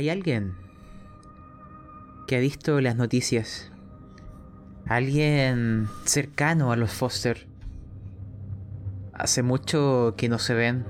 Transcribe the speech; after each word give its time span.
Hay 0.00 0.08
alguien 0.08 0.54
que 2.26 2.34
ha 2.34 2.40
visto 2.40 2.80
las 2.80 2.96
noticias. 2.96 3.70
Alguien 4.86 5.88
cercano 6.06 6.72
a 6.72 6.76
los 6.76 6.90
Foster. 6.90 7.46
Hace 9.12 9.42
mucho 9.42 10.14
que 10.16 10.30
no 10.30 10.38
se 10.38 10.54
ven. 10.54 10.86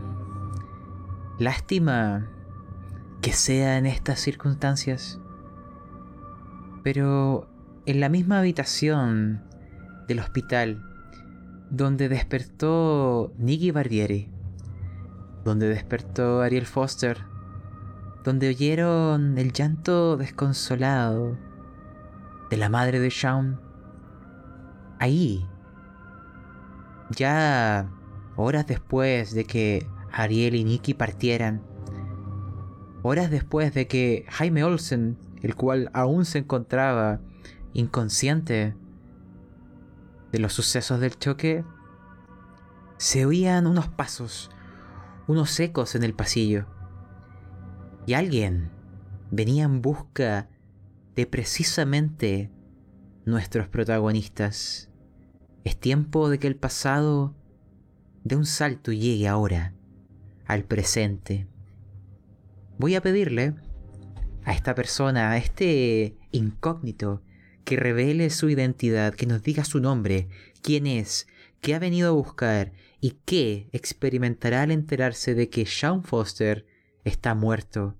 Lástima 1.41 2.31
que 3.21 3.33
sea 3.33 3.79
en 3.79 3.87
estas 3.87 4.21
circunstancias. 4.21 5.19
Pero 6.85 7.51
en 7.87 7.99
la 7.99 8.09
misma 8.11 8.39
habitación 8.39 9.43
del 10.07 10.21
hospital 10.21 10.85
donde 11.69 12.09
despertó 12.09 13.33
Nicky 13.39 13.73
Barbieri, 13.73 14.29
donde 15.43 15.69
despertó 15.69 16.43
Ariel 16.43 16.67
Foster, 16.67 17.29
donde 18.25 18.49
oyeron 18.49 19.39
el 19.39 19.53
llanto 19.53 20.17
desconsolado 20.17 21.39
de 22.51 22.57
la 22.57 22.69
madre 22.69 23.01
de 23.01 23.09
Shaun. 23.09 23.61
Ahí, 24.99 25.47
ya 27.17 27.91
horas 28.37 28.67
después 28.67 29.33
de 29.35 29.45
que 29.45 29.87
Ariel 30.13 30.55
y 30.55 30.65
Nicky 30.65 30.95
partieran, 30.95 31.63
horas 33.03 33.31
después 33.31 33.73
de 33.73 33.87
que 33.87 34.27
Jaime 34.29 34.65
Olsen, 34.65 35.17
el 35.43 35.55
cual 35.55 35.91
aún 35.95 36.25
se 36.27 36.39
encontraba 36.39 37.21
inconsciente 37.73 38.75
de 40.33 40.39
los 40.39 40.53
sucesos 40.53 41.01
del 41.01 41.19
choque, 41.19 41.65
se 42.99 43.25
oían 43.25 43.67
unos 43.67 43.89
pasos, 43.89 44.51
unos 45.27 45.59
ecos 45.59 45.95
en 45.95 46.05
el 46.05 46.13
pasillo. 46.13 46.67
Y 48.11 48.15
alguien 48.15 48.71
venía 49.31 49.63
en 49.63 49.83
busca 49.83 50.49
de 51.15 51.27
precisamente 51.27 52.51
nuestros 53.25 53.69
protagonistas. 53.69 54.91
Es 55.63 55.79
tiempo 55.79 56.29
de 56.29 56.41
que 56.41 56.49
el 56.49 56.57
pasado 56.57 57.37
de 58.25 58.35
un 58.35 58.47
salto 58.47 58.91
llegue 58.91 59.29
ahora 59.29 59.75
al 60.45 60.65
presente. 60.65 61.47
Voy 62.79 62.97
a 62.97 63.01
pedirle 63.01 63.55
a 64.43 64.55
esta 64.55 64.75
persona, 64.75 65.31
a 65.31 65.37
este 65.37 66.17
incógnito, 66.33 67.23
que 67.65 67.77
revele 67.77 68.31
su 68.31 68.51
identidad, 68.51 69.15
que 69.15 69.27
nos 69.27 69.45
diga 69.45 69.63
su 69.65 69.79
nombre, 69.79 70.27
quién 70.63 70.89
es, 70.89 71.29
qué 71.61 71.77
ha 71.77 71.79
venido 71.79 72.09
a 72.09 72.17
buscar 72.17 72.73
y 73.01 73.19
qué 73.25 73.69
experimentará 73.71 74.63
al 74.63 74.73
enterarse 74.73 75.37
de 75.37 75.49
que 75.49 75.65
Sean 75.65 76.03
Foster 76.03 76.67
está 77.05 77.37
muerto 77.37 78.00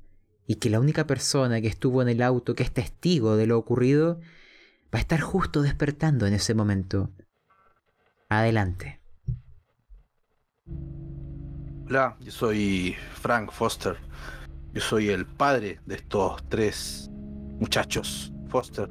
y 0.51 0.57
que 0.57 0.69
la 0.69 0.81
única 0.81 1.07
persona 1.07 1.61
que 1.61 1.69
estuvo 1.69 2.03
en 2.03 2.09
el 2.09 2.21
auto, 2.23 2.57
que 2.57 2.65
es 2.65 2.73
testigo 2.73 3.37
de 3.37 3.47
lo 3.47 3.57
ocurrido, 3.57 4.19
va 4.93 4.99
a 4.99 4.99
estar 4.99 5.21
justo 5.21 5.63
despertando 5.63 6.27
en 6.27 6.35
ese 6.35 6.55
momento. 6.55 7.13
Adelante. 8.29 9.01
Hola, 11.87 12.17
yo 12.19 12.33
soy 12.33 12.97
Frank 13.15 13.53
Foster. 13.53 13.97
Yo 14.73 14.81
soy 14.81 15.11
el 15.11 15.25
padre 15.25 15.79
de 15.87 15.95
estos 15.95 16.43
tres 16.49 17.09
muchachos 17.61 18.33
Foster. 18.49 18.91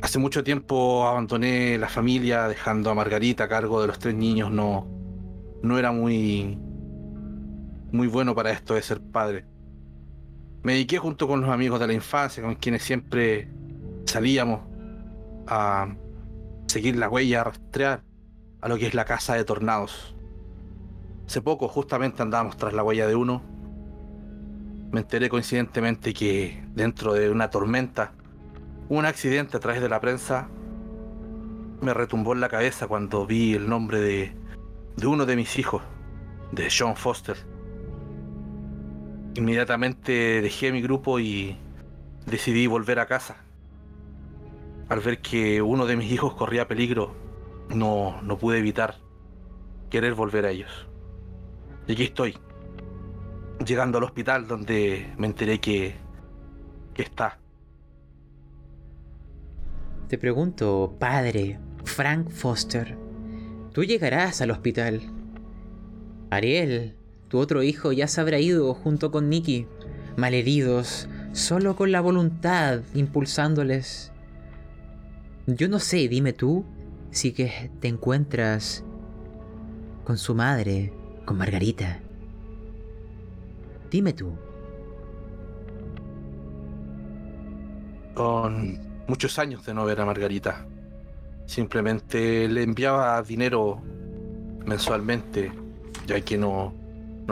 Hace 0.00 0.18
mucho 0.18 0.42
tiempo 0.42 1.06
abandoné 1.06 1.78
la 1.78 1.88
familia 1.88 2.48
dejando 2.48 2.90
a 2.90 2.94
Margarita 2.94 3.44
a 3.44 3.48
cargo 3.48 3.80
de 3.80 3.86
los 3.86 4.00
tres 4.00 4.16
niños. 4.16 4.50
No, 4.50 4.88
no 5.62 5.78
era 5.78 5.92
muy, 5.92 6.58
muy 7.92 8.08
bueno 8.08 8.34
para 8.34 8.50
esto 8.50 8.74
de 8.74 8.82
ser 8.82 9.00
padre. 9.00 9.51
Me 10.62 10.74
dediqué 10.74 10.98
junto 10.98 11.26
con 11.26 11.40
los 11.40 11.50
amigos 11.50 11.80
de 11.80 11.88
la 11.88 11.92
infancia, 11.92 12.42
con 12.42 12.54
quienes 12.54 12.82
siempre 12.82 13.48
salíamos 14.04 14.60
a 15.46 15.94
seguir 16.66 16.96
la 16.96 17.08
huella, 17.08 17.40
a 17.40 17.44
rastrear 17.44 18.02
a 18.60 18.68
lo 18.68 18.78
que 18.78 18.86
es 18.86 18.94
la 18.94 19.04
casa 19.04 19.34
de 19.34 19.44
tornados. 19.44 20.14
Hace 21.26 21.42
poco 21.42 21.66
justamente 21.66 22.22
andábamos 22.22 22.56
tras 22.56 22.72
la 22.74 22.84
huella 22.84 23.08
de 23.08 23.16
uno. 23.16 23.42
Me 24.92 25.00
enteré 25.00 25.28
coincidentemente 25.28 26.14
que 26.14 26.62
dentro 26.74 27.14
de 27.14 27.30
una 27.30 27.50
tormenta, 27.50 28.12
un 28.88 29.04
accidente 29.04 29.56
a 29.56 29.60
través 29.60 29.82
de 29.82 29.88
la 29.88 30.00
prensa, 30.00 30.48
me 31.80 31.92
retumbó 31.92 32.34
en 32.34 32.40
la 32.40 32.48
cabeza 32.48 32.86
cuando 32.86 33.26
vi 33.26 33.54
el 33.54 33.68
nombre 33.68 34.00
de, 34.00 34.36
de 34.96 35.06
uno 35.06 35.26
de 35.26 35.34
mis 35.34 35.58
hijos, 35.58 35.82
de 36.52 36.68
John 36.70 36.94
Foster. 36.94 37.51
Inmediatamente 39.34 40.42
dejé 40.42 40.72
mi 40.72 40.82
grupo 40.82 41.18
y 41.18 41.56
decidí 42.26 42.66
volver 42.66 42.98
a 42.98 43.06
casa. 43.06 43.36
Al 44.88 45.00
ver 45.00 45.20
que 45.20 45.62
uno 45.62 45.86
de 45.86 45.96
mis 45.96 46.12
hijos 46.12 46.34
corría 46.34 46.68
peligro, 46.68 47.14
no, 47.68 48.20
no 48.22 48.36
pude 48.36 48.58
evitar 48.58 48.96
querer 49.90 50.14
volver 50.14 50.46
a 50.46 50.50
ellos. 50.50 50.86
Y 51.86 51.92
aquí 51.92 52.04
estoy, 52.04 52.36
llegando 53.64 53.98
al 53.98 54.04
hospital 54.04 54.46
donde 54.46 55.12
me 55.16 55.26
enteré 55.26 55.60
que, 55.60 55.94
que 56.94 57.02
está. 57.02 57.38
Te 60.08 60.18
pregunto, 60.18 60.94
padre, 60.98 61.58
Frank 61.84 62.28
Foster, 62.28 62.96
tú 63.72 63.84
llegarás 63.84 64.42
al 64.42 64.50
hospital. 64.50 65.00
Ariel, 66.30 66.96
tu 67.32 67.38
otro 67.38 67.62
hijo, 67.62 67.92
ya 67.92 68.08
se 68.08 68.20
habrá 68.20 68.38
ido 68.40 68.74
junto 68.74 69.10
con 69.10 69.30
Nicky, 69.30 69.66
malheridos, 70.18 71.08
solo 71.32 71.76
con 71.76 71.90
la 71.90 72.02
voluntad 72.02 72.80
impulsándoles. 72.92 74.12
Yo 75.46 75.66
no 75.70 75.78
sé, 75.78 76.08
dime 76.08 76.34
tú, 76.34 76.66
si 77.10 77.32
que 77.32 77.70
te 77.80 77.88
encuentras 77.88 78.84
con 80.04 80.18
su 80.18 80.34
madre, 80.34 80.92
con 81.24 81.38
Margarita. 81.38 82.00
Dime 83.90 84.12
tú. 84.12 84.34
Con 88.12 88.78
muchos 89.08 89.38
años 89.38 89.64
de 89.64 89.72
no 89.72 89.86
ver 89.86 90.02
a 90.02 90.04
Margarita. 90.04 90.66
Simplemente 91.46 92.46
le 92.46 92.62
enviaba 92.62 93.22
dinero 93.22 93.80
mensualmente, 94.66 95.50
ya 96.06 96.20
que 96.20 96.36
no, 96.36 96.81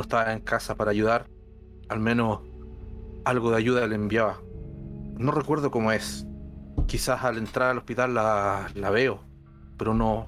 no 0.00 0.05
estaba 0.05 0.33
en 0.33 0.41
casa 0.41 0.77
para 0.77 0.93
ayudar. 0.93 1.27
Al 1.91 2.00
menos 2.00 2.41
algo 3.25 3.50
de 3.50 3.59
ayuda 3.59 3.87
le 3.87 3.97
enviaba. 3.97 4.41
No 5.19 5.31
recuerdo 5.31 5.71
cómo 5.71 5.93
es. 5.93 6.27
Quizás 6.87 7.22
al 7.22 7.37
entrar 7.37 7.71
al 7.71 7.78
hospital 7.78 8.15
la, 8.15 8.71
la 8.75 8.89
veo, 8.89 9.21
pero 9.77 9.93
no, 9.93 10.25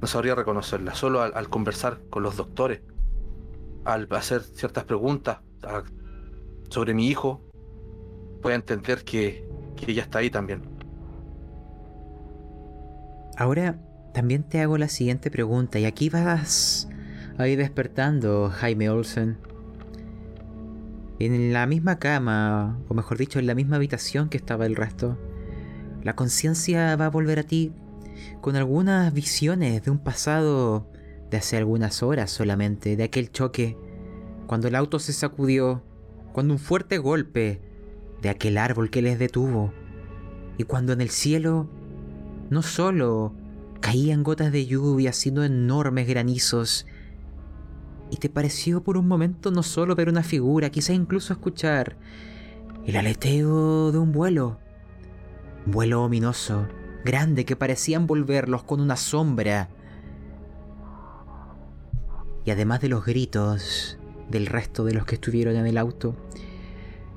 no 0.00 0.06
sabría 0.06 0.34
reconocerla. 0.34 0.94
Solo 0.94 1.20
al, 1.20 1.48
conversar 1.50 2.00
con 2.08 2.22
los 2.22 2.38
doctores, 2.38 2.80
al 3.84 4.08
hacer 4.12 4.40
ciertas 4.40 4.84
preguntas 4.84 5.40
sobre 6.70 6.94
mi 6.94 7.08
hijo, 7.08 7.42
puedo 8.40 8.56
entender 8.56 9.04
que, 9.04 9.46
que 9.76 9.92
ella 9.92 10.04
está 10.04 10.20
ahí 10.20 10.30
también. 10.30 10.62
Ahora 13.36 13.78
también 14.14 14.42
te 14.42 14.62
hago 14.62 14.78
la 14.78 14.88
siguiente 14.88 15.30
pregunta, 15.30 15.78
y 15.78 15.84
aquí 15.84 16.08
vas 16.08 16.88
ahí 17.38 17.56
despertando, 17.56 18.50
Jaime 18.50 18.90
Olsen. 18.90 19.38
En 21.18 21.52
la 21.52 21.66
misma 21.66 21.98
cama, 21.98 22.78
o 22.88 22.94
mejor 22.94 23.18
dicho, 23.18 23.38
en 23.38 23.46
la 23.46 23.54
misma 23.54 23.76
habitación 23.76 24.28
que 24.28 24.36
estaba 24.36 24.66
el 24.66 24.76
resto, 24.76 25.18
la 26.02 26.14
conciencia 26.14 26.94
va 26.96 27.06
a 27.06 27.10
volver 27.10 27.38
a 27.38 27.42
ti 27.44 27.72
con 28.40 28.56
algunas 28.56 29.12
visiones 29.12 29.82
de 29.82 29.90
un 29.90 29.98
pasado 29.98 30.86
de 31.30 31.38
hace 31.38 31.56
algunas 31.56 32.02
horas 32.02 32.30
solamente, 32.30 32.96
de 32.96 33.04
aquel 33.04 33.30
choque, 33.30 33.76
cuando 34.46 34.68
el 34.68 34.74
auto 34.74 34.98
se 34.98 35.12
sacudió, 35.12 35.82
cuando 36.32 36.54
un 36.54 36.60
fuerte 36.60 36.98
golpe 36.98 37.60
de 38.22 38.28
aquel 38.28 38.58
árbol 38.58 38.90
que 38.90 39.02
les 39.02 39.18
detuvo, 39.18 39.72
y 40.58 40.64
cuando 40.64 40.92
en 40.92 41.00
el 41.00 41.10
cielo 41.10 41.68
no 42.48 42.62
solo 42.62 43.34
caían 43.80 44.22
gotas 44.22 44.52
de 44.52 44.66
lluvia, 44.66 45.12
sino 45.12 45.44
enormes 45.44 46.06
granizos, 46.06 46.86
y 48.10 48.16
te 48.16 48.28
pareció 48.28 48.82
por 48.82 48.96
un 48.96 49.08
momento 49.08 49.50
no 49.50 49.62
solo 49.62 49.94
ver 49.94 50.08
una 50.08 50.22
figura, 50.22 50.70
quizá 50.70 50.92
incluso 50.92 51.32
escuchar 51.32 51.96
el 52.84 52.96
aleteo 52.96 53.90
de 53.90 53.98
un 53.98 54.12
vuelo, 54.12 54.58
un 55.66 55.72
vuelo 55.72 56.04
ominoso, 56.04 56.68
grande 57.04 57.44
que 57.44 57.56
parecía 57.56 57.96
envolverlos 57.96 58.62
con 58.62 58.80
una 58.80 58.96
sombra. 58.96 59.68
Y 62.44 62.50
además 62.52 62.80
de 62.80 62.88
los 62.88 63.04
gritos 63.04 63.98
del 64.30 64.46
resto 64.46 64.84
de 64.84 64.94
los 64.94 65.04
que 65.04 65.16
estuvieron 65.16 65.56
en 65.56 65.66
el 65.66 65.78
auto, 65.78 66.14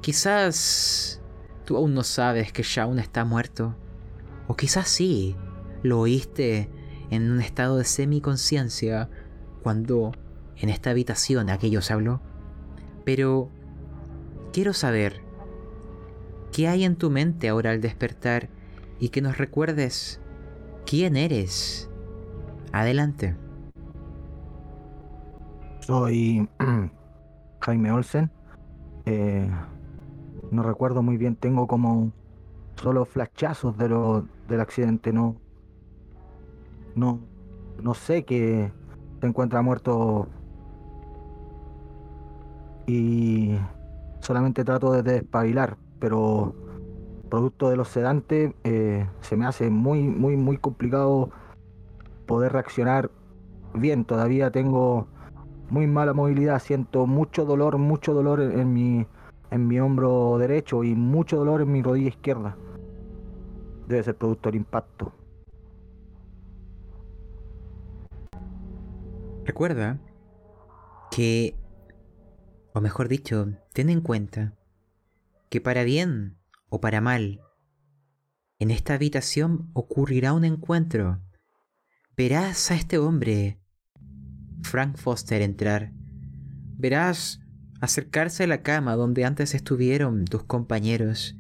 quizás 0.01 1.21
tú 1.65 1.77
aún 1.77 1.94
no 1.94 2.03
sabes 2.03 2.51
que 2.51 2.63
Shaun 2.63 2.97
está 2.97 3.25
muerto. 3.25 3.75
O 4.47 4.56
quizás 4.56 4.88
sí, 4.88 5.35
lo 5.83 6.00
oíste 6.00 6.69
en 7.12 7.30
un 7.30 7.42
estado 7.42 7.77
de 7.77 7.83
semiconciencia 7.83 9.07
cuando 9.62 10.13
en 10.59 10.69
esta 10.69 10.91
habitación 10.91 11.50
aquello 11.50 11.81
se 11.81 11.94
habló. 11.94 12.21
Pero, 13.06 13.50
¿qué 14.47 14.59
quiero 14.59 14.73
saber 14.73 15.21
qué 16.51 16.67
hay 16.67 16.83
en 16.83 16.95
tu 16.95 17.09
mente 17.09 17.50
ahora 17.50 17.71
al 17.71 17.81
despertar 17.81 18.50
y 19.00 19.09
que 19.09 19.21
nos 19.21 19.38
recuerdes 19.38 20.21
quién 20.85 21.15
eres. 21.15 21.89
Adelante. 22.71 23.35
Soy 25.79 26.47
Jaime 27.61 27.91
Olsen. 27.91 28.29
Eh, 29.06 29.50
no 30.51 30.63
recuerdo 30.63 31.01
muy 31.01 31.17
bien, 31.17 31.35
tengo 31.35 31.67
como 31.67 32.11
solo 32.75 33.06
flashazos 33.06 33.77
de 33.77 33.89
lo, 33.89 34.25
del 34.47 34.61
accidente, 34.61 35.11
no, 35.11 35.35
no, 36.95 37.19
no 37.81 37.94
sé 37.94 38.23
que 38.23 38.71
se 39.19 39.27
encuentra 39.27 39.61
muerto 39.61 40.27
y 42.89 43.59
solamente 44.19 44.65
trato 44.65 44.91
de 44.91 45.03
despabilar, 45.03 45.77
pero 46.00 46.56
producto 47.30 47.69
de 47.69 47.77
los 47.77 47.88
sedantes 47.88 48.53
eh, 48.63 49.07
se 49.21 49.38
me 49.38 49.45
hace 49.45 49.69
muy, 49.69 50.01
muy, 50.01 50.36
muy 50.36 50.57
complicado 50.57 51.30
poder 52.25 52.51
reaccionar 52.51 53.12
bien. 53.75 54.06
Todavía 54.06 54.50
tengo 54.50 55.07
muy 55.69 55.86
mala 55.86 56.13
movilidad, 56.13 56.59
siento 56.59 57.06
mucho 57.06 57.45
dolor, 57.45 57.77
mucho 57.77 58.15
dolor 58.15 58.41
en 58.41 58.74
mi, 58.74 59.06
en 59.51 59.68
mi 59.68 59.80
hombro 59.80 60.39
derecho 60.39 60.83
y 60.83 60.95
mucho 60.95 61.38
dolor 61.38 61.62
en 61.62 61.71
mi 61.71 61.83
rodilla 61.83 62.09
izquierda. 62.09 62.57
Debe 63.88 64.01
ser 64.01 64.15
producto 64.15 64.50
del 64.50 64.56
impacto. 64.56 65.12
Recuerda 69.45 70.00
que, 71.12 71.56
o 72.74 72.81
mejor 72.81 73.07
dicho, 73.07 73.54
ten 73.74 73.89
en 73.89 74.01
cuenta 74.01 74.54
que 75.50 75.62
para 75.62 75.83
bien 75.83 76.38
o 76.69 76.80
para 76.80 77.01
mal, 77.01 77.42
en 78.60 78.71
esta 78.71 78.94
habitación 78.94 79.69
ocurrirá 79.74 80.33
un 80.33 80.44
encuentro. 80.44 81.21
Verás 82.18 82.71
a 82.71 82.75
este 82.75 82.98
hombre, 82.98 83.60
Frank 84.62 84.98
Foster, 84.98 85.42
entrar. 85.42 85.94
Verás 86.77 87.42
acercarse 87.80 88.44
a 88.44 88.48
la 88.48 88.62
cama 88.62 88.95
donde 88.95 89.24
antes 89.24 89.56
estuvieron 89.56 90.25
tus 90.25 90.44
compañeros. 90.44 91.36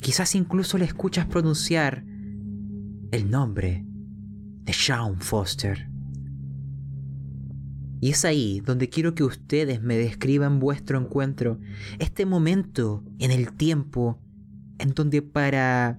Quizás 0.00 0.34
incluso 0.34 0.78
le 0.78 0.84
escuchas 0.84 1.26
pronunciar 1.26 2.04
el 3.10 3.30
nombre 3.30 3.84
de 4.62 4.72
Sean 4.72 5.20
Foster. 5.20 5.88
Y 8.00 8.10
es 8.10 8.24
ahí 8.24 8.60
donde 8.60 8.88
quiero 8.88 9.14
que 9.14 9.24
ustedes 9.24 9.82
me 9.82 9.96
describan 9.96 10.60
vuestro 10.60 10.98
encuentro, 11.00 11.58
este 11.98 12.26
momento 12.26 13.02
en 13.18 13.30
el 13.30 13.52
tiempo 13.52 14.18
en 14.78 14.94
donde 14.94 15.22
para 15.22 15.98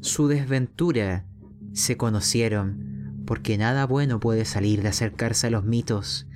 su 0.00 0.28
desventura 0.28 1.26
se 1.72 1.96
conocieron, 1.96 3.22
porque 3.26 3.58
nada 3.58 3.86
bueno 3.86 4.20
puede 4.20 4.44
salir 4.44 4.82
de 4.82 4.88
acercarse 4.88 5.48
a 5.48 5.50
los 5.50 5.64
mitos, 5.64 6.28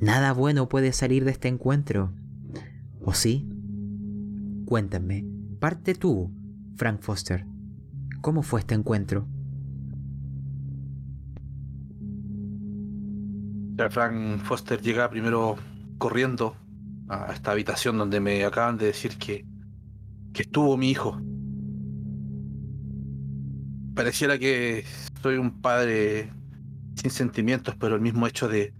nada 0.00 0.32
bueno 0.32 0.68
puede 0.68 0.92
salir 0.92 1.24
de 1.24 1.30
este 1.30 1.48
encuentro. 1.48 2.12
¿O 3.00 3.14
sí? 3.14 3.48
Cuéntame, 4.66 5.24
parte 5.60 5.94
tú, 5.94 6.32
Frank 6.76 7.00
Foster. 7.00 7.46
¿Cómo 8.20 8.42
fue 8.42 8.60
este 8.60 8.74
encuentro? 8.74 9.28
Frank 13.88 14.42
Foster 14.42 14.82
llega 14.82 15.08
primero 15.08 15.56
corriendo 15.98 16.56
a 17.08 17.32
esta 17.32 17.52
habitación 17.52 17.96
donde 17.96 18.18
me 18.18 18.44
acaban 18.44 18.76
de 18.76 18.86
decir 18.86 19.16
que, 19.16 19.46
que 20.32 20.42
estuvo 20.42 20.76
mi 20.76 20.90
hijo. 20.90 21.20
Pareciera 23.94 24.36
que 24.38 24.84
soy 25.22 25.36
un 25.36 25.60
padre 25.60 26.32
sin 26.96 27.10
sentimientos, 27.10 27.76
pero 27.78 27.94
el 27.94 28.00
mismo 28.00 28.26
hecho 28.26 28.48
de 28.48 28.74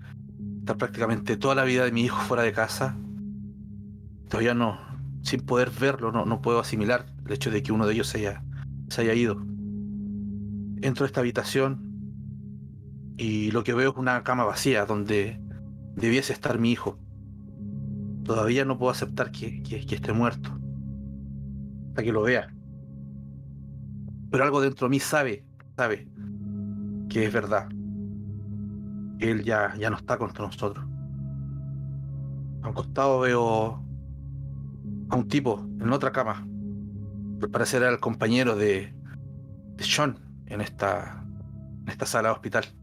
estar 0.59 0.77
prácticamente 0.77 1.37
toda 1.37 1.55
la 1.55 1.65
vida 1.65 1.85
de 1.85 1.93
mi 1.93 2.03
hijo 2.03 2.21
fuera 2.23 2.43
de 2.43 2.53
casa, 2.53 2.97
todavía 4.29 4.55
no, 4.55 4.79
sin 5.23 5.41
poder 5.41 5.71
verlo, 5.71 6.11
no, 6.11 6.25
no 6.25 6.43
puedo 6.43 6.59
asimilar 6.59 7.07
el 7.25 7.33
hecho 7.33 7.51
de 7.51 7.63
que 7.63 7.73
uno 7.73 7.87
de 7.87 7.95
ellos 7.95 8.09
se 8.09 8.19
haya, 8.19 8.43
se 8.89 9.03
haya 9.03 9.15
ido. 9.15 9.41
Entro 10.83 11.05
a 11.05 11.07
esta 11.07 11.21
habitación 11.21 11.88
y 13.19 13.51
lo 13.51 13.65
que 13.65 13.75
veo 13.75 13.91
es 13.91 13.97
una 13.97 14.23
cama 14.23 14.45
vacía 14.45 14.87
donde 14.87 15.41
debiese 15.97 16.33
estar 16.33 16.59
mi 16.59 16.71
hijo. 16.71 16.97
Todavía 18.25 18.65
no 18.65 18.79
puedo 18.79 18.93
aceptar 18.93 19.33
que, 19.33 19.61
esté 19.91 20.13
muerto. 20.13 20.57
Hasta 21.89 22.03
que 22.05 22.13
lo 22.13 22.23
vea. 22.23 22.55
Pero 24.31 24.45
algo 24.45 24.61
dentro 24.61 24.87
de 24.87 24.91
mí 24.91 25.01
sabe, 25.01 25.45
sabe 25.77 26.09
que 27.09 27.27
es 27.27 27.33
verdad. 27.33 27.69
Él 29.19 29.43
ya, 29.43 29.75
ya 29.77 29.91
no 29.91 29.97
está 29.97 30.17
contra 30.17 30.47
nosotros. 30.47 30.85
A 32.63 32.69
un 32.69 32.75
costado 32.75 33.21
veo 33.21 33.85
a 35.09 35.17
un 35.17 35.27
tipo 35.27 35.67
en 35.81 35.93
otra 35.93 36.13
cama. 36.13 36.47
Parece 37.51 37.79
ser 37.79 37.83
el 37.85 37.99
compañero 37.99 38.55
de, 38.55 38.95
de 39.77 39.85
Sean 39.85 40.19
en 40.47 40.61
esta, 40.61 41.25
en 41.83 41.89
esta 41.89 42.07
sala 42.07 42.29
de 42.29 42.35
hospital. 42.35 42.78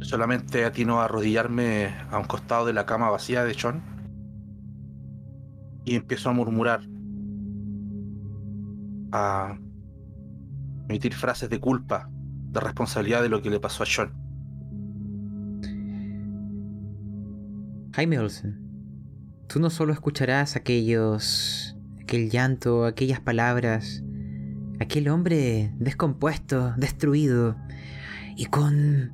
Solamente 0.00 0.64
atino 0.64 1.00
a 1.00 1.06
arrodillarme 1.06 1.94
a 2.10 2.18
un 2.18 2.24
costado 2.24 2.66
de 2.66 2.72
la 2.72 2.86
cama 2.86 3.10
vacía 3.10 3.44
de 3.44 3.56
John 3.60 3.82
y 5.84 5.94
empiezo 5.94 6.28
a 6.30 6.32
murmurar, 6.32 6.80
a 9.12 9.56
emitir 10.88 11.14
frases 11.14 11.48
de 11.48 11.60
culpa, 11.60 12.10
de 12.50 12.60
responsabilidad 12.60 13.22
de 13.22 13.28
lo 13.28 13.40
que 13.40 13.50
le 13.50 13.60
pasó 13.60 13.84
a 13.84 13.86
John. 13.86 14.12
Jaime 17.94 18.18
Olsen, 18.18 18.60
tú 19.46 19.58
no 19.58 19.70
solo 19.70 19.92
escucharás 19.92 20.56
aquellos, 20.56 21.76
aquel 22.02 22.30
llanto, 22.30 22.84
aquellas 22.84 23.20
palabras, 23.20 24.02
aquel 24.80 25.08
hombre 25.08 25.72
descompuesto, 25.78 26.74
destruido 26.76 27.56
y 28.36 28.46
con 28.46 29.12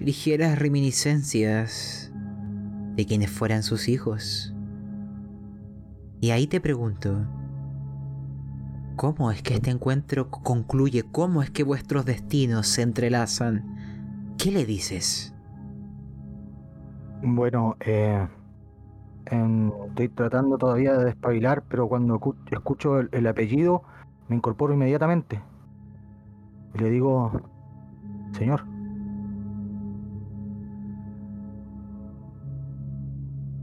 ligeras 0.00 0.58
reminiscencias 0.58 2.12
de 2.96 3.06
quienes 3.06 3.30
fueran 3.30 3.62
sus 3.62 3.88
hijos. 3.88 4.54
Y 6.20 6.30
ahí 6.30 6.46
te 6.46 6.60
pregunto, 6.60 7.26
¿cómo 8.96 9.30
es 9.30 9.42
que 9.42 9.54
este 9.54 9.70
encuentro 9.70 10.30
concluye? 10.30 11.04
¿Cómo 11.10 11.42
es 11.42 11.50
que 11.50 11.64
vuestros 11.64 12.04
destinos 12.06 12.66
se 12.66 12.82
entrelazan? 12.82 14.34
¿Qué 14.38 14.50
le 14.50 14.64
dices? 14.64 15.34
Bueno, 17.22 17.76
eh, 17.80 18.26
estoy 19.26 20.08
tratando 20.08 20.56
todavía 20.56 20.94
de 20.94 21.04
despabilar, 21.04 21.62
pero 21.68 21.88
cuando 21.88 22.18
escucho 22.50 23.00
el 23.00 23.26
apellido 23.26 23.82
me 24.28 24.36
incorporo 24.36 24.72
inmediatamente. 24.72 25.42
Y 26.74 26.78
le 26.78 26.90
digo, 26.90 27.32
Señor, 28.32 28.64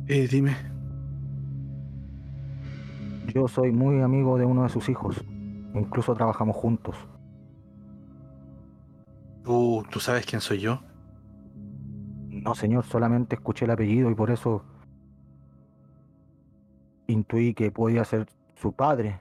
Eh, 0.07 0.27
dime. 0.27 0.55
Yo 3.33 3.47
soy 3.47 3.71
muy 3.71 4.01
amigo 4.01 4.37
de 4.37 4.45
uno 4.45 4.63
de 4.63 4.69
sus 4.69 4.87
hijos. 4.89 5.23
Incluso 5.73 6.15
trabajamos 6.15 6.55
juntos. 6.55 6.95
¿Tú, 9.43 9.85
¿Tú 9.89 9.99
sabes 9.99 10.25
quién 10.25 10.41
soy 10.41 10.59
yo? 10.59 10.81
No, 12.29 12.55
señor, 12.55 12.85
solamente 12.85 13.35
escuché 13.35 13.65
el 13.65 13.71
apellido 13.71 14.09
y 14.09 14.15
por 14.15 14.31
eso 14.31 14.63
intuí 17.07 17.53
que 17.53 17.71
podía 17.71 18.05
ser 18.05 18.27
su 18.55 18.73
padre. 18.73 19.19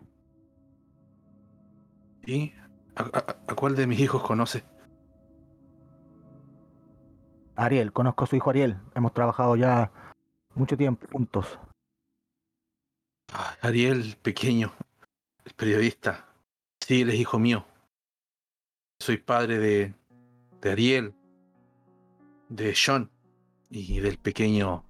¿Y 2.25 2.53
a, 2.95 3.55
cuál 3.55 3.75
de 3.75 3.87
mis 3.87 4.01
hijos 4.01 4.23
conoce? 4.23 4.65
Ariel, 7.57 7.93
conozco 7.93 8.25
a 8.25 8.27
su 8.27 8.37
hijo 8.37 8.51
Ariel. 8.51 8.79
Hemos 8.95 9.13
trabajado 9.13 9.57
ya 9.57 9.91
mucho 10.57 10.77
tiempo 10.77 11.07
juntos. 11.13 11.59
Ah, 13.33 13.57
Ariel, 13.61 14.17
pequeño, 14.23 14.73
el 15.45 15.53
periodista. 15.55 16.27
Sí, 16.81 17.03
él 17.03 17.11
es 17.11 17.17
hijo 17.17 17.39
mío. 17.39 17.65
Soy 19.01 19.19
padre 19.19 19.59
de, 19.59 19.95
de 20.61 20.71
Ariel, 20.71 21.15
de 22.49 22.75
Sean 22.75 23.11
y 23.71 24.01
del 24.01 24.19
pequeño 24.19 24.85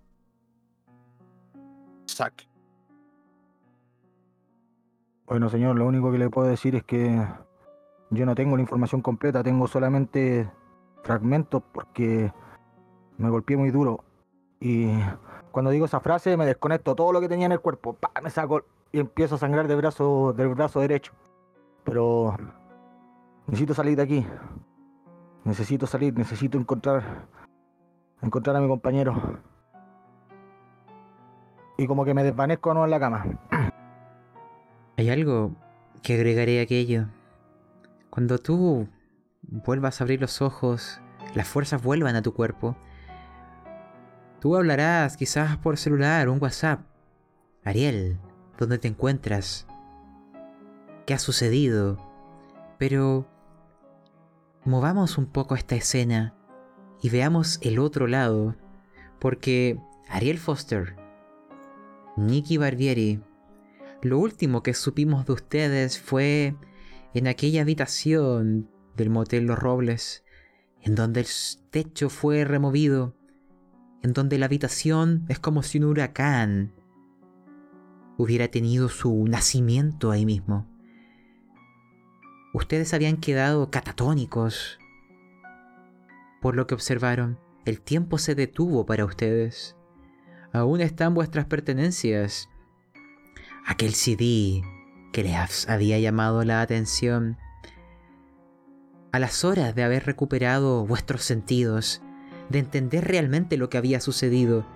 Zack. 2.08 2.46
Bueno, 5.26 5.49
señor, 5.50 5.76
lo 5.76 5.87
único 5.87 6.12
que 6.12 6.18
le 6.18 6.30
puedo 6.30 6.46
decir 6.46 6.76
es 6.76 6.85
que 6.85 7.20
yo 8.11 8.26
no 8.26 8.35
tengo 8.37 8.56
la 8.56 8.62
información 8.62 9.02
completa, 9.02 9.42
tengo 9.42 9.66
solamente 9.66 10.49
fragmentos 11.02 11.62
porque 11.73 12.32
me 13.18 13.28
golpeé 13.28 13.56
muy 13.56 13.70
duro 13.70 14.04
y 14.61 14.87
cuando 15.56 15.70
digo 15.70 15.86
esa 15.86 16.00
frase 16.00 16.36
me 16.36 16.44
desconecto 16.44 16.94
todo 16.94 17.12
lo 17.12 17.20
que 17.22 17.30
tenía 17.30 17.46
en 17.46 17.52
el 17.52 17.60
cuerpo, 17.60 17.96
me 18.22 18.28
saco 18.28 18.66
y 18.92 19.00
empiezo 19.00 19.36
a 19.36 19.38
sangrar 19.38 19.66
del 19.66 19.78
brazo, 19.78 20.34
del 20.34 20.48
brazo 20.48 20.80
derecho. 20.80 21.12
Pero 21.82 22.36
necesito 23.46 23.72
salir 23.72 23.96
de 23.96 24.02
aquí. 24.02 24.26
Necesito 25.44 25.86
salir, 25.86 26.12
necesito 26.12 26.58
encontrar 26.58 27.26
encontrar 28.20 28.54
a 28.56 28.60
mi 28.60 28.68
compañero. 28.68 29.38
Y 31.78 31.86
como 31.86 32.04
que 32.04 32.12
me 32.12 32.22
desvanezco 32.22 32.75
no 32.75 32.84
en 32.84 32.90
la 32.90 33.00
cama. 33.00 33.25
Hay 34.98 35.08
algo 35.08 35.52
que 36.02 36.16
agregaré 36.16 36.60
a 36.60 36.64
aquello. 36.64 37.06
Cuando 38.10 38.36
tú 38.36 38.88
vuelvas 39.40 40.02
a 40.02 40.04
abrir 40.04 40.20
los 40.20 40.42
ojos, 40.42 41.00
las 41.34 41.48
fuerzas 41.48 41.82
vuelvan 41.82 42.14
a 42.14 42.20
tu 42.20 42.34
cuerpo. 42.34 42.76
Tú 44.47 44.55
hablarás 44.55 45.17
quizás 45.17 45.57
por 45.57 45.76
celular 45.76 46.29
un 46.29 46.41
WhatsApp. 46.41 46.87
Ariel, 47.65 48.17
¿dónde 48.57 48.79
te 48.79 48.87
encuentras? 48.87 49.67
¿Qué 51.05 51.15
ha 51.15 51.19
sucedido? 51.19 51.99
Pero 52.79 53.26
movamos 54.65 55.19
un 55.19 55.26
poco 55.26 55.57
esta 55.57 55.75
escena 55.75 56.37
y 57.03 57.11
veamos 57.11 57.59
el 57.61 57.81
otro 57.81 58.07
lado, 58.07 58.55
porque 59.19 59.81
Ariel 60.09 60.38
Foster, 60.38 60.95
Nicky 62.17 62.57
Barbieri, 62.57 63.25
lo 64.00 64.21
último 64.21 64.62
que 64.62 64.75
supimos 64.75 65.26
de 65.26 65.33
ustedes 65.33 65.99
fue 65.99 66.55
en 67.15 67.26
aquella 67.26 67.62
habitación 67.62 68.71
del 68.95 69.11
motel 69.11 69.47
Los 69.47 69.59
Robles, 69.59 70.23
en 70.83 70.95
donde 70.95 71.23
el 71.23 71.26
techo 71.71 72.09
fue 72.09 72.45
removido, 72.45 73.17
en 74.06 74.12
donde 74.12 74.38
la 74.38 74.46
habitación 74.46 75.25
es 75.28 75.40
como 75.40 75.64
si 75.64 75.78
un 75.78 75.84
huracán 75.86 76.72
hubiera 78.16 78.46
tenido 78.46 78.88
su 78.88 79.26
nacimiento 79.26 80.12
ahí 80.12 80.25
mismo. 80.25 80.64
Ustedes 82.54 82.94
habían 82.94 83.16
quedado 83.16 83.68
catatónicos 83.68 84.78
por 86.40 86.54
lo 86.54 86.68
que 86.68 86.75
observaron. 86.75 87.40
El 87.64 87.80
tiempo 87.80 88.18
se 88.18 88.36
detuvo 88.36 88.86
para 88.86 89.04
ustedes. 89.04 89.75
Aún 90.52 90.80
están 90.82 91.12
vuestras 91.12 91.46
pertenencias. 91.46 92.48
Aquel 93.66 93.92
CD 93.92 94.62
que 95.12 95.25
les 95.25 95.68
había 95.68 95.98
llamado 95.98 96.44
la 96.44 96.60
atención. 96.60 97.38
A 99.10 99.18
las 99.18 99.44
horas 99.44 99.75
de 99.75 99.82
haber 99.82 100.06
recuperado 100.06 100.86
vuestros 100.86 101.25
sentidos, 101.25 102.02
de 102.49 102.59
entender 102.59 103.07
realmente 103.07 103.57
lo 103.57 103.69
que 103.69 103.79
había 103.79 104.00
sucedido 104.00 104.67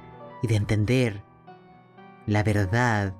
y 0.42 0.48
de 0.48 0.56
entender 0.56 1.22
la 2.26 2.42
verdad 2.42 3.14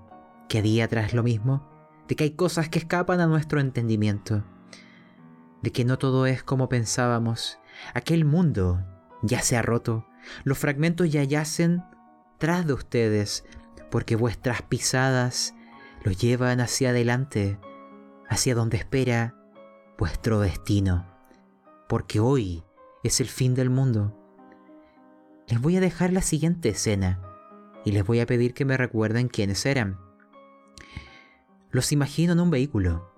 que 0.49 0.59
había 0.59 0.89
tras 0.89 1.15
lo 1.15 1.23
mismo, 1.23 1.67
de 2.09 2.17
que 2.17 2.25
hay 2.25 2.31
cosas 2.33 2.69
que 2.69 2.79
escapan 2.79 3.21
a 3.21 3.27
nuestro 3.27 3.61
entendimiento, 3.61 4.45
de 5.63 5.73
que 5.73 5.85
no 5.85 5.99
todo 5.99 6.27
es 6.27 6.43
como 6.43 6.69
pensábamos, 6.69 7.59
aquel 7.95 8.25
mundo 8.25 8.85
ya 9.23 9.43
se 9.43 9.57
ha 9.57 9.63
roto, 9.63 10.07
los 10.45 10.59
fragmentos 10.59 11.11
ya 11.11 11.23
yacen 11.25 11.83
tras 12.39 12.67
de 12.67 12.73
ustedes, 12.73 13.45
porque 13.91 14.17
vuestras 14.17 14.63
pisadas 14.63 15.55
los 16.03 16.17
llevan 16.19 16.61
hacia 16.61 16.91
adelante, 16.91 17.59
hacia 18.29 18.55
donde 18.55 18.77
espera 18.77 19.35
vuestro 19.99 20.41
destino, 20.41 21.07
porque 21.89 22.21
hoy 22.21 22.65
es 23.03 23.21
el 23.21 23.29
fin 23.29 23.55
del 23.55 23.71
mundo. 23.71 24.20
Les 25.51 25.61
voy 25.61 25.77
a 25.77 25.81
dejar 25.81 26.13
la 26.13 26.23
siguiente 26.23 26.69
escena 26.69 27.21
y 27.85 27.91
les 27.91 28.07
voy 28.07 28.21
a 28.21 28.27
pedir 28.27 28.55
que 28.55 28.65
me 28.65 28.77
recuerden 28.77 29.27
quiénes 29.27 29.67
eran. 29.67 29.99
Los 31.73 31.91
imagino 31.91 32.35
en 32.35 32.41
un 32.41 32.51
vehículo. 32.51 33.13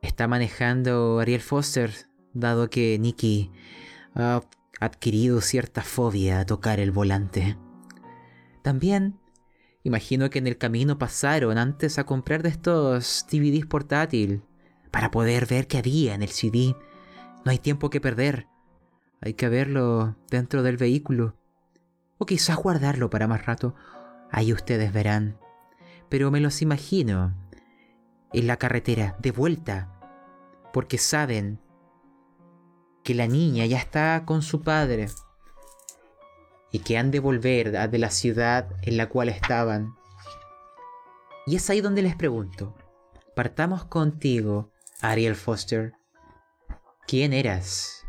Está 0.00 0.26
manejando 0.26 1.20
Ariel 1.20 1.42
Foster, 1.42 1.92
dado 2.32 2.70
que 2.70 2.98
Nicky 2.98 3.52
ha 4.14 4.40
adquirido 4.80 5.42
cierta 5.42 5.82
fobia 5.82 6.40
a 6.40 6.46
tocar 6.46 6.80
el 6.80 6.92
volante. 6.92 7.58
También 8.62 9.20
imagino 9.82 10.30
que 10.30 10.38
en 10.38 10.46
el 10.46 10.56
camino 10.56 10.98
pasaron 10.98 11.58
antes 11.58 11.98
a 11.98 12.04
comprar 12.04 12.42
de 12.42 12.48
estos 12.48 13.26
DVDs 13.30 13.66
portátil 13.66 14.44
para 14.90 15.10
poder 15.10 15.44
ver 15.44 15.66
qué 15.66 15.76
había 15.76 16.14
en 16.14 16.22
el 16.22 16.30
CD. 16.30 16.74
No 17.44 17.50
hay 17.50 17.58
tiempo 17.58 17.90
que 17.90 18.00
perder. 18.00 18.46
Hay 19.20 19.34
que 19.34 19.48
verlo 19.48 20.16
dentro 20.30 20.62
del 20.62 20.76
vehículo. 20.76 21.36
O 22.18 22.26
quizás 22.26 22.56
guardarlo 22.56 23.10
para 23.10 23.28
más 23.28 23.46
rato. 23.46 23.74
Ahí 24.30 24.52
ustedes 24.52 24.92
verán. 24.92 25.38
Pero 26.08 26.30
me 26.30 26.40
los 26.40 26.62
imagino 26.62 27.34
en 28.32 28.46
la 28.46 28.56
carretera, 28.56 29.16
de 29.20 29.30
vuelta. 29.30 29.92
Porque 30.72 30.98
saben 30.98 31.60
que 33.02 33.14
la 33.14 33.26
niña 33.26 33.66
ya 33.66 33.78
está 33.78 34.24
con 34.24 34.42
su 34.42 34.62
padre 34.62 35.08
y 36.72 36.80
que 36.80 36.96
han 36.96 37.10
de 37.10 37.18
volver 37.18 37.90
de 37.90 37.98
la 37.98 38.10
ciudad 38.10 38.68
en 38.82 38.96
la 38.96 39.08
cual 39.08 39.28
estaban. 39.28 39.94
Y 41.46 41.56
es 41.56 41.68
ahí 41.70 41.80
donde 41.80 42.02
les 42.02 42.14
pregunto, 42.14 42.76
partamos 43.34 43.84
contigo, 43.84 44.70
Ariel 45.00 45.34
Foster. 45.34 45.94
¿Quién 47.06 47.32
eras? 47.32 47.99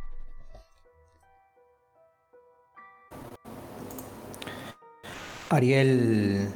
Ariel 5.52 6.48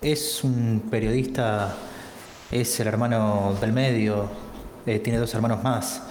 es 0.00 0.44
un 0.44 0.86
periodista, 0.88 1.74
es 2.52 2.78
el 2.78 2.86
hermano 2.86 3.56
del 3.60 3.72
medio, 3.72 4.28
eh, 4.86 5.00
tiene 5.00 5.18
dos 5.18 5.34
hermanos 5.34 5.60
más. 5.64 6.04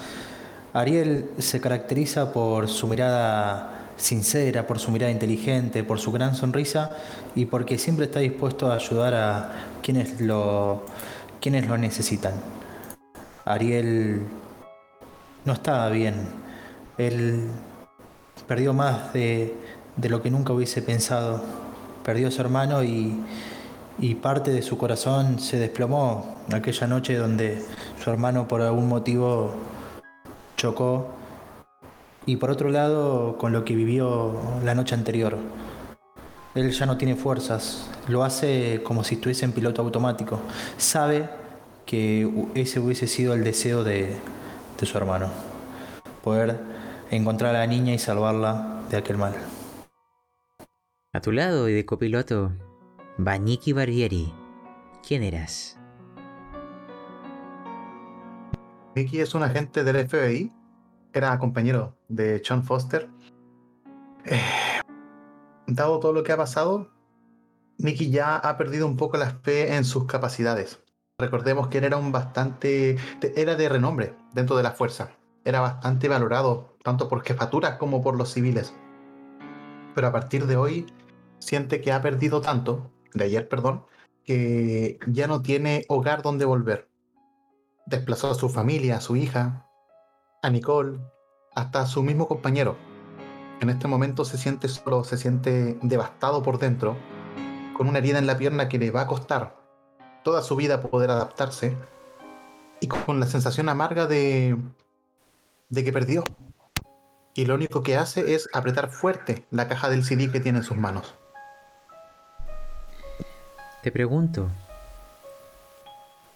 Ariel 0.74 1.30
se 1.38 1.62
caracteriza 1.62 2.34
por 2.34 2.68
su 2.68 2.86
mirada 2.88 3.92
sincera, 3.96 4.68
por 4.68 4.78
su 4.78 4.92
mirada 4.92 5.10
inteligente, 5.10 5.86
por 5.86 6.02
su 6.02 6.12
gran 6.12 6.36
sonrisa 6.36 6.92
y 7.34 7.46
porque 7.46 7.78
siempre 7.78 8.08
está 8.08 8.20
dispuesto 8.20 8.70
a 8.70 8.76
ayudar 8.76 9.14
a 9.14 9.52
quienes 9.82 10.20
lo, 10.20 10.86
quienes 11.40 11.66
lo 11.66 11.78
necesitan. 11.78 12.34
Ariel 13.46 14.24
no 15.46 15.54
estaba 15.54 15.88
bien. 15.92 16.16
Él 16.98 17.48
perdió 18.50 18.74
más 18.74 19.14
de, 19.14 19.56
lo 20.08 20.22
que 20.22 20.32
nunca 20.32 20.54
hubiese 20.54 20.82
pensado. 20.82 21.42
Perdió 22.06 22.30
a 22.30 22.32
su 22.32 22.40
hermano 22.40 22.84
y, 22.84 23.26
parte 24.22 24.52
de 24.52 24.62
su 24.62 24.78
corazón 24.78 25.40
se 25.40 25.58
desplomó 25.58 26.38
aquella 26.54 26.88
noche 26.88 27.18
donde 27.18 27.62
su 28.02 28.10
hermano 28.10 28.48
por 28.48 28.62
algún 28.62 28.88
motivo 28.88 29.54
chocó 30.56 31.10
y 32.26 32.38
por 32.38 32.50
otro 32.50 32.70
lado 32.70 33.38
con 33.38 33.52
lo 33.52 33.66
que 33.66 33.76
vivió 33.76 34.40
la 34.64 34.74
noche 34.76 34.96
anterior. 34.96 35.38
Él 36.56 36.72
ya 36.72 36.86
no 36.86 36.98
tiene 36.98 37.16
fuerzas, 37.16 37.90
lo 38.08 38.24
hace 38.24 38.82
como 38.84 39.04
si 39.04 39.16
estuviese 39.16 39.46
en 39.46 39.52
piloto 39.52 39.82
automático. 39.82 40.40
Sabe 40.78 41.30
que 41.86 42.30
ese 42.56 42.80
hubiese 42.80 43.08
sido 43.08 43.34
el 43.34 43.44
deseo 43.44 43.84
de, 43.84 44.16
de 44.80 44.86
su 44.86 44.98
hermano, 44.98 45.28
poder 46.24 46.60
encontrar 47.12 47.56
a 47.56 47.60
la 47.60 47.68
niña 47.68 47.94
y 47.94 48.00
salvarla 48.00 48.82
de 48.90 48.98
aquel 48.98 49.18
mal. 49.18 49.34
A 51.12 51.22
tu 51.22 51.32
lado 51.32 51.68
y 51.68 51.74
de 51.74 51.88
copiloto, 51.88 52.52
va 53.18 53.40
Barbieri. 53.74 54.32
¿Quién 55.02 55.24
eras? 55.24 55.80
Nicky 58.96 59.20
es 59.20 59.34
un 59.34 59.42
agente 59.42 59.84
del 59.84 60.08
FBI, 60.08 60.54
era 61.12 61.40
compañero 61.40 61.98
de 62.10 62.44
John 62.48 62.64
Foster. 62.64 63.10
Eh, 64.26 64.40
dado 65.66 66.00
todo 66.00 66.14
lo 66.14 66.22
que 66.22 66.32
ha 66.32 66.38
pasado, 66.38 66.92
Nicky 67.80 68.12
ya 68.12 68.36
ha 68.36 68.56
perdido 68.56 68.86
un 68.86 68.96
poco 68.96 69.18
la 69.18 69.32
fe 69.32 69.76
en 69.76 69.86
sus 69.86 70.06
capacidades. 70.06 70.80
Recordemos 71.18 71.70
que 71.70 71.80
él 71.80 71.86
era 71.86 71.98
un 71.98 72.12
bastante. 72.12 72.98
era 73.36 73.56
de 73.56 73.68
renombre 73.68 74.14
dentro 74.36 74.56
de 74.56 74.62
la 74.62 74.74
fuerza. 74.74 75.10
Era 75.44 75.60
bastante 75.60 76.08
valorado, 76.08 76.78
tanto 76.84 77.10
por 77.10 77.24
jefaturas 77.24 77.80
como 77.80 78.04
por 78.04 78.16
los 78.16 78.32
civiles. 78.32 78.76
Pero 79.96 80.06
a 80.06 80.12
partir 80.12 80.46
de 80.46 80.56
hoy, 80.56 80.86
siente 81.40 81.82
que 81.82 81.92
ha 81.92 82.02
perdido 82.02 82.42
tanto, 82.42 82.92
de 83.14 83.26
ayer, 83.26 83.50
perdón, 83.50 83.86
que 84.24 85.00
ya 85.08 85.28
no 85.28 85.42
tiene 85.42 85.86
hogar 85.88 86.22
donde 86.22 86.46
volver 86.46 86.90
desplazó 87.90 88.30
a 88.30 88.36
su 88.36 88.50
familia, 88.50 88.98
a 88.98 89.02
su 89.02 89.16
hija, 89.16 89.66
a 90.44 90.50
Nicole, 90.50 91.00
hasta 91.56 91.82
a 91.82 91.86
su 91.88 92.04
mismo 92.04 92.28
compañero. 92.28 92.78
En 93.62 93.70
este 93.70 93.88
momento 93.88 94.24
se 94.26 94.38
siente 94.38 94.68
solo, 94.68 95.04
se 95.04 95.18
siente 95.18 95.78
devastado 95.82 96.44
por 96.44 96.60
dentro, 96.60 96.96
con 97.76 97.88
una 97.88 97.98
herida 97.98 98.20
en 98.20 98.28
la 98.28 98.38
pierna 98.38 98.70
que 98.70 98.78
le 98.78 98.92
va 98.92 99.02
a 99.02 99.08
costar 99.08 99.58
toda 100.24 100.44
su 100.44 100.56
vida 100.56 100.82
poder 100.82 101.10
adaptarse 101.10 101.76
y 102.80 102.88
con 102.88 103.20
la 103.20 103.26
sensación 103.26 103.68
amarga 103.68 104.06
de, 104.06 104.56
de 105.70 105.84
que 105.84 105.92
perdió. 105.92 106.24
y 107.34 107.46
lo 107.46 107.56
único 107.56 107.84
que 107.84 107.96
hace 107.98 108.36
es 108.36 108.50
apretar 108.54 108.90
fuerte 108.90 109.46
la 109.50 109.68
caja 109.68 109.90
del 109.90 110.04
CD 110.04 110.32
que 110.32 110.40
tiene 110.40 110.60
en 110.60 110.64
sus 110.64 110.78
manos. 110.78 111.19
Te 113.82 113.94
pregunto, 113.94 114.52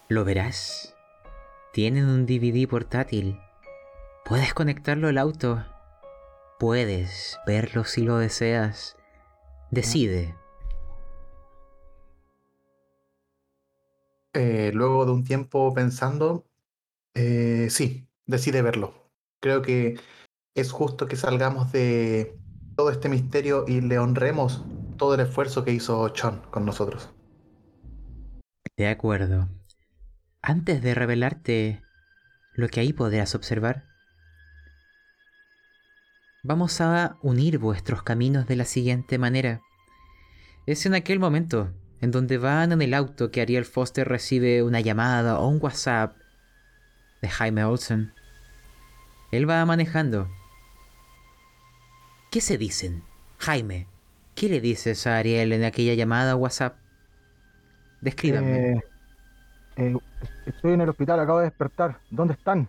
¿lo 0.08 0.24
verás? 0.24 0.94
Tienen 1.74 2.06
un 2.06 2.24
DVD 2.24 2.66
portátil. 2.66 3.38
Puedes 4.24 4.54
conectarlo 4.54 5.08
al 5.08 5.18
auto. 5.18 5.62
Puedes 6.58 7.38
verlo 7.46 7.84
si 7.84 8.00
lo 8.00 8.16
deseas. 8.16 8.96
Decide. 9.70 10.34
Eh, 14.32 14.70
luego 14.72 15.04
de 15.04 15.12
un 15.12 15.24
tiempo 15.24 15.74
pensando, 15.74 16.46
eh, 17.14 17.66
sí, 17.68 18.08
decide 18.24 18.62
verlo. 18.62 19.10
Creo 19.40 19.60
que 19.60 20.00
es 20.54 20.72
justo 20.72 21.06
que 21.06 21.16
salgamos 21.16 21.72
de 21.72 22.38
todo 22.74 22.90
este 22.90 23.10
misterio 23.10 23.66
y 23.68 23.82
le 23.82 23.98
honremos 23.98 24.64
todo 24.96 25.14
el 25.14 25.20
esfuerzo 25.20 25.62
que 25.62 25.72
hizo 25.72 26.08
Chon 26.08 26.40
con 26.50 26.64
nosotros. 26.64 27.13
De 28.76 28.88
acuerdo. 28.88 29.48
Antes 30.42 30.82
de 30.82 30.94
revelarte 30.94 31.80
lo 32.54 32.68
que 32.68 32.80
ahí 32.80 32.92
podrás 32.92 33.36
observar, 33.36 33.84
vamos 36.42 36.80
a 36.80 37.16
unir 37.22 37.58
vuestros 37.58 38.02
caminos 38.02 38.48
de 38.48 38.56
la 38.56 38.64
siguiente 38.64 39.16
manera. 39.16 39.60
Es 40.66 40.86
en 40.86 40.94
aquel 40.94 41.20
momento 41.20 41.72
en 42.00 42.10
donde 42.10 42.36
van 42.36 42.72
en 42.72 42.82
el 42.82 42.94
auto 42.94 43.30
que 43.30 43.40
Ariel 43.40 43.64
Foster 43.64 44.08
recibe 44.08 44.64
una 44.64 44.80
llamada 44.80 45.38
o 45.38 45.46
un 45.46 45.60
WhatsApp 45.62 46.16
de 47.22 47.28
Jaime 47.28 47.64
Olsen. 47.64 48.12
Él 49.30 49.48
va 49.48 49.64
manejando. 49.64 50.28
¿Qué 52.32 52.40
se 52.40 52.58
dicen? 52.58 53.04
Jaime, 53.38 53.86
¿qué 54.34 54.48
le 54.48 54.60
dices 54.60 55.06
a 55.06 55.18
Ariel 55.18 55.52
en 55.52 55.62
aquella 55.62 55.94
llamada 55.94 56.34
o 56.34 56.38
WhatsApp? 56.38 56.83
Descríbame. 58.04 58.72
Eh, 58.72 58.82
eh, 59.76 59.96
estoy 60.44 60.74
en 60.74 60.82
el 60.82 60.90
hospital, 60.90 61.20
acabo 61.20 61.38
de 61.38 61.46
despertar. 61.46 62.00
¿Dónde 62.10 62.34
están? 62.34 62.68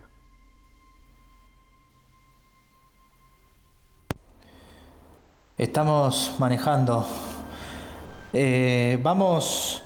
Estamos 5.58 6.34
manejando. 6.38 7.06
Eh, 8.32 8.98
vamos, 9.02 9.82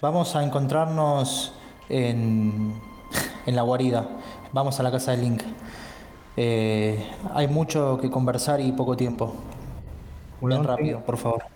vamos 0.00 0.34
a 0.34 0.42
encontrarnos 0.42 1.52
en, 1.90 2.80
en 3.44 3.54
la 3.54 3.62
guarida. 3.62 4.08
Vamos 4.54 4.80
a 4.80 4.82
la 4.82 4.90
casa 4.90 5.10
de 5.10 5.18
Link. 5.18 5.42
Eh, 6.38 7.06
hay 7.34 7.48
mucho 7.48 7.98
que 8.00 8.10
conversar 8.10 8.60
y 8.60 8.72
poco 8.72 8.96
tiempo. 8.96 9.34
Ven 10.40 10.64
rápido, 10.64 11.00
por 11.04 11.18
favor. 11.18 11.55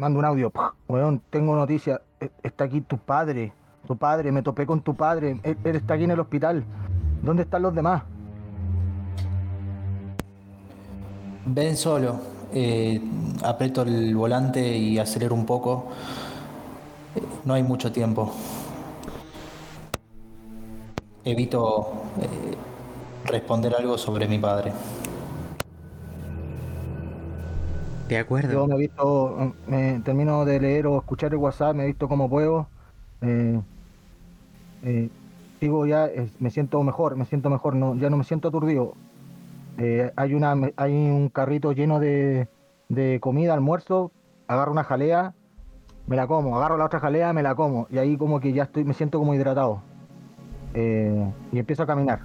Mando 0.00 0.18
un 0.18 0.24
audio. 0.24 0.52
Weón, 0.88 1.22
tengo 1.30 1.54
noticia. 1.54 2.00
E- 2.20 2.30
Está 2.42 2.64
aquí 2.64 2.80
tu 2.80 2.98
padre. 2.98 3.52
Tu 3.86 3.96
padre, 3.96 4.32
me 4.32 4.42
topé 4.42 4.66
con 4.66 4.80
tu 4.80 4.94
padre. 4.94 5.38
Él, 5.42 5.56
él 5.62 5.76
está 5.76 5.94
aquí 5.94 6.04
en 6.04 6.10
el 6.10 6.20
hospital. 6.20 6.64
¿Dónde 7.22 7.42
están 7.42 7.62
los 7.62 7.74
demás? 7.74 8.02
Ven 11.46 11.76
solo. 11.76 12.16
Eh, 12.52 13.00
aprieto 13.42 13.82
el 13.82 14.14
volante 14.16 14.76
y 14.76 14.98
acelero 14.98 15.34
un 15.34 15.46
poco. 15.46 15.88
No 17.44 17.54
hay 17.54 17.62
mucho 17.62 17.92
tiempo. 17.92 18.32
Evito 21.24 21.92
eh, 22.20 22.54
responder 23.26 23.74
algo 23.74 23.96
sobre 23.96 24.26
mi 24.28 24.38
padre. 24.38 24.72
De 28.08 28.18
acuerdo. 28.18 28.52
Yo 28.52 28.66
me 28.66 28.74
he 28.74 28.78
visto, 28.78 29.54
me 29.66 30.00
termino 30.04 30.44
de 30.44 30.60
leer 30.60 30.86
o 30.86 30.98
escuchar 30.98 31.32
el 31.32 31.38
WhatsApp, 31.38 31.74
me 31.74 31.84
he 31.84 31.86
visto 31.86 32.08
como 32.08 32.28
puedo. 32.28 32.68
Eh, 33.22 33.60
eh, 34.84 35.08
sigo 35.60 35.86
ya, 35.86 36.06
eh, 36.06 36.30
me 36.40 36.50
siento 36.50 36.82
mejor, 36.82 37.16
me 37.16 37.24
siento 37.24 37.48
mejor, 37.48 37.74
no, 37.74 37.94
ya 37.96 38.10
no 38.10 38.18
me 38.18 38.24
siento 38.24 38.48
aturdido. 38.48 38.94
Eh, 39.78 40.12
hay, 40.14 40.34
una, 40.34 40.54
hay 40.76 40.92
un 40.92 41.28
carrito 41.30 41.72
lleno 41.72 41.98
de, 42.00 42.48
comida, 43.20 43.54
almuerzo, 43.54 44.12
agarro 44.46 44.72
una 44.72 44.84
jalea, 44.84 45.34
me 46.06 46.16
la 46.16 46.26
como, 46.26 46.56
agarro 46.56 46.76
la 46.76 46.84
otra 46.84 47.00
jalea, 47.00 47.32
me 47.32 47.42
la 47.42 47.54
como, 47.54 47.86
y 47.90 47.98
ahí 47.98 48.16
como 48.16 48.40
que 48.40 48.52
ya 48.52 48.64
estoy, 48.64 48.84
me 48.84 48.94
siento 48.94 49.18
como 49.18 49.34
hidratado. 49.34 49.80
Eh, 50.74 51.32
y 51.52 51.58
empiezo 51.58 51.84
a 51.84 51.86
caminar 51.86 52.20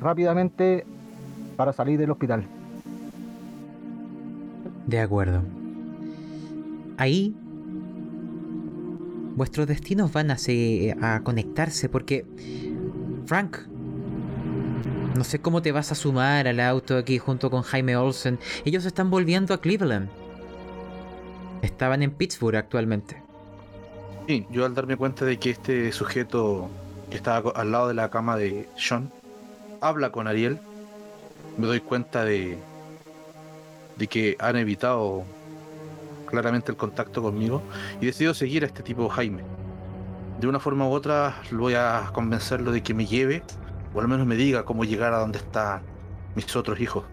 rápidamente 0.00 0.84
para 1.56 1.72
salir 1.72 1.98
del 1.98 2.10
hospital. 2.10 2.44
De 4.90 4.98
acuerdo. 4.98 5.42
Ahí 6.96 7.32
vuestros 9.36 9.68
destinos 9.68 10.12
van 10.12 10.32
a, 10.32 10.36
se- 10.36 10.96
conectarse 11.22 11.88
porque 11.88 12.26
Frank, 13.26 13.56
no 15.16 15.22
sé 15.22 15.38
cómo 15.40 15.62
te 15.62 15.70
vas 15.70 15.92
a 15.92 15.94
sumar 15.94 16.48
al 16.48 16.58
auto 16.58 16.96
aquí 16.96 17.18
junto 17.18 17.50
con 17.52 17.62
Jaime 17.62 17.96
Olsen. 17.96 18.40
Ellos 18.64 18.84
están 18.84 19.10
volviendo 19.10 19.54
a 19.54 19.60
Cleveland. 19.60 20.08
Estaban 21.62 22.02
en 22.02 22.10
Pittsburgh 22.10 22.56
actualmente. 22.56 23.22
Sí, 24.26 24.44
yo 24.50 24.64
al 24.66 24.74
darme 24.74 24.96
cuenta 24.96 25.24
de 25.24 25.38
que 25.38 25.50
este 25.50 25.92
sujeto 25.92 26.68
que 27.10 27.16
estaba 27.16 27.52
al 27.52 27.70
lado 27.70 27.86
de 27.88 27.94
la 27.94 28.10
cama 28.10 28.36
de 28.36 28.68
Sean 28.76 29.08
habla 29.80 30.10
con 30.10 30.26
Ariel, 30.26 30.58
me 31.58 31.66
doy 31.68 31.78
cuenta 31.80 32.24
de, 32.24 32.58
de 34.00 34.08
que 34.08 34.36
han 34.40 34.56
evitado 34.56 35.24
claramente 36.26 36.72
el 36.72 36.78
contacto 36.78 37.22
conmigo 37.22 37.62
y 38.00 38.06
decido 38.06 38.32
seguir 38.32 38.64
a 38.64 38.66
este 38.66 38.82
tipo 38.82 39.08
Jaime. 39.10 39.42
De 40.40 40.48
una 40.48 40.58
forma 40.58 40.88
u 40.88 40.92
otra 40.92 41.36
voy 41.52 41.74
a 41.74 42.10
convencerlo 42.14 42.72
de 42.72 42.82
que 42.82 42.94
me 42.94 43.04
lleve 43.04 43.42
o 43.92 44.00
al 44.00 44.08
menos 44.08 44.26
me 44.26 44.36
diga 44.36 44.64
cómo 44.64 44.84
llegar 44.84 45.12
a 45.12 45.18
donde 45.18 45.38
están 45.38 45.82
mis 46.34 46.56
otros 46.56 46.80
hijos. 46.80 47.04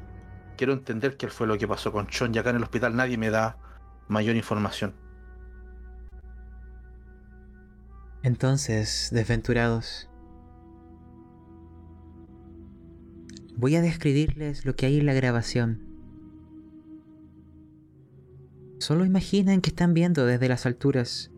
Quiero 0.56 0.72
entender 0.72 1.18
qué 1.18 1.28
fue 1.28 1.46
lo 1.46 1.58
que 1.58 1.68
pasó 1.68 1.92
con 1.92 2.10
Sean 2.10 2.34
y 2.34 2.38
acá 2.38 2.52
en 2.52 2.56
el 2.56 2.64
hospital 2.64 2.96
nadie 2.96 3.18
me 3.18 3.30
da 3.30 3.58
mayor 4.08 4.38
información. 4.38 4.94
Entonces, 8.24 9.10
desventurados, 9.12 10.10
voy 13.58 13.76
a 13.76 13.82
describirles 13.82 14.66
lo 14.66 14.76
que 14.76 14.86
hay 14.86 15.00
en 15.00 15.06
la 15.06 15.14
grabación. 15.14 15.87
Solo 18.80 19.06
imaginen 19.06 19.62
que 19.62 19.70
están 19.70 19.94
viendo 19.94 20.26
desde 20.26 20.48
las 20.48 20.66
alturas 20.66 21.32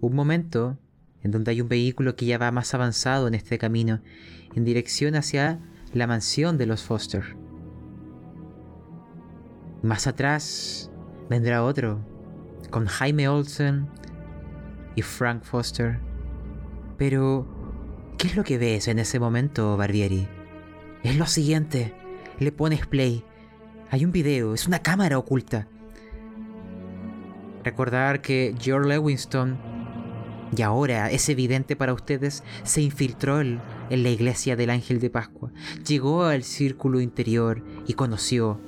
un 0.00 0.14
momento 0.14 0.78
en 1.22 1.30
donde 1.30 1.52
hay 1.52 1.60
un 1.60 1.68
vehículo 1.68 2.16
que 2.16 2.26
ya 2.26 2.38
va 2.38 2.50
más 2.50 2.74
avanzado 2.74 3.28
en 3.28 3.34
este 3.34 3.58
camino, 3.58 4.00
en 4.54 4.64
dirección 4.64 5.14
hacia 5.14 5.60
la 5.92 6.06
mansión 6.06 6.58
de 6.58 6.66
los 6.66 6.82
Foster. 6.82 7.36
Más 9.82 10.06
atrás 10.06 10.90
vendrá 11.30 11.62
otro, 11.62 12.00
con 12.70 12.86
Jaime 12.86 13.28
Olsen 13.28 13.88
y 14.96 15.02
Frank 15.02 15.44
Foster. 15.44 16.00
Pero, 16.96 17.46
¿qué 18.18 18.28
es 18.28 18.36
lo 18.36 18.44
que 18.44 18.58
ves 18.58 18.88
en 18.88 18.98
ese 18.98 19.20
momento, 19.20 19.76
Barbieri? 19.76 20.26
Es 21.02 21.16
lo 21.16 21.26
siguiente. 21.26 21.94
Le 22.40 22.52
pones 22.52 22.86
play. 22.86 23.24
Hay 23.90 24.04
un 24.04 24.12
video, 24.12 24.54
es 24.54 24.66
una 24.66 24.80
cámara 24.80 25.18
oculta. 25.18 25.68
Recordar 27.66 28.22
que 28.22 28.54
George 28.60 28.88
Lewinston, 28.88 29.58
y 30.56 30.62
ahora 30.62 31.10
es 31.10 31.28
evidente 31.28 31.74
para 31.74 31.94
ustedes, 31.94 32.44
se 32.62 32.80
infiltró 32.80 33.40
en, 33.40 33.60
la 33.90 34.08
iglesia 34.08 34.54
del 34.54 34.70
Ángel 34.70 35.00
de 35.00 35.10
Pascua. 35.10 35.50
Llegó 35.84 36.22
al 36.22 36.44
círculo 36.44 37.00
interior 37.00 37.64
y 37.88 37.94
conoció 37.94 38.60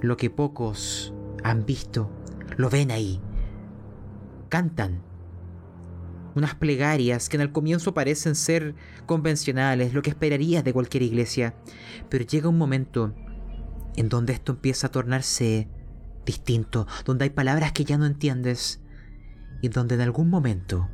lo 0.00 0.16
que 0.16 0.30
pocos 0.30 1.12
han 1.44 1.66
visto. 1.66 2.10
Lo 2.56 2.70
ven 2.70 2.90
ahí. 2.90 3.20
Cantan 4.48 5.02
unas 6.34 6.54
plegarias 6.54 7.28
que 7.28 7.36
en 7.36 7.42
el 7.42 7.52
comienzo 7.52 7.92
parecen 7.92 8.34
ser 8.34 8.74
convencionales, 9.04 9.92
lo 9.92 10.00
que 10.00 10.08
esperarías 10.08 10.64
de 10.64 10.72
cualquier 10.72 11.02
iglesia, 11.02 11.54
pero 12.08 12.24
llega 12.24 12.48
un 12.48 12.56
momento 12.56 13.12
en 13.96 14.08
donde 14.08 14.32
esto 14.32 14.52
empieza 14.52 14.86
a 14.86 14.90
tornarse 14.90 15.68
distinto, 16.24 16.86
donde 17.04 17.24
hay 17.24 17.30
palabras 17.30 17.72
que 17.72 17.84
ya 17.84 17.98
no 17.98 18.06
entiendes 18.06 18.80
y 19.60 19.68
donde 19.68 19.94
en 19.94 20.00
algún 20.00 20.28
momento, 20.28 20.88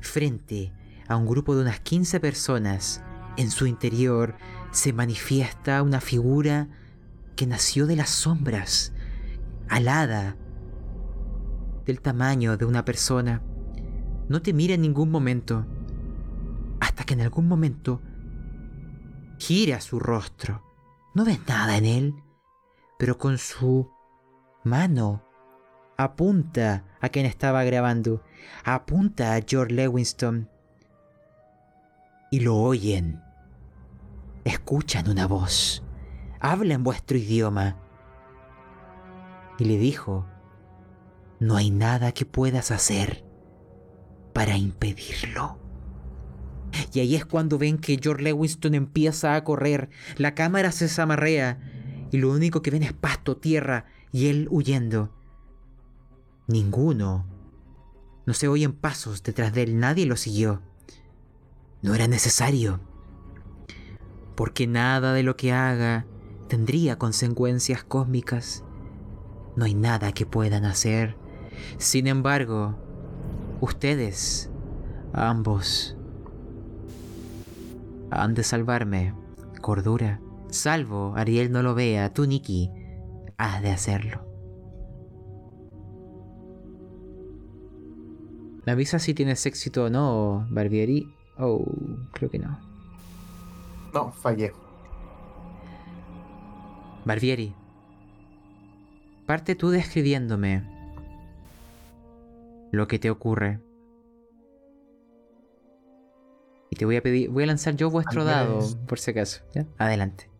frente 0.00 0.72
a 1.08 1.16
un 1.16 1.26
grupo 1.26 1.54
de 1.54 1.62
unas 1.62 1.80
15 1.80 2.20
personas, 2.20 3.02
en 3.36 3.50
su 3.50 3.66
interior 3.66 4.36
se 4.70 4.92
manifiesta 4.92 5.82
una 5.82 6.00
figura 6.00 6.68
que 7.36 7.46
nació 7.46 7.86
de 7.86 7.96
las 7.96 8.10
sombras, 8.10 8.92
alada, 9.68 10.36
del 11.84 12.00
tamaño 12.00 12.56
de 12.56 12.64
una 12.64 12.84
persona. 12.84 13.42
No 14.28 14.40
te 14.40 14.52
mira 14.52 14.74
en 14.74 14.82
ningún 14.82 15.10
momento, 15.10 15.66
hasta 16.80 17.04
que 17.04 17.14
en 17.14 17.20
algún 17.20 17.46
momento 17.46 18.00
gira 19.38 19.80
su 19.80 19.98
rostro. 19.98 20.62
No 21.14 21.24
ves 21.24 21.40
nada 21.46 21.76
en 21.76 21.84
él, 21.84 22.14
pero 22.98 23.18
con 23.18 23.38
su 23.38 23.90
mano 24.64 25.22
apunta 25.96 26.84
a 27.00 27.08
quien 27.08 27.26
estaba 27.26 27.64
grabando, 27.64 28.22
apunta 28.64 29.34
a 29.34 29.40
George 29.46 29.74
Lewinston. 29.74 30.48
Y 32.30 32.40
lo 32.40 32.56
oyen. 32.56 33.22
Escuchan 34.44 35.08
una 35.08 35.26
voz. 35.26 35.84
Habla 36.40 36.74
en 36.74 36.82
vuestro 36.82 37.16
idioma. 37.16 37.76
Y 39.58 39.66
le 39.66 39.78
dijo, 39.78 40.26
no 41.38 41.56
hay 41.56 41.70
nada 41.70 42.12
que 42.12 42.26
puedas 42.26 42.70
hacer 42.70 43.24
para 44.32 44.56
impedirlo. 44.56 45.60
Y 46.92 47.00
ahí 47.00 47.14
es 47.14 47.24
cuando 47.24 47.56
ven 47.56 47.78
que 47.78 48.00
George 48.02 48.24
Lewinston 48.24 48.74
empieza 48.74 49.36
a 49.36 49.44
correr, 49.44 49.90
la 50.16 50.34
cámara 50.34 50.72
se 50.72 50.88
zamarrea 50.88 51.60
y 52.10 52.18
lo 52.18 52.32
único 52.32 52.62
que 52.62 52.72
ven 52.72 52.82
es 52.82 52.92
pasto, 52.92 53.36
tierra 53.36 53.86
y 54.14 54.28
él 54.28 54.46
huyendo. 54.48 55.10
Ninguno. 56.46 57.26
No 58.26 58.32
se 58.32 58.46
oyen 58.46 58.72
pasos 58.72 59.24
detrás 59.24 59.52
de 59.52 59.64
él, 59.64 59.80
nadie 59.80 60.06
lo 60.06 60.16
siguió. 60.16 60.62
No 61.82 61.96
era 61.96 62.06
necesario. 62.06 62.78
Porque 64.36 64.68
nada 64.68 65.14
de 65.14 65.24
lo 65.24 65.36
que 65.36 65.52
haga 65.52 66.06
tendría 66.46 66.96
consecuencias 66.96 67.82
cósmicas. 67.82 68.62
No 69.56 69.64
hay 69.64 69.74
nada 69.74 70.12
que 70.12 70.26
puedan 70.26 70.64
hacer. 70.64 71.16
Sin 71.78 72.06
embargo, 72.06 72.76
ustedes, 73.60 74.48
ambos, 75.12 75.96
han 78.12 78.34
de 78.34 78.44
salvarme. 78.44 79.12
Cordura. 79.60 80.20
Salvo 80.50 81.14
Ariel 81.16 81.50
no 81.50 81.64
lo 81.64 81.74
vea, 81.74 82.14
tú, 82.14 82.26
Nikki, 82.26 82.70
has 83.38 83.62
de 83.62 83.70
hacerlo. 83.70 84.24
¿Me 88.66 88.72
avisa 88.72 88.98
si 88.98 89.12
tienes 89.12 89.44
éxito 89.44 89.84
o 89.84 89.90
no, 89.90 90.46
Barbieri? 90.50 91.12
Oh, 91.38 91.64
creo 92.12 92.30
que 92.30 92.38
no. 92.38 92.58
No, 93.92 94.10
fallé. 94.12 94.52
Barbieri, 97.04 97.54
parte 99.26 99.54
tú 99.54 99.68
describiéndome 99.68 100.64
lo 102.72 102.88
que 102.88 102.98
te 102.98 103.10
ocurre. 103.10 103.60
Y 106.70 106.76
te 106.76 106.86
voy 106.86 106.96
a 106.96 107.02
pedir, 107.02 107.28
voy 107.30 107.44
a 107.44 107.46
lanzar 107.46 107.76
yo 107.76 107.90
vuestro 107.90 108.24
dado, 108.24 108.60
por 108.86 108.98
si 108.98 109.10
acaso. 109.10 109.42
¿ya? 109.54 109.66
Adelante. 109.78 110.30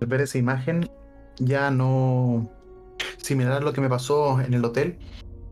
Al 0.00 0.06
ver 0.06 0.20
esa 0.20 0.38
imagen, 0.38 0.88
ya 1.38 1.70
no. 1.70 2.50
Similar 3.18 3.52
a 3.52 3.60
lo 3.60 3.72
que 3.72 3.80
me 3.80 3.88
pasó 3.88 4.40
en 4.40 4.54
el 4.54 4.64
hotel, 4.64 4.98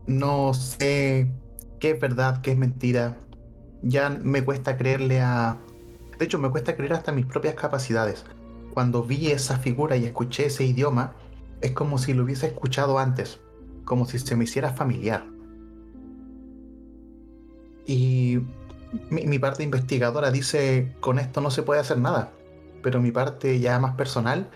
no 0.05 0.53
sé 0.53 1.31
qué 1.79 1.91
es 1.91 1.99
verdad, 1.99 2.41
qué 2.41 2.51
es 2.51 2.57
mentira. 2.57 3.17
Ya 3.81 4.09
me 4.09 4.43
cuesta 4.43 4.77
creerle 4.77 5.21
a. 5.21 5.57
De 6.17 6.25
hecho, 6.25 6.39
me 6.39 6.49
cuesta 6.49 6.75
creer 6.75 6.93
hasta 6.93 7.11
mis 7.11 7.25
propias 7.25 7.55
capacidades. 7.55 8.25
Cuando 8.73 9.03
vi 9.03 9.27
esa 9.27 9.57
figura 9.57 9.95
y 9.97 10.05
escuché 10.05 10.47
ese 10.47 10.65
idioma, 10.65 11.13
es 11.61 11.71
como 11.71 11.97
si 11.97 12.13
lo 12.13 12.23
hubiese 12.23 12.47
escuchado 12.47 12.99
antes, 12.99 13.39
como 13.85 14.05
si 14.05 14.19
se 14.19 14.35
me 14.35 14.43
hiciera 14.43 14.73
familiar. 14.73 15.25
Y 17.85 18.39
mi, 19.09 19.25
mi 19.25 19.39
parte 19.39 19.63
investigadora 19.63 20.31
dice, 20.31 20.95
con 20.99 21.19
esto 21.19 21.41
no 21.41 21.51
se 21.51 21.63
puede 21.63 21.79
hacer 21.79 21.99
nada 21.99 22.31
pero 22.81 23.01
mi 23.01 23.11
parte 23.11 23.59
ya 23.59 23.79
más 23.79 23.95
personal 23.95 24.49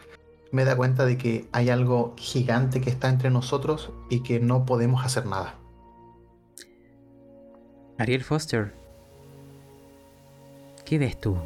me 0.51 0.65
da 0.65 0.75
cuenta 0.75 1.05
de 1.05 1.17
que 1.17 1.47
hay 1.51 1.69
algo 1.69 2.13
gigante 2.17 2.81
que 2.81 2.89
está 2.89 3.09
entre 3.09 3.29
nosotros 3.29 3.91
y 4.09 4.21
que 4.21 4.39
no 4.39 4.65
podemos 4.65 5.05
hacer 5.05 5.25
nada. 5.25 5.55
Ariel 7.97 8.23
Foster. 8.23 8.73
¿Qué 10.85 10.97
ves 10.97 11.19
tú? 11.19 11.37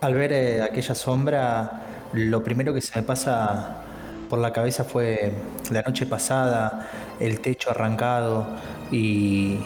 Al 0.00 0.14
ver 0.14 0.32
eh, 0.32 0.62
aquella 0.62 0.94
sombra, 0.94 1.82
lo 2.12 2.44
primero 2.44 2.72
que 2.72 2.80
se 2.80 3.00
me 3.00 3.04
pasa 3.04 3.82
por 4.28 4.38
la 4.38 4.52
cabeza 4.52 4.84
fue 4.84 5.32
la 5.70 5.82
noche 5.82 6.06
pasada, 6.06 6.88
el 7.18 7.40
techo 7.40 7.70
arrancado 7.70 8.46
y, 8.92 9.58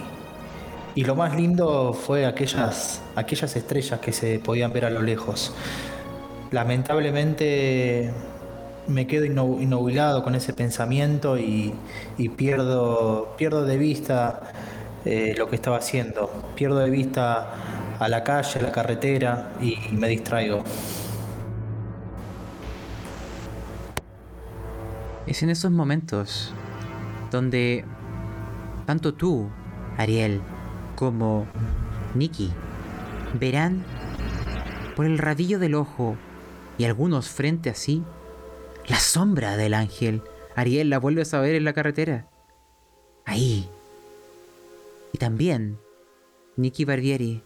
y 0.94 1.04
lo 1.04 1.16
más 1.16 1.36
lindo 1.36 1.92
fue 1.92 2.24
aquellas, 2.24 3.02
aquellas 3.16 3.56
estrellas 3.56 4.00
que 4.00 4.12
se 4.12 4.38
podían 4.38 4.72
ver 4.72 4.86
a 4.86 4.90
lo 4.90 5.02
lejos. 5.02 5.52
Lamentablemente 6.52 8.12
me 8.86 9.06
quedo 9.06 9.24
innubilado 9.24 10.22
con 10.22 10.34
ese 10.34 10.52
pensamiento 10.52 11.38
y, 11.38 11.74
pierdo, 12.36 13.34
pierdo 13.38 13.64
de 13.64 13.78
vista 13.78 14.52
eh, 15.06 15.34
lo 15.38 15.48
que 15.48 15.56
estaba 15.56 15.78
haciendo. 15.78 16.30
Pierdo 16.54 16.78
de 16.80 16.90
vista 16.90 17.54
a 17.98 18.08
la 18.08 18.22
calle, 18.22 18.60
a 18.60 18.62
la 18.64 18.70
carretera 18.70 19.52
y 19.62 19.78
me 19.92 20.08
distraigo. 20.08 20.62
Es 25.26 25.42
en 25.42 25.48
esos 25.48 25.70
momentos 25.70 26.52
donde 27.30 27.86
tanto 28.84 29.14
tú, 29.14 29.48
Ariel, 29.96 30.42
como 30.96 31.46
Nikki 32.14 32.52
verán 33.40 33.82
por 34.94 35.06
el 35.06 35.16
rabillo 35.16 35.58
del 35.58 35.76
ojo 35.76 36.18
y 36.78 36.84
algunos 36.84 37.28
frente 37.28 37.70
a 37.70 37.74
sí 37.74 38.02
la 38.88 38.98
sombra 38.98 39.56
del 39.56 39.74
ángel. 39.74 40.22
Ariel 40.56 40.90
la 40.90 40.98
vuelves 40.98 41.34
a 41.34 41.40
ver 41.40 41.54
en 41.54 41.64
la 41.64 41.72
carretera. 41.72 42.28
Ahí. 43.24 43.68
Y 45.12 45.18
también 45.18 45.78
Nikki 46.56 46.84
Barbieri 46.84 47.42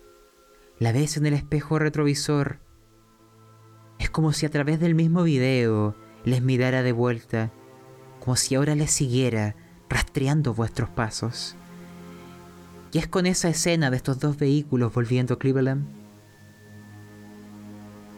la 0.78 0.92
ves 0.92 1.16
en 1.16 1.26
el 1.26 1.34
espejo 1.34 1.78
retrovisor. 1.78 2.60
Es 3.98 4.10
como 4.10 4.32
si 4.32 4.46
a 4.46 4.50
través 4.50 4.80
del 4.80 4.94
mismo 4.94 5.22
video 5.22 5.94
les 6.24 6.42
mirara 6.42 6.82
de 6.82 6.92
vuelta, 6.92 7.50
como 8.20 8.36
si 8.36 8.54
ahora 8.54 8.74
les 8.74 8.90
siguiera 8.90 9.54
rastreando 9.88 10.54
vuestros 10.54 10.88
pasos. 10.90 11.56
Y 12.92 12.98
es 12.98 13.06
con 13.06 13.26
esa 13.26 13.48
escena 13.48 13.90
de 13.90 13.96
estos 13.96 14.18
dos 14.18 14.36
vehículos 14.38 14.92
volviendo 14.92 15.34
a 15.34 15.38
Cleveland 15.38 15.86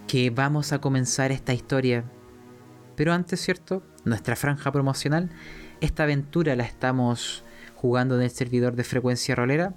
que 0.09 0.31
vamos 0.31 0.73
a 0.73 0.81
comenzar 0.81 1.31
esta 1.31 1.53
historia. 1.53 2.03
Pero 2.97 3.13
antes, 3.13 3.41
¿cierto? 3.41 3.83
Nuestra 4.05 4.37
franja 4.37 4.73
promocional. 4.73 5.29
Esta 5.83 6.05
aventura 6.05 6.57
la 6.57 6.65
estamos 6.65 7.45
jugando 7.77 8.17
en 8.17 8.23
el 8.23 8.31
servidor 8.31 8.75
de 8.75 8.85
frecuencia 8.85 9.35
rolera. 9.35 9.75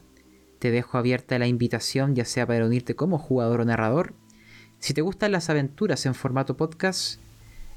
Te 0.57 0.71
dejo 0.71 0.97
abierta 0.97 1.37
la 1.37 1.47
invitación, 1.47 2.15
ya 2.15 2.23
sea 2.23 2.47
para 2.47 2.65
unirte 2.65 2.95
como 2.95 3.19
jugador 3.19 3.59
o 3.61 3.65
narrador. 3.65 4.13
Si 4.79 4.93
te 4.93 5.01
gustan 5.01 5.33
las 5.33 5.49
aventuras 5.49 6.05
en 6.05 6.15
formato 6.15 6.55
podcast, 6.55 7.19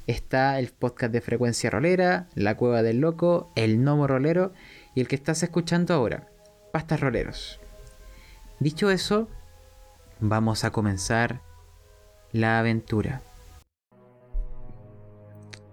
está 0.07 0.59
el 0.61 0.69
podcast 0.69 1.12
de 1.12 1.21
frecuencia 1.21 1.71
rolera, 1.71 2.29
La 2.35 2.57
Cueva 2.57 2.83
del 2.83 3.01
Loco, 3.01 3.51
El 3.57 3.79
Gnomo 3.79 4.07
Rolero 4.07 4.53
y 4.95 5.01
el 5.01 5.09
que 5.09 5.17
estás 5.17 5.43
escuchando 5.43 5.93
ahora, 5.93 6.29
Pastas 6.73 7.01
Roleros. 7.01 7.59
Dicho 8.61 8.90
eso, 8.90 9.29
vamos 10.21 10.62
a 10.62 10.71
comenzar 10.71 11.43
la 12.35 12.59
aventura. 12.59 13.23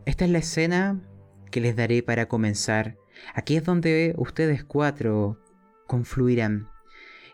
Esta 0.06 0.26
es 0.26 0.32
la 0.32 0.38
escena 0.38 1.02
que 1.50 1.60
les 1.60 1.76
daré 1.76 2.04
para 2.04 2.28
comenzar. 2.28 2.97
Aquí 3.34 3.58
es 3.58 3.65
donde 3.65 4.13
ustedes 4.15 4.63
cuatro 4.63 5.39
confluirán. 5.88 6.69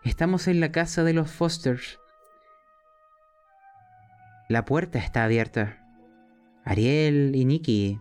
Estamos 0.06 0.48
en 0.48 0.62
la 0.62 0.72
casa 0.72 1.04
de 1.04 1.12
los 1.12 1.30
Fosters. 1.30 2.00
La 4.48 4.64
puerta 4.64 4.98
está 4.98 5.26
abierta. 5.26 5.86
Ariel 6.64 7.34
y 7.36 7.44
Nicky 7.44 8.00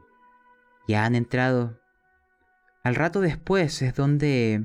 ya 0.87 1.05
han 1.07 1.17
entrado. 1.17 1.81
Al 2.85 2.95
rato 2.95 3.21
después 3.21 3.83
es 3.83 3.97
donde 3.97 4.65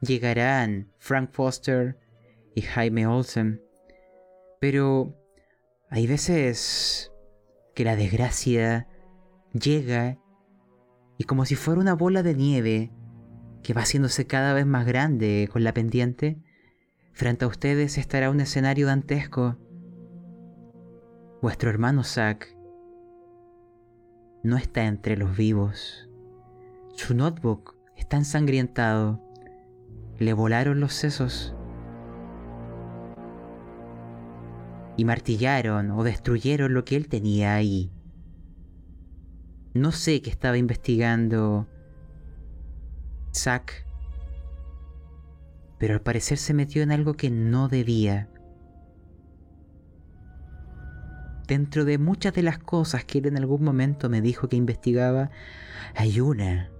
llegarán 0.00 0.92
Frank 0.98 1.32
Foster 1.32 1.98
y 2.54 2.62
Jaime 2.62 3.08
Olsen. 3.08 3.60
Pero 4.60 5.16
hay 5.94 6.08
veces 6.08 7.12
que 7.72 7.84
la 7.84 7.94
desgracia 7.94 8.88
llega 9.52 10.18
y 11.18 11.22
como 11.22 11.44
si 11.44 11.54
fuera 11.54 11.80
una 11.80 11.94
bola 11.94 12.24
de 12.24 12.34
nieve 12.34 12.92
que 13.62 13.74
va 13.74 13.82
haciéndose 13.82 14.26
cada 14.26 14.54
vez 14.54 14.66
más 14.66 14.86
grande 14.86 15.48
con 15.52 15.62
la 15.62 15.72
pendiente, 15.72 16.42
frente 17.12 17.44
a 17.44 17.48
ustedes 17.48 17.96
estará 17.96 18.30
un 18.30 18.40
escenario 18.40 18.88
dantesco. 18.88 19.56
Vuestro 21.40 21.70
hermano 21.70 22.02
Zack 22.02 22.56
no 24.42 24.56
está 24.56 24.86
entre 24.86 25.16
los 25.16 25.36
vivos. 25.36 26.10
Su 26.94 27.14
notebook 27.14 27.76
está 27.96 28.16
ensangrentado. 28.16 29.22
Le 30.18 30.32
volaron 30.32 30.80
los 30.80 30.92
sesos. 30.92 31.54
Y 34.96 35.04
martillaron 35.04 35.90
o 35.90 36.04
destruyeron 36.04 36.74
lo 36.74 36.84
que 36.84 36.96
él 36.96 37.08
tenía 37.08 37.54
ahí. 37.54 37.90
No 39.74 39.90
sé 39.90 40.22
qué 40.22 40.30
estaba 40.30 40.56
investigando 40.56 41.66
Zack, 43.34 43.84
pero 45.78 45.94
al 45.94 46.00
parecer 46.00 46.38
se 46.38 46.54
metió 46.54 46.82
en 46.82 46.92
algo 46.92 47.14
que 47.14 47.30
no 47.30 47.68
debía. 47.68 48.28
Dentro 51.48 51.84
de 51.84 51.98
muchas 51.98 52.32
de 52.32 52.42
las 52.42 52.58
cosas 52.58 53.04
que 53.04 53.18
él 53.18 53.26
en 53.26 53.36
algún 53.36 53.62
momento 53.64 54.08
me 54.08 54.20
dijo 54.20 54.48
que 54.48 54.56
investigaba, 54.56 55.30
hay 55.94 56.20
una 56.20 56.70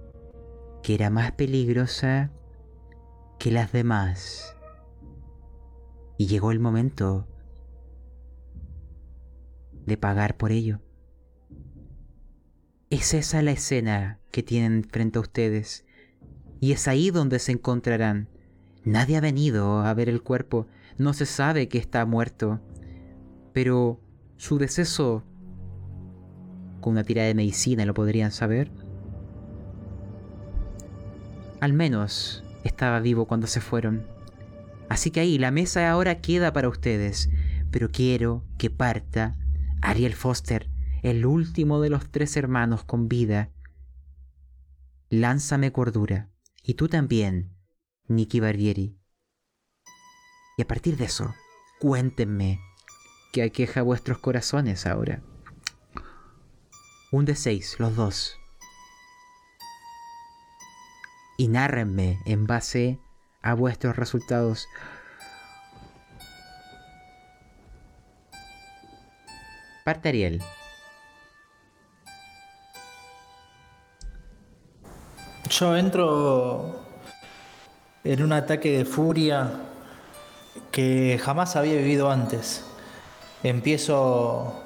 que 0.81 0.95
era 0.95 1.09
más 1.09 1.33
peligrosa 1.33 2.31
que 3.37 3.51
las 3.51 3.71
demás. 3.71 4.55
Y 6.17 6.27
llegó 6.27 6.51
el 6.51 6.59
momento 6.59 7.27
de 9.85 9.97
pagar 9.97 10.37
por 10.37 10.51
ello. 10.51 10.79
Es 12.89 13.13
esa 13.13 13.41
la 13.41 13.51
escena 13.51 14.19
que 14.31 14.43
tienen 14.43 14.83
frente 14.83 15.17
a 15.17 15.21
ustedes. 15.21 15.85
Y 16.59 16.71
es 16.71 16.87
ahí 16.87 17.11
donde 17.11 17.39
se 17.39 17.51
encontrarán. 17.51 18.29
Nadie 18.83 19.17
ha 19.17 19.21
venido 19.21 19.79
a 19.81 19.93
ver 19.93 20.09
el 20.09 20.21
cuerpo. 20.21 20.67
No 20.97 21.13
se 21.13 21.25
sabe 21.25 21.67
que 21.67 21.77
está 21.77 22.05
muerto. 22.05 22.61
Pero 23.53 23.99
su 24.37 24.57
deceso, 24.57 25.23
con 26.81 26.93
una 26.93 27.03
tira 27.03 27.23
de 27.23 27.33
medicina 27.33 27.85
lo 27.85 27.93
podrían 27.93 28.31
saber. 28.31 28.71
Al 31.59 31.73
menos 31.73 32.43
estaba 32.63 32.99
vivo 32.99 33.25
cuando 33.25 33.47
se 33.47 33.61
fueron. 33.61 34.05
Así 34.89 35.09
que 35.09 35.21
ahí 35.21 35.37
la 35.37 35.51
mesa 35.51 35.89
ahora 35.89 36.21
queda 36.21 36.53
para 36.53 36.69
ustedes. 36.69 37.29
Pero 37.71 37.89
quiero 37.89 38.43
que 38.57 38.69
parta 38.69 39.35
Ariel 39.85 40.15
Foster, 40.15 40.71
el 41.03 41.27
último 41.27 41.79
de 41.79 41.91
los 41.91 42.09
tres 42.09 42.35
hermanos 42.37 42.83
con 42.83 43.07
vida. 43.07 43.51
Lánzame 45.09 45.71
cordura. 45.71 46.31
Y 46.63 46.73
tú 46.73 46.87
también, 46.87 47.55
Nicky 48.07 48.39
Barbieri. 48.39 48.97
Y 50.57 50.63
a 50.63 50.67
partir 50.67 50.97
de 50.97 51.05
eso, 51.05 51.35
cuéntenme 51.79 52.59
que 53.31 53.43
aqueja 53.43 53.83
vuestros 53.83 54.17
corazones 54.17 54.87
ahora. 54.87 55.21
Un 57.11 57.25
de 57.25 57.35
seis, 57.35 57.75
los 57.77 57.95
dos. 57.95 58.39
Y 61.37 61.47
nárrenme 61.47 62.17
en 62.25 62.47
base 62.47 62.99
a 63.43 63.53
vuestros 63.53 63.95
resultados. 63.95 64.67
Parte 69.85 70.09
Ariel. 70.09 70.41
Yo 75.47 75.77
entro 75.77 76.79
en 78.03 78.23
un 78.23 78.33
ataque 78.33 78.79
de 78.79 78.85
furia 78.85 79.51
que 80.71 81.19
jamás 81.23 81.55
había 81.55 81.75
vivido 81.75 82.09
antes. 82.09 82.65
Empiezo 83.43 84.59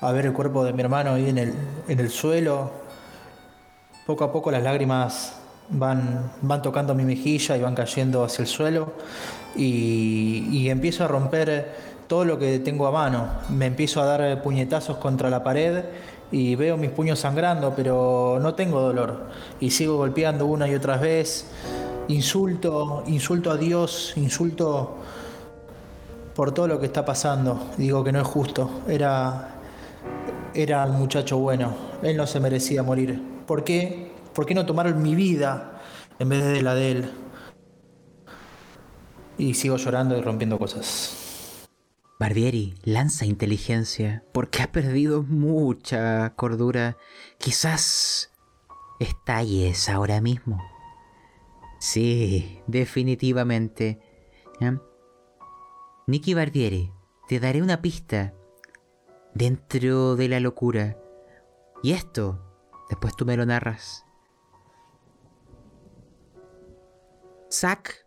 a 0.00 0.10
ver 0.10 0.24
el 0.24 0.32
cuerpo 0.32 0.64
de 0.64 0.72
mi 0.72 0.80
hermano 0.80 1.12
ahí 1.12 1.28
en 1.28 1.36
el, 1.36 1.54
en 1.86 2.00
el 2.00 2.08
suelo. 2.08 2.72
Poco 4.06 4.24
a 4.24 4.32
poco 4.32 4.50
las 4.50 4.62
lágrimas 4.62 5.34
van, 5.68 6.32
van 6.40 6.62
tocando 6.62 6.94
mi 6.94 7.04
mejilla 7.04 7.58
y 7.58 7.60
van 7.60 7.74
cayendo 7.74 8.24
hacia 8.24 8.40
el 8.40 8.48
suelo. 8.48 8.94
Y, 9.54 10.48
y 10.50 10.70
empiezo 10.70 11.04
a 11.04 11.08
romper 11.08 11.91
todo 12.12 12.26
lo 12.26 12.38
que 12.38 12.58
tengo 12.58 12.86
a 12.86 12.90
mano. 12.90 13.26
Me 13.48 13.64
empiezo 13.64 14.02
a 14.02 14.04
dar 14.04 14.42
puñetazos 14.42 14.98
contra 14.98 15.30
la 15.30 15.42
pared 15.42 15.82
y 16.30 16.56
veo 16.56 16.76
mis 16.76 16.90
puños 16.90 17.18
sangrando, 17.18 17.72
pero 17.74 18.38
no 18.38 18.54
tengo 18.54 18.82
dolor. 18.82 19.30
Y 19.60 19.70
sigo 19.70 19.96
golpeando 19.96 20.44
una 20.44 20.68
y 20.68 20.74
otra 20.74 20.98
vez. 20.98 21.46
Insulto, 22.08 23.02
insulto 23.06 23.50
a 23.50 23.56
Dios, 23.56 24.12
insulto 24.16 24.98
por 26.34 26.52
todo 26.52 26.68
lo 26.68 26.78
que 26.78 26.84
está 26.84 27.02
pasando. 27.02 27.70
Digo 27.78 28.04
que 28.04 28.12
no 28.12 28.20
es 28.20 28.26
justo. 28.26 28.82
Era, 28.86 29.54
era 30.52 30.84
un 30.84 30.98
muchacho 30.98 31.38
bueno. 31.38 31.74
Él 32.02 32.18
no 32.18 32.26
se 32.26 32.40
merecía 32.40 32.82
morir. 32.82 33.22
¿Por 33.46 33.64
qué? 33.64 34.12
¿Por 34.34 34.44
qué 34.44 34.54
no 34.54 34.66
tomar 34.66 34.94
mi 34.96 35.14
vida 35.14 35.80
en 36.18 36.28
vez 36.28 36.44
de 36.44 36.60
la 36.60 36.74
de 36.74 36.90
él? 36.90 37.10
Y 39.38 39.54
sigo 39.54 39.78
llorando 39.78 40.14
y 40.14 40.20
rompiendo 40.20 40.58
cosas. 40.58 41.21
Barbieri, 42.22 42.76
lanza 42.84 43.26
inteligencia, 43.26 44.22
porque 44.32 44.62
ha 44.62 44.70
perdido 44.70 45.24
mucha 45.24 46.36
cordura. 46.36 46.96
Quizás 47.38 48.30
estalles 49.00 49.88
ahora 49.88 50.20
mismo. 50.20 50.62
Sí, 51.80 52.60
definitivamente. 52.68 53.98
¿Eh? 54.60 54.78
Nicky 56.06 56.34
Barbieri, 56.34 56.92
te 57.26 57.40
daré 57.40 57.60
una 57.60 57.82
pista 57.82 58.32
dentro 59.34 60.14
de 60.14 60.28
la 60.28 60.38
locura. 60.38 60.96
Y 61.82 61.90
esto, 61.90 62.38
después 62.88 63.16
tú 63.16 63.26
me 63.26 63.36
lo 63.36 63.46
narras. 63.46 64.06
Zack, 67.50 68.06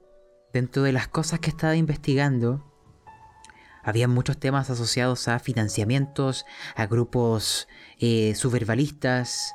dentro 0.54 0.84
de 0.84 0.94
las 0.94 1.10
cosas 1.10 1.42
que 1.42 1.50
estaba 1.50 1.76
investigando, 1.76 2.64
había 3.86 4.08
muchos 4.08 4.40
temas 4.40 4.72
asociados 4.72 5.28
a 5.28 5.38
financiamientos, 5.38 6.46
a 6.76 6.88
grupos 6.88 7.68
eh, 8.00 8.34
subverbalistas, 8.34 9.54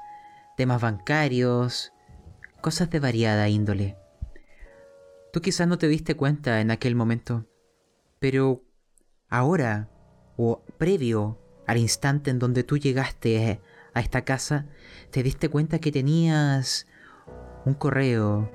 temas 0.56 0.80
bancarios, 0.80 1.92
cosas 2.60 2.88
de 2.90 3.00
variada 3.00 3.48
índole. 3.48 3.96
Tú 5.32 5.40
quizás 5.40 5.66
no 5.66 5.78
te 5.78 5.88
diste 5.88 6.14
cuenta 6.14 6.60
en 6.60 6.70
aquel 6.70 6.94
momento, 6.94 7.46
pero 8.20 8.62
ahora, 9.28 9.90
o 10.36 10.62
previo 10.78 11.40
al 11.66 11.78
instante 11.78 12.30
en 12.30 12.38
donde 12.38 12.62
tú 12.62 12.78
llegaste 12.78 13.60
a 13.94 14.00
esta 14.00 14.24
casa, 14.24 14.66
te 15.10 15.24
diste 15.24 15.48
cuenta 15.48 15.80
que 15.80 15.90
tenías 15.90 16.86
un 17.64 17.74
correo 17.74 18.48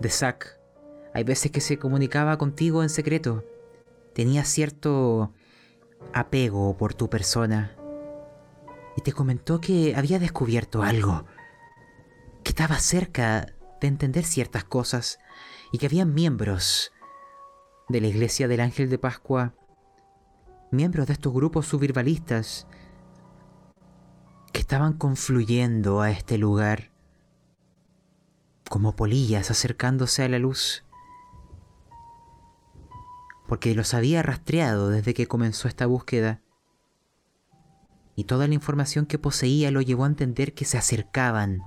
de 0.00 0.08
Zack. 0.08 0.58
Hay 1.12 1.24
veces 1.24 1.50
que 1.50 1.60
se 1.60 1.78
comunicaba 1.78 2.38
contigo 2.38 2.82
en 2.82 2.88
secreto 2.88 3.44
tenía 4.14 4.44
cierto 4.44 5.32
apego 6.12 6.76
por 6.76 6.94
tu 6.94 7.08
persona. 7.08 7.76
Y 8.96 9.02
te 9.02 9.12
comentó 9.12 9.60
que 9.60 9.94
había 9.96 10.18
descubierto 10.18 10.82
algo, 10.82 11.24
que 12.42 12.50
estaba 12.50 12.78
cerca 12.78 13.46
de 13.80 13.88
entender 13.88 14.24
ciertas 14.24 14.64
cosas 14.64 15.18
y 15.72 15.78
que 15.78 15.86
había 15.86 16.04
miembros 16.04 16.92
de 17.88 18.00
la 18.00 18.08
Iglesia 18.08 18.48
del 18.48 18.60
Ángel 18.60 18.90
de 18.90 18.98
Pascua, 18.98 19.54
miembros 20.70 21.06
de 21.06 21.14
estos 21.14 21.32
grupos 21.32 21.66
subvirvalistas 21.66 22.66
que 24.52 24.60
estaban 24.60 24.92
confluyendo 24.92 26.00
a 26.00 26.10
este 26.10 26.38
lugar 26.38 26.90
como 28.68 28.94
polillas 28.94 29.50
acercándose 29.50 30.22
a 30.22 30.28
la 30.28 30.38
luz 30.38 30.84
porque 33.50 33.74
los 33.74 33.94
había 33.94 34.22
rastreado 34.22 34.90
desde 34.90 35.12
que 35.12 35.26
comenzó 35.26 35.66
esta 35.66 35.84
búsqueda. 35.86 36.40
Y 38.14 38.22
toda 38.22 38.46
la 38.46 38.54
información 38.54 39.06
que 39.06 39.18
poseía 39.18 39.72
lo 39.72 39.80
llevó 39.80 40.04
a 40.04 40.06
entender 40.06 40.54
que 40.54 40.64
se 40.64 40.78
acercaban. 40.78 41.60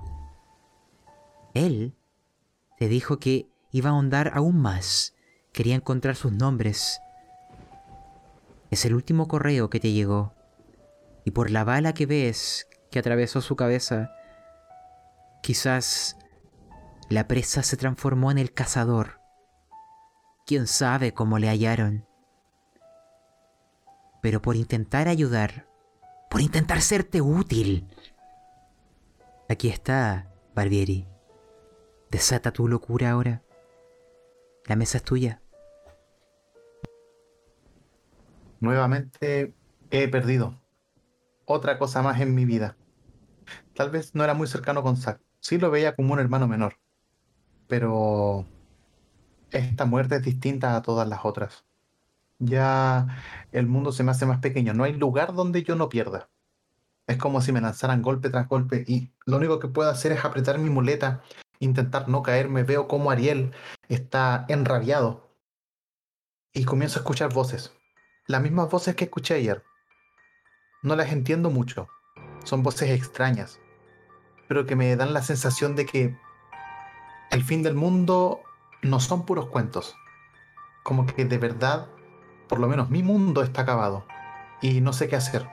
Él 1.52 1.94
te 2.78 2.88
dijo 2.88 3.18
que 3.18 3.50
iba 3.70 3.90
a 3.90 3.92
ahondar 3.92 4.32
aún 4.34 4.62
más, 4.62 5.14
quería 5.52 5.74
encontrar 5.74 6.16
sus 6.16 6.32
nombres. 6.32 7.00
Es 8.70 8.86
el 8.86 8.94
último 8.94 9.28
correo 9.28 9.68
que 9.68 9.78
te 9.78 9.92
llegó, 9.92 10.32
y 11.26 11.32
por 11.32 11.50
la 11.50 11.64
bala 11.64 11.92
que 11.92 12.06
ves 12.06 12.66
que 12.90 12.98
atravesó 12.98 13.42
su 13.42 13.56
cabeza, 13.56 14.10
quizás 15.42 16.16
la 17.10 17.28
presa 17.28 17.62
se 17.62 17.76
transformó 17.76 18.30
en 18.30 18.38
el 18.38 18.54
cazador 18.54 19.22
quién 20.44 20.66
sabe 20.66 21.14
cómo 21.14 21.38
le 21.38 21.48
hallaron. 21.48 22.06
Pero 24.22 24.40
por 24.40 24.56
intentar 24.56 25.08
ayudar, 25.08 25.68
por 26.30 26.40
intentar 26.40 26.80
serte 26.80 27.20
útil. 27.20 27.86
Aquí 29.48 29.68
está, 29.68 30.30
Barbieri. 30.54 31.06
Desata 32.10 32.52
tu 32.52 32.68
locura 32.68 33.10
ahora. 33.10 33.42
La 34.66 34.76
mesa 34.76 34.98
es 34.98 35.04
tuya. 35.04 35.42
Nuevamente 38.60 39.54
he 39.90 40.08
perdido. 40.08 40.58
Otra 41.44 41.78
cosa 41.78 42.00
más 42.02 42.20
en 42.20 42.34
mi 42.34 42.46
vida. 42.46 42.76
Tal 43.74 43.90
vez 43.90 44.14
no 44.14 44.24
era 44.24 44.32
muy 44.32 44.46
cercano 44.46 44.82
con 44.82 44.96
Zack. 44.96 45.20
Sí 45.40 45.58
lo 45.58 45.70
veía 45.70 45.94
como 45.94 46.14
un 46.14 46.20
hermano 46.20 46.48
menor. 46.48 46.76
Pero 47.68 48.46
esta 49.54 49.84
muerte 49.84 50.16
es 50.16 50.22
distinta 50.22 50.76
a 50.76 50.82
todas 50.82 51.08
las 51.08 51.24
otras. 51.24 51.64
Ya 52.38 53.06
el 53.52 53.66
mundo 53.66 53.92
se 53.92 54.02
me 54.02 54.10
hace 54.10 54.26
más 54.26 54.40
pequeño. 54.40 54.74
No 54.74 54.84
hay 54.84 54.92
lugar 54.92 55.34
donde 55.34 55.62
yo 55.62 55.76
no 55.76 55.88
pierda. 55.88 56.28
Es 57.06 57.16
como 57.18 57.40
si 57.40 57.52
me 57.52 57.60
lanzaran 57.60 58.02
golpe 58.02 58.30
tras 58.30 58.48
golpe 58.48 58.84
y 58.86 59.12
lo 59.26 59.36
único 59.36 59.58
que 59.60 59.68
puedo 59.68 59.90
hacer 59.90 60.12
es 60.12 60.24
apretar 60.24 60.58
mi 60.58 60.70
muleta, 60.70 61.22
intentar 61.60 62.08
no 62.08 62.22
caerme. 62.22 62.64
Veo 62.64 62.88
como 62.88 63.10
Ariel 63.10 63.52
está 63.88 64.44
enrabiado 64.48 65.30
y 66.52 66.64
comienzo 66.64 66.98
a 66.98 67.02
escuchar 67.02 67.32
voces. 67.32 67.72
Las 68.26 68.42
mismas 68.42 68.70
voces 68.70 68.96
que 68.96 69.04
escuché 69.04 69.34
ayer. 69.34 69.62
No 70.82 70.96
las 70.96 71.12
entiendo 71.12 71.50
mucho. 71.50 71.88
Son 72.44 72.62
voces 72.62 72.90
extrañas, 72.90 73.60
pero 74.48 74.66
que 74.66 74.76
me 74.76 74.96
dan 74.96 75.14
la 75.14 75.22
sensación 75.22 75.76
de 75.76 75.86
que 75.86 76.18
el 77.30 77.42
fin 77.42 77.62
del 77.62 77.74
mundo 77.74 78.42
no 78.84 79.00
son 79.00 79.26
puros 79.26 79.46
cuentos. 79.46 79.96
Como 80.82 81.06
que 81.06 81.24
de 81.24 81.38
verdad, 81.38 81.88
por 82.48 82.60
lo 82.60 82.68
menos 82.68 82.90
mi 82.90 83.02
mundo 83.02 83.42
está 83.42 83.62
acabado 83.62 84.06
y 84.60 84.80
no 84.80 84.92
sé 84.92 85.08
qué 85.08 85.16
hacer. 85.16 85.48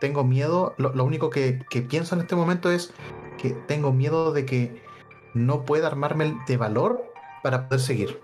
Tengo 0.00 0.24
miedo, 0.24 0.74
lo, 0.78 1.04
único 1.04 1.30
que, 1.30 1.64
que 1.70 1.82
pienso 1.82 2.14
en 2.14 2.22
este 2.22 2.36
momento 2.36 2.70
es 2.70 2.92
que 3.38 3.50
tengo 3.50 3.92
miedo 3.92 4.32
de 4.32 4.44
que 4.44 4.82
no 5.34 5.64
pueda 5.64 5.86
armarme 5.86 6.36
de 6.46 6.56
valor 6.56 7.12
para 7.42 7.68
poder 7.68 7.80
seguir. 7.80 8.20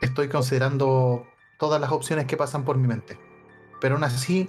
Estoy 0.00 0.28
considerando 0.28 1.26
todas 1.58 1.80
las 1.80 1.92
opciones 1.92 2.26
que 2.26 2.36
pasan 2.36 2.64
por 2.64 2.78
mi 2.78 2.88
mente, 2.88 3.18
pero 3.80 3.94
aún 3.94 4.04
así 4.04 4.48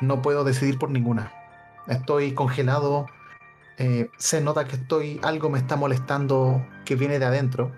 no 0.00 0.22
puedo 0.22 0.44
decidir 0.44 0.78
por 0.78 0.90
ninguna. 0.90 1.32
Estoy 1.86 2.32
congelado, 2.32 3.06
eh, 3.76 4.08
se 4.18 4.40
nota 4.40 4.64
que 4.64 4.76
estoy, 4.76 5.20
algo 5.22 5.50
me 5.50 5.58
está 5.58 5.76
molestando 5.76 6.64
que 6.84 6.94
viene 6.94 7.18
de 7.18 7.24
adentro. 7.24 7.72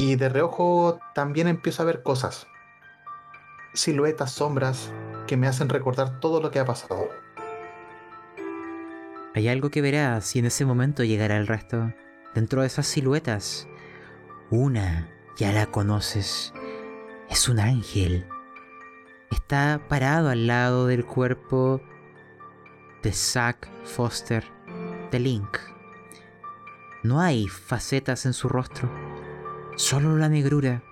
Y 0.00 0.16
de 0.16 0.30
reojo 0.30 0.98
también 1.14 1.46
empiezo 1.46 1.82
a 1.82 1.84
ver 1.84 2.02
cosas, 2.02 2.46
siluetas, 3.74 4.32
sombras, 4.32 4.90
que 5.26 5.36
me 5.36 5.46
hacen 5.46 5.68
recordar 5.68 6.20
todo 6.20 6.40
lo 6.40 6.50
que 6.50 6.58
ha 6.58 6.64
pasado. 6.64 7.10
Hay 9.34 9.46
algo 9.48 9.68
que 9.68 9.82
verás 9.82 10.34
y 10.34 10.38
en 10.38 10.46
ese 10.46 10.64
momento 10.64 11.04
llegará 11.04 11.36
el 11.36 11.46
resto. 11.46 11.92
Dentro 12.34 12.62
de 12.62 12.68
esas 12.68 12.86
siluetas, 12.86 13.68
una 14.48 15.06
ya 15.36 15.52
la 15.52 15.66
conoces. 15.66 16.54
Es 17.28 17.50
un 17.50 17.60
ángel. 17.60 18.26
Está 19.30 19.82
parado 19.86 20.30
al 20.30 20.46
lado 20.46 20.86
del 20.86 21.04
cuerpo 21.04 21.82
de 23.02 23.12
Zack 23.12 23.68
Foster, 23.84 24.44
de 25.10 25.18
Link. 25.18 25.58
No 27.02 27.20
hay 27.20 27.48
facetas 27.48 28.24
en 28.24 28.32
su 28.32 28.48
rostro, 28.48 28.90
solo 29.76 30.16
la 30.16 30.28
negrura, 30.28 30.82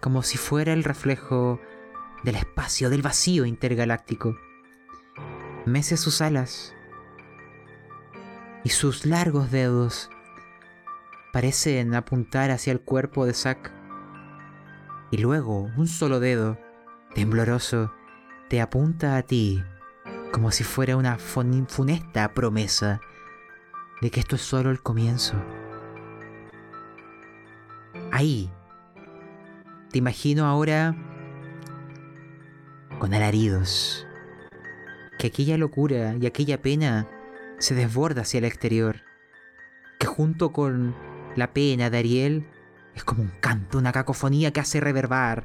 como 0.00 0.22
si 0.22 0.38
fuera 0.38 0.72
el 0.72 0.84
reflejo 0.84 1.60
del 2.22 2.36
espacio, 2.36 2.90
del 2.90 3.02
vacío 3.02 3.44
intergaláctico. 3.44 4.36
Mece 5.66 5.96
sus 5.96 6.20
alas 6.20 6.74
y 8.64 8.70
sus 8.70 9.06
largos 9.06 9.50
dedos 9.50 10.10
parecen 11.32 11.94
apuntar 11.94 12.50
hacia 12.50 12.72
el 12.72 12.80
cuerpo 12.80 13.26
de 13.26 13.34
Zack. 13.34 13.72
Y 15.10 15.18
luego 15.18 15.70
un 15.76 15.86
solo 15.86 16.20
dedo, 16.20 16.58
tembloroso, 17.14 17.92
te 18.48 18.60
apunta 18.60 19.16
a 19.16 19.22
ti 19.22 19.62
como 20.32 20.50
si 20.50 20.64
fuera 20.64 20.96
una 20.96 21.18
fun- 21.18 21.66
funesta 21.68 22.34
promesa 22.34 23.00
de 24.00 24.10
que 24.10 24.20
esto 24.20 24.36
es 24.36 24.42
solo 24.42 24.70
el 24.70 24.82
comienzo. 24.82 25.34
Ahí, 28.14 28.48
te 29.90 29.98
imagino 29.98 30.46
ahora 30.46 30.94
con 33.00 33.12
alaridos, 33.12 34.06
que 35.18 35.26
aquella 35.26 35.58
locura 35.58 36.14
y 36.20 36.24
aquella 36.24 36.62
pena 36.62 37.08
se 37.58 37.74
desborda 37.74 38.22
hacia 38.22 38.38
el 38.38 38.44
exterior, 38.44 39.00
que 39.98 40.06
junto 40.06 40.52
con 40.52 40.94
la 41.34 41.52
pena 41.52 41.90
de 41.90 41.98
Ariel 41.98 42.46
es 42.94 43.02
como 43.02 43.22
un 43.22 43.32
canto, 43.40 43.78
una 43.78 43.90
cacofonía 43.90 44.52
que 44.52 44.60
hace 44.60 44.78
reverbar 44.78 45.44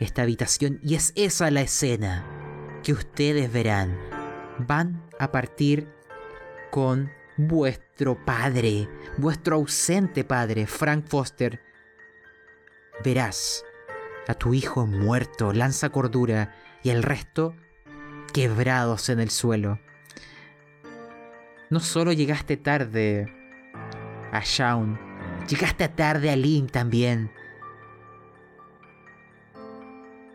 esta 0.00 0.22
habitación 0.22 0.80
y 0.82 0.94
es 0.94 1.12
esa 1.16 1.50
la 1.50 1.60
escena 1.60 2.24
que 2.82 2.94
ustedes 2.94 3.52
verán. 3.52 3.94
Van 4.66 5.06
a 5.18 5.30
partir 5.30 5.86
con 6.70 7.10
vuestro 7.38 8.22
padre, 8.24 8.88
vuestro 9.16 9.56
ausente 9.56 10.24
padre, 10.24 10.66
Frank 10.66 11.06
Foster. 11.06 11.62
Verás 13.02 13.64
a 14.26 14.34
tu 14.34 14.52
hijo 14.52 14.86
muerto, 14.86 15.52
lanza 15.52 15.88
cordura, 15.88 16.54
y 16.82 16.90
el 16.90 17.02
resto 17.02 17.54
quebrados 18.34 19.08
en 19.08 19.20
el 19.20 19.30
suelo. 19.30 19.80
No 21.70 21.80
solo 21.80 22.12
llegaste 22.12 22.56
tarde 22.56 23.26
a 24.32 24.40
Shaun, 24.44 24.98
llegaste 25.48 25.88
tarde 25.88 26.30
a 26.30 26.36
Link 26.36 26.70
también. 26.70 27.30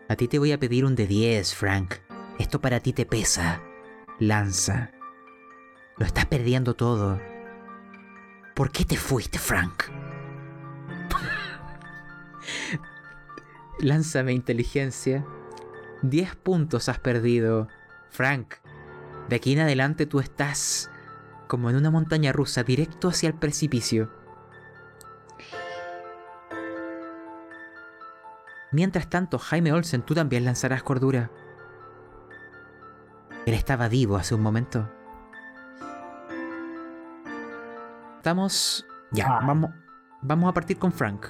A 0.08 0.16
ti 0.16 0.28
te 0.28 0.38
voy 0.38 0.52
a 0.52 0.58
pedir 0.58 0.84
un 0.84 0.94
de 0.94 1.06
10, 1.06 1.54
Frank. 1.54 1.94
Esto 2.38 2.60
para 2.60 2.80
ti 2.80 2.92
te 2.92 3.06
pesa. 3.06 3.62
Lanza. 4.18 4.93
Lo 5.96 6.06
estás 6.06 6.26
perdiendo 6.26 6.74
todo. 6.74 7.20
¿Por 8.54 8.70
qué 8.70 8.84
te 8.84 8.96
fuiste, 8.96 9.38
Frank? 9.38 9.84
Lánzame 13.78 14.32
inteligencia. 14.32 15.24
10 16.02 16.36
puntos 16.36 16.88
has 16.88 16.98
perdido. 16.98 17.68
Frank, 18.10 18.54
de 19.28 19.36
aquí 19.36 19.52
en 19.52 19.60
adelante 19.60 20.06
tú 20.06 20.20
estás 20.20 20.90
como 21.46 21.70
en 21.70 21.76
una 21.76 21.90
montaña 21.90 22.32
rusa, 22.32 22.64
directo 22.64 23.08
hacia 23.08 23.28
el 23.28 23.34
precipicio. 23.34 24.10
Mientras 28.72 29.08
tanto, 29.08 29.38
Jaime 29.38 29.72
Olsen, 29.72 30.02
tú 30.02 30.14
también 30.14 30.44
lanzarás 30.44 30.82
cordura. 30.82 31.30
Él 33.46 33.54
estaba 33.54 33.88
vivo 33.88 34.16
hace 34.16 34.34
un 34.34 34.42
momento. 34.42 34.90
Estamos... 38.24 38.86
Ya, 39.10 39.26
Ah. 39.36 39.40
vamos, 39.46 39.70
vamos 40.22 40.48
a 40.48 40.54
partir 40.54 40.78
con 40.78 40.90
Frank. 40.92 41.26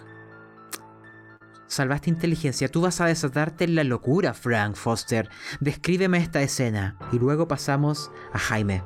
Salvaste 1.66 2.08
inteligencia. 2.08 2.68
Tú 2.68 2.82
vas 2.82 3.00
a 3.00 3.06
desatarte 3.06 3.64
en 3.64 3.74
la 3.74 3.82
locura, 3.82 4.32
Frank 4.32 4.76
Foster. 4.76 5.28
Descríbeme 5.58 6.18
esta 6.18 6.40
escena. 6.40 6.96
Y 7.10 7.18
luego 7.18 7.48
pasamos 7.48 8.12
a 8.32 8.38
Jaime. 8.38 8.84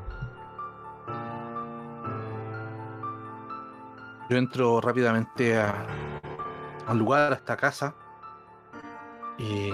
Yo 4.30 4.38
entro 4.38 4.80
rápidamente 4.80 5.58
a- 5.60 5.74
al 6.86 6.96
lugar, 6.98 7.32
a 7.32 7.34
esta 7.36 7.58
casa. 7.58 7.94
Y 9.36 9.70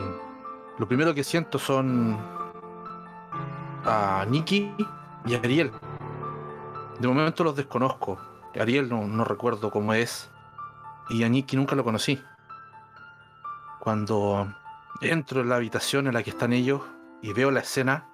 lo 0.76 0.88
primero 0.88 1.14
que 1.14 1.22
siento 1.22 1.60
son 1.60 2.18
a 3.84 4.26
Nikki 4.28 4.74
y 5.24 5.34
a 5.34 5.38
Ariel. 5.38 5.70
De 6.98 7.08
momento 7.08 7.44
los 7.44 7.56
desconozco. 7.56 8.18
Ariel 8.58 8.88
no, 8.88 9.24
recuerdo 9.24 9.70
cómo 9.70 9.94
es. 9.94 10.30
Y 11.08 11.24
a 11.24 11.28
Nikki 11.28 11.56
nunca 11.56 11.74
lo 11.74 11.84
conocí. 11.84 12.22
Cuando 13.80 14.46
entro 15.00 15.40
en 15.40 15.48
la 15.48 15.56
habitación 15.56 16.06
en 16.06 16.14
la 16.14 16.22
que 16.22 16.30
están 16.30 16.52
ellos 16.52 16.82
y 17.20 17.32
veo 17.32 17.50
la 17.50 17.60
escena, 17.60 18.08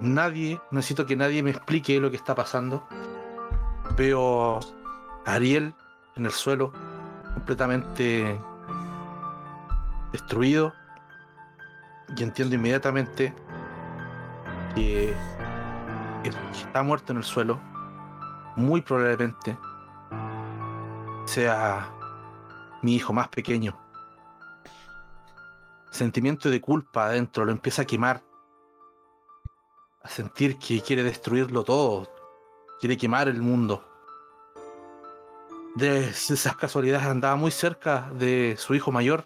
nadie, 0.00 0.60
necesito 0.70 1.06
que 1.06 1.16
nadie 1.16 1.42
me 1.42 1.50
explique 1.50 2.00
lo 2.00 2.10
que 2.10 2.16
está 2.16 2.34
pasando. 2.34 2.86
Veo 3.96 4.60
a 5.26 5.34
Ariel 5.34 5.74
en 6.14 6.26
el 6.26 6.32
suelo, 6.32 6.72
completamente 7.34 8.40
destruido. 10.12 10.72
Y 12.16 12.22
entiendo 12.22 12.54
inmediatamente 12.54 13.34
que 14.74 15.14
está 16.28 16.82
muerto 16.82 17.12
en 17.12 17.18
el 17.18 17.24
suelo, 17.24 17.60
muy 18.56 18.80
probablemente 18.80 19.56
sea 21.26 21.92
mi 22.82 22.94
hijo 22.94 23.12
más 23.12 23.28
pequeño. 23.28 23.78
Sentimiento 25.90 26.50
de 26.50 26.60
culpa 26.60 27.06
adentro 27.06 27.44
lo 27.44 27.52
empieza 27.52 27.82
a 27.82 27.84
quemar. 27.84 28.22
A 30.02 30.08
sentir 30.08 30.58
que 30.58 30.80
quiere 30.80 31.02
destruirlo 31.02 31.64
todo. 31.64 32.08
Quiere 32.80 32.96
quemar 32.96 33.28
el 33.28 33.42
mundo. 33.42 33.84
De 35.74 36.08
esas 36.08 36.56
casualidades 36.56 37.06
andaba 37.06 37.36
muy 37.36 37.50
cerca 37.50 38.10
de 38.12 38.56
su 38.58 38.74
hijo 38.74 38.92
mayor. 38.92 39.24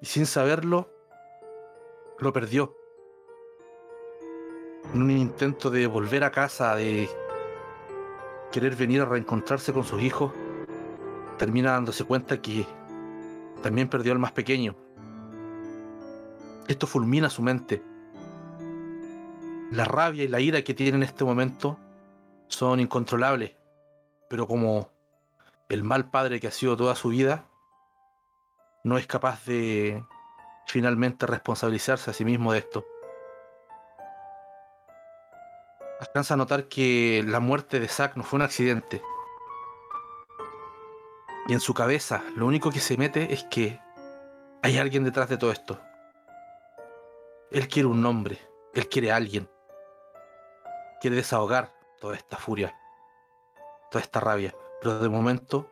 Y 0.00 0.06
sin 0.06 0.26
saberlo, 0.26 0.88
lo 2.18 2.32
perdió. 2.32 2.74
En 4.94 5.02
un 5.02 5.10
intento 5.10 5.70
de 5.70 5.86
volver 5.86 6.24
a 6.24 6.30
casa, 6.30 6.74
de 6.74 7.10
querer 8.50 8.74
venir 8.74 9.02
a 9.02 9.04
reencontrarse 9.04 9.72
con 9.72 9.84
sus 9.84 10.00
hijos, 10.02 10.32
termina 11.36 11.72
dándose 11.72 12.04
cuenta 12.04 12.40
que 12.40 12.66
también 13.62 13.88
perdió 13.88 14.12
al 14.12 14.18
más 14.18 14.32
pequeño. 14.32 14.74
Esto 16.66 16.86
fulmina 16.86 17.28
su 17.28 17.42
mente. 17.42 17.82
La 19.70 19.84
rabia 19.84 20.24
y 20.24 20.28
la 20.28 20.40
ira 20.40 20.62
que 20.62 20.74
tiene 20.74 20.96
en 20.96 21.02
este 21.02 21.24
momento 21.24 21.78
son 22.48 22.80
incontrolables, 22.80 23.56
pero 24.30 24.46
como 24.46 24.90
el 25.68 25.84
mal 25.84 26.08
padre 26.10 26.40
que 26.40 26.48
ha 26.48 26.50
sido 26.50 26.76
toda 26.78 26.94
su 26.94 27.10
vida, 27.10 27.46
no 28.84 28.96
es 28.96 29.06
capaz 29.06 29.44
de 29.44 30.02
finalmente 30.66 31.26
responsabilizarse 31.26 32.10
a 32.10 32.14
sí 32.14 32.24
mismo 32.24 32.52
de 32.52 32.60
esto. 32.60 32.86
Alcanza 36.00 36.34
a 36.34 36.36
notar 36.36 36.68
que 36.68 37.24
la 37.26 37.40
muerte 37.40 37.80
de 37.80 37.88
Zack 37.88 38.16
no 38.16 38.22
fue 38.22 38.36
un 38.36 38.42
accidente. 38.42 39.02
Y 41.48 41.54
en 41.54 41.60
su 41.60 41.74
cabeza 41.74 42.22
lo 42.36 42.46
único 42.46 42.70
que 42.70 42.78
se 42.78 42.96
mete 42.96 43.32
es 43.32 43.42
que 43.44 43.80
hay 44.62 44.78
alguien 44.78 45.02
detrás 45.02 45.28
de 45.28 45.36
todo 45.36 45.50
esto. 45.50 45.80
Él 47.50 47.66
quiere 47.66 47.88
un 47.88 48.00
nombre, 48.00 48.38
él 48.74 48.88
quiere 48.88 49.10
a 49.10 49.16
alguien. 49.16 49.50
Quiere 51.00 51.16
desahogar 51.16 51.72
toda 52.00 52.14
esta 52.14 52.36
furia, 52.36 52.76
toda 53.90 54.02
esta 54.02 54.20
rabia, 54.20 54.54
pero 54.80 55.00
de 55.00 55.08
momento 55.08 55.68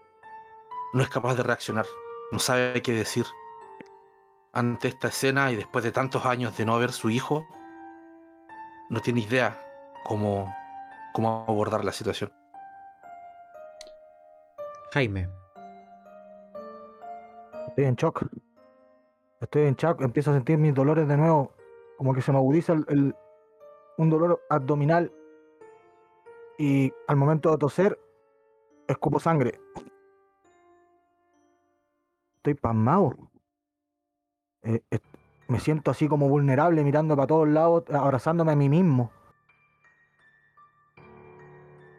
no 0.93 1.03
es 1.03 1.09
capaz 1.09 1.35
de 1.35 1.43
reaccionar, 1.43 1.87
no 2.33 2.39
sabe 2.39 2.83
qué 2.83 2.93
decir. 2.93 3.27
Ante 4.53 4.89
esta 4.89 5.09
escena 5.09 5.53
y 5.53 5.57
después 5.57 5.85
de 5.85 5.93
tantos 5.93 6.25
años 6.25 6.57
de 6.57 6.65
no 6.65 6.79
ver 6.79 6.93
su 6.93 7.11
hijo, 7.11 7.47
no 8.89 9.01
tiene 9.01 9.21
idea 9.21 9.66
cómo, 10.07 10.55
cómo 11.13 11.45
abordar 11.49 11.85
la 11.85 11.93
situación. 11.93 12.33
Jaime, 14.93 15.29
Estoy 17.69 17.85
en 17.85 17.97
shock. 17.97 18.23
Estoy 19.41 19.63
en 19.67 19.75
shock. 19.75 20.01
Empiezo 20.01 20.31
a 20.31 20.35
sentir 20.35 20.57
mis 20.57 20.73
dolores 20.73 21.07
de 21.09 21.17
nuevo. 21.17 21.53
Como 21.99 22.15
que 22.15 22.23
se 22.23 22.33
me 22.33 22.39
agudiza 22.39 22.73
el- 22.73 22.87
el- 22.89 23.15
un 23.99 24.09
dolor 24.09 24.41
abdominal. 24.49 25.13
Y 26.59 26.91
al 27.07 27.17
momento 27.17 27.51
de 27.51 27.59
toser, 27.59 27.99
escupo 28.89 29.21
sangre. 29.21 29.61
Estoy 32.37 32.55
pasmado. 32.55 33.15
Eh, 34.63 34.81
eh, 34.91 34.99
me 35.49 35.61
siento 35.61 35.91
así 35.91 36.09
como 36.09 36.29
vulnerable, 36.29 36.83
mirando 36.83 37.15
para 37.17 37.27
todos 37.27 37.49
lados, 37.49 37.85
abrazándome 37.93 38.53
a 38.53 38.57
mí 38.57 38.69
mismo. 38.71 39.11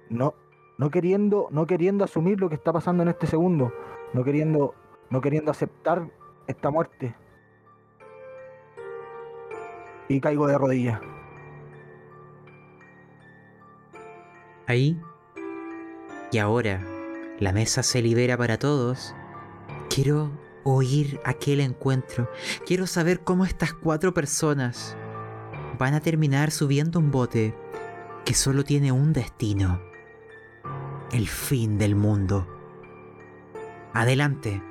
No, 0.10 0.34
no 0.78 0.89
queriendo, 0.89 1.47
no 1.51 1.66
queriendo 1.66 2.03
asumir 2.03 2.39
lo 2.39 2.49
que 2.49 2.55
está 2.55 2.72
pasando 2.74 3.03
en 3.03 3.10
este 3.10 3.28
segundo. 3.28 3.74
No 4.14 4.24
queriendo 4.24 4.74
no 5.10 5.22
queriendo 5.22 5.51
aceptar 5.51 6.10
esta 6.47 6.70
muerte. 6.70 7.16
Y 10.10 10.20
caigo 10.20 10.47
de 10.47 10.58
rodillas. 10.58 11.01
ahí 14.68 14.99
y 16.32 16.38
ahora 16.38 16.86
la 17.39 17.53
mesa 17.53 17.84
se 17.84 18.01
libera 18.01 18.38
para 18.38 18.60
todos. 18.60 19.16
Quiero 19.89 20.32
oír 20.64 21.20
aquel 21.24 21.62
encuentro. 21.62 22.30
Quiero 22.66 22.86
saber 22.86 23.22
cómo 23.22 23.45
estas 23.45 23.74
cuatro 23.74 24.14
personas 24.14 24.95
van 25.80 25.93
a 25.93 26.01
terminar 26.01 26.51
subiendo 26.51 26.99
un 26.99 27.12
bote 27.12 27.55
que 28.26 28.34
solo 28.34 28.64
tiene 28.64 28.91
un 28.91 29.14
destino. 29.14 29.80
El 31.12 31.30
fin 31.30 31.78
del 31.78 31.95
mundo. 31.95 32.45
Adelante. 33.93 34.62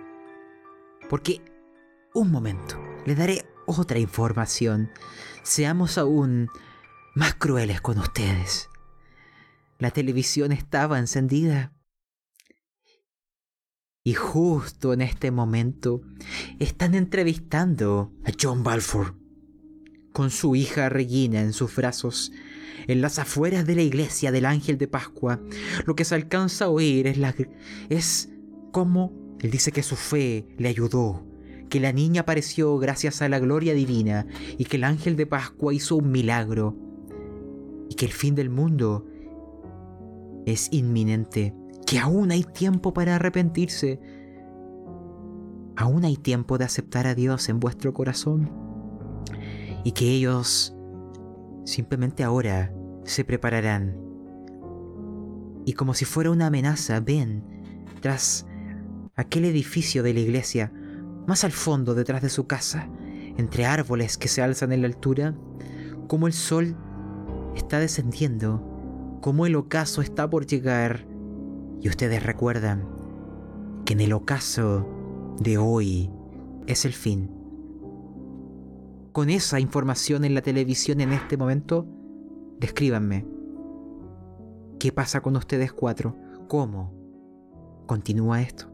Porque, 1.09 1.41
un 2.13 2.31
momento, 2.31 2.79
le 3.07 3.15
daré 3.15 3.47
otra 3.67 3.99
información. 3.99 4.91
Seamos 5.43 5.97
aún 5.97 6.51
más 7.15 7.35
crueles 7.37 7.81
con 7.81 7.99
ustedes. 7.99 8.69
La 9.79 9.91
televisión 9.91 10.53
estaba 10.53 10.99
encendida. 10.99 11.73
Y 14.05 14.13
justo 14.13 14.93
en 14.93 15.01
este 15.01 15.31
momento 15.31 16.03
están 16.59 16.95
entrevistando 16.95 18.13
a 18.27 18.31
John 18.39 18.63
Balfour 18.63 19.17
con 20.13 20.31
su 20.31 20.55
hija 20.55 20.91
Regina 20.91 21.41
en 21.41 21.55
sus 21.55 21.75
brazos. 21.75 22.31
En 22.87 23.01
las 23.01 23.19
afueras 23.19 23.67
de 23.67 23.75
la 23.75 23.83
iglesia 23.83 24.33
del 24.33 24.47
Ángel 24.47 24.79
de 24.79 24.89
Pascua, 24.89 25.41
lo 25.87 25.97
que 25.97 26.05
se 26.05 26.15
alcanza 26.15 26.67
a 26.67 26.69
oír 26.69 27.07
es, 27.07 27.19
la, 27.19 27.35
es 27.89 28.31
cómo 28.73 29.13
él 29.41 29.51
dice 29.51 29.73
que 29.73 29.83
su 29.83 29.97
fe 29.97 30.47
le 30.57 30.69
ayudó, 30.69 31.25
que 31.69 31.81
la 31.81 31.93
niña 31.93 32.23
apareció 32.23 32.79
gracias 32.79 33.23
a 33.23 33.29
la 33.29 33.39
gloria 33.39 33.75
divina 33.75 34.27
y 34.57 34.65
que 34.65 34.77
el 34.77 34.85
Ángel 34.85 35.17
de 35.17 35.27
Pascua 35.27 35.75
hizo 35.75 35.97
un 35.97 36.11
milagro 36.11 36.77
y 37.89 37.95
que 37.95 38.07
el 38.07 38.13
fin 38.13 38.35
del 38.35 38.51
mundo 38.51 39.07
es 40.47 40.69
inminente, 40.71 41.55
que 41.87 41.99
aún 41.99 42.31
hay 42.31 42.45
tiempo 42.45 42.95
para 42.95 43.17
arrepentirse. 43.17 44.01
Aún 45.77 46.05
hay 46.05 46.17
tiempo 46.17 46.57
de 46.57 46.65
aceptar 46.65 47.07
a 47.07 47.15
Dios 47.15 47.49
en 47.49 47.61
vuestro 47.61 47.93
corazón. 47.93 48.51
Y 49.85 49.93
que 49.93 50.09
ellos 50.11 50.76
simplemente 51.67 52.25
ahora 52.25 52.73
se 53.05 53.23
prepararán. 53.23 53.95
Y 55.67 55.75
como 55.75 55.93
si 55.93 56.07
fuera 56.07 56.31
una 56.31 56.47
amenaza, 56.47 57.01
ven 57.01 57.45
tras 58.01 58.47
aquel 59.17 59.45
edificio 59.45 60.03
de 60.03 60.15
la 60.15 60.21
iglesia, 60.21 60.73
más 61.27 61.45
al 61.45 61.53
fondo 61.53 61.95
detrás 61.95 62.23
de 62.23 62.31
su 62.31 62.47
casa, 62.47 62.89
entre 63.37 63.67
árboles 63.67 64.17
que 64.17 64.29
se 64.29 64.41
alzan 64.41 64.73
en 64.73 64.81
la 64.81 64.89
altura, 64.89 65.35
como 66.09 66.27
el 66.27 66.33
sol 66.33 66.75
está 67.55 67.79
descendiendo 67.79 68.73
como 69.27 69.45
el 69.45 69.57
ocaso 69.57 70.03
está 70.03 70.31
por 70.31 70.47
llegar 70.47 71.05
y 71.83 71.89
ustedes 71.89 72.23
recuerdan 72.23 72.89
que 73.85 73.95
en 73.95 74.01
el 74.01 74.13
ocaso 74.13 74.87
de 75.41 75.59
hoy 75.59 76.11
es 76.69 76.85
el 76.85 76.93
fin. 76.93 77.36
Con 79.17 79.31
esa 79.31 79.59
información 79.61 80.27
en 80.27 80.35
la 80.35 80.43
televisión 80.43 81.01
en 81.01 81.11
este 81.15 81.39
momento, 81.39 81.87
descríbanme. 82.61 83.25
¿Qué 84.79 84.93
pasa 84.93 85.23
con 85.23 85.37
ustedes 85.37 85.73
cuatro? 85.73 86.15
¿Cómo 86.49 86.93
continúa 87.87 88.43
esto? 88.43 88.67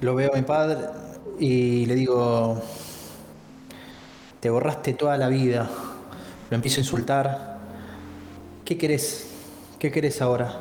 Lo 0.00 0.14
veo 0.14 0.32
a 0.32 0.36
mi 0.36 0.42
padre 0.42 0.86
y 1.40 1.84
le 1.86 1.96
digo, 1.96 2.62
te 4.38 4.50
borraste 4.50 4.92
toda 4.92 5.18
la 5.18 5.26
vida. 5.26 5.68
Lo 6.48 6.54
empiezo 6.54 6.78
a 6.78 6.82
insultar. 6.82 7.55
¿Qué 8.66 8.76
querés? 8.76 9.28
¿Qué 9.78 9.92
querés 9.92 10.20
ahora? 10.20 10.52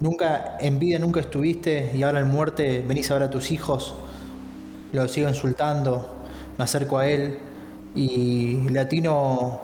Nunca, 0.00 0.56
en 0.58 0.80
vida 0.80 0.98
nunca 0.98 1.20
estuviste 1.20 1.92
y 1.94 2.02
ahora 2.02 2.18
en 2.18 2.26
muerte 2.26 2.84
venís 2.84 3.08
a 3.12 3.14
ver 3.14 3.22
a 3.22 3.30
tus 3.30 3.52
hijos. 3.52 3.94
Lo 4.92 5.06
sigo 5.06 5.28
insultando, 5.28 6.16
me 6.58 6.64
acerco 6.64 6.98
a 6.98 7.06
él 7.06 7.38
y 7.94 8.68
le 8.68 8.80
atino 8.80 9.60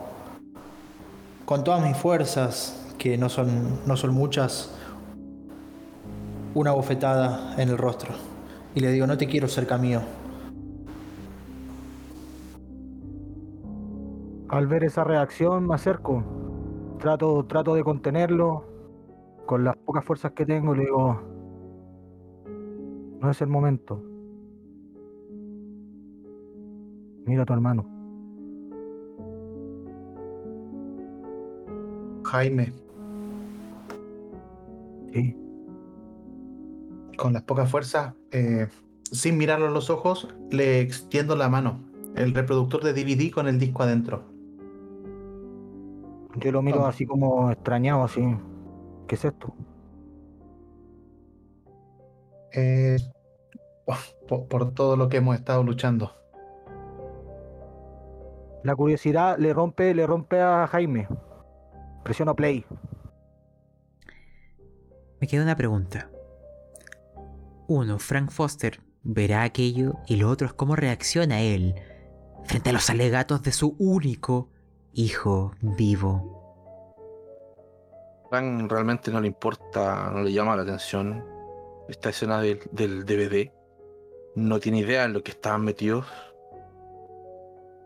con 1.43 1.65
todas 1.65 1.85
mis 1.85 1.97
fuerzas, 1.97 2.79
que 2.97 3.17
no 3.17 3.27
son, 3.27 3.81
no 3.85 3.97
son 3.97 4.13
muchas, 4.13 4.69
una 6.53 6.71
bofetada 6.71 7.55
en 7.57 7.67
el 7.67 7.77
rostro. 7.77 8.13
Y 8.73 8.79
le 8.79 8.89
digo, 8.93 9.05
no 9.05 9.17
te 9.17 9.27
quiero 9.27 9.49
cerca 9.49 9.77
mío. 9.77 10.01
Al 14.55 14.67
ver 14.67 14.85
esa 14.85 15.03
reacción 15.03 15.67
me 15.67 15.75
acerco. 15.75 16.23
Trato, 16.99 17.43
trato 17.45 17.75
de 17.75 17.83
contenerlo. 17.83 18.63
Con 19.45 19.65
las 19.65 19.75
pocas 19.75 20.05
fuerzas 20.05 20.31
que 20.31 20.45
tengo 20.45 20.73
le 20.73 20.85
digo, 20.85 21.21
no 23.19 23.29
es 23.29 23.41
el 23.41 23.49
momento. 23.49 24.01
Mira 27.25 27.43
a 27.43 27.45
tu 27.45 27.51
hermano. 27.51 27.85
Jaime, 32.23 32.71
Sí. 35.11 35.35
con 37.17 37.33
las 37.33 37.43
pocas 37.43 37.69
fuerzas, 37.69 38.13
eh, 38.31 38.69
sin 39.03 39.37
mirarlo 39.37 39.67
a 39.67 39.71
los 39.71 39.89
ojos, 39.89 40.33
le 40.49 40.79
extiendo 40.79 41.35
la 41.35 41.49
mano. 41.49 41.77
El 42.15 42.33
reproductor 42.33 42.85
de 42.85 42.93
DVD 42.93 43.31
con 43.31 43.49
el 43.49 43.59
disco 43.59 43.83
adentro. 43.83 44.34
Yo 46.37 46.51
lo 46.51 46.61
miro 46.61 46.77
Toma. 46.77 46.89
así 46.89 47.05
como 47.05 47.51
extrañado, 47.51 48.03
así. 48.03 48.21
¿Qué 49.07 49.15
es 49.15 49.25
esto? 49.25 49.53
Eh, 52.51 52.97
por, 54.27 54.47
por 54.47 54.73
todo 54.73 54.95
lo 54.97 55.09
que 55.09 55.17
hemos 55.17 55.35
estado 55.35 55.63
luchando. 55.63 56.11
La 58.63 58.75
curiosidad 58.75 59.37
le 59.37 59.53
rompe, 59.53 59.93
le 59.93 60.07
rompe 60.07 60.41
a 60.41 60.65
Jaime. 60.67 61.07
Presiono 62.03 62.35
play. 62.35 62.65
Me 65.21 65.27
queda 65.27 65.43
una 65.43 65.55
pregunta. 65.55 66.09
Uno, 67.67 67.99
Frank 67.99 68.31
Foster 68.31 68.81
verá 69.03 69.43
aquello 69.43 69.95
y 70.07 70.15
lo 70.17 70.29
otro 70.29 70.47
es 70.47 70.53
cómo 70.53 70.75
reacciona 70.75 71.41
él 71.41 71.75
frente 72.43 72.71
a 72.71 72.73
los 72.73 72.89
alegatos 72.89 73.43
de 73.43 73.51
su 73.51 73.75
único 73.79 74.49
hijo 74.95 75.51
vivo. 75.61 76.31
Frank 78.29 78.71
realmente 78.71 79.11
no 79.11 79.19
le 79.19 79.27
importa, 79.27 80.09
no 80.11 80.23
le 80.23 80.31
llama 80.31 80.55
la 80.55 80.63
atención 80.63 81.23
esta 81.89 82.09
escena 82.09 82.41
del, 82.41 83.05
DVD. 83.05 83.51
No 84.35 84.59
tiene 84.59 84.79
idea 84.79 85.03
en 85.03 85.13
lo 85.13 85.21
que 85.21 85.31
estaban 85.31 85.63
metidos. 85.63 86.05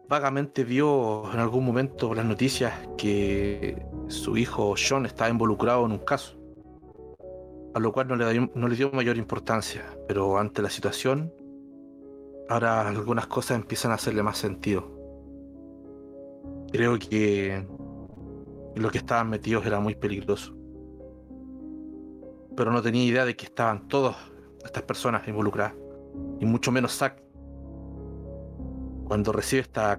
Vagamente 0.07 0.64
vio 0.64 1.32
en 1.34 1.39
algún 1.39 1.66
momento 1.66 2.16
las 2.16 2.26
noticias 2.26 2.74
que 2.97 3.86
su 4.07 4.38
hijo 4.38 4.76
John 4.78 5.05
estaba 5.05 5.30
involucrado 5.30 5.86
en 5.86 5.91
un 5.93 5.99
caso. 5.99 6.36
A 7.76 7.80
lo 7.80 7.91
cual 7.91 8.07
no 8.07 8.16
le, 8.16 8.49
no 8.53 8.68
le 8.68 8.76
dio 8.76 8.91
mayor 8.91 9.18
importancia. 9.18 9.84
Pero 10.07 10.38
ante 10.39 10.62
la 10.62 10.70
situación, 10.70 11.34
ahora 12.49 12.88
algunas 12.88 13.28
cosas 13.28 13.57
empiezan 13.57 13.91
a 13.91 13.95
hacerle 13.95 14.24
más 14.24 14.38
sentido. 14.38 14.99
Creo 16.72 16.98
que 17.00 17.66
lo 18.76 18.90
que 18.90 18.98
estaban 19.00 19.30
metidos 19.30 19.66
era 19.66 19.80
muy 19.80 19.96
peligroso. 19.96 20.56
Pero 22.56 22.72
no 22.72 22.82
tenía 22.82 23.06
idea 23.06 23.26
de 23.26 23.36
que 23.36 23.46
estaban 23.46 23.88
todas 23.88 24.16
estas 24.64 24.84
personas 24.84 25.28
involucradas. 25.28 25.74
Y 26.40 26.46
mucho 26.46 26.72
menos 26.72 26.96
Zack. 26.98 27.22
Cuando 29.06 29.32
recibe 29.32 29.62
esta 29.62 29.98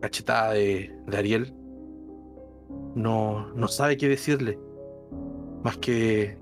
cachetada 0.00 0.52
de, 0.52 0.94
de 1.06 1.16
Ariel, 1.16 1.54
no, 2.94 3.52
no 3.54 3.68
sabe 3.68 3.96
qué 3.96 4.08
decirle. 4.08 4.58
Más 5.62 5.76
que 5.78 6.38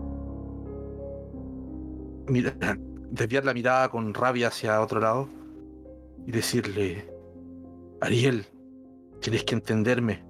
mira- 2.29 2.57
desviar 3.11 3.45
la 3.45 3.55
mirada 3.55 3.89
con 3.89 4.13
rabia 4.13 4.49
hacia 4.49 4.81
otro 4.81 5.01
lado 5.01 5.29
y 6.27 6.33
decirle, 6.33 7.09
Ariel, 8.01 8.45
tienes 9.25 9.45
que 9.45 9.55
entenderme. 9.55 10.23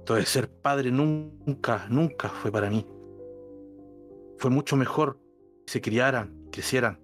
Entonces 0.00 0.28
ser 0.28 0.50
padre 0.50 0.90
nunca, 0.90 1.86
nunca 1.88 2.28
fue 2.28 2.52
para 2.52 2.68
mí. 2.68 2.86
Fue 4.36 4.50
mucho 4.50 4.76
mejor 4.76 5.18
que 5.64 5.72
se 5.72 5.80
criaran, 5.80 6.48
crecieran, 6.52 7.00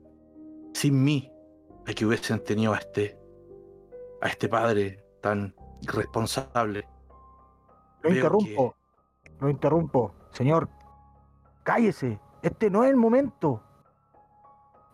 sin 0.75 1.03
mí, 1.03 1.33
a 1.87 1.95
que 1.95 2.05
hubiesen 2.05 2.45
tenido 2.45 2.75
a 2.75 2.77
este, 2.77 3.19
a 4.21 4.29
este 4.29 4.47
padre 4.47 5.03
tan 5.23 5.55
irresponsable. 5.81 6.87
Lo 8.03 8.11
Veo 8.11 8.17
interrumpo. 8.17 8.77
Lo 9.41 9.49
interrumpo. 9.49 10.15
Señor, 10.33 10.69
cállese. 11.63 12.21
Este 12.43 12.69
no 12.69 12.85
es 12.85 12.91
el 12.91 12.97
momento. 12.97 13.63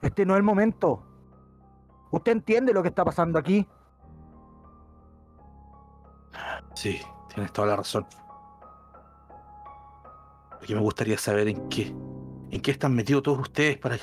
Este 0.01 0.25
no 0.25 0.35
es 0.35 0.39
el 0.39 0.45
momento. 0.45 1.03
¿Usted 2.13 2.31
entiende 2.31 2.73
lo 2.73 2.81
que 2.81 2.91
está 2.91 3.05
pasando 3.05 3.41
aquí? 3.41 3.67
Sí, 6.75 7.01
tienes 7.33 7.53
toda 7.53 7.69
la 7.69 7.77
razón. 7.77 8.07
Lo 10.61 10.67
que 10.67 10.75
me 10.75 10.81
gustaría 10.81 11.19
saber 11.19 11.49
en 11.49 11.69
qué, 11.69 11.89
en 12.51 12.61
qué 12.63 12.71
están 12.71 12.95
metidos 12.95 13.23
todos 13.23 13.41
ustedes 13.41 13.79
para, 13.79 13.99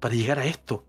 para 0.00 0.14
llegar 0.14 0.38
a 0.38 0.44
esto. 0.44 0.84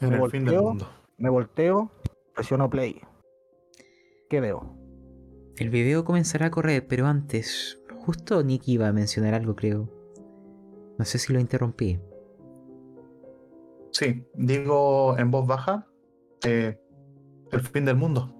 En 0.00 0.10
Me 0.10 0.16
el 0.16 0.30
fin 0.30 0.44
del 0.44 0.54
volteo. 0.56 0.62
mundo. 0.62 0.88
Me 1.16 1.30
volteo, 1.30 1.90
presiono 2.34 2.68
play. 2.68 3.00
¿Qué 4.28 4.40
veo? 4.40 4.76
El 5.56 5.70
video 5.70 6.04
comenzará 6.04 6.46
a 6.46 6.50
correr, 6.50 6.86
pero 6.86 7.06
antes, 7.06 7.80
justo 8.04 8.42
Nick 8.42 8.68
iba 8.68 8.88
a 8.88 8.92
mencionar 8.92 9.32
algo, 9.32 9.56
creo. 9.56 9.88
No 10.98 11.04
sé 11.06 11.18
si 11.18 11.32
lo 11.32 11.40
interrumpí. 11.40 11.98
Sí, 13.92 14.26
digo 14.34 15.16
en 15.18 15.30
voz 15.30 15.46
baja, 15.46 15.86
eh, 16.44 16.78
el 17.52 17.60
fin 17.60 17.84
del 17.84 17.96
mundo. 17.96 18.34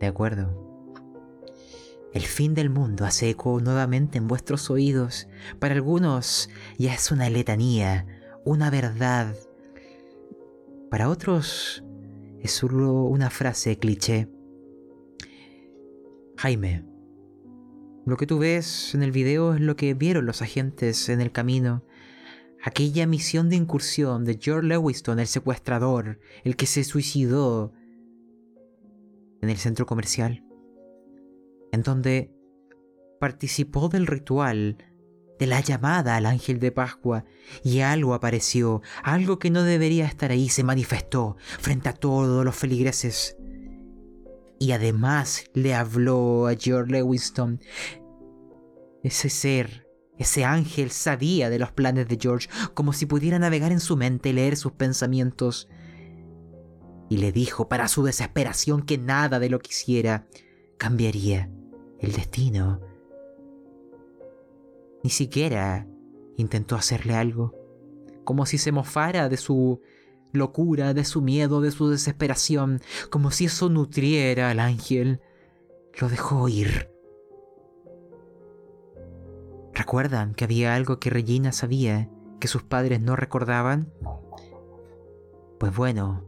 De 0.00 0.06
acuerdo. 0.06 0.62
El 2.12 2.22
fin 2.22 2.54
del 2.54 2.68
mundo 2.68 3.04
hace 3.04 3.30
eco 3.30 3.60
nuevamente 3.60 4.18
en 4.18 4.28
vuestros 4.28 4.70
oídos. 4.70 5.28
Para 5.58 5.74
algunos 5.74 6.50
ya 6.78 6.94
es 6.94 7.10
una 7.10 7.30
letanía, 7.30 8.06
una 8.44 8.70
verdad. 8.70 9.34
Para 10.90 11.08
otros 11.08 11.82
es 12.40 12.52
solo 12.52 13.04
una 13.04 13.30
frase 13.30 13.78
cliché. 13.78 14.28
Jaime, 16.36 16.84
lo 18.04 18.16
que 18.16 18.26
tú 18.26 18.38
ves 18.38 18.94
en 18.94 19.02
el 19.02 19.12
video 19.12 19.54
es 19.54 19.60
lo 19.60 19.76
que 19.76 19.94
vieron 19.94 20.26
los 20.26 20.42
agentes 20.42 21.08
en 21.08 21.20
el 21.20 21.32
camino. 21.32 21.84
Aquella 22.62 23.06
misión 23.06 23.48
de 23.48 23.56
incursión 23.56 24.24
de 24.24 24.38
George 24.40 24.68
Lewiston, 24.68 25.18
el 25.18 25.26
secuestrador, 25.26 26.20
el 26.44 26.56
que 26.56 26.66
se 26.66 26.84
suicidó 26.84 27.72
en 29.40 29.50
el 29.50 29.56
centro 29.56 29.84
comercial, 29.84 30.44
en 31.72 31.82
donde 31.82 32.32
participó 33.18 33.88
del 33.88 34.06
ritual 34.06 34.76
de 35.38 35.46
la 35.46 35.60
llamada 35.60 36.14
al 36.14 36.26
ángel 36.26 36.60
de 36.60 36.70
Pascua 36.70 37.24
y 37.64 37.80
algo 37.80 38.14
apareció, 38.14 38.80
algo 39.02 39.40
que 39.40 39.50
no 39.50 39.64
debería 39.64 40.06
estar 40.06 40.30
ahí 40.30 40.48
se 40.48 40.62
manifestó 40.62 41.36
frente 41.58 41.88
a 41.88 41.94
todos 41.94 42.44
los 42.44 42.54
feligreses. 42.54 43.36
Y 44.60 44.70
además 44.70 45.50
le 45.54 45.74
habló 45.74 46.46
a 46.46 46.54
George 46.54 46.92
Lewiston. 46.92 47.60
Ese 49.02 49.28
ser, 49.28 49.81
ese 50.18 50.44
ángel 50.44 50.90
sabía 50.90 51.50
de 51.50 51.58
los 51.58 51.72
planes 51.72 52.08
de 52.08 52.18
George 52.20 52.48
como 52.74 52.92
si 52.92 53.06
pudiera 53.06 53.38
navegar 53.38 53.72
en 53.72 53.80
su 53.80 53.96
mente 53.96 54.28
y 54.28 54.32
leer 54.32 54.56
sus 54.56 54.72
pensamientos 54.72 55.68
y 57.08 57.18
le 57.18 57.32
dijo 57.32 57.68
para 57.68 57.88
su 57.88 58.02
desesperación 58.04 58.82
que 58.82 58.98
nada 58.98 59.38
de 59.38 59.50
lo 59.50 59.58
que 59.58 59.70
hiciera 59.70 60.26
cambiaría 60.78 61.50
el 61.98 62.12
destino. 62.12 62.80
Ni 65.02 65.10
siquiera 65.10 65.86
intentó 66.36 66.76
hacerle 66.76 67.14
algo, 67.14 67.54
como 68.24 68.46
si 68.46 68.56
se 68.58 68.72
mofara 68.72 69.28
de 69.28 69.36
su 69.36 69.80
locura, 70.32 70.94
de 70.94 71.04
su 71.04 71.20
miedo, 71.22 71.60
de 71.60 71.70
su 71.70 71.90
desesperación, 71.90 72.80
como 73.10 73.30
si 73.30 73.46
eso 73.46 73.68
nutriera 73.68 74.50
al 74.50 74.60
ángel. 74.60 75.20
Lo 76.00 76.08
dejó 76.08 76.48
ir. 76.48 76.91
¿Recuerdan 79.74 80.34
que 80.34 80.44
había 80.44 80.74
algo 80.74 80.98
que 80.98 81.10
Regina 81.10 81.52
sabía 81.52 82.10
que 82.40 82.48
sus 82.48 82.62
padres 82.62 83.00
no 83.00 83.16
recordaban? 83.16 83.92
Pues 85.58 85.74
bueno, 85.74 86.24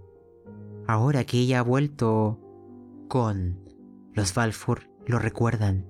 Ahora 0.86 1.24
que 1.24 1.38
ella 1.38 1.60
ha 1.60 1.62
vuelto 1.62 2.38
con 3.08 3.58
los 4.12 4.34
Balfour, 4.34 4.90
lo 5.06 5.18
recuerdan. 5.18 5.86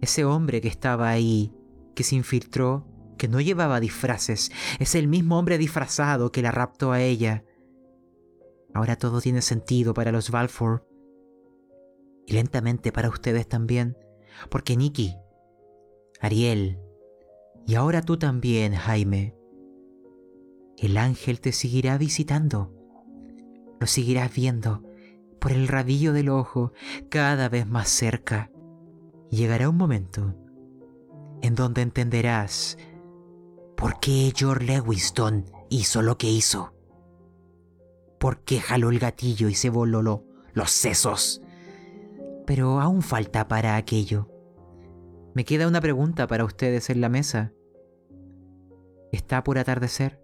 Ese 0.00 0.24
hombre 0.24 0.60
que 0.60 0.68
estaba 0.68 1.10
ahí, 1.10 1.52
que 1.94 2.02
se 2.02 2.16
infiltró, 2.16 2.88
que 3.16 3.28
no 3.28 3.40
llevaba 3.40 3.78
disfraces, 3.78 4.50
es 4.80 4.96
el 4.96 5.06
mismo 5.06 5.38
hombre 5.38 5.58
disfrazado 5.58 6.32
que 6.32 6.42
la 6.42 6.50
raptó 6.50 6.90
a 6.90 7.00
ella. 7.00 7.44
Ahora 8.74 8.96
todo 8.96 9.20
tiene 9.20 9.42
sentido 9.42 9.94
para 9.94 10.10
los 10.10 10.30
Balfour. 10.30 10.84
Y 12.26 12.32
lentamente 12.32 12.90
para 12.90 13.08
ustedes 13.08 13.48
también. 13.48 13.96
Porque 14.50 14.76
Nicky, 14.76 15.14
Ariel, 16.24 16.78
y 17.66 17.74
ahora 17.74 18.02
tú 18.02 18.16
también, 18.18 18.74
Jaime, 18.74 19.34
el 20.78 20.96
ángel 20.96 21.40
te 21.40 21.52
seguirá 21.52 21.98
visitando 21.98 22.72
lo 23.80 23.86
seguirás 23.86 24.32
viendo 24.34 24.82
por 25.40 25.52
el 25.52 25.68
rabillo 25.68 26.12
del 26.14 26.30
ojo 26.30 26.72
cada 27.10 27.48
vez 27.50 27.66
más 27.66 27.88
cerca. 27.90 28.50
Llegará 29.30 29.68
un 29.68 29.76
momento 29.76 30.34
en 31.42 31.54
donde 31.54 31.82
entenderás 31.82 32.78
por 33.76 34.00
qué 34.00 34.32
George 34.34 34.64
Lewiston 34.64 35.44
hizo 35.68 36.00
lo 36.00 36.16
que 36.16 36.30
hizo. 36.30 36.72
Por 38.18 38.40
qué 38.44 38.60
jaló 38.60 38.88
el 38.88 38.98
gatillo 39.00 39.48
y 39.48 39.54
se 39.54 39.68
voló 39.68 40.00
lo- 40.00 40.24
los 40.54 40.70
sesos. 40.70 41.42
Pero 42.46 42.80
aún 42.80 43.02
falta 43.02 43.48
para 43.48 43.76
aquello. 43.76 44.30
Me 45.34 45.44
queda 45.44 45.66
una 45.66 45.80
pregunta 45.80 46.28
para 46.28 46.44
ustedes 46.44 46.90
en 46.90 47.00
la 47.00 47.08
mesa. 47.08 47.50
¿Está 49.10 49.42
por 49.42 49.58
atardecer? 49.58 50.22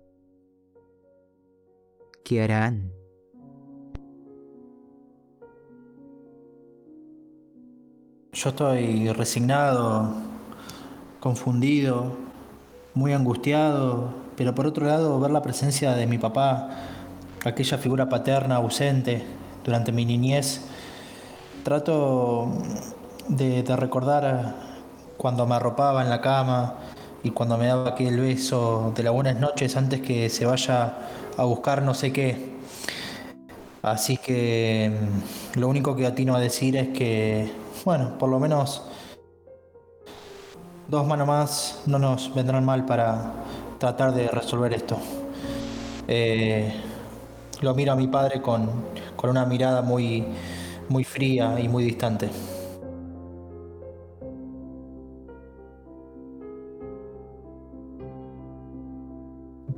¿Qué 2.25 2.41
harán? 2.41 2.93
Yo 8.33 8.51
estoy 8.51 9.13
resignado, 9.13 10.15
confundido, 11.19 12.13
muy 12.95 13.13
angustiado, 13.13 14.15
pero 14.37 14.55
por 14.55 14.69
otro 14.69 14.87
lado 14.87 15.19
ver 15.19 15.33
la 15.33 15.43
presencia 15.43 15.97
de 15.97 16.07
mi 16.07 16.19
papá 16.19 16.71
aquella 17.45 17.79
figura 17.79 18.09
paterna 18.09 18.57
ausente 18.57 19.25
durante 19.65 19.91
mi 19.91 20.05
niñez, 20.05 20.61
trato 21.65 22.53
de, 23.29 23.65
de 23.65 23.75
recordar 23.75 24.70
cuando 25.21 25.47
me 25.47 25.55
arropaba 25.55 26.03
en 26.03 26.09
la 26.09 26.23
cama 26.23 26.77
y 27.23 27.31
cuando 27.33 27.59
me 27.59 27.67
daba 27.67 27.91
aquel 27.91 28.19
beso 28.19 28.91
de 28.97 29.03
las 29.03 29.13
buenas 29.13 29.39
noches 29.39 29.77
antes 29.77 30.01
que 30.01 30.31
se 30.31 30.47
vaya 30.47 30.95
a 31.37 31.45
buscar 31.45 31.83
no 31.83 31.93
sé 31.93 32.11
qué. 32.11 32.57
Así 33.83 34.17
que 34.17 34.91
mm, 34.91 35.59
lo 35.59 35.69
único 35.69 35.95
que 35.95 36.07
atino 36.07 36.35
a 36.35 36.41
decir 36.41 36.75
es 36.75 36.89
que, 36.89 37.53
bueno, 37.85 38.17
por 38.17 38.31
lo 38.31 38.41
menos 38.41 38.83
dos 40.89 41.07
manos 41.07 41.29
más 41.29 41.83
no 41.85 41.99
nos 41.99 42.35
vendrán 42.35 42.65
mal 42.65 42.87
para 42.87 43.31
tratar 43.77 44.15
de 44.15 44.27
resolver 44.29 44.73
esto. 44.73 44.97
Eh, 46.09 46.73
lo 47.61 47.75
miro 47.75 47.93
a 47.93 47.97
mi 47.97 48.07
padre 48.07 48.41
con, 48.41 48.71
con 49.17 49.29
una 49.29 49.45
mirada 49.45 49.83
muy, 49.83 50.25
muy 50.89 51.05
fría 51.05 51.61
y 51.61 51.69
muy 51.69 51.85
distante. 51.85 52.31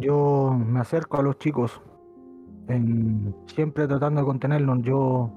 Yo 0.03 0.53
me 0.59 0.81
acerco 0.81 1.19
a 1.19 1.23
los 1.23 1.39
chicos, 1.39 1.81
en- 2.67 3.33
siempre 3.47 3.87
tratando 3.87 4.21
de 4.21 4.27
contenerlos. 4.27 4.83
Yo 4.83 5.31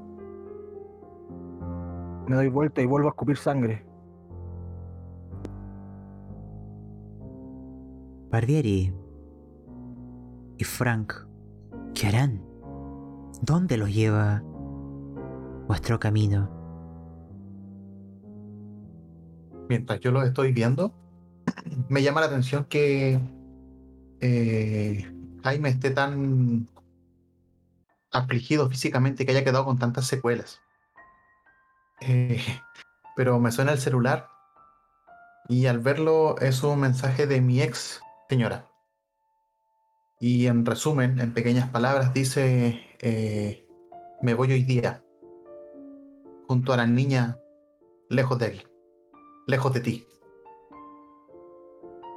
me 2.28 2.36
doy 2.36 2.50
vuelta 2.50 2.82
y 2.82 2.88
vuelvo 2.88 3.10
a 3.10 3.12
escupir 3.12 3.38
sangre. 3.38 3.86
Barbieri 8.32 8.92
y 10.58 10.64
Frank, 10.64 11.14
¿qué 11.94 12.08
harán? 12.08 12.42
¿Dónde 13.44 13.78
los 13.78 13.94
lleva 13.94 14.42
vuestro 15.68 16.00
camino? 16.00 16.50
Mientras 19.70 20.00
yo 20.00 20.12
los 20.12 20.26
estoy 20.26 20.54
viendo, 20.54 20.92
me 21.90 22.02
llama 22.02 22.22
la 22.22 22.28
atención 22.28 22.66
que 22.66 23.20
eh, 24.22 25.12
Jaime 25.44 25.70
esté 25.70 25.92
tan 25.92 26.68
afligido 28.12 28.70
físicamente 28.70 29.26
que 29.26 29.32
haya 29.32 29.44
quedado 29.44 29.66
con 29.66 29.78
tantas 29.78 30.08
secuelas. 30.08 30.62
Eh, 32.02 32.44
pero 33.16 33.40
me 33.40 33.52
suena 33.52 33.72
el 33.72 33.80
celular 33.80 34.28
y 35.48 35.68
al 35.68 35.80
verlo 35.80 36.38
es 36.40 36.64
un 36.64 36.80
mensaje 36.80 37.28
de 37.28 37.42
mi 37.42 37.62
ex 37.62 38.02
señora. 38.30 38.70
Y 40.20 40.48
en 40.48 40.66
resumen, 40.66 41.20
en 41.20 41.34
pequeñas 41.34 41.70
palabras, 41.70 42.14
dice, 42.14 42.82
eh, 43.02 43.68
me 44.22 44.34
voy 44.34 44.52
hoy 44.54 44.64
día 44.64 45.04
junto 46.48 46.74
a 46.74 46.78
la 46.78 46.88
niña 46.88 47.38
lejos 48.10 48.40
de 48.40 48.48
él 48.48 48.70
lejos 49.48 49.74
de 49.74 49.80
ti. 49.80 50.08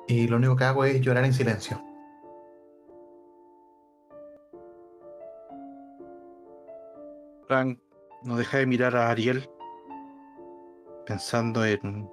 Y 0.07 0.27
lo 0.29 0.37
único 0.37 0.57
que 0.57 0.65
hago 0.65 0.85
es 0.85 1.01
llorar 1.01 1.25
en 1.25 1.35
silencio. 1.35 1.83
Frank 7.49 7.81
no 8.25 8.37
deja 8.37 8.59
de 8.59 8.67
mirar 8.67 8.95
a 8.95 9.11
Ariel 9.11 9.49
pensando 11.07 11.65
en 11.65 12.11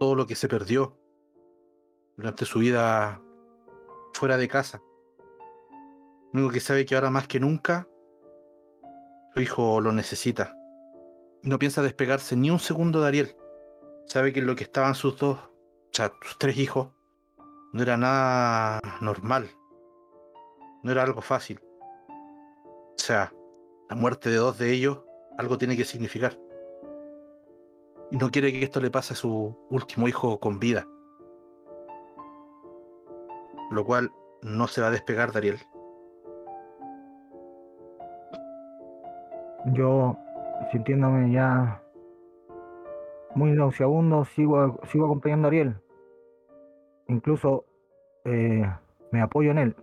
todo 0.00 0.14
lo 0.14 0.26
que 0.26 0.34
se 0.34 0.48
perdió 0.48 0.98
durante 2.16 2.46
su 2.46 2.60
vida 2.60 3.20
fuera 4.14 4.38
de 4.38 4.48
casa. 4.48 4.80
Lo 6.32 6.40
único 6.40 6.54
que 6.54 6.60
sabe 6.60 6.86
que 6.86 6.94
ahora 6.94 7.10
más 7.10 7.28
que 7.28 7.38
nunca 7.38 7.86
su 9.34 9.42
hijo 9.42 9.82
lo 9.82 9.92
necesita. 9.92 10.56
No 11.42 11.58
piensa 11.58 11.82
despegarse 11.82 12.36
ni 12.36 12.50
un 12.50 12.58
segundo 12.58 13.02
de 13.02 13.08
Ariel. 13.08 13.36
Sabe 14.06 14.32
que 14.32 14.40
lo 14.40 14.56
que 14.56 14.64
estaban 14.64 14.94
sus 14.94 15.18
dos, 15.18 15.38
o 15.38 15.90
sea, 15.92 16.10
sus 16.22 16.38
tres 16.38 16.56
hijos, 16.56 16.88
no 17.74 17.82
era 17.82 17.98
nada 17.98 18.80
normal. 19.02 19.50
No 20.82 20.90
era 20.90 21.02
algo 21.02 21.20
fácil. 21.20 21.60
O 22.08 22.98
sea, 22.98 23.30
la 23.88 23.96
muerte 23.96 24.30
de 24.30 24.36
dos 24.36 24.58
de 24.58 24.72
ellos 24.72 25.02
algo 25.38 25.58
tiene 25.58 25.76
que 25.76 25.84
significar. 25.84 26.38
Y 28.10 28.16
no 28.16 28.30
quiere 28.30 28.52
que 28.52 28.62
esto 28.62 28.80
le 28.80 28.90
pase 28.90 29.14
a 29.14 29.16
su 29.16 29.56
último 29.70 30.08
hijo 30.08 30.38
con 30.38 30.58
vida. 30.58 30.86
Lo 33.70 33.84
cual 33.84 34.10
no 34.42 34.66
se 34.68 34.80
va 34.80 34.88
a 34.88 34.92
despegar 34.92 35.32
de 35.32 35.38
Ariel. 35.38 35.58
Yo, 39.72 40.16
sintiéndome 40.70 41.32
ya 41.32 41.82
muy 43.34 43.50
nauseabundo, 43.50 44.24
sigo, 44.24 44.78
sigo 44.84 45.06
acompañando 45.06 45.46
a 45.46 45.50
Ariel. 45.50 45.76
Incluso 47.08 47.64
eh, 48.24 48.64
me 49.10 49.20
apoyo 49.20 49.50
en 49.50 49.58
él. 49.58 49.76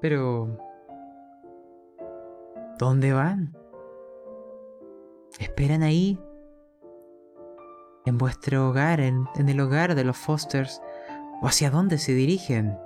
Pero... 0.00 0.56
¿Dónde 2.78 3.12
van? 3.12 3.56
¿Esperan 5.40 5.82
ahí? 5.82 6.18
¿En 8.06 8.18
vuestro 8.18 8.68
hogar? 8.68 9.00
¿En, 9.00 9.26
el 9.36 9.60
hogar 9.60 9.94
de 9.94 10.04
los 10.04 10.16
Fosters? 10.16 10.80
¿O 11.42 11.46
hacia 11.46 11.70
dónde 11.70 11.98
se 11.98 12.12
dirigen? 12.12 12.78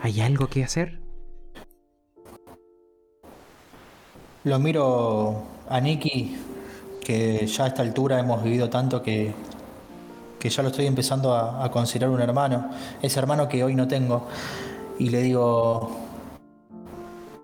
¿Hay 0.00 0.20
algo 0.20 0.48
que 0.48 0.64
hacer? 0.64 1.00
Lo 4.44 4.58
miro 4.58 5.42
a 5.68 5.80
Nicky, 5.80 6.36
que 7.04 7.46
ya 7.46 7.64
a 7.64 7.66
esta 7.68 7.82
altura 7.82 8.20
hemos 8.20 8.42
vivido 8.42 8.70
tanto 8.70 9.02
que, 9.02 9.34
que 10.38 10.48
ya 10.48 10.62
lo 10.62 10.68
estoy 10.68 10.86
empezando 10.86 11.34
a, 11.34 11.70
considerar 11.70 12.10
un 12.10 12.20
hermano, 12.20 12.70
ese 13.02 13.18
hermano 13.18 13.48
que 13.48 13.62
hoy 13.64 13.74
no 13.74 13.88
tengo, 13.88 14.26
y 14.98 15.10
le 15.10 15.22
digo, 15.22 15.96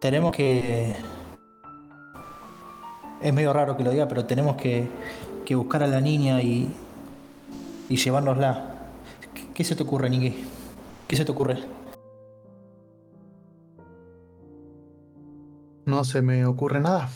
tenemos 0.01 0.33
que... 0.35 0.95
Es 3.21 3.33
medio 3.33 3.53
raro 3.53 3.77
que 3.77 3.85
lo 3.85 3.91
diga, 3.91 4.07
pero 4.07 4.27
tenemos 4.27 4.57
que, 4.57 4.87
que 5.47 5.55
buscar 5.55 5.83
a 5.83 5.87
la 5.87 6.01
niña 6.01 6.43
y, 6.43 6.71
y 7.89 7.97
llevárnosla. 7.97 8.75
¿Qué, 9.55 9.65
se 9.65 9.75
te 9.75 9.83
ocurre, 9.83 10.11
Nicky? 10.11 10.45
¿Qué 11.09 11.17
se 11.17 11.25
te 11.25 11.33
ocurre? 11.33 11.59
No 15.87 16.05
se 16.05 16.23
me 16.23 16.45
ocurre 16.45 16.81
nada. 16.81 17.09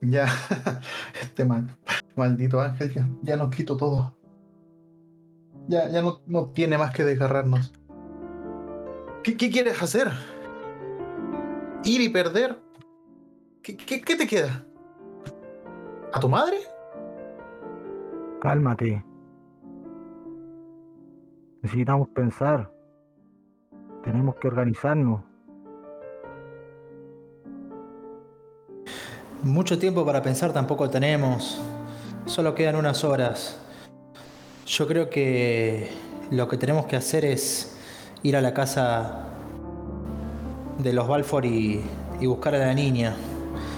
Ya, 0.00 0.28
este 1.22 1.44
mal, 1.44 1.76
maldito 2.14 2.60
ángel, 2.60 2.94
ya, 2.94 3.08
ya 3.22 3.36
nos 3.36 3.54
quito 3.54 3.76
todo. 3.76 4.17
Ya, 5.68 5.88
ya 5.88 6.02
no, 6.02 6.20
no 6.26 6.46
tiene 6.46 6.78
más 6.78 6.92
que 6.92 7.04
desgarrarnos. 7.04 7.72
¿Qué, 9.22 9.36
qué 9.36 9.50
quieres 9.50 9.80
hacer? 9.82 10.10
¿Ir 11.84 12.00
y 12.00 12.08
perder? 12.08 12.58
¿Qué, 13.62 13.76
qué, 13.76 14.00
qué 14.00 14.16
te 14.16 14.26
queda? 14.26 14.64
¿A 16.12 16.20
tu 16.20 16.28
madre? 16.28 16.56
Cálmate. 18.40 19.04
Necesitamos 21.62 22.08
pensar. 22.08 22.72
Tenemos 24.02 24.36
que 24.36 24.48
organizarnos. 24.48 25.22
Mucho 29.42 29.78
tiempo 29.78 30.06
para 30.06 30.22
pensar 30.22 30.52
tampoco 30.52 30.88
tenemos. 30.88 31.60
Solo 32.24 32.54
quedan 32.54 32.76
unas 32.76 33.04
horas. 33.04 33.60
Yo 34.68 34.86
creo 34.86 35.08
que 35.08 35.88
lo 36.30 36.46
que 36.46 36.58
tenemos 36.58 36.84
que 36.84 36.96
hacer 36.96 37.24
es 37.24 37.74
ir 38.22 38.36
a 38.36 38.42
la 38.42 38.52
casa 38.52 39.24
de 40.78 40.92
los 40.92 41.08
Balfour 41.08 41.46
y, 41.46 41.82
y 42.20 42.26
buscar 42.26 42.54
a 42.54 42.58
la 42.58 42.74
niña. 42.74 43.16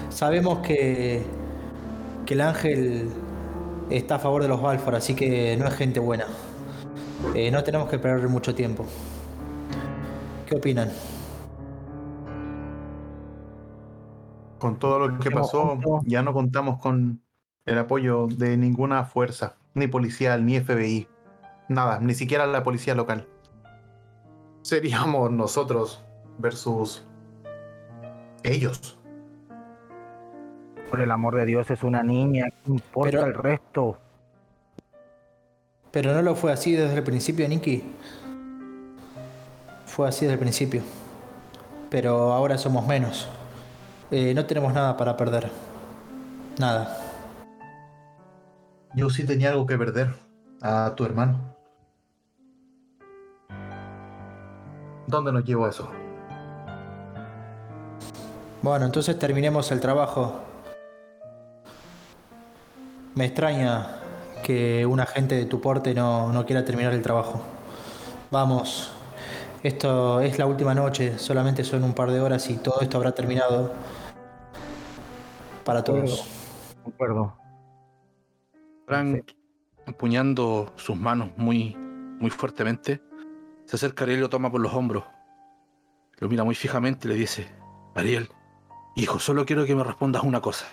Sabemos 0.09 0.59
que, 0.59 1.23
que 2.25 2.33
el 2.33 2.41
ángel 2.41 3.09
está 3.89 4.15
a 4.15 4.19
favor 4.19 4.41
de 4.41 4.49
los 4.49 4.61
Balfour, 4.61 4.95
así 4.95 5.15
que 5.15 5.55
no 5.55 5.65
es 5.65 5.75
gente 5.75 6.01
buena. 6.01 6.25
Eh, 7.35 7.51
no 7.51 7.63
tenemos 7.63 7.89
que 7.89 7.97
perder 7.97 8.27
mucho 8.27 8.53
tiempo. 8.53 8.85
¿Qué 10.45 10.57
opinan? 10.57 10.91
Con 14.57 14.77
todo 14.77 14.99
lo 14.99 15.19
que 15.19 15.31
pasó, 15.31 15.79
ya 16.05 16.21
no 16.21 16.33
contamos 16.33 16.79
con 16.81 17.23
el 17.65 17.77
apoyo 17.77 18.27
de 18.27 18.57
ninguna 18.57 19.05
fuerza, 19.05 19.60
ni 19.73 19.87
policial, 19.87 20.45
ni 20.45 20.59
FBI, 20.59 21.07
nada, 21.69 21.99
ni 21.99 22.13
siquiera 22.13 22.45
la 22.47 22.63
policía 22.63 22.95
local. 22.95 23.27
Seríamos 24.61 25.31
nosotros 25.31 26.03
versus 26.37 27.03
ellos. 28.43 28.97
Por 30.89 30.99
el 31.01 31.09
amor 31.11 31.35
de 31.35 31.45
Dios, 31.45 31.69
es 31.71 31.83
una 31.83 32.03
niña. 32.03 32.45
¿Qué 32.65 32.71
importa 32.71 33.11
Pero- 33.11 33.25
el 33.27 33.33
resto? 33.33 33.97
Pero 35.91 36.13
no 36.13 36.21
lo 36.21 36.35
fue 36.35 36.51
así 36.53 36.73
desde 36.73 36.95
el 36.95 37.03
principio, 37.03 37.47
Nicky. 37.47 37.83
Fue 39.85 40.07
así 40.07 40.21
desde 40.25 40.33
el 40.35 40.39
principio. 40.39 40.81
Pero 41.89 42.31
ahora 42.31 42.57
somos 42.57 42.87
menos. 42.87 43.27
Eh, 44.09 44.33
no 44.33 44.45
tenemos 44.45 44.73
nada 44.73 44.95
para 44.95 45.17
perder. 45.17 45.49
Nada. 46.59 46.97
Yo 48.93 49.09
sí 49.09 49.25
tenía 49.25 49.51
algo 49.51 49.65
que 49.65 49.77
perder. 49.77 50.13
A 50.61 50.93
tu 50.95 51.05
hermano. 51.05 51.39
¿Dónde 55.07 55.31
nos 55.31 55.43
llevó 55.43 55.67
eso? 55.67 55.89
Bueno, 58.61 58.85
entonces 58.85 59.17
terminemos 59.17 59.71
el 59.71 59.79
trabajo. 59.79 60.39
Me 63.15 63.25
extraña 63.25 63.97
que 64.43 64.85
un 64.85 64.99
agente 64.99 65.35
de 65.35 65.45
tu 65.45 65.59
porte 65.59 65.93
no, 65.95 66.31
no 66.31 66.45
quiera 66.45 66.63
terminar 66.63 66.93
el 66.93 67.01
trabajo. 67.01 67.41
Vamos, 68.29 68.91
esto 69.63 70.21
es 70.21 70.37
la 70.39 70.45
última 70.45 70.73
noche, 70.73 71.17
solamente 71.17 71.63
son 71.63 71.83
un 71.83 71.93
par 71.93 72.11
de 72.11 72.21
horas 72.21 72.49
y 72.49 72.55
todo 72.57 72.81
esto 72.81 72.97
habrá 72.97 73.13
terminado 73.13 73.73
para 75.65 75.83
todos. 75.83 76.25
De 76.85 76.91
acuerdo. 76.91 77.40
Frank, 78.91 79.31
empuñando 79.87 80.73
sus 80.75 80.97
manos 80.97 81.29
muy, 81.37 81.77
muy 81.77 82.29
fuertemente, 82.29 83.01
se 83.63 83.77
acerca 83.77 84.03
a 84.03 84.03
Ariel 84.03 84.19
y 84.19 84.21
lo 84.23 84.29
toma 84.29 84.51
por 84.51 84.59
los 84.59 84.73
hombros. 84.73 85.05
Lo 86.17 86.27
mira 86.27 86.43
muy 86.43 86.55
fijamente 86.55 87.07
y 87.07 87.11
le 87.11 87.15
dice, 87.15 87.47
Ariel, 87.95 88.29
hijo, 88.97 89.17
solo 89.17 89.45
quiero 89.45 89.65
que 89.65 89.75
me 89.75 89.85
respondas 89.85 90.23
una 90.23 90.41
cosa. 90.41 90.65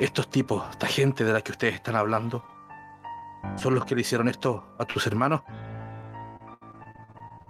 Estos 0.00 0.28
tipos, 0.28 0.68
esta 0.72 0.88
gente 0.88 1.22
de 1.22 1.32
la 1.32 1.40
que 1.40 1.52
ustedes 1.52 1.76
están 1.76 1.94
hablando, 1.94 2.44
¿son 3.54 3.76
los 3.76 3.84
que 3.84 3.94
le 3.94 4.00
hicieron 4.00 4.26
esto 4.26 4.74
a 4.76 4.84
tus 4.84 5.06
hermanos? 5.06 5.42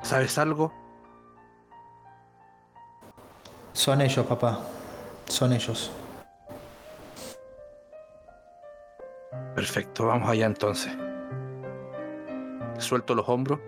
¿Sabes 0.02 0.36
algo? 0.36 0.74
Son 3.72 3.98
ellos, 4.02 4.26
papá. 4.26 4.60
Son 5.26 5.54
ellos. 5.54 5.90
Perfecto, 9.54 10.06
vamos 10.06 10.28
allá 10.28 10.46
entonces. 10.46 10.96
Suelto 12.78 13.14
los 13.14 13.28
hombros 13.28 13.58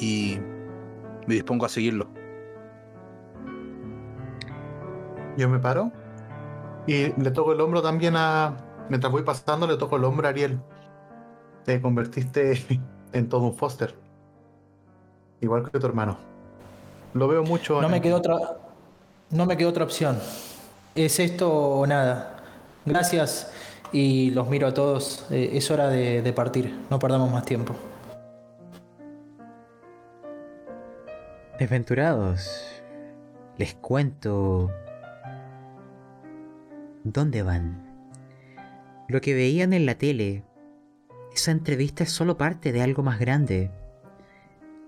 y 0.00 0.38
me 1.26 1.34
dispongo 1.34 1.66
a 1.66 1.68
seguirlo. 1.68 2.08
Yo 5.36 5.48
me 5.48 5.58
paro 5.58 5.90
y 6.86 7.12
le 7.20 7.30
toco 7.30 7.52
el 7.52 7.60
hombro 7.60 7.82
también 7.82 8.14
a. 8.16 8.56
Mientras 8.88 9.10
voy 9.10 9.22
pasando, 9.22 9.66
le 9.66 9.76
toco 9.76 9.96
el 9.96 10.04
hombro 10.04 10.26
a 10.26 10.30
Ariel. 10.30 10.60
Te 11.64 11.80
convertiste 11.80 12.62
en 13.12 13.28
todo 13.28 13.42
un 13.42 13.56
Foster. 13.56 13.94
Igual 15.40 15.70
que 15.70 15.78
tu 15.78 15.86
hermano. 15.86 16.18
Lo 17.14 17.28
veo 17.28 17.42
mucho. 17.42 17.80
No 17.80 17.86
en- 17.86 17.92
me 17.92 18.00
quedó 18.00 18.16
otra. 18.16 18.36
No 19.30 19.46
me 19.46 19.56
quedó 19.56 19.70
otra 19.70 19.84
opción. 19.84 20.18
Es 20.94 21.18
esto 21.18 21.50
o 21.52 21.86
nada. 21.86 22.36
Gracias 22.86 23.50
y 23.94 24.32
los 24.32 24.48
miro 24.48 24.66
a 24.66 24.74
todos. 24.74 25.24
Eh, 25.30 25.50
es 25.52 25.70
hora 25.70 25.88
de, 25.88 26.20
de 26.20 26.32
partir. 26.32 26.74
No 26.90 26.98
perdamos 26.98 27.30
más 27.30 27.44
tiempo. 27.46 27.74
Desventurados, 31.58 32.50
les 33.56 33.74
cuento 33.74 34.72
dónde 37.04 37.44
van. 37.44 37.80
Lo 39.06 39.20
que 39.20 39.34
veían 39.34 39.72
en 39.72 39.86
la 39.86 39.94
tele, 39.94 40.42
esa 41.32 41.52
entrevista 41.52 42.02
es 42.02 42.10
solo 42.10 42.36
parte 42.36 42.72
de 42.72 42.82
algo 42.82 43.04
más 43.04 43.20
grande. 43.20 43.70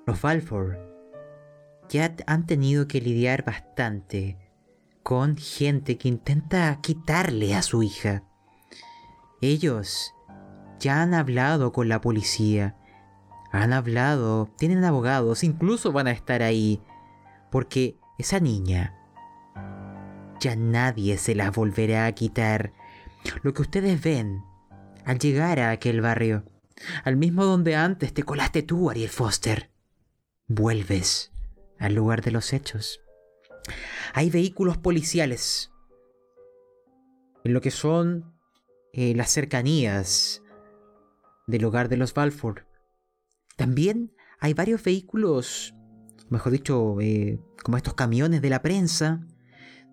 Los 0.04 0.20
Balfour 0.20 0.78
ya 1.88 2.12
han 2.26 2.46
tenido 2.46 2.88
que 2.88 3.00
lidiar 3.00 3.44
bastante 3.44 4.36
con 5.04 5.36
gente 5.36 5.96
que 5.96 6.08
intenta 6.08 6.80
quitarle 6.82 7.54
a 7.54 7.62
su 7.62 7.84
hija. 7.84 8.24
Ellos 9.46 10.14
ya 10.78 11.02
han 11.02 11.14
hablado 11.14 11.72
con 11.72 11.88
la 11.88 12.00
policía 12.00 12.76
han 13.56 13.72
hablado, 13.72 14.50
tienen 14.56 14.84
abogados, 14.84 15.44
incluso 15.44 15.92
van 15.92 16.06
a 16.08 16.12
estar 16.12 16.42
ahí. 16.42 16.82
Porque 17.50 17.96
esa 18.18 18.40
niña 18.40 18.94
ya 20.40 20.56
nadie 20.56 21.16
se 21.16 21.34
la 21.34 21.50
volverá 21.50 22.06
a 22.06 22.12
quitar. 22.12 22.72
Lo 23.42 23.54
que 23.54 23.62
ustedes 23.62 24.02
ven 24.02 24.42
al 25.04 25.18
llegar 25.18 25.58
a 25.60 25.70
aquel 25.70 26.00
barrio, 26.00 26.44
al 27.04 27.16
mismo 27.16 27.44
donde 27.44 27.76
antes 27.76 28.12
te 28.12 28.24
colaste 28.24 28.62
tú, 28.62 28.90
Ariel 28.90 29.08
Foster, 29.08 29.70
vuelves 30.46 31.32
al 31.78 31.94
lugar 31.94 32.22
de 32.22 32.32
los 32.32 32.52
hechos. 32.52 33.00
Hay 34.12 34.30
vehículos 34.30 34.76
policiales 34.76 35.72
en 37.44 37.54
lo 37.54 37.60
que 37.60 37.70
son 37.70 38.35
eh, 38.96 39.14
las 39.14 39.30
cercanías 39.30 40.42
del 41.46 41.66
hogar 41.66 41.90
de 41.90 41.98
los 41.98 42.14
Balfour. 42.14 42.66
También 43.54 44.14
hay 44.40 44.54
varios 44.54 44.82
vehículos, 44.82 45.74
mejor 46.30 46.52
dicho, 46.52 46.96
eh, 47.02 47.38
como 47.62 47.76
estos 47.76 47.92
camiones 47.92 48.40
de 48.40 48.48
la 48.48 48.62
prensa, 48.62 49.20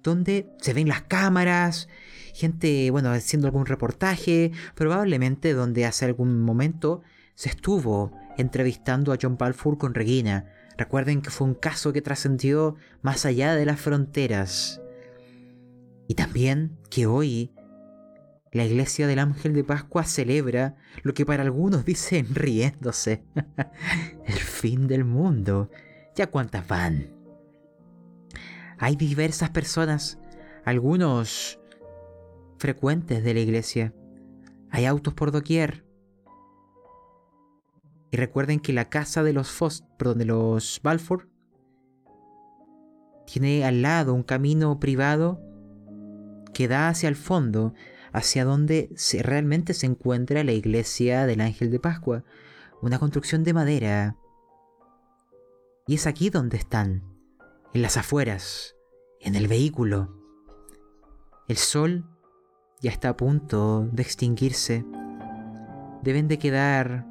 donde 0.02 0.50
se 0.62 0.74
ven 0.74 0.88
las 0.88 1.02
cámaras, 1.02 1.90
gente, 2.34 2.92
bueno, 2.92 3.12
haciendo 3.12 3.48
algún 3.48 3.66
reportaje, 3.66 4.54
probablemente 4.74 5.52
donde 5.52 5.86
hace 5.86 6.06
algún 6.06 6.40
momento 6.42 7.02
se 7.36 7.50
estuvo 7.50 8.18
entrevistando 8.38 9.12
a 9.12 9.18
John 9.22 9.36
Balfour 9.38 9.78
con 9.78 9.94
Regina. 9.94 10.50
Recuerden 10.78 11.22
que 11.22 11.30
fue 11.30 11.46
un 11.46 11.56
caso 11.56 11.92
que 11.92 12.02
trascendió 12.02 12.78
más 13.02 13.26
allá 13.26 13.54
de 13.56 13.66
las 13.66 13.82
fronteras. 13.82 14.82
Y 16.08 16.16
también 16.16 16.78
que 16.90 17.06
hoy 17.06 17.52
la 18.54 18.66
iglesia 18.66 19.08
del 19.08 19.20
Ángel 19.20 19.54
de 19.54 19.64
Pascua 19.64 20.04
celebra 20.04 20.76
lo 21.02 21.14
que 21.16 21.26
para 21.26 21.42
algunos 21.42 21.86
dicen 21.86 22.34
riéndose. 22.34 23.24
El 24.26 24.36
fin 24.36 24.88
del 24.88 25.06
mundo. 25.06 25.70
¿Ya 26.16 26.28
cuántas 26.28 26.68
van? 26.68 27.10
Hay 28.78 28.96
diversas 28.96 29.50
personas, 29.50 30.20
algunos 30.66 31.60
frecuentes 32.60 33.24
de 33.24 33.34
la 33.34 33.40
iglesia. 33.40 33.94
Hay 34.70 34.86
autos 34.86 35.16
por 35.16 35.32
doquier. 35.32 35.84
Y 38.12 38.18
recuerden 38.18 38.60
que 38.60 38.74
la 38.74 38.90
casa 38.90 39.24
de 39.24 39.34
los 39.34 39.50
Fos, 39.50 39.84
perdón, 39.98 40.20
de 40.20 40.26
los 40.26 40.80
Balfour 40.84 41.28
tiene 43.26 43.66
al 43.66 43.82
lado 43.82 44.14
un 44.14 44.22
camino 44.22 44.80
privado 44.80 45.42
que 46.54 46.68
da 46.68 46.90
hacia 46.90 47.10
el 47.10 47.16
fondo 47.16 47.74
hacia 48.14 48.46
donde 48.46 48.96
realmente 49.22 49.74
se 49.74 49.88
encuentra 49.88 50.44
la 50.44 50.52
iglesia 50.52 51.26
del 51.26 51.42
Ángel 51.42 51.72
de 51.72 51.80
Pascua, 51.80 52.24
una 52.82 53.00
construcción 53.00 53.44
de 53.44 53.54
madera. 53.54 54.18
Y 55.88 55.96
es 55.96 56.06
aquí 56.06 56.30
donde 56.30 56.58
están, 56.58 57.04
en 57.74 57.82
las 57.82 57.98
afueras, 57.98 58.76
en 59.20 59.36
el 59.36 59.48
vehículo. 59.48 60.16
El 61.48 61.58
sol 61.58 62.06
ya 62.82 62.92
está 62.92 63.10
a 63.10 63.18
punto 63.18 63.90
de 63.92 64.04
extinguirse. 64.04 64.86
Deben 66.04 66.28
de 66.28 66.38
quedar 66.38 67.08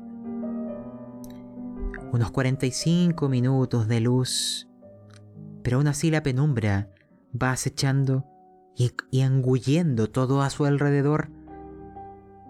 unos 2.12 2.30
45 2.30 3.28
minutos 3.28 3.88
de 3.88 4.00
luz, 4.00 4.68
pero 5.62 5.78
aún 5.78 5.88
así 5.88 6.10
la 6.10 6.22
penumbra 6.22 6.90
va 7.40 7.52
acechando 7.52 8.26
y, 8.76 8.92
y 9.10 10.08
todo 10.10 10.42
a 10.42 10.50
su 10.50 10.64
alrededor. 10.64 11.30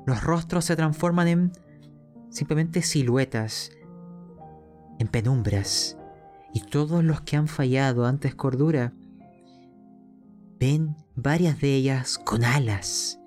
Los 0.07 0.23
rostros 0.23 0.65
se 0.65 0.77
transforman 0.77 1.29
en 1.29 1.53
simplemente 2.31 2.83
siluetas, 2.83 3.71
en 4.99 5.09
penumbras, 5.09 5.97
y 6.53 6.61
todos 6.61 7.05
los 7.05 7.21
que 7.23 7.37
han 7.37 7.49
fallado 7.49 8.07
antes 8.07 8.35
cordura 8.35 8.93
ven 10.59 10.97
varias 11.15 11.61
de 11.61 11.75
ellas 11.75 12.19
con 12.19 12.45
alas, 12.45 13.19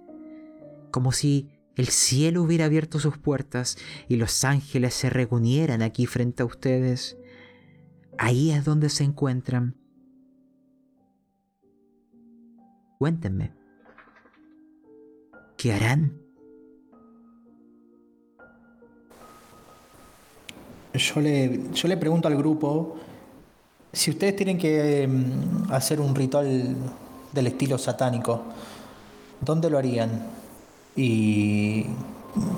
como 0.91 1.12
si 1.12 1.50
el 1.76 1.88
cielo 1.88 2.41
hubiera 2.41 2.66
abierto 2.66 3.00
sus 3.00 3.18
puertas 3.18 3.78
y 4.08 4.16
los 4.16 4.43
ángeles 4.46 4.93
se 4.93 5.10
reunieran 5.10 5.82
aquí 5.82 6.06
frente 6.06 6.43
a 6.43 6.46
ustedes. 6.46 7.18
Ahí 8.18 8.52
es 8.52 8.64
donde 8.64 8.89
se 8.89 9.04
encuentran. 9.04 9.76
Cuéntenme. 13.06 13.51
¿Qué 15.56 15.74
harán? 15.74 16.20
Yo 20.91 21.22
le, 21.22 21.72
yo 21.72 21.88
le 21.88 21.97
pregunto 21.97 22.28
al 22.28 22.36
grupo 22.36 22.97
si 23.93 24.10
ustedes 24.10 24.36
tienen 24.36 24.58
que 24.58 25.08
mm, 25.08 25.72
hacer 25.72 26.01
un 26.01 26.16
ritual 26.16 26.76
del 27.32 27.45
estilo 27.45 27.78
satánico, 27.78 28.41
¿dónde 29.39 29.70
lo 29.70 29.78
harían? 29.78 30.10
Y 30.95 31.86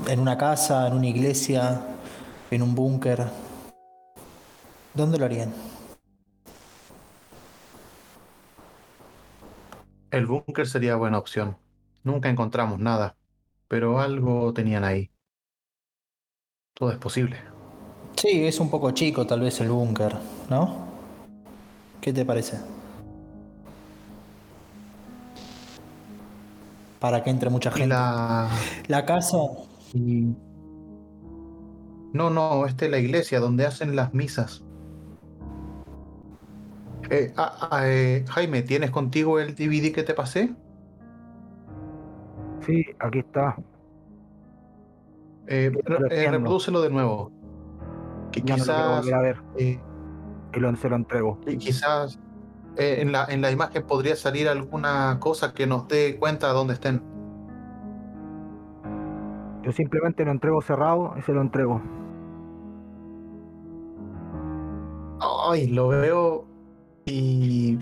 ¿En 0.07 0.19
una 0.21 0.37
casa, 0.37 0.87
en 0.87 0.93
una 0.93 1.07
iglesia, 1.07 1.81
en 2.49 2.61
un 2.61 2.73
búnker? 2.73 3.25
¿Dónde 4.93 5.17
lo 5.17 5.25
harían? 5.25 5.76
El 10.17 10.25
búnker 10.25 10.65
sería 10.67 10.95
buena 10.95 11.19
opción. 11.19 11.57
Nunca 12.03 12.27
encontramos 12.27 12.79
nada, 12.79 13.15
pero 13.67 13.99
algo 13.99 14.51
tenían 14.51 14.83
ahí. 14.83 15.11
Todo 16.73 16.91
es 16.91 16.97
posible. 16.97 17.37
Sí, 18.15 18.47
es 18.47 18.59
un 18.59 18.71
poco 18.71 18.89
chico 18.91 19.27
tal 19.27 19.41
vez 19.41 19.61
el 19.61 19.69
búnker, 19.69 20.15
¿no? 20.49 20.87
¿Qué 22.01 22.11
te 22.11 22.25
parece? 22.25 22.57
Para 26.99 27.23
que 27.23 27.29
entre 27.29 27.51
mucha 27.51 27.69
gente. 27.69 27.89
la... 27.89 28.49
La 28.87 29.05
casa, 29.05 29.37
No, 32.13 32.29
no, 32.31 32.65
esta 32.65 32.85
es 32.85 32.91
la 32.91 32.97
iglesia 32.97 33.39
donde 33.39 33.67
hacen 33.67 33.95
las 33.95 34.13
misas. 34.15 34.66
Eh, 37.09 37.33
ah, 37.37 37.69
ah, 37.71 37.81
eh, 37.89 38.25
Jaime, 38.29 38.63
¿tienes 38.63 38.91
contigo 38.91 39.39
el 39.39 39.55
DVD 39.55 39.93
que 39.93 40.03
te 40.03 40.13
pasé? 40.13 40.55
Sí, 42.59 42.85
aquí 42.99 43.19
está. 43.19 43.63
Eh, 45.47 45.71
eh, 46.09 46.09
entiendo. 46.09 46.31
reprodúcelo 46.31 46.81
de 46.81 46.89
nuevo. 46.89 47.31
Que 48.31 48.41
Ya 48.43 48.57
no 48.57 48.65
lo 48.65 48.73
quiero 48.73 48.91
quizás, 48.91 48.91
volver 48.91 49.13
a 49.15 49.21
ver 49.21 49.45
eh, 49.55 49.85
y 50.53 50.59
lo, 50.59 50.75
se 50.75 50.89
lo 50.89 50.95
entrego. 50.97 51.43
y 51.45 51.57
quizás 51.57 52.19
eh, 52.75 52.97
en 53.01 53.11
la, 53.11 53.25
en 53.25 53.41
la 53.41 53.51
imagen 53.51 53.85
podría 53.87 54.15
salir 54.15 54.49
alguna 54.49 55.19
cosa 55.19 55.53
que 55.53 55.67
nos 55.67 55.87
dé 55.87 56.17
cuenta 56.19 56.47
de 56.47 56.53
dónde 56.53 56.73
estén. 56.75 57.03
Yo 59.61 59.71
simplemente 59.71 60.25
lo 60.25 60.31
entrego 60.31 60.61
cerrado 60.61 61.13
y 61.17 61.21
se 61.21 61.33
lo 61.33 61.41
entrego. 61.41 61.81
Ay, 65.19 65.67
lo 65.67 65.87
veo 65.89 66.47
y 67.07 67.79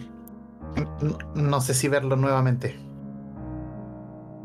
no, 1.01 1.17
no 1.35 1.61
sé 1.61 1.73
si 1.73 1.87
verlo 1.89 2.15
nuevamente. 2.15 2.75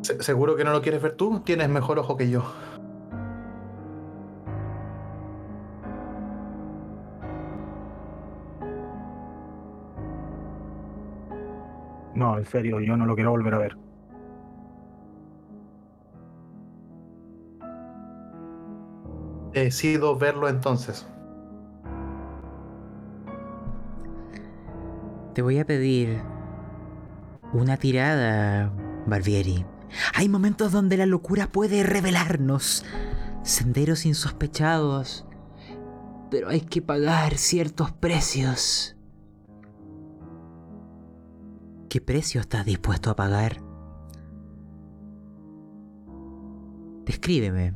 Se- 0.03 0.23
¿Seguro 0.23 0.57
que 0.57 0.65
no 0.65 0.73
lo 0.73 0.83
quieres 0.83 1.03
ver 1.03 1.17
tú? 1.17 1.41
Tienes 1.41 1.69
mejor 1.69 1.99
ojo 1.99 2.17
que 2.17 2.31
yo. 2.31 2.45
No, 12.15 12.39
en 12.39 12.45
serio, 12.45 12.81
yo 12.81 12.97
no 12.97 13.05
lo 13.07 13.15
quiero 13.15 13.31
volver 13.33 13.55
a 13.55 13.59
ver. 13.59 13.77
Decido 19.53 20.17
verlo 20.17 20.49
entonces. 20.49 21.07
Te 25.35 25.43
voy 25.43 25.59
a 25.59 25.65
pedir 25.65 26.21
una 27.53 27.77
tirada, 27.77 28.73
Barbieri. 29.07 29.65
Hay 30.15 30.29
momentos 30.29 30.73
donde 30.73 30.97
la 30.97 31.07
locura 31.07 31.47
puede 31.47 31.83
revelarnos 31.83 32.85
senderos 33.43 34.07
insospechados, 34.07 35.25
pero 36.31 36.49
hay 36.49 36.61
que 36.61 36.83
pagar 36.83 37.37
ciertos 37.37 37.93
precios. 37.93 38.97
¿Qué 41.89 42.01
precio 42.01 42.41
estás 42.41 42.67
dispuesto 42.67 43.11
a 43.11 43.17
pagar? 43.17 43.63
Descríbeme. 47.05 47.75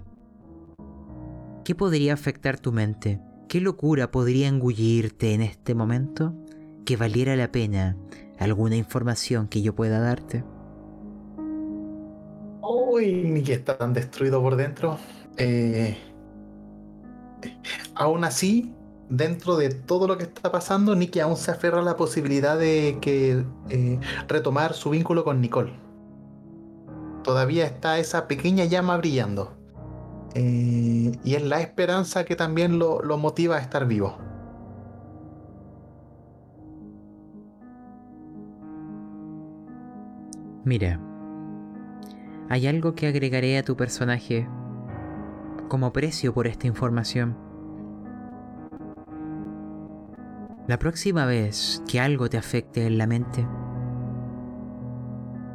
¿Qué 1.65 1.75
podría 1.75 2.15
afectar 2.15 2.61
tu 2.61 2.73
mente? 2.73 3.21
¿Qué 3.49 3.61
locura 3.61 4.11
podría 4.11 4.49
engullirte 4.49 5.35
en 5.35 5.43
este 5.43 5.75
momento? 5.75 6.35
Que 6.85 6.97
valiera 6.97 7.37
la 7.37 7.51
pena 7.51 7.97
alguna 8.39 8.77
información 8.77 9.49
que 9.49 9.63
yo 9.63 9.75
pueda 9.75 10.01
darte. 10.01 10.45
Uy, 12.63 13.25
Nicky 13.25 13.53
está 13.53 13.77
tan 13.77 13.93
destruido 13.93 14.41
por 14.41 14.57
dentro. 14.57 14.99
Eh, 15.37 15.97
aún 17.95 18.25
así, 18.25 18.73
dentro 19.09 19.57
de 19.57 19.71
todo 19.71 20.07
lo 20.07 20.17
que 20.17 20.25
está 20.25 20.51
pasando, 20.51 20.95
Nicky 20.95 21.21
aún 21.21 21.37
se 21.37 21.51
aferra 21.51 21.81
a 21.81 21.83
la 21.83 21.97
posibilidad 21.97 22.59
de 22.59 22.99
que 23.01 23.45
eh, 23.71 23.99
retomar 24.29 24.75
su 24.75 24.91
vínculo 24.91 25.25
con 25.25 25.41
Nicole. 25.41 25.73
Todavía 27.23 27.65
está 27.67 27.99
esa 27.99 28.29
pequeña 28.29 28.65
llama 28.65 28.97
brillando. 28.97 29.57
Eh, 30.35 31.13
y 31.23 31.35
es 31.35 31.43
la 31.43 31.61
esperanza 31.61 32.25
que 32.25 32.37
también 32.37 32.79
lo 32.79 33.19
motiva 33.19 33.57
a 33.57 33.61
estar 33.61 33.87
vivo. 33.87 34.19
Mira, 40.65 40.99
hay 42.49 42.67
algo 42.67 42.95
que 42.95 43.07
agregaré 43.07 43.59
a 43.59 43.65
tu 43.65 43.77
personaje 43.77 44.49
como 45.69 45.93
precio 45.93 46.33
por 46.33 46.47
esta 46.47 46.67
información. 46.67 47.37
La 50.67 50.79
próxima 50.79 51.27
vez 51.27 51.83
que 51.87 52.01
algo 52.01 52.31
te 52.31 52.39
afecte 52.39 52.87
en 52.87 52.97
la 52.97 53.07
mente, 53.07 53.47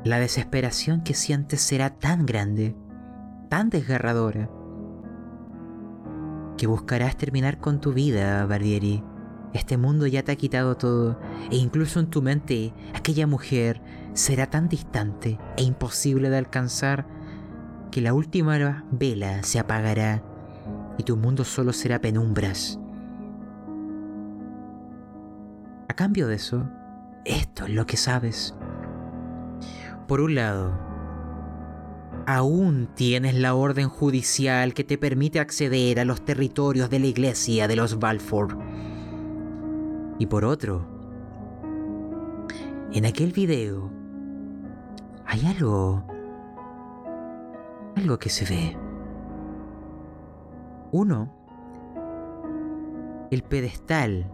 la 0.03 0.19
desesperación 0.19 1.01
que 1.01 1.15
sientes 1.15 1.61
será 1.61 1.89
tan 1.89 2.27
grande, 2.27 2.75
tan 3.49 3.71
desgarradora, 3.71 4.51
que 6.55 6.67
buscarás 6.67 7.17
terminar 7.17 7.59
con 7.59 7.81
tu 7.81 7.93
vida, 7.93 8.45
Bardieri. 8.45 9.03
Este 9.53 9.77
mundo 9.77 10.05
ya 10.05 10.21
te 10.21 10.31
ha 10.31 10.35
quitado 10.35 10.77
todo, 10.77 11.19
e 11.49 11.55
incluso 11.55 11.99
en 11.99 12.11
tu 12.11 12.21
mente 12.21 12.71
aquella 12.93 13.25
mujer 13.25 13.81
será 14.13 14.47
tan 14.47 14.69
distante 14.69 15.37
e 15.57 15.63
imposible 15.63 16.29
de 16.29 16.37
alcanzar 16.37 17.05
que 17.91 18.01
la 18.01 18.13
última 18.13 18.83
vela 18.91 19.43
se 19.43 19.59
apagará 19.59 20.21
y 20.97 21.03
tu 21.03 21.17
mundo 21.17 21.43
solo 21.45 21.73
será 21.73 21.99
penumbras. 21.99 22.79
A 25.87 25.93
cambio 25.93 26.27
de 26.27 26.35
eso, 26.35 26.69
esto 27.25 27.65
es 27.65 27.71
lo 27.71 27.85
que 27.85 27.97
sabes. 27.97 28.53
Por 30.07 30.21
un 30.21 30.35
lado, 30.35 30.77
aún 32.25 32.89
tienes 32.95 33.35
la 33.35 33.55
orden 33.55 33.89
judicial 33.89 34.73
que 34.73 34.83
te 34.83 34.97
permite 34.97 35.39
acceder 35.39 35.99
a 35.99 36.05
los 36.05 36.23
territorios 36.23 36.89
de 36.89 36.99
la 36.99 37.07
iglesia 37.07 37.67
de 37.67 37.75
los 37.75 37.99
Balfour. 37.99 38.57
Y 40.19 40.25
por 40.25 40.45
otro, 40.45 40.85
en 42.91 43.05
aquel 43.05 43.31
video 43.31 43.98
hay 45.29 45.45
algo... 45.45 46.03
algo 47.95 48.17
que 48.17 48.29
se 48.29 48.45
ve. 48.45 48.75
Uno, 50.91 51.31
el 53.29 53.43
pedestal, 53.43 54.31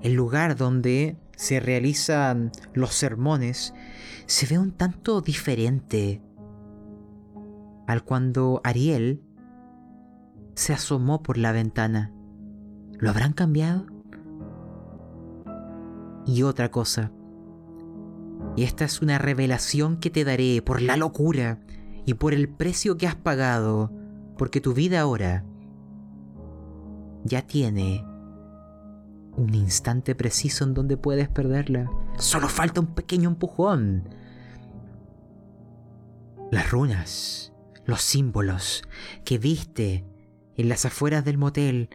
el 0.00 0.14
lugar 0.14 0.56
donde 0.56 1.18
se 1.36 1.60
realizan 1.60 2.52
los 2.72 2.94
sermones, 2.94 3.74
se 4.24 4.46
ve 4.46 4.58
un 4.58 4.72
tanto 4.72 5.20
diferente 5.20 6.22
al 7.86 8.02
cuando 8.02 8.62
Ariel 8.64 9.22
se 10.54 10.72
asomó 10.72 11.22
por 11.22 11.36
la 11.36 11.52
ventana. 11.52 12.14
¿Lo 12.98 13.10
habrán 13.10 13.34
cambiado? 13.34 13.84
Y 16.24 16.44
otra 16.44 16.70
cosa. 16.70 17.12
Y 18.56 18.62
esta 18.62 18.84
es 18.84 19.02
una 19.02 19.18
revelación 19.18 19.98
que 19.98 20.10
te 20.10 20.24
daré 20.24 20.62
por 20.62 20.80
la 20.80 20.96
locura 20.96 21.58
y 22.06 22.14
por 22.14 22.34
el 22.34 22.48
precio 22.48 22.96
que 22.96 23.06
has 23.06 23.16
pagado, 23.16 23.90
porque 24.38 24.60
tu 24.60 24.74
vida 24.74 25.00
ahora 25.00 25.44
ya 27.24 27.42
tiene 27.42 28.04
un 29.36 29.54
instante 29.54 30.14
preciso 30.14 30.64
en 30.64 30.74
donde 30.74 30.96
puedes 30.96 31.28
perderla. 31.28 31.90
Solo 32.18 32.48
falta 32.48 32.80
un 32.80 32.94
pequeño 32.94 33.28
empujón. 33.28 34.08
Las 36.52 36.70
runas, 36.70 37.52
los 37.84 38.02
símbolos 38.02 38.84
que 39.24 39.38
viste 39.38 40.04
en 40.56 40.68
las 40.68 40.84
afueras 40.84 41.24
del 41.24 41.38
motel, 41.38 41.88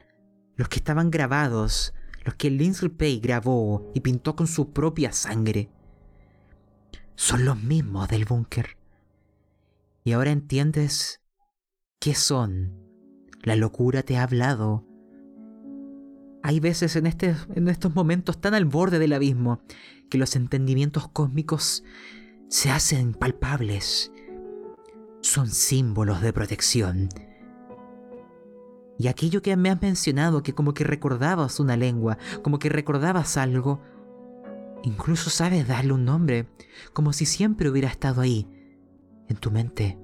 los 0.56 0.68
que 0.68 0.78
estaban 0.78 1.10
grabados, 1.12 1.94
los 2.26 2.36
que 2.36 2.50
Lindsay 2.50 2.90
Pay 2.90 3.20
grabó 3.22 3.90
y 3.94 4.02
pintó 4.02 4.36
con 4.36 4.48
su 4.48 4.74
propia 4.74 5.14
sangre, 5.14 5.70
son 7.20 7.44
los 7.44 7.62
mismos 7.62 8.08
del 8.08 8.24
búnker. 8.24 8.78
Y 10.06 10.14
ahora 10.14 10.32
entiendes 10.32 11.20
qué 12.00 12.16
son. 12.16 12.72
La 13.44 13.58
locura 13.58 14.04
te 14.04 14.16
ha 14.16 14.24
hablado. 14.24 14.86
Hay 16.44 16.62
veces 16.62 16.96
en, 16.96 17.08
este, 17.08 17.36
en 17.56 17.68
estos 17.68 17.94
momentos 17.94 18.40
tan 18.40 18.54
al 18.54 18.64
borde 18.64 19.00
del 19.00 19.12
abismo 19.12 19.60
que 20.10 20.18
los 20.18 20.38
entendimientos 20.38 21.10
cósmicos 21.10 21.84
se 22.48 22.72
hacen 22.72 23.14
palpables. 23.14 24.14
son 25.22 25.50
símbolos 25.50 26.22
de 26.22 26.32
protección. 26.32 27.10
Y 28.98 29.08
aquello 29.10 29.42
que 29.42 29.58
me 29.58 29.70
has 29.70 29.82
mencionado, 29.82 30.42
que 30.42 30.54
como 30.54 30.74
que 30.74 30.86
recordabas 30.86 31.60
una 31.60 31.76
lengua, 31.76 32.18
como 32.44 32.60
que 32.60 32.70
recordabas 32.70 33.36
algo, 33.36 33.82
incluso 34.84 35.30
sabes 35.30 35.68
darle 35.68 35.94
un 35.94 36.06
nombre, 36.06 36.48
como 36.94 37.14
si 37.14 37.26
siempre 37.26 37.70
hubiera 37.70 37.90
estado 37.90 38.22
ahí, 38.22 38.48
en 39.28 39.38
tu 39.38 39.52
mente. 39.52 39.98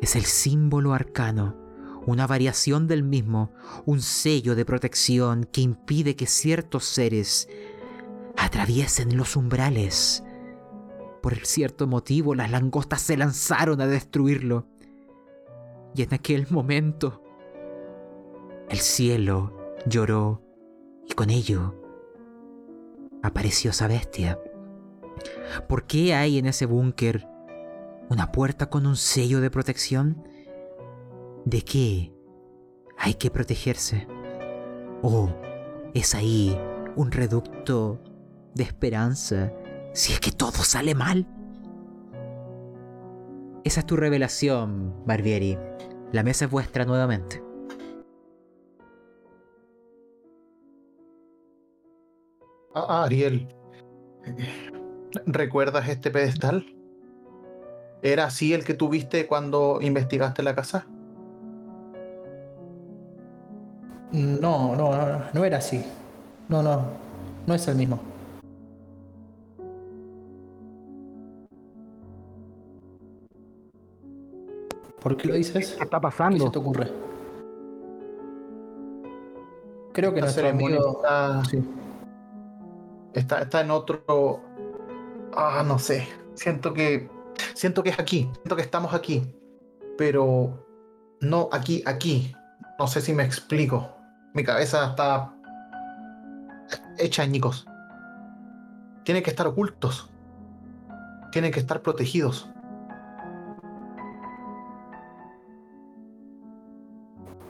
Es 0.00 0.16
el 0.16 0.24
símbolo 0.24 0.92
arcano, 0.92 1.56
una 2.06 2.26
variación 2.26 2.86
del 2.86 3.02
mismo, 3.02 3.52
un 3.84 4.00
sello 4.00 4.54
de 4.54 4.64
protección 4.64 5.44
que 5.44 5.62
impide 5.62 6.14
que 6.16 6.26
ciertos 6.26 6.84
seres 6.84 7.48
atraviesen 8.36 9.16
los 9.16 9.36
umbrales. 9.36 10.22
Por 11.22 11.44
cierto 11.44 11.86
motivo, 11.86 12.34
las 12.34 12.50
langostas 12.50 13.02
se 13.02 13.16
lanzaron 13.16 13.80
a 13.80 13.86
destruirlo. 13.86 14.68
Y 15.94 16.02
en 16.02 16.14
aquel 16.14 16.46
momento, 16.50 17.22
el 18.68 18.78
cielo 18.78 19.74
lloró 19.86 20.42
y 21.08 21.14
con 21.14 21.30
ello 21.30 21.85
apareció 23.22 23.70
esa 23.70 23.88
bestia. 23.88 24.38
¿Por 25.68 25.86
qué 25.86 26.14
hay 26.14 26.38
en 26.38 26.46
ese 26.46 26.66
búnker 26.66 27.26
una 28.08 28.32
puerta 28.32 28.70
con 28.70 28.86
un 28.86 28.96
sello 28.96 29.40
de 29.40 29.50
protección? 29.50 30.22
¿De 31.44 31.62
qué 31.62 32.12
hay 32.98 33.14
que 33.14 33.30
protegerse? 33.30 34.06
¿O 35.02 35.30
es 35.94 36.14
ahí 36.14 36.58
un 36.96 37.10
reducto 37.10 38.00
de 38.54 38.64
esperanza 38.64 39.52
si 39.92 40.12
es 40.12 40.20
que 40.20 40.32
todo 40.32 40.64
sale 40.64 40.94
mal? 40.94 41.26
Esa 43.64 43.80
es 43.80 43.86
tu 43.86 43.96
revelación, 43.96 44.94
Barbieri. 45.06 45.58
La 46.12 46.22
mesa 46.22 46.44
es 46.44 46.50
vuestra 46.50 46.84
nuevamente. 46.84 47.45
Ah, 52.78 53.04
Ariel, 53.04 53.48
¿recuerdas 55.24 55.88
este 55.88 56.10
pedestal? 56.10 56.66
¿Era 58.02 58.24
así 58.24 58.52
el 58.52 58.66
que 58.66 58.74
tuviste 58.74 59.26
cuando 59.26 59.78
investigaste 59.80 60.42
la 60.42 60.54
casa? 60.54 60.86
No, 64.12 64.76
no, 64.76 64.94
no, 64.94 65.22
no 65.32 65.44
era 65.46 65.56
así. 65.56 65.82
No, 66.50 66.62
no, 66.62 66.84
no 67.46 67.54
es 67.54 67.66
el 67.66 67.76
mismo. 67.76 67.98
¿Por 75.00 75.16
qué 75.16 75.28
lo 75.28 75.34
dices? 75.34 75.76
¿Qué 75.78 75.84
está 75.84 75.98
pasando? 75.98 76.36
¿Qué 76.36 76.44
se 76.44 76.50
te 76.50 76.58
ocurre? 76.58 76.92
Creo 79.94 80.12
que 80.12 80.20
Esta 80.20 80.42
nuestro 80.42 80.48
amigo... 80.50 80.96
está, 81.02 81.42
Sí. 81.46 81.64
Está, 83.16 83.42
está 83.42 83.60
en 83.62 83.70
otro. 83.70 84.40
Ah, 85.34 85.64
no 85.66 85.78
sé. 85.78 86.08
Siento 86.34 86.72
que. 86.72 87.10
Siento 87.54 87.82
que 87.82 87.90
es 87.90 87.98
aquí. 87.98 88.30
Siento 88.34 88.56
que 88.56 88.62
estamos 88.62 88.94
aquí. 88.94 89.34
Pero. 89.98 90.66
No 91.20 91.48
aquí, 91.52 91.82
aquí. 91.86 92.34
No 92.78 92.86
sé 92.86 93.00
si 93.00 93.12
me 93.12 93.24
explico. 93.24 93.96
Mi 94.34 94.44
cabeza 94.44 94.86
está. 94.90 95.34
hecha 96.98 97.22
añicos. 97.22 97.66
Tienen 99.04 99.22
que 99.22 99.30
estar 99.30 99.46
ocultos. 99.46 100.10
Tienen 101.32 101.52
que 101.52 101.60
estar 101.60 101.82
protegidos. 101.82 102.50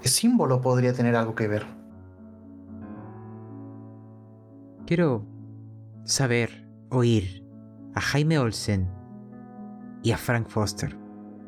¿Qué 0.01 0.09
símbolo 0.09 0.61
podría 0.61 0.93
tener 0.93 1.17
algo 1.17 1.35
que 1.35 1.49
ver? 1.49 1.67
Quiero 4.87 5.25
saber, 6.07 6.50
oír 6.90 7.44
a 7.94 8.00
Jaime 8.00 8.38
Olsen 8.38 8.88
y 10.02 10.12
a 10.12 10.16
Frank 10.16 10.46
Foster. 10.46 10.96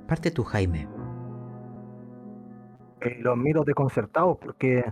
Parte 0.09 0.31
tú, 0.31 0.43
Jaime. 0.43 0.89
Eh, 3.01 3.19
los 3.21 3.37
miro 3.37 3.63
desconcertados 3.65 4.37
porque 4.39 4.85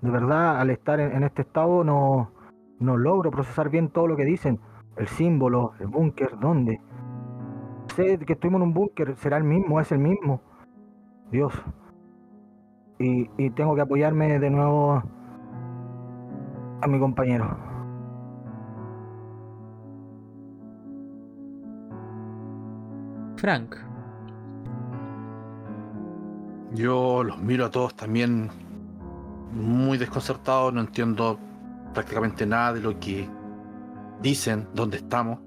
de 0.00 0.10
verdad 0.10 0.58
al 0.58 0.70
estar 0.70 0.98
en, 0.98 1.22
este 1.22 1.42
estado 1.42 1.84
no, 1.84 2.32
no 2.78 2.96
logro 2.96 3.30
procesar 3.30 3.68
bien 3.68 3.90
todo 3.90 4.06
lo 4.06 4.16
que 4.16 4.24
dicen. 4.24 4.58
El 4.96 5.06
símbolo, 5.06 5.72
el 5.80 5.88
búnker, 5.88 6.38
¿dónde? 6.40 6.80
Sé 7.94 8.18
que 8.18 8.32
estuvimos 8.32 8.62
en 8.62 8.68
un 8.68 8.74
búnker, 8.74 9.16
será 9.16 9.36
el 9.36 9.44
mismo, 9.44 9.80
es 9.80 9.92
el 9.92 9.98
mismo. 9.98 10.40
Dios. 11.30 11.52
Y, 12.98 13.30
y 13.36 13.50
tengo 13.50 13.74
que 13.74 13.82
apoyarme 13.82 14.38
de 14.38 14.50
nuevo 14.50 15.02
a 16.80 16.86
mi 16.86 16.98
compañero. 16.98 17.69
Frank, 23.40 23.74
Yo 26.74 27.24
los 27.24 27.38
miro 27.38 27.64
a 27.64 27.70
todos 27.70 27.94
también 27.94 28.50
muy 29.52 29.96
desconcertados, 29.96 30.74
no 30.74 30.82
entiendo 30.82 31.38
prácticamente 31.94 32.44
nada 32.44 32.74
de 32.74 32.82
lo 32.82 33.00
que 33.00 33.26
dicen, 34.20 34.68
dónde 34.74 34.98
estamos, 34.98 35.38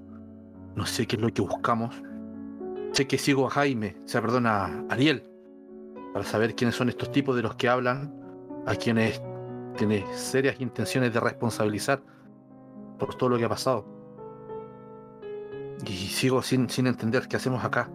no 0.74 0.84
sé 0.86 1.06
qué 1.06 1.14
es 1.14 1.22
lo 1.22 1.32
que 1.32 1.40
buscamos. 1.42 1.94
Sé 2.90 3.06
que 3.06 3.16
sigo 3.16 3.46
a 3.46 3.50
Jaime, 3.50 3.94
o 4.04 4.08
sea, 4.08 4.20
perdón, 4.20 4.48
a 4.48 4.84
Ariel, 4.90 5.22
para 6.12 6.24
saber 6.24 6.56
quiénes 6.56 6.74
son 6.74 6.88
estos 6.88 7.12
tipos 7.12 7.36
de 7.36 7.42
los 7.42 7.54
que 7.54 7.68
hablan, 7.68 8.12
a 8.66 8.74
quienes 8.74 9.22
tiene 9.76 10.04
serias 10.16 10.60
intenciones 10.60 11.14
de 11.14 11.20
responsabilizar 11.20 12.02
por 12.98 13.14
todo 13.14 13.28
lo 13.28 13.38
que 13.38 13.44
ha 13.44 13.48
pasado. 13.48 13.93
Y 15.86 15.92
sigo 15.92 16.42
sin, 16.42 16.68
sin 16.70 16.86
entender 16.86 17.28
qué 17.28 17.36
hacemos 17.36 17.64
acá. 17.64 17.90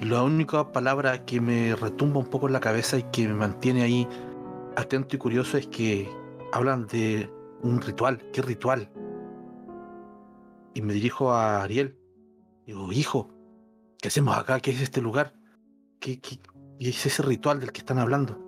La 0.00 0.22
única 0.22 0.72
palabra 0.72 1.26
que 1.26 1.42
me 1.42 1.76
retumba 1.76 2.20
un 2.20 2.26
poco 2.26 2.46
en 2.46 2.54
la 2.54 2.60
cabeza 2.60 2.96
y 2.96 3.02
que 3.04 3.28
me 3.28 3.34
mantiene 3.34 3.82
ahí 3.82 4.08
atento 4.74 5.16
y 5.16 5.18
curioso 5.18 5.58
es 5.58 5.66
que 5.66 6.08
hablan 6.52 6.86
de 6.86 7.30
un 7.62 7.82
ritual. 7.82 8.18
¿Qué 8.32 8.40
ritual? 8.40 8.88
Y 10.72 10.80
me 10.80 10.94
dirijo 10.94 11.32
a 11.32 11.62
Ariel. 11.62 11.98
Digo, 12.66 12.90
hijo, 12.92 13.28
¿qué 14.00 14.08
hacemos 14.08 14.38
acá? 14.38 14.60
¿Qué 14.60 14.70
es 14.70 14.80
este 14.80 15.02
lugar? 15.02 15.34
¿Qué, 15.98 16.18
qué, 16.18 16.40
es 16.78 17.04
ese 17.04 17.22
ritual 17.22 17.60
del 17.60 17.72
que 17.72 17.80
están 17.80 17.98
hablando? 17.98 18.38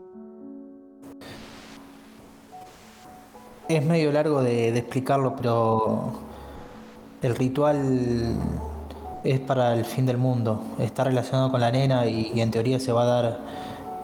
Es 3.68 3.84
medio 3.84 4.10
largo 4.10 4.42
de 4.42 4.68
explicarlo, 4.68 5.36
pero 5.36 6.31
el 7.22 7.36
ritual 7.36 8.36
es 9.24 9.40
para 9.40 9.74
el 9.74 9.84
fin 9.84 10.06
del 10.06 10.18
mundo. 10.18 10.62
Está 10.78 11.04
relacionado 11.04 11.50
con 11.50 11.60
la 11.60 11.70
nena 11.70 12.06
y, 12.06 12.40
en 12.40 12.50
teoría 12.50 12.80
se 12.80 12.92
va 12.92 13.02
a 13.02 13.06
dar 13.06 13.38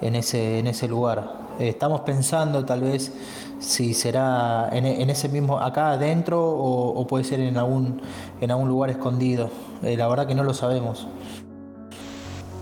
en 0.01 0.15
ese, 0.15 0.61
en 0.61 0.69
ese 0.69 0.89
lugar. 0.89 1.49
Estamos 1.59 2.03
pensando 2.03 2.65
tal 2.65 2.83
vez 2.83 3.13
si 3.59 3.93
será 3.93 4.69
en, 4.71 5.11
ese 5.11 5.29
mismo, 5.29 5.59
acá 5.59 5.91
adentro 5.91 6.41
o, 6.41 7.01
o 7.01 7.07
puede 7.09 7.25
ser 7.25 7.41
en 7.41 7.57
algún, 7.57 8.01
en 8.41 8.51
algún 8.53 8.69
lugar 8.69 8.91
escondido. 8.91 9.51
Eh, 9.83 9.97
la 9.97 10.07
verdad 10.07 10.27
que 10.29 10.37
no 10.37 10.45
lo 10.45 10.55
sabemos. 10.55 11.09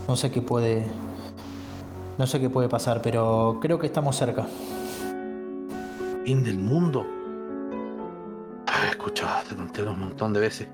No 0.08 0.16
sé 0.16 0.30
qué 0.30 0.40
puede, 0.40 0.86
no 2.16 2.26
sé 2.26 2.40
qué 2.40 2.48
puede 2.48 2.70
pasar, 2.70 3.02
pero 3.02 3.58
creo 3.60 3.78
que 3.78 3.86
estamos 3.86 4.16
cerca. 4.16 4.46
Fin 6.24 6.42
del 6.42 6.58
mundo. 6.58 7.15
Escuchado 9.06 9.38
este 9.38 9.54
tontero 9.54 9.92
un 9.92 10.00
montón 10.00 10.32
de 10.32 10.40
veces. 10.40 10.68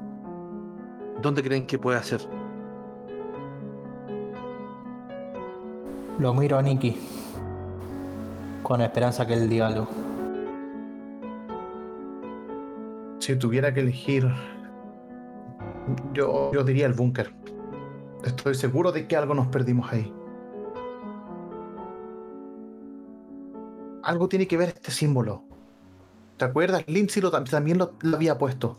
¿Dónde 1.21 1.43
creen 1.43 1.67
que 1.67 1.79
puede 1.79 2.03
ser? 2.03 2.23
Lo 6.19 6.33
miro 6.33 6.57
a 6.57 6.63
Nicky 6.63 6.97
con 8.63 8.81
esperanza 8.81 9.27
que 9.27 9.35
él 9.35 9.51
diga 9.51 9.67
algo. 9.67 9.87
Si 13.19 13.37
tuviera 13.37 13.75
que 13.75 13.81
elegir, 13.81 14.27
yo, 16.15 16.51
yo 16.55 16.65
diría 16.65 16.87
el 16.87 16.95
búnker. 16.95 17.35
Estoy 18.25 18.55
seguro 18.55 18.93
de 18.93 19.07
que 19.07 19.15
algo 19.15 19.35
nos 19.35 19.49
perdimos 19.49 19.93
ahí. 19.93 20.11
Algo 24.03 24.27
tiene 24.27 24.49
que 24.49 24.57
ver 24.57 24.71
este 24.71 24.91
símbolo. 24.91 25.52
¿Te 26.37 26.45
acuerdas? 26.45 26.85
Lindsay 26.87 27.23
lo, 27.23 27.31
tam- 27.31 27.49
también 27.49 27.79
lo, 27.79 27.93
lo 28.01 28.17
había 28.17 28.39
puesto. 28.39 28.77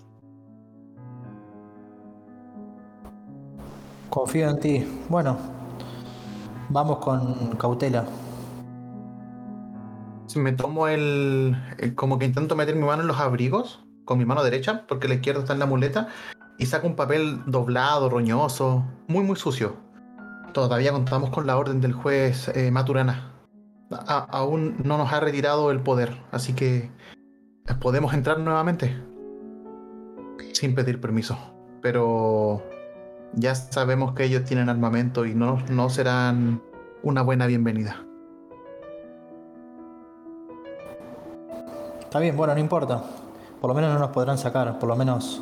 Confío 4.10 4.50
en 4.50 4.60
ti. 4.60 4.88
Bueno, 5.10 5.38
vamos 6.70 6.98
con 7.00 7.56
cautela. 7.58 8.06
Si 10.28 10.40
me 10.40 10.52
tomo 10.54 10.88
el, 10.88 11.56
el- 11.78 11.96
Como 11.96 12.18
que 12.20 12.26
intento 12.26 12.56
meter 12.56 12.76
mi 12.76 12.84
mano 12.86 13.02
en 13.02 13.08
los 13.08 13.20
abrigos 13.20 13.80
con 14.06 14.18
mi 14.18 14.26
mano 14.26 14.44
derecha, 14.44 14.86
porque 14.88 15.08
la 15.08 15.14
izquierda 15.14 15.40
está 15.42 15.54
en 15.54 15.60
la 15.60 15.66
muleta, 15.66 16.10
y 16.58 16.66
saco 16.66 16.88
un 16.88 16.96
papel 16.98 17.40
doblado, 17.46 18.10
roñoso, 18.10 18.84
muy, 19.08 19.24
muy 19.24 19.38
sucio. 19.38 19.78
todavía 20.54 20.92
contamos 20.92 21.30
con 21.30 21.48
la 21.48 21.58
orden 21.58 21.80
del 21.82 21.94
juez 21.94 22.50
eh, 22.50 22.70
Maturana. 22.70 23.32
A- 23.92 24.28
aún 24.30 24.76
no 24.84 24.98
nos 24.98 25.12
ha 25.14 25.20
retirado 25.22 25.72
el 25.72 25.80
poder, 25.80 26.18
así 26.32 26.54
que 26.54 26.92
podemos 27.80 28.14
entrar 28.14 28.40
nuevamente 28.40 28.96
sin 30.54 30.76
pedir 30.76 31.02
permiso. 31.02 31.38
Pero 31.82 32.64
ya 33.34 33.56
sabemos 33.56 34.14
que 34.14 34.24
ellos 34.26 34.44
tienen 34.46 34.70
armamento 34.70 35.26
y 35.26 35.34
no, 35.34 35.60
no 35.70 35.90
serán 35.90 36.62
una 37.02 37.22
buena 37.22 37.48
bienvenida. 37.48 38.06
Está 42.00 42.20
bien, 42.20 42.38
bueno, 42.38 42.54
no 42.54 42.60
importa. 42.60 43.04
Por 43.60 43.70
lo 43.70 43.74
menos 43.74 43.94
no 43.94 44.00
nos 44.00 44.10
podrán 44.10 44.38
sacar, 44.38 44.78
por 44.78 44.88
lo 44.88 44.96
menos. 44.96 45.42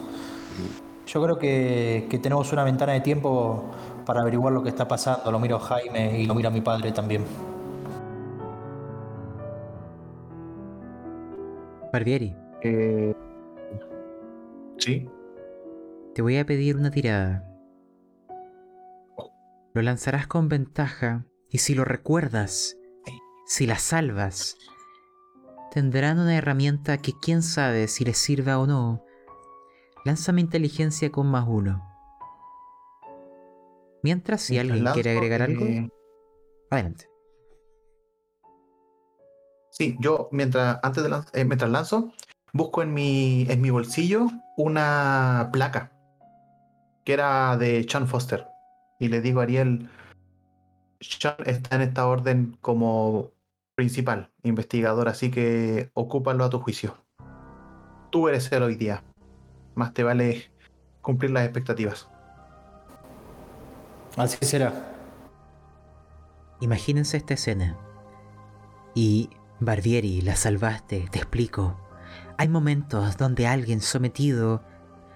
Yo 1.05 1.21
creo 1.21 1.37
que, 1.37 2.07
tenemos 2.21 2.53
una 2.53 2.63
ventana 2.63 2.93
de 2.93 3.01
tiempo 3.01 3.71
para 4.05 4.21
averiguar 4.21 4.53
lo 4.53 4.63
que 4.63 4.69
está 4.69 4.87
pasando. 4.87 5.31
Lo 5.31 5.39
miro 5.39 5.59
Jaime 5.59 6.19
y 6.19 6.25
lo 6.25 6.33
miro 6.33 6.47
a 6.47 6.51
mi 6.51 6.61
padre 6.61 6.91
también. 6.91 7.25
Barbieri, 11.91 12.35
Eh, 12.63 13.13
Sí. 14.77 15.09
te 16.13 16.21
voy 16.21 16.37
a 16.37 16.45
pedir 16.45 16.75
una 16.75 16.91
tirada. 16.91 17.47
Lo 19.73 19.81
lanzarás 19.81 20.27
con 20.27 20.47
ventaja 20.49 21.25
y 21.49 21.57
si 21.59 21.73
lo 21.73 21.85
recuerdas, 21.85 22.77
si 23.45 23.65
la 23.65 23.77
salvas, 23.77 24.57
tendrán 25.71 26.19
una 26.19 26.35
herramienta 26.37 26.97
que 26.97 27.13
quién 27.19 27.41
sabe 27.41 27.87
si 27.87 28.05
les 28.05 28.17
sirva 28.17 28.59
o 28.59 28.67
no. 28.67 29.03
Lánzame 30.05 30.41
inteligencia 30.41 31.11
con 31.11 31.27
más 31.27 31.45
uno. 31.47 31.87
Mientras, 34.03 34.41
si 34.41 34.57
alguien 34.57 34.85
quiere 34.93 35.11
agregar 35.11 35.41
algo, 35.43 35.65
eh, 35.65 35.89
adelante. 36.69 37.10
Sí, 39.71 39.97
yo 39.99 40.27
mientras 40.31 40.79
antes 40.83 41.01
de 41.03 41.09
lanz- 41.09 41.29
eh, 41.33 41.45
mientras 41.45 41.71
lanzo, 41.71 42.11
busco 42.53 42.81
en 42.83 42.93
mi 42.93 43.45
en 43.49 43.61
mi 43.61 43.69
bolsillo 43.69 44.27
una 44.57 45.49
placa 45.51 45.91
que 47.05 47.13
era 47.13 47.57
de 47.57 47.85
Sean 47.89 48.07
Foster 48.07 48.45
y 48.99 49.07
le 49.07 49.21
digo 49.21 49.39
a 49.39 49.43
Ariel, 49.43 49.89
Sean 50.99 51.35
está 51.45 51.77
en 51.77 51.81
esta 51.81 52.05
orden 52.07 52.57
como 52.61 53.31
principal 53.75 54.29
investigador, 54.43 55.07
así 55.07 55.31
que 55.31 55.89
ocúpalo 55.93 56.43
a 56.43 56.49
tu 56.49 56.59
juicio. 56.59 56.97
Tú 58.11 58.27
eres 58.27 58.51
él 58.51 58.61
hoy 58.61 58.75
día. 58.75 59.03
Más 59.73 59.93
te 59.93 60.03
vale 60.03 60.51
cumplir 61.01 61.31
las 61.31 61.45
expectativas. 61.45 62.09
Así 64.17 64.45
será. 64.45 64.73
Imagínense 66.59 67.17
esta 67.17 67.33
escena. 67.33 67.77
Y 68.93 69.29
Barbieri, 69.63 70.21
la 70.21 70.35
salvaste, 70.35 71.07
te 71.11 71.19
explico. 71.19 71.77
Hay 72.39 72.49
momentos 72.49 73.15
donde 73.15 73.45
alguien 73.45 73.79
sometido 73.79 74.63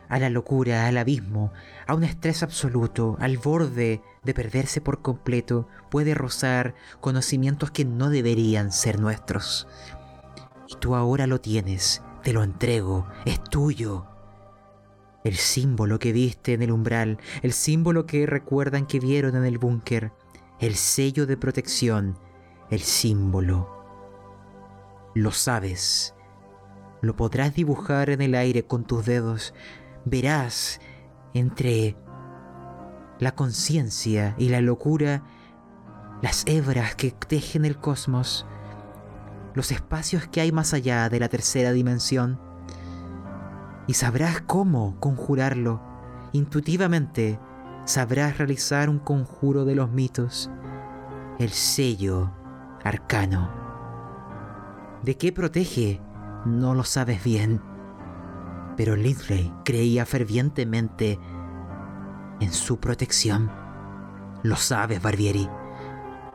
a 0.07 0.19
la 0.19 0.29
locura, 0.29 0.85
al 0.85 0.99
abismo, 0.99 1.51
a 1.87 1.95
un 1.95 2.03
estrés 2.03 2.43
absoluto, 2.43 3.17
al 3.19 3.39
borde 3.39 4.03
de 4.23 4.33
perderse 4.35 4.81
por 4.81 5.01
completo, 5.01 5.67
puede 5.89 6.13
rozar 6.13 6.75
conocimientos 7.01 7.71
que 7.71 7.85
no 7.85 8.11
deberían 8.11 8.71
ser 8.71 8.99
nuestros. 8.99 9.67
Y 10.67 10.75
tú 10.75 10.93
ahora 10.93 11.25
lo 11.25 11.41
tienes, 11.41 12.03
te 12.21 12.31
lo 12.31 12.43
entrego, 12.43 13.07
es 13.25 13.43
tuyo. 13.43 14.05
El 15.23 15.37
símbolo 15.37 15.97
que 15.97 16.13
viste 16.13 16.53
en 16.53 16.61
el 16.61 16.71
umbral, 16.71 17.17
el 17.41 17.51
símbolo 17.51 18.05
que 18.05 18.27
recuerdan 18.27 18.85
que 18.85 18.99
vieron 18.99 19.35
en 19.35 19.45
el 19.45 19.57
búnker, 19.57 20.11
el 20.59 20.75
sello 20.75 21.25
de 21.25 21.35
protección, 21.35 22.19
el 22.69 22.81
símbolo. 22.81 23.84
Lo 25.15 25.31
sabes. 25.31 26.13
Lo 27.01 27.15
podrás 27.15 27.55
dibujar 27.55 28.09
en 28.09 28.21
el 28.21 28.35
aire 28.35 28.67
con 28.67 28.83
tus 28.83 29.05
dedos. 29.05 29.53
Verás 30.03 30.81
entre 31.33 31.95
la 33.19 33.33
conciencia 33.33 34.35
y 34.37 34.49
la 34.49 34.59
locura 34.59 35.23
las 36.21 36.43
hebras 36.47 36.95
que 36.95 37.11
tejen 37.11 37.63
el 37.63 37.77
cosmos, 37.77 38.45
los 39.53 39.71
espacios 39.71 40.27
que 40.27 40.41
hay 40.41 40.51
más 40.51 40.73
allá 40.73 41.07
de 41.07 41.21
la 41.21 41.29
tercera 41.29 41.71
dimensión. 41.71 42.37
Y 43.87 43.93
sabrás 43.93 44.41
cómo 44.41 44.99
conjurarlo. 44.99 45.81
Intuitivamente 46.33 47.39
sabrás 47.85 48.37
realizar 48.37 48.89
un 48.89 48.99
conjuro 48.99 49.63
de 49.63 49.75
los 49.75 49.91
mitos, 49.91 50.49
el 51.39 51.51
sello 51.51 52.33
arcano. 52.83 53.64
¿De 55.05 55.17
qué 55.17 55.31
protege? 55.31 56.01
No 56.47 56.73
lo 56.73 56.83
sabes 56.83 57.23
bien. 57.23 57.61
Pero 58.75 58.95
Lindley 58.95 59.53
creía 59.63 60.03
fervientemente 60.03 61.19
en 62.39 62.51
su 62.51 62.79
protección. 62.79 63.51
Lo 64.41 64.55
sabes, 64.55 64.99
Barbieri. 65.03 65.47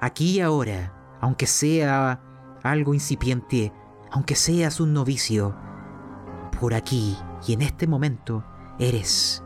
Aquí 0.01 0.37
y 0.37 0.41
ahora, 0.41 0.95
aunque 1.21 1.49
sea 1.49 2.23
algo 2.62 2.95
incipiente, 2.95 3.73
aunque 4.12 4.37
seas 4.37 4.79
un 4.79 4.93
novicio, 4.93 5.57
por 6.61 6.73
aquí 6.73 7.18
y 7.49 7.55
en 7.55 7.62
este 7.62 7.89
momento 7.89 8.45
eres 8.79 9.43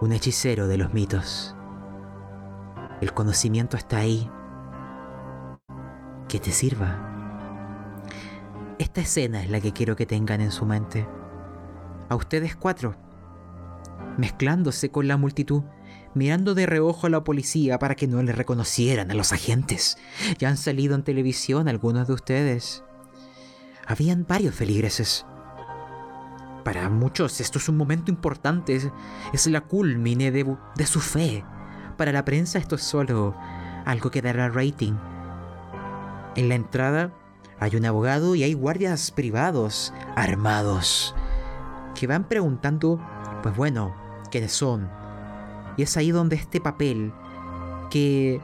un 0.00 0.12
hechicero 0.12 0.68
de 0.68 0.78
los 0.78 0.94
mitos. 0.94 1.54
El 3.02 3.12
conocimiento 3.12 3.76
está 3.76 3.98
ahí. 3.98 4.30
Que 6.28 6.40
te 6.40 6.50
sirva. 6.50 7.13
Esta 8.78 9.02
escena 9.02 9.42
es 9.42 9.50
la 9.50 9.60
que 9.60 9.72
quiero 9.72 9.94
que 9.94 10.04
tengan 10.04 10.40
en 10.40 10.50
su 10.50 10.66
mente. 10.66 11.06
A 12.08 12.16
ustedes 12.16 12.56
cuatro, 12.56 12.96
mezclándose 14.18 14.90
con 14.90 15.06
la 15.06 15.16
multitud, 15.16 15.62
mirando 16.14 16.54
de 16.54 16.66
reojo 16.66 17.06
a 17.06 17.10
la 17.10 17.22
policía 17.22 17.78
para 17.78 17.94
que 17.94 18.08
no 18.08 18.20
le 18.22 18.32
reconocieran 18.32 19.10
a 19.12 19.14
los 19.14 19.32
agentes. 19.32 19.96
Ya 20.38 20.48
han 20.48 20.56
salido 20.56 20.96
en 20.96 21.04
televisión 21.04 21.68
algunos 21.68 22.08
de 22.08 22.14
ustedes. 22.14 22.82
Habían 23.86 24.26
varios 24.28 24.56
feligreses. 24.56 25.24
Para 26.64 26.88
muchos 26.88 27.40
esto 27.40 27.58
es 27.58 27.68
un 27.68 27.76
momento 27.76 28.10
importante, 28.10 28.90
es, 29.32 29.46
la 29.46 29.60
culmine 29.60 30.32
de, 30.32 30.56
de 30.74 30.86
su 30.86 31.00
fe. 31.00 31.44
Para 31.96 32.10
la 32.10 32.24
prensa 32.24 32.58
esto 32.58 32.74
es 32.74 32.82
solo 32.82 33.36
algo 33.84 34.10
que 34.10 34.22
dará 34.22 34.48
rating. 34.48 34.94
En 36.34 36.48
la 36.48 36.56
entrada 36.56 37.12
hay 37.58 37.76
un 37.76 37.84
abogado 37.84 38.34
y 38.34 38.42
hay 38.42 38.52
guardias 38.54 39.10
privados 39.10 39.92
armados 40.16 41.14
que 41.94 42.06
van 42.06 42.24
preguntando, 42.24 43.00
pues 43.42 43.56
bueno, 43.56 43.94
quiénes 44.30 44.52
son. 44.52 44.90
Y 45.76 45.82
es 45.82 45.96
ahí 45.96 46.10
donde 46.10 46.36
este 46.36 46.60
papel 46.60 47.12
que 47.90 48.40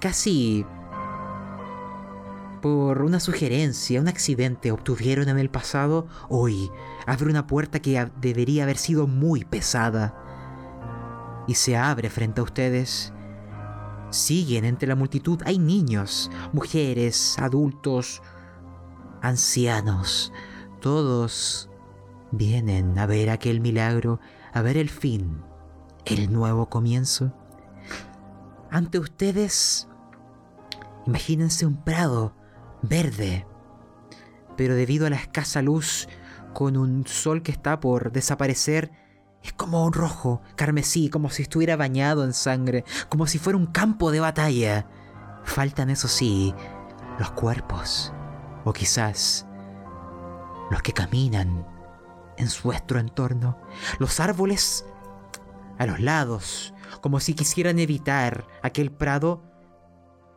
casi 0.00 0.66
por 2.60 3.02
una 3.02 3.20
sugerencia, 3.20 4.00
un 4.00 4.08
accidente 4.08 4.72
obtuvieron 4.72 5.28
en 5.28 5.38
el 5.38 5.50
pasado, 5.50 6.08
hoy 6.28 6.70
abre 7.06 7.30
una 7.30 7.46
puerta 7.46 7.80
que 7.80 8.10
debería 8.20 8.64
haber 8.64 8.76
sido 8.76 9.06
muy 9.06 9.44
pesada. 9.44 10.22
Y 11.46 11.54
se 11.54 11.76
abre 11.76 12.10
frente 12.10 12.40
a 12.40 12.44
ustedes. 12.44 13.12
Siguen 14.10 14.64
entre 14.64 14.88
la 14.88 14.94
multitud, 14.94 15.40
hay 15.44 15.58
niños, 15.58 16.30
mujeres, 16.52 17.38
adultos, 17.38 18.22
ancianos. 19.20 20.32
Todos 20.80 21.68
vienen 22.30 22.98
a 22.98 23.06
ver 23.06 23.30
aquel 23.30 23.60
milagro, 23.60 24.20
a 24.52 24.62
ver 24.62 24.76
el 24.76 24.88
fin, 24.88 25.42
el 26.04 26.32
nuevo 26.32 26.68
comienzo. 26.68 27.32
Ante 28.70 28.98
ustedes, 28.98 29.88
imagínense 31.06 31.66
un 31.66 31.82
prado 31.82 32.34
verde, 32.82 33.46
pero 34.56 34.74
debido 34.74 35.06
a 35.06 35.10
la 35.10 35.16
escasa 35.16 35.62
luz, 35.62 36.08
con 36.52 36.76
un 36.76 37.06
sol 37.06 37.42
que 37.42 37.52
está 37.52 37.80
por 37.80 38.12
desaparecer, 38.12 38.90
es 39.46 39.52
como 39.52 39.84
un 39.84 39.92
rojo, 39.92 40.42
carmesí, 40.56 41.08
como 41.08 41.30
si 41.30 41.42
estuviera 41.42 41.76
bañado 41.76 42.24
en 42.24 42.32
sangre, 42.32 42.84
como 43.08 43.26
si 43.26 43.38
fuera 43.38 43.56
un 43.56 43.66
campo 43.66 44.10
de 44.10 44.20
batalla. 44.20 44.86
Faltan, 45.44 45.90
eso 45.90 46.08
sí, 46.08 46.54
los 47.18 47.30
cuerpos, 47.30 48.12
o 48.64 48.72
quizás 48.72 49.46
los 50.70 50.82
que 50.82 50.92
caminan 50.92 51.66
en 52.36 52.48
vuestro 52.62 52.98
entorno, 52.98 53.58
los 53.98 54.20
árboles 54.20 54.84
a 55.78 55.86
los 55.86 56.00
lados, 56.00 56.74
como 57.00 57.20
si 57.20 57.34
quisieran 57.34 57.78
evitar 57.78 58.46
aquel 58.62 58.90
prado, 58.90 59.42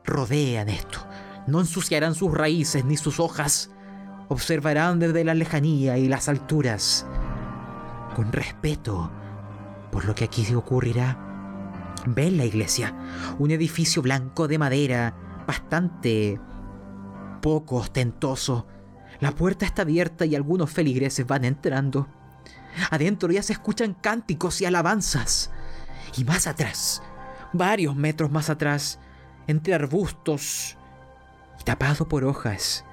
rodean 0.03 0.69
esto. 0.69 0.99
No 1.48 1.60
ensuciarán 1.60 2.14
sus 2.15 2.31
raíces 2.31 2.86
ni 2.86 2.98
sus 2.98 3.19
hojas. 3.19 3.72
Observarán 4.27 4.99
desde 4.99 5.23
la 5.23 5.34
lejanía 5.34 5.98
y 5.98 6.07
las 6.07 6.30
alturas, 6.30 7.07
con 8.19 8.33
respeto 8.33 9.09
por 9.93 10.03
lo 10.03 10.13
que 10.13 10.25
aquí 10.25 10.45
ocurrirá. 10.53 11.95
ven 12.05 12.35
la 12.35 12.43
iglesia, 12.43 12.93
un 13.39 13.49
edificio 13.49 14.01
blanco 14.01 14.49
de 14.49 14.57
madera, 14.57 15.15
bastante 15.47 16.37
poco 17.41 17.77
ostentoso. 17.77 18.67
La 19.21 19.31
puerta 19.31 19.65
está 19.65 19.83
abierta 19.83 20.25
y 20.25 20.35
algunos 20.35 20.69
feligreses 20.69 21.25
van 21.25 21.45
entrando. 21.45 22.09
Adentro 22.91 23.31
ya 23.31 23.41
se 23.41 23.53
escuchan 23.53 23.93
cánticos 23.93 24.59
y 24.59 24.65
alabanzas. 24.65 25.49
Y 26.17 26.25
más 26.25 26.45
atrás, 26.45 27.01
varios 27.53 27.95
metros 27.95 28.31
más 28.31 28.49
atrás, 28.49 28.99
entre 29.47 29.75
arbustos 29.75 30.77
y 31.57 31.63
tapado 31.63 32.09
por 32.09 32.25
hojas, 32.25 32.83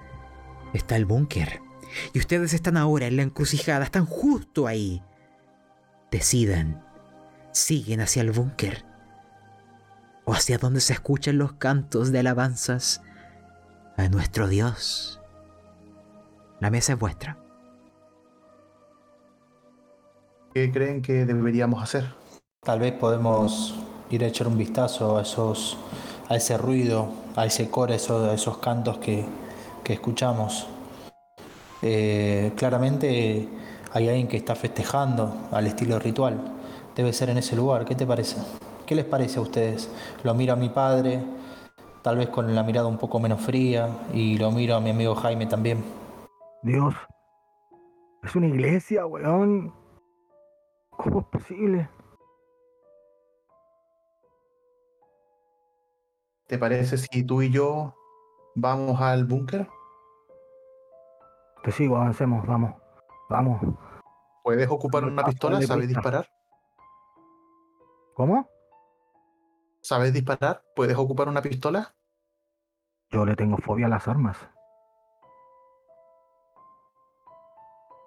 está 0.73 0.95
el 0.95 1.05
búnker. 1.05 1.63
Y 2.13 2.21
ustedes 2.21 2.55
están 2.55 2.77
ahora 2.77 3.09
en 3.09 3.17
la 3.17 3.23
encrucijada, 3.23 3.87
están 3.87 4.07
justo 4.07 4.69
ahí. 4.69 5.03
Decidan, 6.11 6.83
siguen 7.53 8.01
hacia 8.01 8.23
el 8.23 8.31
búnker 8.31 8.85
o 10.25 10.33
hacia 10.33 10.59
donde 10.59 10.81
se 10.81 10.93
escuchan 10.93 11.39
los 11.39 11.55
cantos 11.55 12.13
de 12.13 12.19
alabanzas 12.19 13.01
a 13.97 14.09
nuestro 14.09 14.49
Dios. 14.49 15.21
La 16.61 16.71
mesa 16.71 16.95
es 16.95 16.99
vuestra. 16.99 17.39
¿Qué 20.53 20.71
creen 20.73 21.03
que 21.03 21.25
deberíamos 21.25 21.83
hacer? 21.83 22.07
Tal 22.63 22.81
vez 22.81 22.93
podemos 22.93 23.75
ir 24.11 24.25
a 24.25 24.27
echar 24.27 24.49
un 24.49 24.57
vistazo 24.57 25.19
a 25.19 25.23
esos, 25.23 25.77
a 26.29 26.37
ese 26.37 26.57
ruido, 26.57 27.13
a 27.37 27.47
ese 27.47 27.69
coro, 27.69 27.93
a 27.93 27.97
esos, 28.33 28.59
cantos 28.59 28.99
que, 28.99 29.25
que 29.85 29.93
escuchamos. 29.93 30.67
Eh, 31.83 32.53
claramente 32.57 33.49
hay 33.97 34.11
alguien 34.11 34.29
que 34.29 34.37
está 34.37 34.55
festejando 34.55 35.49
al 35.51 35.67
estilo 35.67 35.99
ritual. 35.99 36.39
Debe 36.95 37.15
ser 37.15 37.31
en 37.31 37.39
ese 37.39 37.57
lugar. 37.57 37.87
¿Qué 37.87 37.95
te 37.95 38.07
parece? 38.07 38.37
¿Qué 38.85 38.95
les 38.95 39.07
parece 39.07 39.39
a 39.39 39.41
ustedes? 39.41 39.91
Lo 40.23 40.35
miro 40.35 40.53
a 40.53 40.57
mi 40.57 40.69
padre, 40.69 41.25
tal 42.03 42.19
vez 42.19 42.29
con 42.29 42.55
la 42.55 42.63
mirada 42.63 42.89
un 42.89 42.99
poco 42.99 43.19
menos 43.19 43.41
fría, 43.41 43.89
y 44.13 44.37
lo 44.37 44.51
miro 44.51 44.77
a 44.77 44.81
mi 44.81 44.91
amigo 44.91 45.15
Jaime 45.15 45.47
también. 45.47 45.83
Dios, 46.63 46.95
es 48.23 48.37
una 48.37 48.49
iglesia, 48.49 49.07
weón. 49.07 49.73
¿Cómo 50.91 51.21
es 51.21 51.27
posible? 51.29 51.89
¿Te 56.49 56.59
parece 56.59 56.99
si 56.99 57.25
tú 57.25 57.41
y 57.41 57.51
yo 57.51 57.95
vamos 58.57 59.01
al 59.01 59.25
búnker? 59.25 59.67
Te 61.65 61.73
sigo, 61.73 61.97
avancemos, 61.97 62.47
vamos. 62.47 62.75
Vamos. 63.31 63.86
¿Puedes 64.47 64.71
ocupar 64.71 65.03
una 65.03 65.25
pistola? 65.25 65.61
¿Sabes 65.61 65.89
disparar? 65.89 66.31
¿Cómo? 68.15 68.49
¿Sabes 69.81 70.13
disparar? 70.13 70.63
¿Puedes 70.77 70.97
ocupar 70.97 71.29
una 71.29 71.43
pistola? 71.43 71.97
Yo 73.11 73.27
le 73.27 73.35
tengo 73.35 73.57
fobia 73.57 73.87
a 73.87 73.89
las 73.89 74.07
armas. 74.07 74.39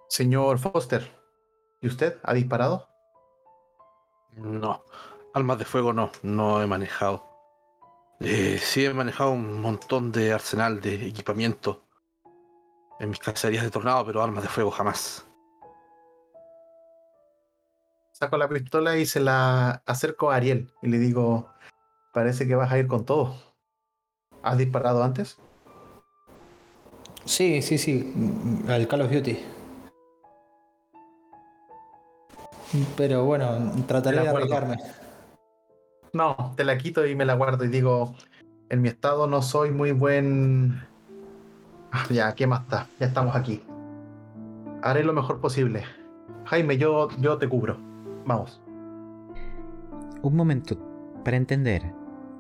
Señor 0.07 0.60
Foster, 0.60 1.11
¿y 1.82 1.88
usted 1.88 2.18
ha 2.24 2.34
disparado? 2.34 2.88
No, 4.32 4.86
armas 5.34 5.60
de 5.60 5.66
fuego 5.66 5.91
no, 5.91 6.10
no 6.24 6.61
he 6.61 6.68
manejado. 6.68 7.28
Eh, 8.22 8.57
sí 8.60 8.86
he 8.86 8.94
manejado 8.94 9.32
un 9.32 9.60
montón 9.60 10.14
de 10.14 10.32
arsenal 10.32 10.80
de 10.80 11.06
equipamiento 11.06 11.84
en 13.02 13.10
mis 13.10 13.20
cacerías 13.20 13.66
de 13.66 13.72
tornado, 13.72 14.06
pero 14.06 14.24
armas 14.24 14.44
de 14.44 14.49
fuego 14.49 14.72
jamás. 14.72 15.28
Saco 18.19 18.37
la 18.37 18.49
pistola 18.49 18.97
y 18.97 19.05
se 19.05 19.21
la 19.21 19.81
acerco 19.85 20.29
a 20.29 20.35
Ariel 20.35 20.69
y 20.81 20.89
le 20.89 20.99
digo, 20.99 21.47
parece 22.13 22.45
que 22.45 22.55
vas 22.55 22.69
a 22.69 22.77
ir 22.77 22.87
con 22.87 23.05
todo. 23.05 23.33
¿Has 24.43 24.57
disparado 24.57 25.01
antes? 25.01 25.37
Sí, 27.23 27.61
sí, 27.61 27.77
sí, 27.77 28.13
al 28.67 28.89
Call 28.89 29.03
of 29.03 29.11
Duty. 29.11 29.39
Pero 32.97 33.23
bueno, 33.23 33.71
trataré 33.87 34.19
de 34.19 34.27
arreglarme. 34.27 34.77
No, 36.11 36.53
te 36.57 36.65
la 36.65 36.77
quito 36.77 37.07
y 37.07 37.15
me 37.15 37.23
la 37.23 37.35
guardo 37.35 37.63
y 37.63 37.69
digo, 37.69 38.15
en 38.67 38.81
mi 38.81 38.89
estado 38.89 39.27
no 39.27 39.41
soy 39.41 39.71
muy 39.71 39.93
buen... 39.93 40.85
Ah, 41.93 42.05
ya, 42.09 42.35
¿qué 42.35 42.47
más 42.47 42.63
está? 42.63 42.87
Ya 42.99 43.05
estamos 43.07 43.33
aquí. 43.33 43.63
Haré 44.81 45.05
lo 45.05 45.13
mejor 45.13 45.39
posible. 45.39 45.85
Jaime, 46.47 46.77
yo, 46.77 47.07
yo 47.19 47.37
te 47.37 47.47
cubro. 47.47 47.89
Vamos. 48.30 48.61
Un 50.22 50.35
momento, 50.35 50.77
para 51.26 51.35
entender. 51.35 51.81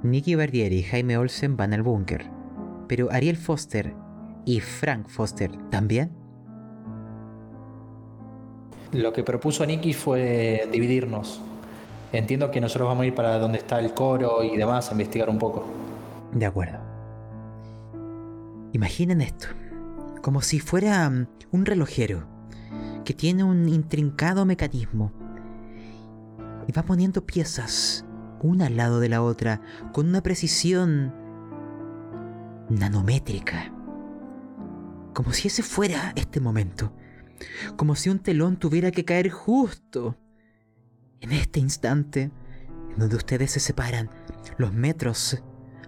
Nicky 0.03 0.35
Bardieri 0.35 0.77
y 0.77 0.83
Jaime 0.83 1.17
Olsen 1.17 1.57
van 1.57 1.73
al 1.73 1.81
búnker. 1.81 2.29
Pero 2.87 3.11
Ariel 3.11 3.37
Foster 3.37 3.95
y 4.45 4.59
Frank 4.59 5.07
Foster 5.07 5.49
también. 5.71 6.11
Lo 8.91 9.11
que 9.13 9.23
propuso 9.23 9.65
Nicky 9.65 9.93
fue 9.93 10.69
dividirnos. 10.71 11.41
Entiendo 12.11 12.51
que 12.51 12.61
nosotros 12.61 12.87
vamos 12.87 13.01
a 13.01 13.07
ir 13.07 13.15
para 13.15 13.39
donde 13.39 13.57
está 13.57 13.79
el 13.79 13.95
coro 13.95 14.43
y 14.43 14.55
demás 14.57 14.89
a 14.89 14.91
investigar 14.91 15.27
un 15.27 15.39
poco. 15.39 15.65
De 16.31 16.45
acuerdo. 16.45 16.77
Imaginen 18.73 19.21
esto, 19.21 19.47
como 20.21 20.43
si 20.43 20.59
fuera 20.59 21.09
mm, 21.09 21.27
un 21.49 21.65
relojero 21.65 22.27
que 23.03 23.15
tiene 23.15 23.43
un 23.43 23.67
intrincado 23.67 24.45
mecanismo 24.45 25.18
y 26.69 26.71
va 26.71 26.83
poniendo 26.83 27.25
piezas 27.25 28.05
una 28.43 28.67
al 28.67 28.77
lado 28.77 28.99
de 28.99 29.09
la 29.09 29.23
otra 29.23 29.59
con 29.91 30.07
una 30.07 30.21
precisión 30.21 31.11
nanométrica. 32.69 33.73
Como 35.15 35.33
si 35.33 35.47
ese 35.47 35.63
fuera 35.63 36.13
este 36.15 36.39
momento. 36.39 36.93
Como 37.75 37.95
si 37.95 38.11
un 38.11 38.19
telón 38.19 38.57
tuviera 38.57 38.91
que 38.91 39.03
caer 39.03 39.31
justo 39.31 40.15
en 41.21 41.31
este 41.31 41.59
instante 41.59 42.29
en 42.91 42.99
donde 42.99 43.15
ustedes 43.15 43.49
se 43.49 43.59
separan. 43.59 44.11
Los 44.59 44.71
metros 44.71 45.41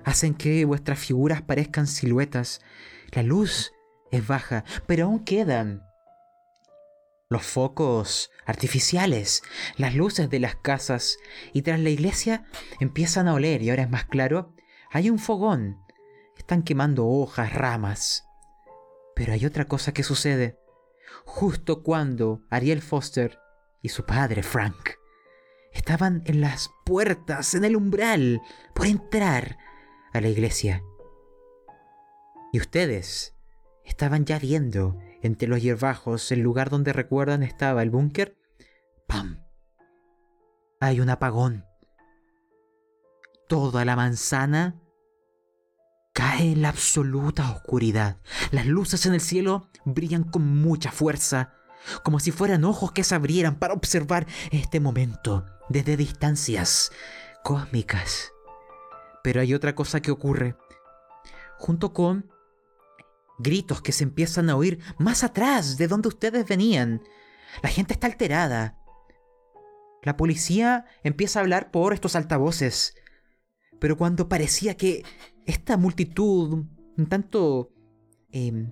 hacen 0.03 0.34
que 0.34 0.66
vuestras 0.66 0.98
figuras 0.98 1.44
parezcan 1.44 1.86
siluetas. 1.86 2.60
La 3.12 3.22
luz 3.22 3.72
es 4.10 4.26
baja, 4.26 4.64
pero 4.88 5.06
aún 5.06 5.20
quedan 5.20 5.84
los 7.32 7.44
focos 7.44 8.30
artificiales, 8.45 9.41
las 9.78 9.95
luces 9.95 10.30
de 10.30 10.41
las 10.41 10.58
casas, 10.58 11.18
y 11.53 11.62
tras 11.62 11.80
la 11.80 11.90
iglesia 11.90 12.44
empiezan 12.82 13.30
a 13.30 13.34
oler, 13.34 13.62
y 13.62 13.70
ahora 13.70 13.84
es 13.84 13.90
más 13.90 14.03
claro, 14.03 14.53
hay 14.91 15.10
un 15.10 15.18
fogón. 15.18 15.82
Están 16.38 16.62
quemando 16.62 17.08
hojas, 17.08 17.53
ramas. 17.53 18.26
Pero 19.16 19.32
hay 19.32 19.45
otra 19.45 19.64
cosa 19.64 19.94
que 19.94 20.03
sucede. 20.03 20.60
Justo 21.24 21.84
cuando 21.84 22.41
Ariel 22.49 22.82
Foster 22.82 23.40
y 23.82 23.88
su 23.88 24.06
padre 24.06 24.44
Frank 24.44 24.90
estaban 25.72 26.24
en 26.26 26.41
las 26.41 26.70
puertas, 26.86 27.53
en 27.53 27.64
el 27.64 27.78
umbral, 27.78 28.41
por 28.76 28.88
entrar 28.88 29.58
a 30.12 30.20
la 30.20 30.28
iglesia. 30.28 30.84
Y 32.52 32.60
ustedes 32.60 33.38
estaban 33.86 34.26
ya 34.26 34.38
viendo 34.38 34.98
entre 35.22 35.48
los 35.48 35.61
hierbajos, 35.61 36.31
el 36.31 36.39
lugar 36.39 36.69
donde 36.69 36.93
recuerdan 36.93 37.43
estaba 37.43 37.84
el 37.84 37.89
búnker, 37.89 38.38
¡pam! 39.07 39.43
Hay 40.80 40.99
un 40.99 41.10
apagón. 41.10 41.65
Toda 43.48 43.85
la 43.85 43.95
manzana 43.95 44.81
cae 46.14 46.53
en 46.53 46.61
la 46.61 46.69
absoluta 46.69 47.52
oscuridad. 47.52 48.18
Las 48.52 48.65
luces 48.65 49.06
en 49.06 49.14
el 49.14 49.22
cielo 49.22 49.68
brillan 49.85 50.23
con 50.23 50.45
mucha 50.61 50.91
fuerza, 50.91 51.53
como 52.03 52.19
si 52.19 52.31
fueran 52.31 52.64
ojos 52.64 52.91
que 52.91 53.03
se 53.03 53.15
abrieran 53.15 53.60
para 53.60 53.73
observar 53.73 54.27
este 54.52 54.80
momento 54.80 55.45
desde 55.69 55.98
distancias 55.98 56.91
cósmicas. 57.43 58.31
Pero 59.23 59.41
hay 59.41 59.53
otra 59.53 59.76
cosa 59.76 60.02
que 60.02 60.11
ocurre. 60.11 60.56
Junto 61.57 61.93
con 61.93 62.31
gritos 63.41 63.81
que 63.81 63.91
se 63.91 64.03
empiezan 64.03 64.49
a 64.49 64.55
oír 64.55 64.80
más 64.97 65.23
atrás 65.23 65.77
de 65.77 65.88
donde 65.88 66.07
ustedes 66.07 66.47
venían. 66.47 67.01
La 67.61 67.69
gente 67.69 67.93
está 67.93 68.07
alterada. 68.07 68.77
La 70.03 70.18
policía 70.18 70.85
empieza 71.03 71.39
a 71.39 71.43
hablar 71.43 71.72
por 71.72 71.93
estos 71.93 72.15
altavoces. 72.15 72.95
Pero 73.80 73.97
cuando 73.97 74.30
parecía 74.30 74.76
que 74.76 75.03
esta 75.45 75.77
multitud, 75.77 76.65
un 76.97 77.05
tanto 77.07 77.72
em, 78.31 78.72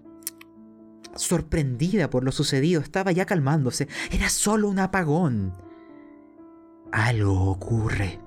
sorprendida 1.15 2.09
por 2.09 2.23
lo 2.23 2.31
sucedido, 2.31 2.81
estaba 2.81 3.11
ya 3.11 3.25
calmándose, 3.25 3.87
era 4.11 4.29
solo 4.29 4.69
un 4.69 4.79
apagón. 4.79 5.53
Algo 6.91 7.49
ocurre. 7.51 8.19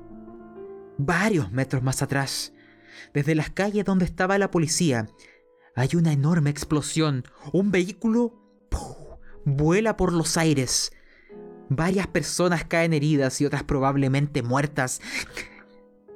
Varios 0.99 1.51
metros 1.51 1.83
más 1.83 2.03
atrás, 2.03 2.53
desde 3.15 3.35
las 3.35 3.51
calles 3.51 3.85
donde 3.85 4.05
estaba 4.05 4.39
la 4.39 4.51
policía, 4.51 5.09
hay 5.75 5.91
una 5.95 6.13
enorme 6.13 6.51
explosión. 6.51 7.25
Un 7.53 7.71
vehículo 7.71 8.35
vuela 9.45 9.97
por 9.97 10.13
los 10.13 10.37
aires. 10.37 10.93
Varias 11.69 12.07
personas 12.07 12.65
caen 12.65 12.93
heridas 12.93 13.41
y 13.41 13.47
otras 13.47 13.65
probablemente 13.65 14.43
muertas. 14.43 15.01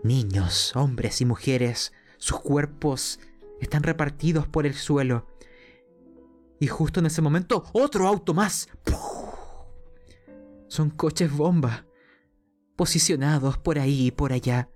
Niños, 0.03 0.77
hombres 0.77 1.21
y 1.21 1.25
mujeres, 1.25 1.93
sus 2.19 2.41
cuerpos 2.41 3.19
están 3.61 3.83
repartidos 3.83 4.47
por 4.47 4.67
el 4.67 4.75
suelo. 4.75 5.27
Y 6.61 6.69
justo 6.69 7.01
en 7.01 7.07
ese 7.07 7.23
momento, 7.23 7.65
otro 7.73 8.07
auto 8.07 8.35
más. 8.35 8.69
Son 10.69 10.91
coches 10.91 11.33
bomba, 11.33 11.87
posicionados 12.77 13.59
por 13.59 13.79
ahí 13.79 14.09
y 14.09 14.11
por 14.11 14.33
allá. 14.33 14.71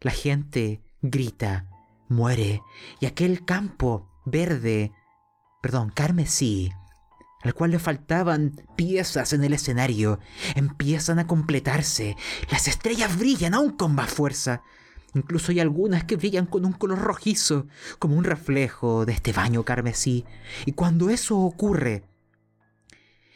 La 0.00 0.10
gente 0.10 0.82
grita, 1.02 1.68
muere, 2.14 2.62
y 3.00 3.06
aquel 3.06 3.44
campo 3.44 4.08
verde, 4.24 4.92
perdón, 5.60 5.90
carmesí, 5.90 6.72
al 7.42 7.52
cual 7.52 7.72
le 7.72 7.78
faltaban 7.78 8.56
piezas 8.74 9.34
en 9.34 9.44
el 9.44 9.52
escenario, 9.52 10.18
empiezan 10.54 11.18
a 11.18 11.26
completarse. 11.26 12.16
Las 12.50 12.68
estrellas 12.68 13.18
brillan 13.18 13.52
aún 13.52 13.76
con 13.76 13.94
más 13.94 14.10
fuerza. 14.10 14.62
Incluso 15.14 15.52
hay 15.52 15.60
algunas 15.60 16.04
que 16.04 16.16
brillan 16.16 16.46
con 16.46 16.64
un 16.64 16.72
color 16.72 16.98
rojizo, 16.98 17.66
como 17.98 18.16
un 18.16 18.24
reflejo 18.24 19.04
de 19.04 19.12
este 19.12 19.32
baño 19.32 19.62
carmesí. 19.62 20.24
Y 20.64 20.72
cuando 20.72 21.10
eso 21.10 21.38
ocurre, 21.38 22.04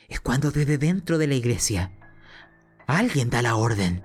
es 0.08 0.20
cuando 0.20 0.50
desde 0.50 0.78
dentro 0.78 1.18
de 1.18 1.26
la 1.26 1.34
iglesia 1.34 1.92
alguien 2.86 3.28
da 3.28 3.42
la 3.42 3.56
orden. 3.56 4.02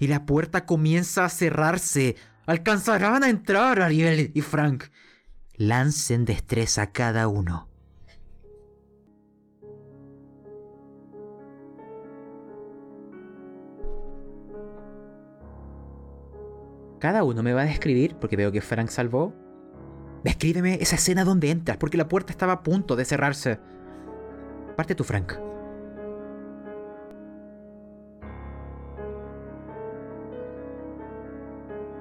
Y 0.00 0.06
la 0.08 0.26
puerta 0.26 0.64
comienza 0.66 1.24
a 1.24 1.28
cerrarse. 1.28 2.16
Alcanzarán 2.48 3.24
a 3.24 3.28
entrar 3.28 3.78
Ariel 3.82 4.30
y 4.32 4.40
Frank. 4.40 4.84
Lancen 5.56 6.24
destreza 6.24 6.92
cada 6.92 7.28
uno. 7.28 7.68
Cada 16.98 17.22
uno 17.22 17.42
me 17.42 17.52
va 17.52 17.60
a 17.60 17.64
describir, 17.66 18.16
porque 18.16 18.36
veo 18.36 18.50
que 18.50 18.62
Frank 18.62 18.88
salvó. 18.88 19.34
Descríbeme 20.24 20.78
esa 20.80 20.96
escena 20.96 21.24
donde 21.24 21.50
entras, 21.50 21.76
porque 21.76 21.98
la 21.98 22.08
puerta 22.08 22.32
estaba 22.32 22.54
a 22.54 22.62
punto 22.62 22.96
de 22.96 23.04
cerrarse. 23.04 23.60
Parte 24.74 24.94
tú, 24.94 25.04
Frank. 25.04 25.47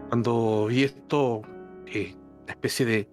Cuando 0.10 0.68
vi 0.68 0.84
esto, 0.84 1.42
eh, 1.86 2.16
una 2.44 2.54
especie 2.54 2.86
de 2.86 3.10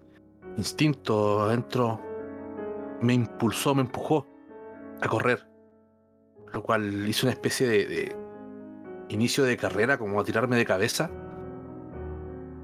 instinto 0.55 1.41
adentro 1.41 1.99
me 3.01 3.13
impulsó, 3.13 3.75
me 3.75 3.81
empujó 3.81 4.25
a 5.01 5.07
correr. 5.07 5.45
Lo 6.53 6.63
cual 6.63 7.07
hizo 7.07 7.25
una 7.25 7.33
especie 7.33 7.67
de, 7.67 8.15
inicio 9.09 9.43
de 9.43 9.57
carrera, 9.57 9.97
como 9.97 10.21
a 10.21 10.23
tirarme 10.23 10.55
de 10.55 10.65
cabeza. 10.65 11.11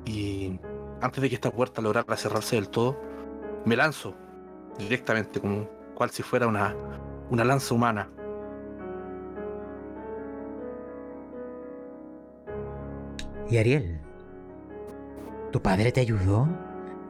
Y 0.06 0.60
antes 1.02 1.22
de 1.22 1.28
que 1.28 1.36
esta 1.36 1.52
puerta 1.52 1.82
lograra 1.82 2.16
cerrarse 2.16 2.56
del 2.56 2.70
todo, 2.70 2.98
me 3.66 3.76
lanzo 3.76 4.16
directamente, 4.78 5.42
como 5.42 5.68
cual 5.94 6.10
si 6.10 6.24
fuera 6.24 6.48
una, 6.48 6.74
una 7.30 7.44
lanza 7.44 7.76
humana. 7.76 8.10
Y 13.50 13.58
Ariel, 13.58 14.00
¿tu 15.52 15.62
padre 15.62 15.92
te 15.92 16.02
ayudó 16.02 16.48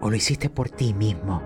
o 0.01 0.09
lo 0.09 0.15
hiciste 0.15 0.49
por 0.49 0.69
ti 0.69 0.93
mismo? 0.93 1.41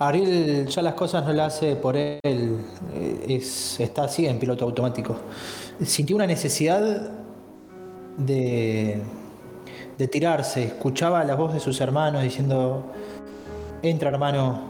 Ariel 0.00 0.66
ya 0.66 0.82
las 0.82 0.94
cosas 0.94 1.24
no 1.26 1.32
las 1.32 1.56
hace 1.56 1.76
por 1.76 1.94
él, 1.96 2.18
eh, 2.22 3.26
es, 3.28 3.78
está 3.78 4.04
así 4.04 4.26
en 4.26 4.38
piloto 4.38 4.64
automático. 4.64 5.14
Sintió 5.84 6.16
una 6.16 6.26
necesidad 6.26 7.10
de, 8.16 9.02
de 9.98 10.08
tirarse, 10.08 10.64
escuchaba 10.64 11.22
la 11.24 11.34
voz 11.34 11.52
de 11.52 11.60
sus 11.60 11.80
hermanos 11.82 12.22
diciendo, 12.22 12.92
entra 13.82 14.08
hermano, 14.08 14.62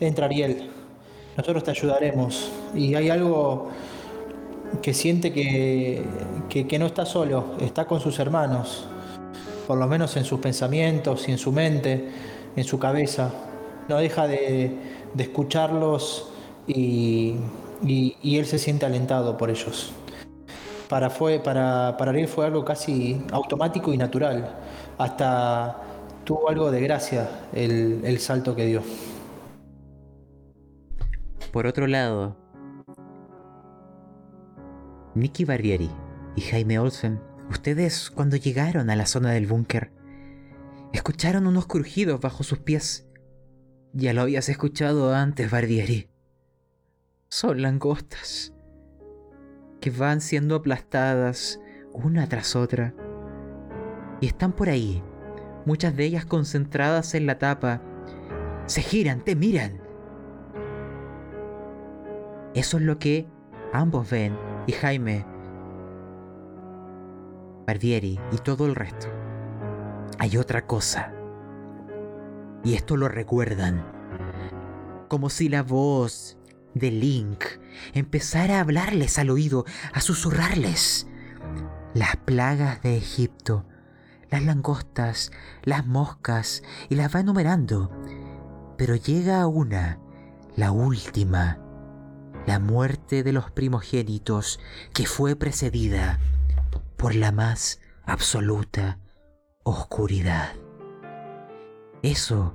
entra 0.00 0.26
Ariel, 0.26 0.70
nosotros 1.34 1.64
te 1.64 1.70
ayudaremos. 1.70 2.50
Y 2.74 2.94
hay 2.94 3.08
algo 3.08 3.70
que 4.82 4.94
siente 4.94 5.32
que, 5.32 6.04
que, 6.48 6.78
no 6.78 6.86
está 6.86 7.06
solo, 7.06 7.56
está 7.60 7.86
con 7.86 8.00
sus 8.00 8.18
hermanos, 8.18 8.86
por 9.66 9.78
lo 9.78 9.86
menos 9.86 10.16
en 10.16 10.24
sus 10.24 10.40
pensamientos 10.40 11.28
y 11.28 11.32
en 11.32 11.38
su 11.38 11.52
mente, 11.52 12.08
en 12.56 12.64
su 12.64 12.78
cabeza. 12.78 13.32
No 13.88 13.98
deja 13.98 14.26
de, 14.26 14.76
de 15.14 15.22
escucharlos 15.22 16.30
y, 16.66 17.36
y, 17.82 18.16
y 18.22 18.38
él 18.38 18.46
se 18.46 18.58
siente 18.58 18.86
alentado 18.86 19.36
por 19.36 19.50
ellos 19.50 19.92
para, 20.88 21.10
fue, 21.10 21.38
para, 21.38 21.96
para 21.96 22.10
Ariel 22.10 22.28
fue 22.28 22.46
algo 22.46 22.64
casi 22.64 23.22
automático 23.30 23.92
y 23.92 23.96
natural. 23.96 24.56
Hasta 24.96 25.76
tuvo 26.24 26.48
algo 26.48 26.70
de 26.70 26.80
gracia 26.80 27.28
el, 27.52 28.00
el 28.04 28.18
salto 28.18 28.56
que 28.56 28.66
dio. 28.66 28.82
Por 31.52 31.66
otro 31.66 31.86
lado, 31.86 32.36
Nicky 35.18 35.44
Barbieri 35.44 35.90
y 36.36 36.40
Jaime 36.42 36.78
Olsen, 36.78 37.20
ustedes 37.50 38.10
cuando 38.10 38.36
llegaron 38.36 38.90
a 38.90 38.96
la 38.96 39.06
zona 39.06 39.32
del 39.32 39.46
búnker, 39.46 39.90
escucharon 40.92 41.46
unos 41.46 41.66
crujidos 41.66 42.20
bajo 42.20 42.44
sus 42.44 42.58
pies. 42.58 43.08
Ya 43.92 44.12
lo 44.12 44.22
habías 44.22 44.48
escuchado 44.48 45.14
antes, 45.14 45.50
Barbieri. 45.50 46.08
Son 47.28 47.60
langostas 47.60 48.52
que 49.80 49.90
van 49.90 50.20
siendo 50.20 50.54
aplastadas 50.56 51.60
una 51.92 52.28
tras 52.28 52.56
otra. 52.56 52.94
Y 54.20 54.26
están 54.26 54.52
por 54.52 54.68
ahí, 54.68 55.02
muchas 55.64 55.96
de 55.96 56.04
ellas 56.04 56.24
concentradas 56.24 57.14
en 57.14 57.26
la 57.26 57.38
tapa. 57.38 57.82
Se 58.66 58.82
giran, 58.82 59.24
te 59.24 59.36
miran. 59.36 59.80
Eso 62.54 62.78
es 62.78 62.82
lo 62.82 62.98
que 62.98 63.26
ambos 63.72 64.10
ven, 64.10 64.36
y 64.68 64.72
Jaime, 64.72 65.24
Barbieri 67.66 68.20
y 68.30 68.36
todo 68.36 68.66
el 68.66 68.74
resto. 68.74 69.08
Hay 70.18 70.36
otra 70.36 70.66
cosa. 70.66 71.10
Y 72.64 72.74
esto 72.74 72.98
lo 72.98 73.08
recuerdan. 73.08 73.82
Como 75.08 75.30
si 75.30 75.48
la 75.48 75.62
voz 75.62 76.36
de 76.74 76.90
Link 76.90 77.44
empezara 77.94 78.58
a 78.58 78.60
hablarles 78.60 79.18
al 79.18 79.30
oído, 79.30 79.64
a 79.94 80.02
susurrarles. 80.02 81.06
Las 81.94 82.16
plagas 82.16 82.82
de 82.82 82.98
Egipto, 82.98 83.64
las 84.28 84.42
langostas, 84.42 85.32
las 85.62 85.86
moscas, 85.86 86.62
y 86.90 86.96
las 86.96 87.14
va 87.14 87.20
enumerando. 87.20 87.90
Pero 88.76 88.96
llega 88.96 89.40
a 89.40 89.46
una, 89.46 89.98
la 90.56 90.72
última, 90.72 91.58
la 92.48 92.58
muerte 92.58 93.22
de 93.22 93.34
los 93.34 93.50
primogénitos, 93.50 94.58
que 94.94 95.04
fue 95.04 95.36
precedida 95.36 96.18
por 96.96 97.14
la 97.14 97.30
más 97.30 97.78
absoluta 98.04 98.98
oscuridad. 99.64 100.54
Eso 102.02 102.54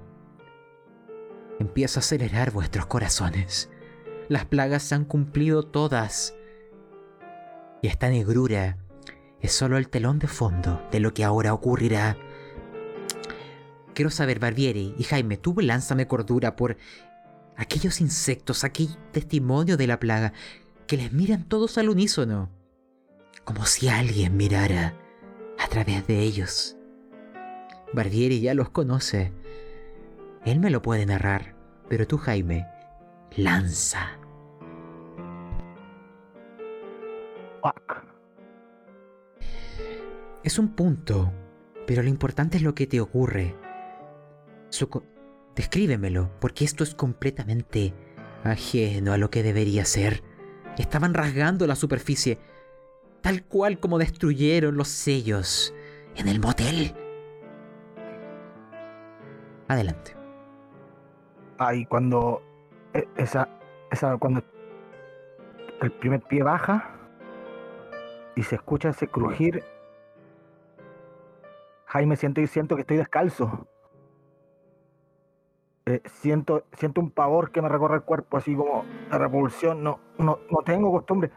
empieza 1.59 1.99
a 1.99 2.01
acelerar 2.01 2.49
vuestros 2.49 2.87
corazones. 2.87 3.69
Las 4.29 4.45
plagas 4.45 4.81
se 4.81 4.95
han 4.95 5.05
cumplido 5.05 5.61
todas. 5.61 6.33
Y 7.83 7.87
esta 7.87 8.09
negrura 8.09 8.79
es 9.41 9.51
solo 9.51 9.77
el 9.77 9.89
telón 9.89 10.17
de 10.17 10.27
fondo 10.27 10.81
de 10.91 11.01
lo 11.01 11.13
que 11.13 11.23
ahora 11.23 11.53
ocurrirá. 11.53 12.17
Quiero 13.93 14.09
saber, 14.09 14.39
Barbieri 14.39 14.95
y 14.97 15.03
Jaime, 15.03 15.37
tú 15.37 15.53
lánzame 15.59 16.07
cordura 16.07 16.55
por 16.55 16.77
aquellos 17.57 18.01
insectos, 18.01 18.63
aquel 18.63 18.89
testimonio 19.11 19.77
de 19.77 19.87
la 19.87 19.99
plaga, 19.99 20.33
que 20.87 20.97
les 20.97 21.13
miran 21.13 21.47
todos 21.47 21.77
al 21.77 21.89
unísono, 21.89 22.49
como 23.43 23.65
si 23.65 23.87
alguien 23.87 24.37
mirara 24.37 24.95
a 25.59 25.67
través 25.67 26.05
de 26.07 26.19
ellos. 26.19 26.77
Barbieri 27.93 28.41
ya 28.41 28.53
los 28.53 28.69
conoce. 28.69 29.31
Él 30.45 30.59
me 30.59 30.69
lo 30.69 30.81
puede 30.81 31.05
narrar, 31.05 31.55
pero 31.89 32.07
tú, 32.07 32.17
Jaime, 32.17 32.67
lanza. 33.35 34.19
Fuck. 37.61 38.03
Es 40.43 40.59
un 40.59 40.69
punto, 40.69 41.31
pero 41.87 42.03
lo 42.03 42.09
importante 42.09 42.57
es 42.57 42.63
lo 42.63 42.75
que 42.75 42.87
te 42.87 42.99
ocurre. 42.99 43.55
Suco, 44.69 45.03
descríbemelo, 45.55 46.31
porque 46.39 46.65
esto 46.65 46.83
es 46.83 46.95
completamente 46.95 47.93
ajeno 48.43 49.13
a 49.13 49.17
lo 49.17 49.29
que 49.29 49.43
debería 49.43 49.85
ser. 49.85 50.23
Estaban 50.77 51.13
rasgando 51.13 51.67
la 51.67 51.75
superficie, 51.75 52.39
tal 53.21 53.43
cual 53.43 53.79
como 53.79 53.99
destruyeron 53.99 54.75
los 54.75 54.87
sellos 54.87 55.73
en 56.15 56.27
el 56.27 56.39
motel. 56.39 56.95
Adelante. 59.67 60.15
Ahí 61.57 61.85
cuando 61.85 62.41
e- 62.93 63.07
esa, 63.17 63.47
esa 63.91 64.17
cuando 64.17 64.43
el 65.81 65.91
primer 65.91 66.21
pie 66.21 66.43
baja, 66.43 66.93
y 68.35 68.43
se 68.43 68.55
escucha 68.55 68.89
ese 68.89 69.07
crujir. 69.07 69.63
Jaime, 71.85 72.15
siento, 72.15 72.45
siento 72.47 72.75
que 72.75 72.81
estoy 72.81 72.97
descalzo. 72.97 73.67
Eh, 75.85 76.01
siento, 76.05 76.65
siento 76.77 77.01
un 77.01 77.11
pavor 77.11 77.51
que 77.51 77.61
me 77.61 77.67
recorre 77.67 77.95
el 77.95 78.03
cuerpo, 78.03 78.37
así 78.37 78.55
como 78.55 78.85
la 79.11 79.17
repulsión. 79.17 79.83
No, 79.83 79.99
no, 80.17 80.39
no 80.49 80.59
tengo 80.63 80.91
costumbre. 80.91 81.31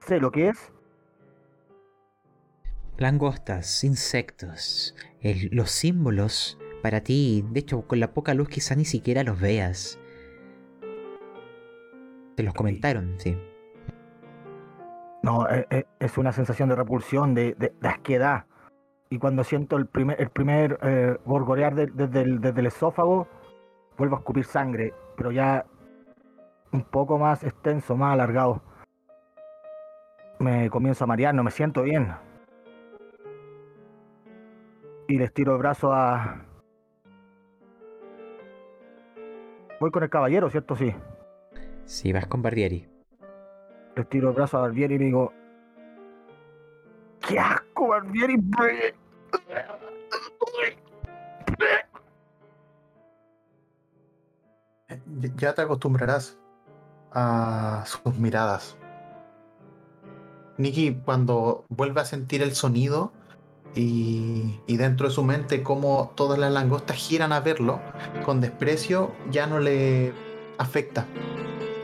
Sé 0.00 0.20
lo 0.20 0.30
que 0.30 0.48
es. 0.48 0.72
Langostas, 2.96 3.82
insectos, 3.84 4.94
el- 5.20 5.48
los 5.52 5.70
símbolos 5.70 6.58
para 6.82 7.00
ti, 7.02 7.44
de 7.50 7.60
hecho 7.60 7.82
con 7.82 7.98
la 7.98 8.12
poca 8.14 8.34
luz 8.34 8.48
quizá 8.48 8.74
ni 8.76 8.84
siquiera 8.84 9.24
los 9.24 9.40
veas. 9.40 9.98
Te 12.36 12.42
los 12.42 12.54
comentaron, 12.54 13.14
sí. 13.18 13.36
No, 15.22 15.48
eh, 15.48 15.66
eh, 15.70 15.84
es 15.98 16.18
una 16.18 16.32
sensación 16.32 16.68
de 16.68 16.76
repulsión, 16.76 17.34
de, 17.34 17.54
de, 17.54 17.72
de 17.80 17.88
asquedad. 17.88 18.44
Y 19.14 19.18
cuando 19.20 19.44
siento 19.44 19.76
el 19.76 19.86
primer, 19.86 20.20
el 20.20 20.28
primer 20.28 20.76
eh, 20.82 21.16
gorgorear 21.24 21.76
de- 21.76 21.86
desde, 21.86 22.22
el, 22.22 22.40
desde 22.40 22.58
el 22.58 22.66
esófago, 22.66 23.28
vuelvo 23.96 24.16
a 24.16 24.18
escupir 24.18 24.44
sangre, 24.44 24.92
pero 25.16 25.30
ya 25.30 25.64
un 26.72 26.82
poco 26.82 27.16
más 27.16 27.44
extenso, 27.44 27.96
más 27.96 28.12
alargado. 28.14 28.60
Me 30.40 30.68
comienzo 30.68 31.04
a 31.04 31.06
marear, 31.06 31.32
no 31.32 31.44
me 31.44 31.52
siento 31.52 31.82
bien. 31.84 32.12
Y 35.06 35.16
les 35.16 35.32
tiro 35.32 35.52
el 35.52 35.58
brazo 35.58 35.92
a... 35.92 36.44
Voy 39.78 39.92
con 39.92 40.02
el 40.02 40.10
caballero, 40.10 40.50
¿cierto? 40.50 40.74
Sí. 40.74 40.92
Sí, 41.84 42.12
vas 42.12 42.26
con 42.26 42.42
Barbieri. 42.42 42.88
Les 43.94 44.08
tiro 44.08 44.30
el 44.30 44.34
brazo 44.34 44.58
a 44.58 44.62
Barbieri 44.62 44.96
y 44.96 44.98
le 44.98 45.04
digo... 45.04 45.32
¡Qué 47.20 47.38
asco, 47.38 47.86
Barbieri! 47.86 48.38
Ya- 55.38 55.54
te 55.54 55.62
acostumbrarás 55.62 56.38
a 57.12 57.84
sus 57.86 58.14
miradas. 58.16 58.76
Nikki, 60.58 60.94
cuando 61.04 61.64
vuelve 61.68 62.00
a 62.00 62.04
sentir 62.04 62.42
el 62.42 62.54
sonido 62.54 63.12
y, 63.74 64.60
y 64.66 64.76
dentro 64.76 65.08
de 65.08 65.14
su 65.14 65.24
mente 65.24 65.62
cómo 65.62 66.12
todas 66.14 66.38
las 66.38 66.52
langostas 66.52 66.96
giran 66.96 67.32
a 67.32 67.40
verlo, 67.40 67.80
con 68.24 68.40
desprecio 68.40 69.12
ya 69.30 69.46
no 69.46 69.58
le 69.58 70.12
afecta. 70.58 71.06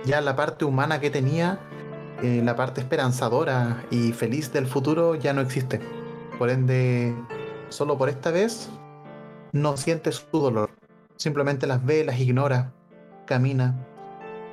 Ya 0.05 0.21
la 0.21 0.37
parte 0.37 0.65
humana 0.65 1.01
que 1.01 1.11
tenía, 1.11 1.59
eh, 2.23 2.43
la 2.45 2.55
parte 2.57 2.81
esperanzadora 2.81 3.85
y 3.91 4.13
feliz 4.13 4.53
del 4.53 4.67
futuro 4.67 5.15
ya 5.15 5.33
no 5.33 5.41
existe. 5.41 5.81
Por 6.39 6.51
ende, 6.51 7.15
solo 7.71 7.97
por 7.97 8.09
esta 8.09 8.31
vez 8.31 8.69
no 9.53 9.77
siente 9.77 10.13
su 10.13 10.27
dolor. 10.33 10.71
Simplemente 11.17 11.67
las 11.67 11.85
ve, 11.85 12.05
las 12.05 12.19
ignora, 12.21 12.73
camina. 13.27 13.75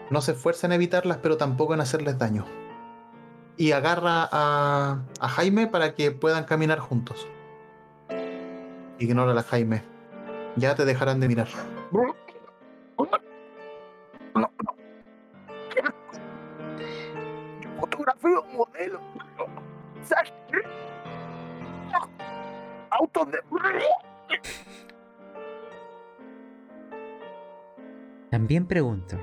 No 0.10 0.22
se 0.22 0.32
esfuerza 0.32 0.68
en 0.68 0.74
evitarlas, 0.74 1.18
pero 1.22 1.38
tampoco 1.38 1.74
en 1.74 1.82
hacerles 1.82 2.18
daño. 2.18 2.46
Y 3.58 3.72
agarra 3.72 4.30
a, 4.32 5.02
a 5.20 5.30
Jaime 5.30 5.68
para 5.68 5.94
que 5.96 6.12
puedan 6.12 6.46
caminar 6.46 6.80
juntos. 6.80 7.28
Ignórala, 9.00 9.44
Jaime. 9.44 9.84
Ya 10.56 10.76
te 10.76 10.86
dejarán 10.86 11.20
de 11.20 11.28
mirar. 11.28 11.48
Fotografía, 17.80 18.38
modelo. 18.54 19.00
También 28.30 28.68
pregunto, 28.68 29.18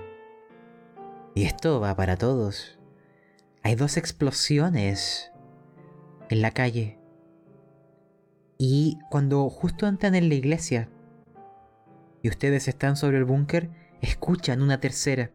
y 1.34 1.44
esto 1.44 1.80
va 1.80 1.94
para 1.94 2.16
todos, 2.16 2.78
hay 3.62 3.74
dos 3.74 3.96
explosiones 3.96 5.32
en 6.28 6.42
la 6.42 6.50
calle. 6.50 6.98
Y 8.58 8.98
cuando 9.10 9.48
justo 9.50 9.86
entran 9.86 10.14
en 10.14 10.28
la 10.28 10.34
iglesia 10.34 10.88
y 12.22 12.28
ustedes 12.28 12.68
están 12.68 12.96
sobre 12.96 13.18
el 13.18 13.24
búnker, 13.24 13.70
escuchan 14.00 14.62
una 14.62 14.80
tercera. 14.80 15.30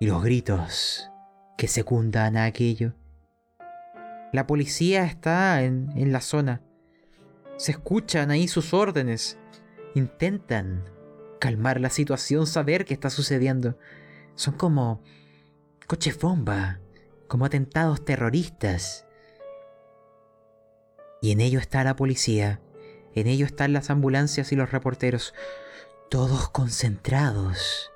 Y 0.00 0.06
los 0.06 0.22
gritos 0.22 1.10
que 1.56 1.66
secundan 1.66 2.36
a 2.36 2.44
aquello. 2.44 2.94
La 4.32 4.46
policía 4.46 5.04
está 5.04 5.62
en, 5.62 5.90
en 5.96 6.12
la 6.12 6.20
zona. 6.20 6.62
Se 7.56 7.72
escuchan 7.72 8.30
ahí 8.30 8.48
sus 8.48 8.74
órdenes. 8.74 9.38
Intentan 9.94 10.84
calmar 11.38 11.80
la 11.80 11.90
situación, 11.90 12.46
saber 12.46 12.84
qué 12.84 12.94
está 12.94 13.10
sucediendo. 13.10 13.78
Son 14.34 14.54
como 14.54 15.02
coches 15.86 16.18
bomba, 16.18 16.80
como 17.26 17.44
atentados 17.44 18.04
terroristas. 18.04 19.06
Y 21.20 21.32
en 21.32 21.40
ello 21.40 21.58
está 21.58 21.82
la 21.82 21.96
policía, 21.96 22.60
en 23.14 23.26
ello 23.26 23.46
están 23.46 23.72
las 23.72 23.90
ambulancias 23.90 24.52
y 24.52 24.56
los 24.56 24.70
reporteros, 24.70 25.34
todos 26.10 26.48
concentrados 26.50 27.90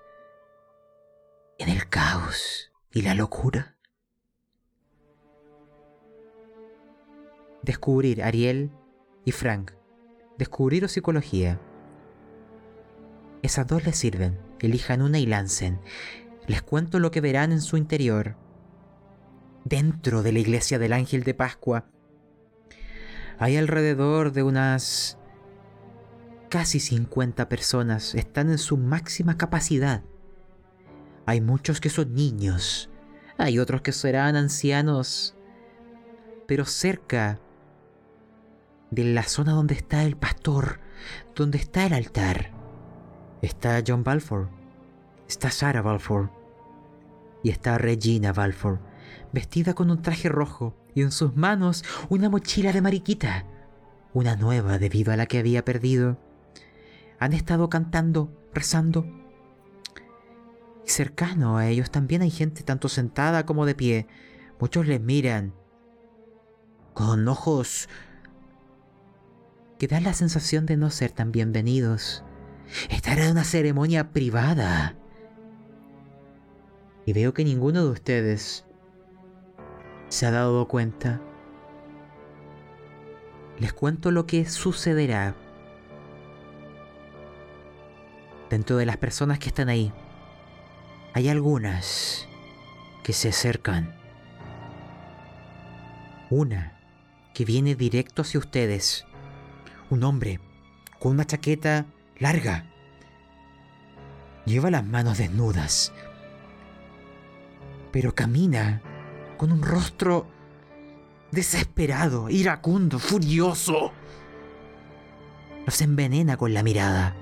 en 1.58 1.68
el 1.68 1.88
caos 1.88 2.72
y 2.90 3.02
la 3.02 3.14
locura. 3.14 3.76
Descubrir 7.62 8.22
Ariel 8.22 8.70
y 9.24 9.32
Frank. 9.32 9.72
Descubrir 10.38 10.84
o 10.84 10.88
psicología. 10.88 11.60
Esas 13.42 13.66
dos 13.66 13.84
les 13.84 13.96
sirven. 13.96 14.38
Elijan 14.60 15.02
una 15.02 15.18
y 15.18 15.26
lancen. 15.26 15.80
Les 16.46 16.62
cuento 16.62 16.98
lo 16.98 17.10
que 17.10 17.20
verán 17.20 17.52
en 17.52 17.60
su 17.60 17.76
interior. 17.76 18.36
Dentro 19.64 20.22
de 20.22 20.32
la 20.32 20.40
iglesia 20.40 20.78
del 20.78 20.92
Ángel 20.92 21.22
de 21.22 21.34
Pascua 21.34 21.86
hay 23.38 23.56
alrededor 23.56 24.32
de 24.32 24.42
unas 24.42 25.18
casi 26.48 26.80
50 26.80 27.48
personas. 27.48 28.14
Están 28.14 28.50
en 28.50 28.58
su 28.58 28.76
máxima 28.76 29.36
capacidad. 29.36 30.02
Hay 31.26 31.40
muchos 31.40 31.80
que 31.80 31.90
son 31.90 32.14
niños. 32.14 32.90
Hay 33.38 33.58
otros 33.58 33.82
que 33.82 33.92
serán 33.92 34.36
ancianos. 34.36 35.34
Pero 36.46 36.64
cerca 36.64 37.40
de 38.92 39.04
la 39.04 39.22
zona 39.22 39.52
donde 39.52 39.74
está 39.74 40.04
el 40.04 40.16
pastor, 40.16 40.78
donde 41.34 41.56
está 41.56 41.86
el 41.86 41.94
altar, 41.94 42.50
está 43.40 43.82
John 43.84 44.04
Balfour, 44.04 44.50
está 45.26 45.50
Sarah 45.50 45.80
Balfour 45.80 46.30
y 47.42 47.48
está 47.48 47.78
Regina 47.78 48.34
Balfour, 48.34 48.80
vestida 49.32 49.72
con 49.72 49.90
un 49.90 50.02
traje 50.02 50.28
rojo 50.28 50.76
y 50.94 51.00
en 51.00 51.10
sus 51.10 51.34
manos 51.34 51.84
una 52.10 52.28
mochila 52.28 52.70
de 52.70 52.82
mariquita, 52.82 53.46
una 54.12 54.36
nueva 54.36 54.78
debido 54.78 55.10
a 55.10 55.16
la 55.16 55.24
que 55.24 55.38
había 55.38 55.64
perdido. 55.64 56.18
Han 57.18 57.32
estado 57.32 57.70
cantando, 57.70 58.30
rezando. 58.52 59.06
Y 60.84 60.90
cercano 60.90 61.56
a 61.56 61.66
ellos 61.68 61.90
también 61.90 62.20
hay 62.20 62.30
gente 62.30 62.62
tanto 62.62 62.90
sentada 62.90 63.46
como 63.46 63.64
de 63.64 63.74
pie. 63.74 64.06
Muchos 64.60 64.86
les 64.86 65.00
miran 65.00 65.54
con 66.92 67.26
ojos 67.26 67.88
que 69.82 69.88
dan 69.88 70.04
la 70.04 70.14
sensación 70.14 70.64
de 70.64 70.76
no 70.76 70.90
ser 70.90 71.10
tan 71.10 71.32
bienvenidos. 71.32 72.22
Estar 72.88 73.18
en 73.18 73.32
una 73.32 73.42
ceremonia 73.42 74.12
privada. 74.12 74.94
Y 77.04 77.12
veo 77.12 77.34
que 77.34 77.44
ninguno 77.44 77.82
de 77.82 77.90
ustedes 77.90 78.64
se 80.08 80.24
ha 80.24 80.30
dado 80.30 80.68
cuenta. 80.68 81.20
Les 83.58 83.72
cuento 83.72 84.12
lo 84.12 84.24
que 84.24 84.44
sucederá 84.44 85.34
dentro 88.50 88.76
de 88.76 88.86
las 88.86 88.98
personas 88.98 89.40
que 89.40 89.48
están 89.48 89.68
ahí. 89.68 89.92
Hay 91.12 91.28
algunas 91.28 92.28
que 93.02 93.12
se 93.12 93.30
acercan. 93.30 93.96
Una 96.30 96.78
que 97.34 97.44
viene 97.44 97.74
directo 97.74 98.22
hacia 98.22 98.38
ustedes. 98.38 99.06
Un 99.92 100.04
hombre 100.04 100.40
con 100.98 101.12
una 101.12 101.26
chaqueta 101.26 101.84
larga. 102.18 102.64
Lleva 104.46 104.70
las 104.70 104.86
manos 104.86 105.18
desnudas. 105.18 105.92
Pero 107.90 108.14
camina 108.14 108.80
con 109.36 109.52
un 109.52 109.60
rostro 109.60 110.26
desesperado, 111.30 112.30
iracundo, 112.30 112.98
furioso. 112.98 113.92
Los 115.66 115.82
envenena 115.82 116.38
con 116.38 116.54
la 116.54 116.62
mirada. 116.62 117.14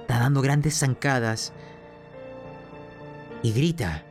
Está 0.00 0.18
dando 0.18 0.40
grandes 0.40 0.78
zancadas. 0.78 1.52
Y 3.42 3.52
grita. 3.52 4.02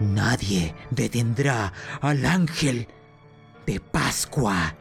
Nadie 0.00 0.74
detendrá 0.90 1.72
al 2.02 2.26
ángel 2.26 2.88
de 3.64 3.80
Pascua 3.80 4.76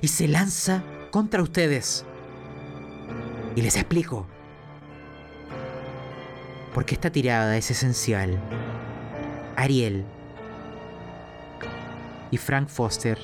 y 0.00 0.08
se 0.08 0.28
lanza 0.28 0.82
contra 1.10 1.42
ustedes. 1.42 2.04
Y 3.56 3.62
les 3.62 3.76
explico. 3.76 4.26
Porque 6.74 6.94
esta 6.94 7.10
tirada 7.10 7.56
es 7.56 7.70
esencial. 7.70 8.40
Ariel 9.56 10.04
y 12.30 12.36
Frank 12.36 12.68
Foster. 12.68 13.18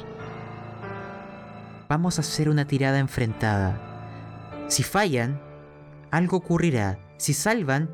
Vamos 1.89 2.19
a 2.19 2.23
hacer 2.23 2.49
una 2.49 2.67
tirada 2.67 2.99
enfrentada. 2.99 4.67
Si 4.69 4.83
fallan, 4.83 5.41
algo 6.11 6.39
ocurrirá. 6.39 6.99
Si 7.17 7.33
salvan, 7.33 7.89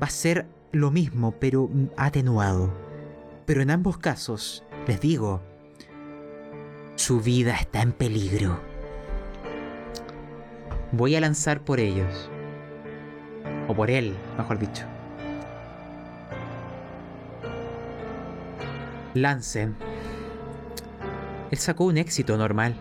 va 0.00 0.06
a 0.06 0.10
ser 0.10 0.46
lo 0.70 0.90
mismo, 0.90 1.32
pero 1.32 1.70
atenuado. 1.96 2.72
Pero 3.46 3.62
en 3.62 3.70
ambos 3.70 3.98
casos, 3.98 4.64
les 4.86 5.00
digo, 5.00 5.40
su 6.96 7.20
vida 7.20 7.54
está 7.54 7.82
en 7.82 7.92
peligro. 7.92 8.60
Voy 10.92 11.16
a 11.16 11.20
lanzar 11.20 11.62
por 11.62 11.80
ellos. 11.80 12.30
O 13.68 13.74
por 13.74 13.90
él, 13.90 14.14
mejor 14.36 14.58
dicho. 14.58 14.84
Lance. 19.14 19.68
Él 21.50 21.58
sacó 21.58 21.84
un 21.84 21.98
éxito 21.98 22.36
normal. 22.36 22.74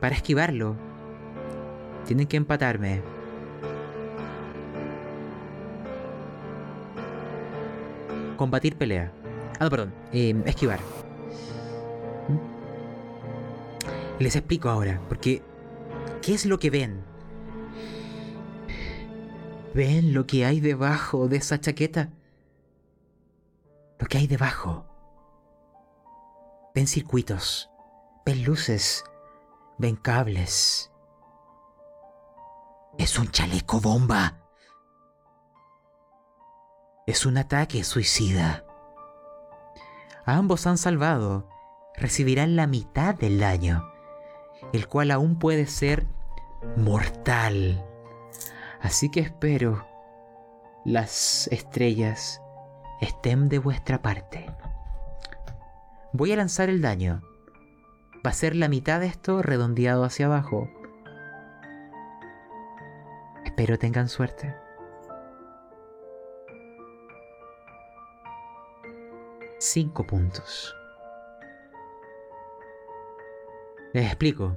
Para 0.00 0.14
esquivarlo, 0.14 0.76
tienen 2.06 2.26
que 2.26 2.36
empatarme. 2.36 3.02
Combatir 8.36 8.76
pelea. 8.76 9.12
Ah, 9.58 9.64
no, 9.64 9.70
perdón. 9.70 9.94
eh, 10.12 10.34
esquivar. 10.44 10.80
Les 14.18 14.34
explico 14.34 14.70
ahora, 14.70 15.00
porque 15.08 15.42
¿qué 16.22 16.34
es 16.34 16.46
lo 16.46 16.58
que 16.58 16.70
ven? 16.70 17.04
¿Ven 19.74 20.14
lo 20.14 20.26
que 20.26 20.46
hay 20.46 20.60
debajo 20.60 21.28
de 21.28 21.36
esa 21.36 21.60
chaqueta? 21.60 22.10
Lo 23.98 24.06
que 24.06 24.16
hay 24.16 24.26
debajo. 24.26 24.86
Ven 26.74 26.86
circuitos, 26.86 27.70
ven 28.24 28.42
luces, 28.44 29.04
ven 29.76 29.96
cables. 29.96 30.90
Es 32.98 33.18
un 33.18 33.30
chaleco 33.30 33.80
bomba. 33.80 34.40
Es 37.06 37.26
un 37.26 37.36
ataque 37.36 37.84
suicida. 37.84 38.64
Ambos 40.24 40.66
han 40.66 40.78
salvado. 40.78 41.48
Recibirán 41.94 42.56
la 42.56 42.66
mitad 42.66 43.14
del 43.14 43.38
daño, 43.40 43.90
el 44.72 44.88
cual 44.88 45.10
aún 45.10 45.38
puede 45.38 45.66
ser 45.66 46.06
mortal. 46.76 47.84
Así 48.80 49.10
que 49.10 49.20
espero 49.20 49.86
las 50.84 51.48
estrellas 51.48 52.40
estén 53.00 53.48
de 53.48 53.58
vuestra 53.58 54.02
parte. 54.02 54.46
Voy 56.12 56.32
a 56.32 56.36
lanzar 56.36 56.68
el 56.68 56.80
daño. 56.80 57.22
Va 58.24 58.30
a 58.30 58.34
ser 58.34 58.56
la 58.56 58.68
mitad 58.68 59.00
de 59.00 59.06
esto 59.06 59.42
redondeado 59.42 60.04
hacia 60.04 60.26
abajo. 60.26 60.68
Espero 63.44 63.78
tengan 63.78 64.08
suerte. 64.08 64.54
Cinco 69.58 70.06
puntos. 70.06 70.74
Les 73.96 74.04
explico. 74.04 74.54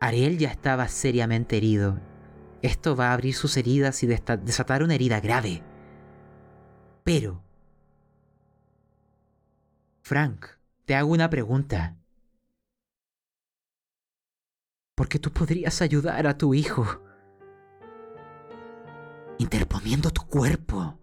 Ariel 0.00 0.36
ya 0.36 0.48
estaba 0.48 0.88
seriamente 0.88 1.56
herido. 1.56 2.00
Esto 2.60 2.96
va 2.96 3.10
a 3.10 3.12
abrir 3.12 3.34
sus 3.36 3.56
heridas 3.56 4.02
y 4.02 4.08
desatar 4.08 4.82
una 4.82 4.96
herida 4.96 5.20
grave. 5.20 5.62
Pero... 7.04 7.40
Frank, 10.02 10.44
te 10.84 10.96
hago 10.96 11.12
una 11.12 11.30
pregunta. 11.30 11.96
Porque 14.96 15.20
tú 15.20 15.30
podrías 15.30 15.80
ayudar 15.80 16.26
a 16.26 16.36
tu 16.36 16.52
hijo. 16.52 17.00
Interponiendo 19.38 20.10
tu 20.10 20.26
cuerpo. 20.26 20.98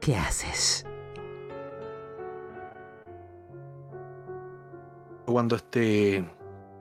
¿Qué 0.00 0.16
haces? 0.16 0.84
Cuando 5.28 5.56
este 5.56 6.24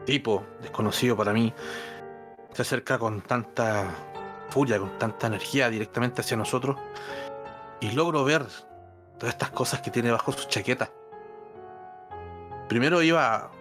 tipo, 0.06 0.45
desconocido 0.61 1.18
para 1.18 1.34
mí, 1.34 1.53
se 2.53 2.61
acerca 2.61 2.98
con 2.98 3.19
tanta 3.19 3.94
furia, 4.49 4.80
con 4.80 4.98
tanta 4.98 5.28
energía 5.28 5.69
directamente 5.69 6.22
hacia 6.22 6.38
nosotros, 6.38 6.78
y 7.82 7.91
logro 7.91 8.24
ver 8.24 8.45
todas 9.19 9.36
estas 9.36 9.49
cosas 9.49 9.82
que 9.82 9.91
tiene 9.91 10.11
bajo 10.11 10.32
su 10.32 10.48
chaqueta. 10.48 10.90
Primero 12.69 13.02
iba. 13.02 13.52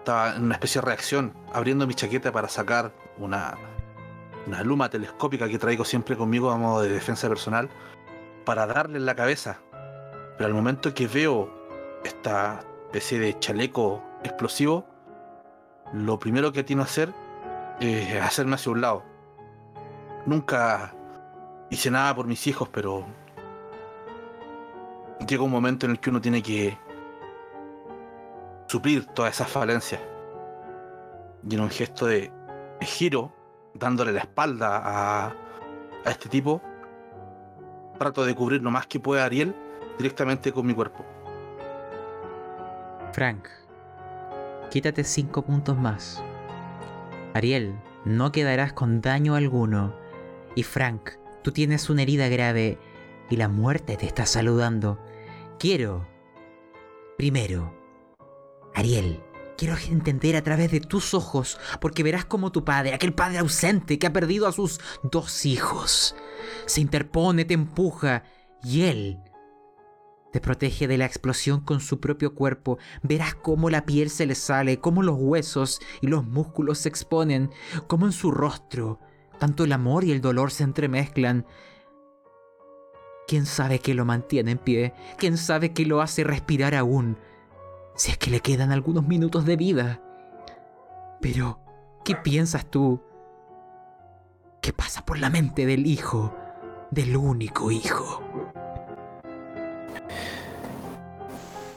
Estaba 0.00 0.36
en 0.36 0.44
una 0.44 0.54
especie 0.56 0.82
de 0.82 0.86
reacción, 0.88 1.32
abriendo 1.54 1.86
mi 1.86 1.94
chaqueta 1.94 2.30
para 2.30 2.48
sacar 2.48 2.92
una, 3.16 3.56
una 4.46 4.62
luma 4.62 4.90
telescópica 4.90 5.48
que 5.48 5.58
traigo 5.58 5.86
siempre 5.86 6.14
conmigo 6.14 6.50
a 6.50 6.82
de 6.82 6.90
defensa 6.90 7.26
personal, 7.26 7.70
para 8.44 8.66
darle 8.66 8.98
en 8.98 9.06
la 9.06 9.14
cabeza. 9.14 9.60
Pero 10.36 10.46
al 10.46 10.52
momento 10.52 10.92
que 10.92 11.06
veo 11.06 11.48
esta 12.04 12.66
especie 12.92 13.18
de 13.18 13.38
chaleco 13.38 14.02
explosivo, 14.22 14.84
lo 15.94 16.18
primero 16.18 16.52
que 16.52 16.62
tiene 16.62 16.82
que 16.82 16.90
hacer 16.90 17.14
es 17.80 18.20
hacerme 18.20 18.56
hacia 18.56 18.70
un 18.70 18.82
lado. 18.82 19.02
Nunca 20.26 20.94
hice 21.70 21.90
nada 21.90 22.14
por 22.14 22.26
mis 22.26 22.46
hijos, 22.46 22.68
pero 22.68 23.06
llega 25.26 25.42
un 25.42 25.50
momento 25.50 25.86
en 25.86 25.92
el 25.92 26.00
que 26.00 26.10
uno 26.10 26.20
tiene 26.20 26.42
que 26.42 26.76
suplir 28.66 29.06
todas 29.06 29.36
esas 29.36 29.48
falencias. 29.48 30.02
Y 31.48 31.54
en 31.54 31.62
un 31.62 31.70
gesto 31.70 32.04
de, 32.04 32.30
giro, 32.82 33.32
dándole 33.72 34.12
la 34.12 34.20
espalda 34.20 34.82
a, 34.84 35.26
a 36.04 36.10
este 36.10 36.28
tipo, 36.28 36.60
trato 37.98 38.22
de 38.26 38.34
cubrir 38.34 38.62
lo 38.62 38.70
más 38.70 38.86
que 38.86 39.00
pueda 39.00 39.24
Ariel 39.24 39.56
directamente 39.96 40.52
con 40.52 40.66
mi 40.66 40.74
cuerpo. 40.74 41.06
Frank, 43.12 43.46
quítate 44.70 45.04
cinco 45.04 45.42
puntos 45.42 45.76
más. 45.76 46.22
Ariel, 47.34 47.78
no 48.06 48.32
quedarás 48.32 48.72
con 48.72 49.02
daño 49.02 49.34
alguno. 49.34 49.94
Y 50.54 50.62
Frank, 50.62 51.10
tú 51.42 51.52
tienes 51.52 51.90
una 51.90 52.02
herida 52.02 52.28
grave 52.28 52.78
y 53.28 53.36
la 53.36 53.48
muerte 53.48 53.96
te 53.96 54.06
está 54.06 54.24
saludando. 54.24 54.98
Quiero, 55.58 56.08
primero, 57.18 57.74
Ariel, 58.74 59.20
quiero 59.58 59.76
entender 59.76 60.34
a 60.36 60.42
través 60.42 60.70
de 60.70 60.80
tus 60.80 61.12
ojos, 61.12 61.60
porque 61.80 62.02
verás 62.02 62.24
como 62.24 62.50
tu 62.50 62.64
padre, 62.64 62.94
aquel 62.94 63.12
padre 63.12 63.38
ausente 63.38 63.98
que 63.98 64.06
ha 64.06 64.12
perdido 64.12 64.48
a 64.48 64.52
sus 64.52 64.80
dos 65.02 65.44
hijos, 65.44 66.16
se 66.64 66.80
interpone, 66.80 67.44
te 67.44 67.54
empuja 67.54 68.24
y 68.62 68.82
él 68.82 69.20
te 70.32 70.40
protege 70.40 70.88
de 70.88 70.98
la 70.98 71.06
explosión 71.06 71.60
con 71.60 71.80
su 71.80 72.00
propio 72.00 72.34
cuerpo. 72.34 72.78
Verás 73.02 73.34
cómo 73.34 73.70
la 73.70 73.84
piel 73.84 74.10
se 74.10 74.26
le 74.26 74.34
sale, 74.34 74.80
cómo 74.80 75.02
los 75.02 75.16
huesos 75.18 75.80
y 76.00 76.06
los 76.08 76.24
músculos 76.24 76.78
se 76.78 76.88
exponen, 76.88 77.50
cómo 77.86 78.06
en 78.06 78.12
su 78.12 78.30
rostro 78.30 78.98
tanto 79.42 79.64
el 79.64 79.72
amor 79.72 80.04
y 80.04 80.12
el 80.12 80.20
dolor 80.20 80.52
se 80.52 80.62
entremezclan. 80.62 81.46
¿Quién 83.26 83.44
sabe 83.44 83.80
qué 83.80 83.92
lo 83.92 84.04
mantiene 84.04 84.52
en 84.52 84.58
pie? 84.58 84.94
¿Quién 85.18 85.36
sabe 85.36 85.72
qué 85.72 85.84
lo 85.84 86.00
hace 86.00 86.22
respirar 86.22 86.76
aún? 86.76 87.18
Si 87.96 88.12
es 88.12 88.18
que 88.18 88.30
le 88.30 88.38
quedan 88.38 88.70
algunos 88.70 89.04
minutos 89.04 89.44
de 89.44 89.56
vida. 89.56 90.00
Pero, 91.20 91.58
¿qué 92.04 92.14
piensas 92.14 92.70
tú? 92.70 93.02
¿Qué 94.60 94.72
pasa 94.72 95.04
por 95.04 95.18
la 95.18 95.28
mente 95.28 95.66
del 95.66 95.88
hijo? 95.88 96.32
Del 96.92 97.16
único 97.16 97.72
hijo. 97.72 98.22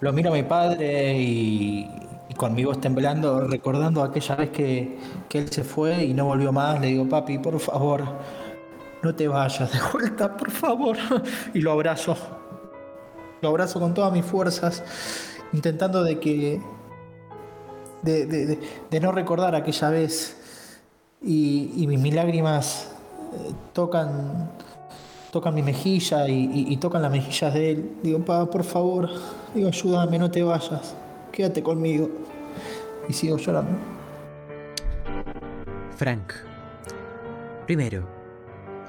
Lo 0.05 0.13
miro 0.13 0.29
a 0.29 0.33
mi 0.35 0.43
padre 0.43 1.17
y, 1.19 1.89
y 2.29 2.33
conmigo 2.35 2.75
temblando, 2.75 3.41
recordando 3.47 4.03
aquella 4.03 4.35
vez 4.35 4.51
que, 4.51 4.99
que 5.27 5.39
él 5.39 5.49
se 5.51 5.63
fue 5.63 6.03
y 6.05 6.13
no 6.13 6.25
volvió 6.25 6.51
más. 6.51 6.79
Le 6.79 6.87
digo, 6.89 7.09
papi, 7.09 7.39
por 7.39 7.59
favor, 7.59 8.03
no 9.01 9.15
te 9.15 9.27
vayas 9.27 9.71
de 9.73 9.79
vuelta, 9.91 10.37
por 10.37 10.51
favor. 10.51 10.95
Y 11.55 11.59
lo 11.61 11.71
abrazo. 11.71 12.15
Lo 13.41 13.49
abrazo 13.49 13.79
con 13.79 13.95
todas 13.95 14.13
mis 14.13 14.23
fuerzas, 14.23 14.83
intentando 15.53 16.03
de 16.03 16.19
que. 16.19 16.61
de, 18.03 18.27
de- 18.27 18.59
de- 18.91 18.99
no 18.99 19.11
recordar 19.11 19.55
aquella 19.55 19.89
vez. 19.89 20.37
Y, 21.19 21.71
y 21.77 21.87
mis, 21.87 22.13
lágrimas 22.13 22.91
eh, 23.33 23.53
tocan 23.73 24.51
tocan 25.31 25.55
mi 25.55 25.63
mejilla 25.63 26.27
y, 26.27 26.67
y- 26.69 26.77
tocan 26.77 27.01
las 27.01 27.09
mejillas 27.11 27.55
de 27.55 27.71
él. 27.71 27.91
Digo, 28.03 28.19
pa, 28.23 28.45
por 28.51 28.63
favor, 28.63 29.09
digo, 29.55 29.69
ayúdame, 29.69 30.19
no 30.19 30.29
te 30.29 30.43
vayas, 30.43 30.95
quédate 31.31 31.63
conmigo. 31.63 32.09
Y 33.07 33.13
sigo 33.13 33.37
llorando. 33.37 33.77
Frank. 35.95 36.33
Primero, 37.65 38.07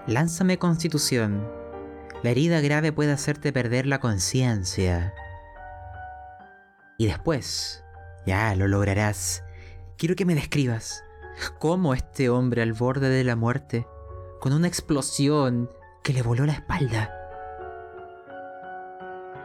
lánzame 0.06 0.58
constitución. 0.58 1.46
La 2.22 2.30
herida 2.30 2.60
grave 2.60 2.92
puede 2.92 3.12
hacerte 3.12 3.52
perder 3.52 3.86
la 3.86 4.00
conciencia. 4.00 5.14
Y 6.98 7.06
después, 7.06 7.84
ya 8.26 8.54
lo 8.56 8.68
lograrás. 8.68 9.44
Quiero 9.96 10.16
que 10.16 10.24
me 10.24 10.34
describas 10.34 11.04
cómo 11.58 11.94
este 11.94 12.28
hombre 12.28 12.62
al 12.62 12.72
borde 12.72 13.08
de 13.08 13.24
la 13.24 13.36
muerte, 13.36 13.86
con 14.40 14.52
una 14.52 14.68
explosión 14.68 15.70
que 16.02 16.12
le 16.12 16.22
voló 16.22 16.46
la 16.46 16.52
espalda, 16.52 17.25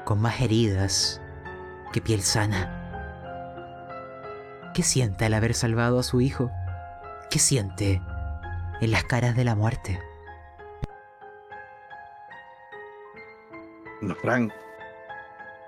con 0.06 0.22
más 0.22 0.42
heridas 0.42 1.22
que 1.92 2.02
piel 2.02 2.22
sana. 2.22 2.78
¿Qué 4.74 4.84
siente 4.84 5.26
al 5.26 5.34
haber 5.34 5.54
salvado 5.54 6.00
a 6.00 6.04
su 6.04 6.22
hijo? 6.22 6.52
¿Qué 7.30 7.40
siente 7.40 8.02
en 8.80 8.92
las 8.92 9.04
caras 9.04 9.36
de 9.36 9.44
la 9.44 9.56
muerte? 9.56 10.00
No, 14.02 14.16
Frank 14.16 14.52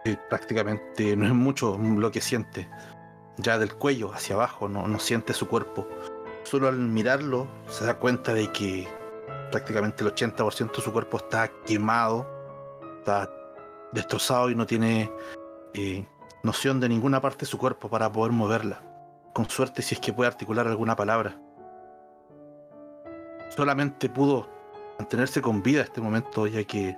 eh, 0.06 0.18
prácticamente 0.30 1.16
no 1.16 1.26
es 1.26 1.34
mucho 1.34 1.78
lo 1.78 2.12
que 2.12 2.22
siente. 2.22 2.70
Ya 3.38 3.58
del 3.58 3.76
cuello 3.76 4.14
hacia 4.14 4.36
abajo 4.36 4.68
no, 4.70 4.88
no 4.88 5.00
siente 5.00 5.34
su 5.34 5.48
cuerpo. 5.48 5.88
Solo 6.44 6.68
al 6.68 6.78
mirarlo 6.78 7.48
se 7.68 7.86
da 7.86 7.96
cuenta 7.96 8.34
de 8.34 8.52
que 8.52 8.88
prácticamente 9.52 10.04
el 10.04 10.14
80% 10.14 10.76
de 10.76 10.82
su 10.82 10.92
cuerpo 10.92 11.18
está 11.18 11.52
quemado, 11.66 12.28
está 13.00 13.30
destrozado 13.94 14.50
y 14.50 14.56
no 14.56 14.66
tiene 14.66 15.12
eh, 15.74 16.06
noción 16.44 16.80
de 16.80 16.90
ninguna 16.90 17.22
parte 17.22 17.42
de 17.42 17.46
su 17.46 17.58
cuerpo 17.58 17.90
para 17.90 18.12
poder 18.12 18.32
moverla. 18.32 18.82
Con 19.34 19.50
suerte 19.50 19.82
si 19.82 19.96
es 19.96 20.02
que 20.02 20.14
puede 20.14 20.28
articular 20.28 20.68
alguna 20.68 20.96
palabra. 20.96 21.40
Solamente 23.56 24.10
pudo 24.10 24.50
mantenerse 25.00 25.42
con 25.42 25.64
vida 25.64 25.82
este 25.82 26.02
momento 26.02 26.48
ya 26.48 26.64
que 26.64 26.98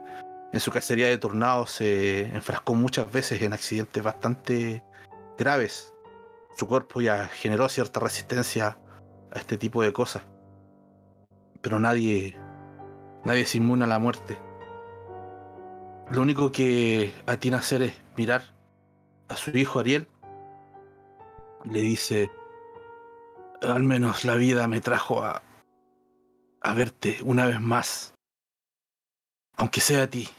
en 0.51 0.59
su 0.59 0.71
cacería 0.71 1.07
de 1.07 1.17
tornados 1.17 1.71
se 1.71 2.27
enfrascó 2.27 2.75
muchas 2.75 3.11
veces 3.11 3.41
en 3.41 3.53
accidentes 3.53 4.01
bastante 4.01 4.83
graves. 5.37 5.93
Su 6.57 6.67
cuerpo 6.67 7.01
ya 7.01 7.27
generó 7.27 7.67
cierta 7.67 7.99
resistencia 7.99 8.77
a 9.33 9.39
este 9.39 9.57
tipo 9.57 9.81
de 9.81 9.91
cosas. 9.91 10.23
Pero 11.61 11.79
nadie, 11.79 12.37
nadie 13.25 13.45
se 13.45 13.57
inmune 13.57 13.83
a 13.83 13.87
la 13.87 13.99
muerte. 13.99 14.37
Lo 16.11 16.21
único 16.21 16.51
que 16.51 17.13
atina 17.25 17.57
a 17.57 17.59
hacer 17.61 17.81
es 17.81 17.93
mirar 18.15 18.43
a 19.27 19.35
su 19.35 19.55
hijo 19.57 19.79
Ariel. 19.79 20.07
Le 21.63 21.81
dice, 21.81 22.29
al 23.61 23.83
menos 23.83 24.23
la 24.23 24.35
vida 24.35 24.67
me 24.67 24.81
trajo 24.81 25.23
a, 25.23 25.41
a 26.61 26.73
verte 26.73 27.17
una 27.23 27.47
vez 27.47 27.59
más. 27.59 28.13
Aunque 29.57 29.81
sea 29.81 30.03
a 30.03 30.07
ti. 30.07 30.29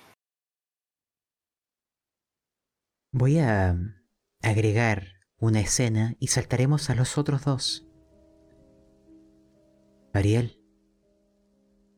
Voy 3.12 3.38
a 3.38 3.74
agregar 4.43 5.16
una 5.38 5.60
escena 5.60 6.14
y 6.20 6.28
saltaremos 6.28 6.90
a 6.90 6.94
los 6.94 7.18
otros 7.18 7.44
dos. 7.44 7.88
Ariel, 10.12 10.62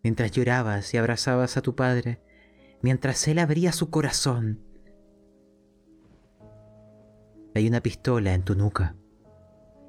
mientras 0.03 0.31
llorabas 0.31 0.95
y 0.95 0.97
abrazabas 0.97 1.57
a 1.57 1.63
tu 1.63 1.77
padre, 1.77 2.23
mientras 2.83 3.27
él 3.29 3.39
abría 3.39 3.73
su 3.73 3.91
corazón, 3.91 4.65
hay 7.55 7.67
una 7.67 7.81
pistola 7.81 8.35
en 8.35 8.43
tu 8.43 8.55
nuca. 8.55 8.95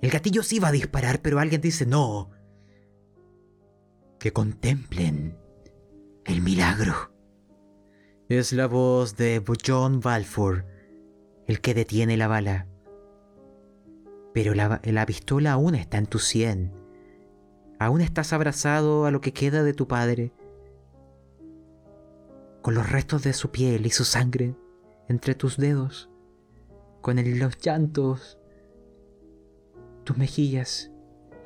El 0.02 0.10
gatillo 0.10 0.44
sí 0.44 0.60
va 0.60 0.70
a 0.70 0.74
disparar, 0.74 1.22
pero 1.22 1.40
alguien 1.40 1.62
dice 1.62 1.86
no. 1.86 2.32
Que 4.18 4.34
contemplen 4.34 5.38
el 6.26 6.42
milagro. 6.42 7.14
Es 8.28 8.54
la 8.54 8.68
voz 8.68 9.18
de 9.18 9.44
John 9.66 10.00
Balfour, 10.00 10.66
el 11.48 11.62
que 11.62 11.74
detiene 11.74 12.18
la 12.18 12.28
bala. 12.28 12.68
Pero 14.34 14.54
la, 14.54 14.82
la 14.84 15.06
pistola 15.06 15.54
aún 15.54 15.76
está 15.76 15.98
en 15.98 16.06
tu 16.06 16.20
sien. 16.20 16.74
Aún 17.80 18.02
estás 18.02 18.34
abrazado 18.34 19.06
a 19.06 19.12
lo 19.12 19.22
que 19.22 19.34
queda 19.34 19.64
de 19.64 19.74
tu 19.74 19.88
padre, 19.88 20.32
con 22.62 22.76
los 22.76 22.90
restos 22.90 23.24
de 23.24 23.34
su 23.34 23.52
piel 23.52 23.86
y 23.86 23.90
su 23.90 24.06
sangre 24.06 24.56
entre 25.08 25.36
tus 25.36 25.58
dedos, 25.58 26.10
con 27.02 27.18
los 27.40 27.58
llantos, 27.60 28.38
tus 30.04 30.18
mejillas 30.18 30.92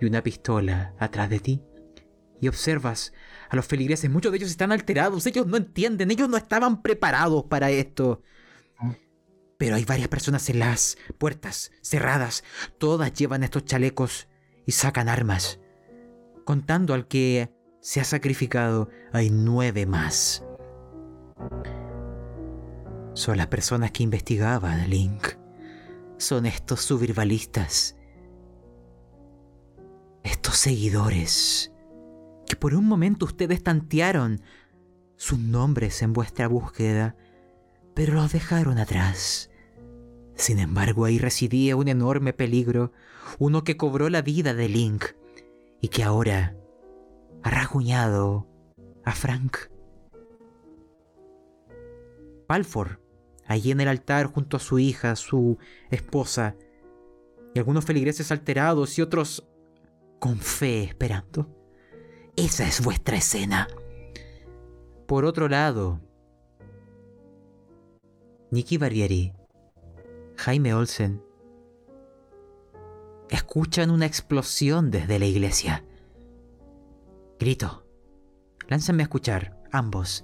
y 0.02 0.06
una 0.06 0.24
pistola 0.24 0.94
atrás 1.00 1.30
de 1.30 1.40
ti. 1.40 1.64
Y 2.42 2.50
observas 2.50 3.14
a 3.50 3.56
los 3.56 3.66
feligreses, 3.66 4.10
muchos 4.10 4.32
de 4.32 4.38
ellos 4.38 4.50
están 4.50 4.74
alterados, 4.74 5.26
ellos 5.26 5.48
no 5.48 5.56
entienden, 5.56 6.12
ellos 6.12 6.28
no 6.28 6.36
estaban 6.36 6.82
preparados 6.82 7.46
para 7.46 7.72
esto. 7.72 8.22
Pero 9.58 9.76
hay 9.76 9.86
varias 9.86 10.10
personas 10.10 10.50
en 10.50 10.60
las 10.60 10.98
puertas 11.18 11.72
cerradas. 11.82 12.44
Todas 12.80 13.14
llevan 13.14 13.44
estos 13.44 13.64
chalecos 13.64 14.28
y 14.66 14.74
sacan 14.74 15.08
armas. 15.08 15.60
Contando 16.44 16.94
al 16.94 17.08
que 17.08 17.54
se 17.80 18.02
ha 18.02 18.04
sacrificado, 18.04 18.90
hay 19.14 19.30
nueve 19.30 19.86
más. 19.86 20.44
Son 23.14 23.38
las 23.38 23.48
personas 23.48 23.92
que 23.92 24.04
investigaban 24.04 24.90
Link. 24.90 25.28
Son 26.18 26.46
estos 26.46 26.82
survivalistas. 26.82 27.96
Estos 30.24 30.58
seguidores. 30.58 31.72
Que 32.48 32.56
por 32.56 32.76
un 32.76 32.86
momento 32.86 33.26
ustedes 33.26 33.64
tantearon 33.64 34.42
sus 35.16 35.40
nombres 35.40 36.02
en 36.02 36.14
vuestra 36.14 36.48
búsqueda 36.48 37.16
pero 37.94 38.14
los 38.14 38.32
dejaron 38.32 38.78
atrás. 38.80 39.50
Sin 40.36 40.60
embargo, 40.60 41.06
ahí 41.06 41.20
residía 41.20 41.76
un 41.76 41.88
enorme 41.88 42.34
peligro, 42.34 42.92
uno 43.40 43.64
que 43.64 43.78
cobró 43.78 44.10
la 44.10 44.22
vida 44.22 44.54
de 44.54 44.68
Link 44.68 45.06
y 45.80 45.90
que 45.90 46.04
ahora 46.04 46.56
ha 47.44 47.50
rasguñado 47.50 48.48
a 49.06 49.12
Frank. 49.12 49.58
Palford, 52.46 53.00
allí 53.46 53.72
en 53.72 53.82
el 53.82 53.88
altar 53.88 54.28
junto 54.28 54.58
a 54.58 54.60
su 54.60 54.80
hija, 54.80 55.16
su 55.16 55.58
esposa, 55.90 56.56
y 57.54 57.60
algunos 57.60 57.86
feligreses 57.86 58.32
alterados 58.32 58.98
y 58.98 59.02
otros 59.02 59.48
con 60.20 60.38
fe 60.38 60.84
esperando. 60.84 61.48
Esa 62.36 62.68
es 62.68 62.84
vuestra 62.84 63.18
escena. 63.18 63.68
Por 65.06 65.26
otro 65.26 65.48
lado, 65.48 66.00
Nicky 68.50 68.78
Barbieri, 68.78 69.34
Jaime 70.38 70.74
Olsen, 70.74 71.22
escuchan 73.30 73.92
una 73.92 74.06
explosión 74.06 74.92
desde 74.92 75.20
la 75.20 75.26
iglesia. 75.26 75.84
Grito. 77.40 77.86
Lánzame 78.68 79.04
a 79.04 79.06
escuchar, 79.06 79.62
ambos. 79.72 80.24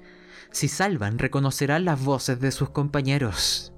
Si 0.51 0.67
salvan, 0.67 1.19
reconocerán 1.19 1.85
las 1.85 2.03
voces 2.03 2.39
de 2.39 2.51
sus 2.51 2.69
compañeros. 2.69 3.73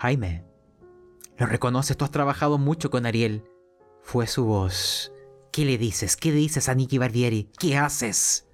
Jaime, 0.00 0.44
lo 1.36 1.46
reconoces, 1.46 1.96
tú 1.96 2.06
has 2.06 2.10
trabajado 2.10 2.56
mucho 2.56 2.90
con 2.90 3.04
Ariel. 3.04 3.44
Fue 4.02 4.26
su 4.26 4.46
voz. 4.46 5.12
¿Qué 5.52 5.64
le 5.64 5.76
dices? 5.76 6.16
¿Qué 6.16 6.32
dices 6.32 6.68
a 6.70 6.74
Nicky 6.74 6.96
Barbieri? 6.96 7.50
¿Qué 7.58 7.76
haces? 7.76 8.48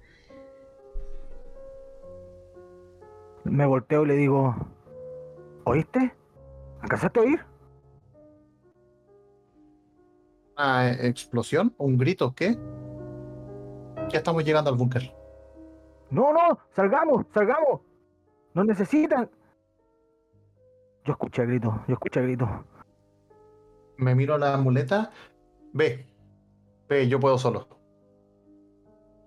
Me 3.45 3.65
volteo 3.65 4.03
y 4.03 4.07
le 4.07 4.15
digo, 4.15 4.55
¿oíste? 5.63 6.13
¿Alcanzaste 6.81 7.19
a 7.19 7.23
oír? 7.23 7.56
¿Una 10.57 10.91
explosión? 10.91 11.75
¿Un 11.77 11.97
grito? 11.97 12.33
¿Qué? 12.33 12.57
Ya 14.09 14.17
estamos 14.17 14.43
llegando 14.43 14.71
al 14.71 14.75
búnker. 14.75 15.13
No, 16.09 16.33
no, 16.33 16.57
salgamos, 16.75 17.25
salgamos. 17.31 17.81
Nos 18.55 18.65
necesitan. 18.65 19.29
Yo 21.05 21.13
escuché 21.13 21.43
el 21.43 21.49
grito, 21.49 21.83
yo 21.87 21.93
escuché 21.93 22.21
el 22.21 22.25
grito. 22.27 22.65
Me 23.97 24.15
miro 24.15 24.37
la 24.37 24.57
muleta. 24.57 25.11
Ve. 25.73 26.07
Ve, 26.89 27.07
yo 27.07 27.19
puedo 27.19 27.37
solo. 27.37 27.67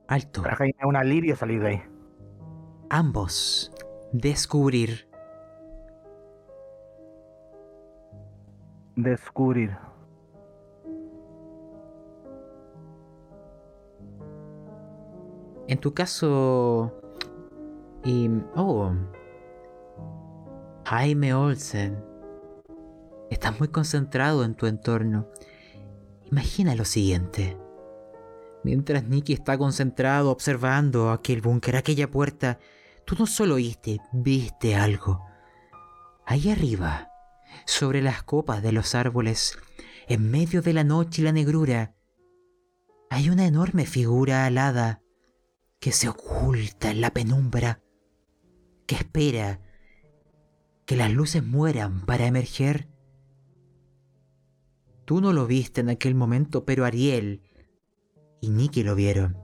Alto. 0.08 0.42
Es 0.44 0.84
un 0.84 0.96
alivio 0.96 1.36
salir 1.36 1.60
de 1.60 1.68
ahí. 1.68 1.82
Ambos. 2.88 3.72
Descubrir. 4.12 5.08
Descubrir. 8.96 9.89
En 15.70 15.78
tu 15.78 15.94
caso... 15.94 17.00
Y... 18.04 18.28
Oh. 18.56 18.92
Jaime 20.84 21.32
Olsen. 21.32 22.04
Estás 23.30 23.56
muy 23.60 23.68
concentrado 23.68 24.42
en 24.42 24.56
tu 24.56 24.66
entorno. 24.66 25.28
Imagina 26.24 26.74
lo 26.74 26.84
siguiente. 26.84 27.56
Mientras 28.64 29.04
Nicky 29.04 29.32
está 29.32 29.56
concentrado 29.56 30.32
observando 30.32 31.12
aquel 31.12 31.40
búnker, 31.40 31.76
aquella 31.76 32.10
puerta, 32.10 32.58
tú 33.04 33.14
no 33.16 33.26
solo 33.26 33.54
oíste, 33.54 34.00
viste 34.12 34.74
algo. 34.74 35.24
Ahí 36.26 36.50
arriba, 36.50 37.10
sobre 37.64 38.02
las 38.02 38.24
copas 38.24 38.60
de 38.60 38.72
los 38.72 38.96
árboles, 38.96 39.56
en 40.08 40.32
medio 40.32 40.62
de 40.62 40.72
la 40.72 40.82
noche 40.82 41.22
y 41.22 41.24
la 41.26 41.32
negrura, 41.32 41.94
hay 43.08 43.30
una 43.30 43.46
enorme 43.46 43.86
figura 43.86 44.46
alada 44.46 44.99
que 45.80 45.92
se 45.92 46.08
oculta 46.08 46.90
en 46.90 47.00
la 47.00 47.10
penumbra, 47.10 47.82
que 48.86 48.94
espera 48.96 49.60
que 50.84 50.94
las 50.94 51.10
luces 51.10 51.42
mueran 51.42 52.04
para 52.04 52.26
emerger. 52.26 52.88
Tú 55.06 55.22
no 55.22 55.32
lo 55.32 55.46
viste 55.46 55.80
en 55.80 55.88
aquel 55.88 56.14
momento, 56.14 56.64
pero 56.66 56.84
Ariel 56.84 57.42
y 58.42 58.50
Nicky 58.50 58.82
lo 58.82 58.94
vieron. 58.94 59.38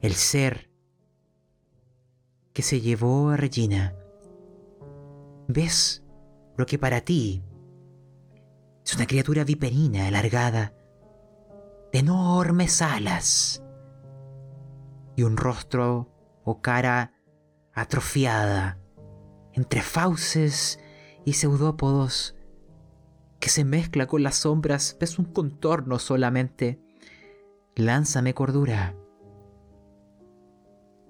El 0.00 0.14
ser 0.14 0.70
que 2.52 2.62
se 2.62 2.80
llevó 2.80 3.30
a 3.30 3.36
Regina. 3.36 3.96
¿Ves 5.48 6.04
lo 6.56 6.66
que 6.66 6.78
para 6.78 7.00
ti 7.00 7.42
es 8.84 8.94
una 8.94 9.06
criatura 9.06 9.44
viperina 9.44 10.06
alargada, 10.06 10.72
de 11.92 11.98
enormes 11.98 12.80
alas 12.80 13.62
y 15.18 15.24
un 15.24 15.36
rostro 15.36 16.08
o 16.44 16.60
cara 16.62 17.12
atrofiada 17.72 18.78
entre 19.52 19.82
fauces 19.82 20.78
y 21.24 21.32
pseudópodos 21.32 22.36
que 23.40 23.48
se 23.48 23.64
mezcla 23.64 24.06
con 24.06 24.22
las 24.22 24.36
sombras, 24.36 24.96
ves 25.00 25.18
un 25.18 25.24
contorno 25.24 25.98
solamente. 25.98 26.80
Lánzame 27.74 28.32
cordura. 28.32 28.94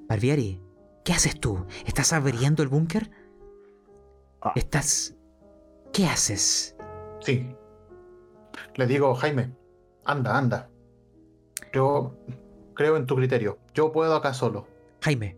Barbieri, 0.09 0.62
¿qué 1.05 1.12
haces 1.12 1.39
tú? 1.39 1.66
¿Estás 1.85 2.14
abriendo 2.14 2.62
el 2.62 2.70
búnker? 2.70 3.10
Ah. 4.40 4.55
¿Estás... 4.56 5.16
¿Qué 5.93 6.06
haces? 6.06 6.74
Sí. 7.20 7.55
Le 8.74 8.86
digo, 8.86 9.14
Jaime, 9.16 9.55
anda, 10.06 10.39
anda. 10.39 10.70
Yo 11.74 12.14
creo 12.79 12.97
en 12.97 13.07
tu 13.07 13.17
criterio. 13.17 13.59
Yo 13.75 13.91
puedo 13.91 14.15
acá 14.15 14.33
solo. 14.33 14.69
Jaime, 15.03 15.37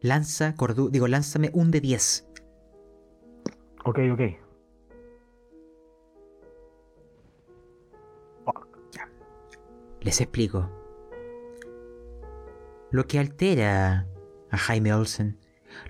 lanza 0.00 0.54
cordura... 0.54 0.90
Digo, 0.90 1.06
lánzame 1.06 1.50
un 1.52 1.70
de 1.70 1.82
10. 1.82 2.26
Ok, 3.84 3.98
ok. 4.12 4.20
Les 10.00 10.20
explico. 10.22 10.70
Lo 12.90 13.06
que 13.06 13.18
altera 13.18 14.06
a 14.50 14.56
Jaime 14.56 14.94
Olsen, 14.94 15.38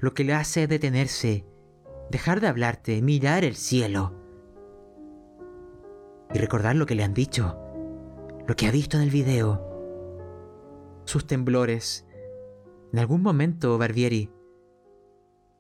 lo 0.01 0.13
que 0.13 0.25
le 0.25 0.35
hace 0.35 0.67
detenerse, 0.67 1.47
dejar 2.11 2.41
de 2.41 2.49
hablarte, 2.49 3.01
mirar 3.01 3.45
el 3.45 3.55
cielo 3.55 4.13
y 6.35 6.39
recordar 6.39 6.75
lo 6.75 6.85
que 6.85 6.97
le 6.97 7.05
han 7.05 7.15
dicho, 7.15 7.57
lo 8.49 8.57
que 8.57 8.67
ha 8.67 8.73
visto 8.73 8.97
en 8.97 9.05
el 9.05 9.11
video, 9.11 9.68
sus 11.09 11.27
temblores. 11.27 12.07
En 12.93 12.99
algún 12.99 13.23
momento, 13.23 13.77
Barbieri, 13.79 14.31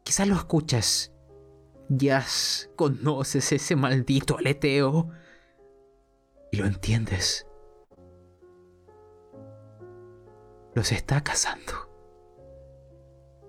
quizás 0.03 0.29
lo 0.29 0.35
escuchas, 0.35 1.12
ya 1.89 2.25
conoces 2.77 3.53
ese 3.53 3.77
maldito 3.77 4.39
aleteo 4.39 5.11
y 6.53 6.57
lo 6.57 6.66
entiendes. 6.66 7.49
los 10.79 10.93
está 10.93 11.25
cazando. 11.25 11.73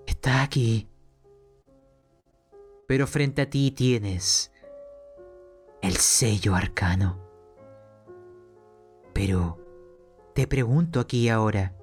Está 0.07 0.41
aquí. 0.41 0.89
Pero 2.87 3.05
frente 3.05 3.43
a 3.43 3.49
ti 3.51 3.69
tienes 3.69 4.51
el 5.83 5.97
sello 5.97 6.55
arcano. 6.55 7.19
Pero 9.13 9.59
te 10.33 10.47
pregunto 10.47 10.99
aquí 10.99 11.29
ahora, 11.29 11.75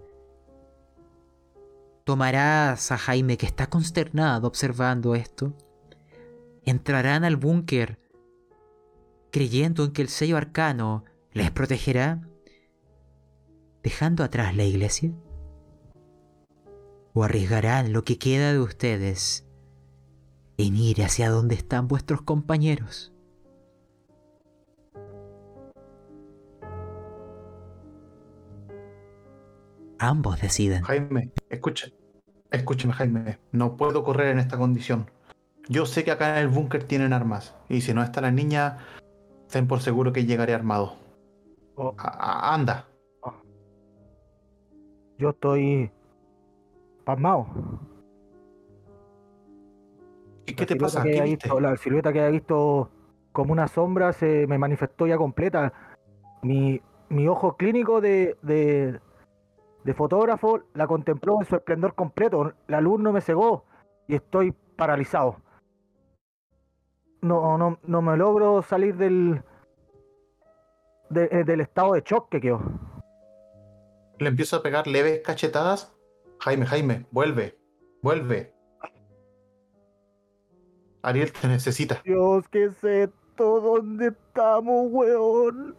¿tomarás 2.07 2.93
a 2.93 2.97
Jaime 2.97 3.37
que 3.37 3.45
está 3.45 3.67
consternado 3.67 4.47
observando 4.47 5.15
esto? 5.15 5.53
¿Entrarán 6.65 7.25
al 7.25 7.37
búnker 7.37 7.99
creyendo 9.31 9.85
en 9.85 9.93
que 9.93 10.03
el 10.03 10.09
sello 10.09 10.37
arcano 10.37 11.05
les 11.33 11.51
protegerá, 11.51 12.23
dejando 13.83 14.25
atrás 14.25 14.57
la 14.57 14.65
iglesia? 14.65 15.13
o 17.17 17.25
arriesgarán 17.25 17.95
lo 17.95 18.05
que 18.05 18.19
queda 18.19 18.53
de 18.53 18.59
ustedes 18.59 19.47
en 20.59 20.77
ir 20.77 21.03
hacia 21.03 21.31
donde 21.31 21.55
están 21.55 21.89
vuestros 21.89 22.21
compañeros. 22.21 23.11
Ambos 29.99 30.43
deciden. 30.43 30.83
Jaime, 30.83 31.33
escucha. 31.49 31.91
Escúchame, 32.51 32.93
Jaime. 32.95 33.39
No 33.53 33.77
puedo 33.77 34.05
correr 34.05 34.29
en 34.29 34.39
esta 34.39 34.57
condición. 34.57 35.11
Yo 35.69 35.85
sé 35.87 36.05
que 36.05 36.13
acá 36.13 36.31
en 36.39 36.43
el 36.43 36.49
búnker 36.49 36.85
tienen 36.85 37.13
armas. 37.13 37.55
Y 37.69 37.81
si 37.81 37.93
no 37.93 38.03
está 38.03 38.21
la 38.21 38.31
niña, 38.31 38.79
ten 39.51 39.67
por 39.67 39.81
seguro 39.81 40.13
que 40.13 40.25
llegaré 40.25 40.55
armado. 40.55 40.95
Oh. 41.75 41.95
Anda. 41.99 42.87
Yo 45.19 45.31
estoy 45.31 45.91
pasmado. 47.05 47.47
¿Y 50.47 50.55
qué 50.55 50.67
te 50.67 50.77
pasa? 50.77 51.03
¿Qué 51.03 51.21
visto- 51.23 51.59
la 51.59 51.77
silueta 51.77 52.13
que 52.13 52.21
había 52.21 52.31
visto 52.31 52.91
como 53.33 53.53
una 53.53 53.67
sombra 53.67 54.13
se 54.13 54.47
me 54.47 54.59
manifestó 54.59 55.07
ya 55.07 55.17
completa. 55.17 55.73
Mi, 56.43 56.81
mi 57.09 57.27
ojo 57.29 57.57
clínico 57.57 58.01
de, 58.01 58.37
de, 58.43 59.01
de 59.87 59.95
fotógrafo 59.95 60.63
la 60.75 60.87
contempló 60.89 61.39
en 61.41 61.47
su 61.47 61.55
esplendor 61.55 61.95
completo. 61.95 62.53
La 62.67 62.81
luz 62.81 63.01
no 63.01 63.13
me 63.13 63.21
cegó 63.21 63.65
y 64.09 64.17
estoy 64.17 64.53
paralizado. 64.77 65.37
No, 67.23 67.57
no, 67.57 67.79
no 67.85 68.03
me 68.03 68.17
logro 68.17 68.63
salir 68.63 68.97
del, 68.97 69.43
de- 71.09 71.29
eh, 71.31 71.45
del 71.45 71.61
estado 71.61 71.93
de 71.95 72.03
shock 72.05 72.29
que 72.29 72.41
quedó. 72.41 72.61
Le 74.19 74.29
empiezo 74.29 74.57
a 74.57 74.63
pegar 74.63 74.87
leves 74.89 75.21
cachetadas. 75.25 75.97
Jaime, 76.41 76.67
Jaime, 76.67 77.07
vuelve. 77.13 77.57
Vuelve. 78.03 78.53
Ariel 81.03 81.33
te 81.33 81.47
necesita. 81.47 82.01
Dios, 82.05 82.49
¿qué 82.49 82.65
es 82.65 82.83
esto? 82.83 83.61
¿Dónde 83.61 84.09
estamos, 84.09 84.87
weón? 84.91 85.77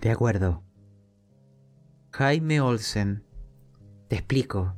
De 0.00 0.10
acuerdo. 0.10 0.62
Jaime 2.12 2.60
Olsen, 2.60 3.24
te 4.08 4.16
explico. 4.16 4.74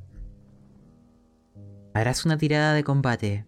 Harás 1.95 2.25
una 2.25 2.37
tirada 2.37 2.75
de 2.75 2.85
combate. 2.85 3.47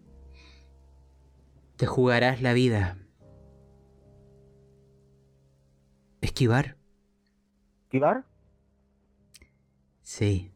Te 1.77 1.85
jugarás 1.85 2.41
la 2.41 2.53
vida. 2.53 2.97
¿Esquivar? 6.21 6.77
¿Esquivar? 7.83 8.25
Sí. 10.01 10.51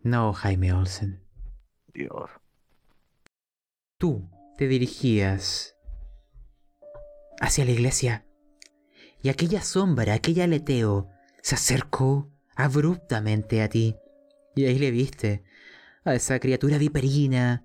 No, 0.00 0.32
Jaime 0.32 0.72
Olsen. 0.72 1.24
Dios. 1.92 2.30
Tú 3.98 4.28
te 4.58 4.66
dirigías 4.66 5.76
hacia 7.40 7.64
la 7.64 7.70
iglesia 7.70 8.26
y 9.24 9.30
aquella 9.30 9.62
sombra, 9.62 10.12
aquel 10.12 10.42
aleteo, 10.42 11.08
se 11.40 11.54
acercó 11.54 12.30
abruptamente 12.54 13.62
a 13.62 13.70
ti. 13.70 13.96
Y 14.54 14.66
ahí 14.66 14.78
le 14.78 14.90
viste 14.90 15.42
a 16.04 16.14
esa 16.14 16.38
criatura 16.38 16.76
viperina, 16.76 17.64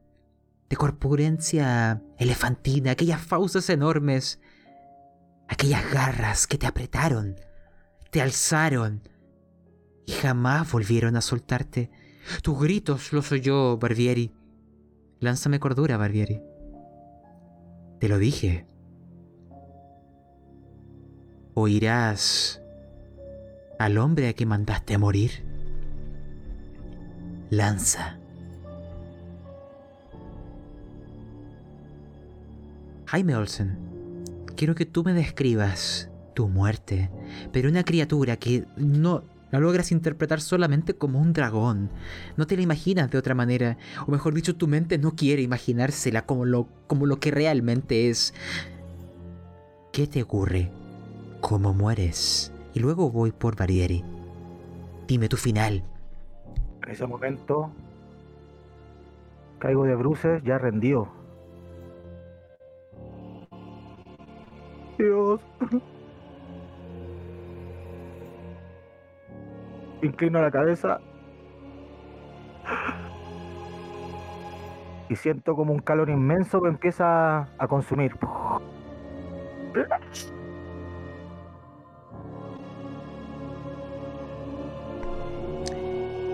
de 0.69 0.77
corpulencia 0.77 2.01
elefantina, 2.17 2.91
aquellas 2.91 3.21
fauces 3.21 3.69
enormes, 3.69 4.39
aquellas 5.49 5.91
garras 5.91 6.47
que 6.47 6.57
te 6.57 6.65
apretaron, 6.65 7.35
te 8.09 8.21
alzaron 8.21 9.01
y 10.05 10.13
jamás 10.13 10.71
volvieron 10.71 11.17
a 11.17 11.21
soltarte. 11.21 11.91
Tus 12.41 12.57
gritos 12.57 13.11
los 13.11 13.33
oyó 13.33 13.77
Barbieri. 13.77 14.31
Lánzame 15.19 15.59
cordura, 15.59 15.97
Barbieri. 15.97 16.41
Te 17.99 18.07
lo 18.07 18.17
dije. 18.17 18.65
Oirás 21.61 22.61
al 23.79 23.97
hombre 23.97 24.29
a 24.29 24.33
que 24.33 24.45
mandaste 24.45 24.95
a 24.95 24.97
morir. 24.97 25.43
Lanza. 27.49 28.17
Jaime 33.07 33.35
Olsen, 33.35 33.77
quiero 34.55 34.73
que 34.73 34.85
tú 34.85 35.03
me 35.03 35.11
describas 35.13 36.09
tu 36.33 36.47
muerte, 36.47 37.11
pero 37.51 37.67
una 37.67 37.83
criatura 37.83 38.37
que 38.37 38.65
no 38.77 39.25
la 39.51 39.59
logras 39.59 39.91
interpretar 39.91 40.39
solamente 40.39 40.93
como 40.93 41.19
un 41.19 41.33
dragón. 41.33 41.89
No 42.37 42.47
te 42.47 42.55
la 42.55 42.61
imaginas 42.61 43.11
de 43.11 43.17
otra 43.17 43.35
manera, 43.35 43.77
o 44.07 44.11
mejor 44.11 44.33
dicho, 44.33 44.55
tu 44.55 44.69
mente 44.69 44.97
no 44.97 45.13
quiere 45.13 45.41
imaginársela 45.41 46.25
como 46.25 46.45
lo, 46.45 46.69
como 46.87 47.05
lo 47.05 47.19
que 47.19 47.31
realmente 47.31 48.09
es. 48.09 48.33
¿Qué 49.91 50.07
te 50.07 50.23
ocurre? 50.23 50.78
¿Cómo 51.41 51.73
mueres? 51.73 52.53
Y 52.73 52.79
luego 52.79 53.09
voy 53.09 53.31
por 53.31 53.55
Barrieri. 53.55 54.03
Dime 55.07 55.27
tu 55.27 55.37
final. 55.37 55.83
En 56.83 56.91
ese 56.91 57.07
momento 57.07 57.71
caigo 59.59 59.83
de 59.85 59.95
bruces 59.95 60.41
ya 60.43 60.57
rendido. 60.57 61.07
Dios. 64.97 65.41
Inclino 70.01 70.41
la 70.41 70.51
cabeza 70.51 70.99
y 75.09 75.15
siento 75.15 75.55
como 75.55 75.73
un 75.73 75.79
calor 75.79 76.09
inmenso 76.09 76.61
que 76.61 76.69
empieza 76.69 77.47
a 77.57 77.67
consumir. 77.67 78.15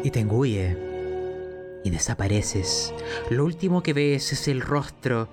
Y 0.06 0.12
te 0.12 0.20
engulle. 0.20 0.78
Y 1.84 1.90
desapareces. 1.90 2.94
Lo 3.32 3.44
último 3.44 3.82
que 3.82 3.94
ves 3.94 4.34
es 4.34 4.48
el 4.48 4.62
rostro 4.62 5.28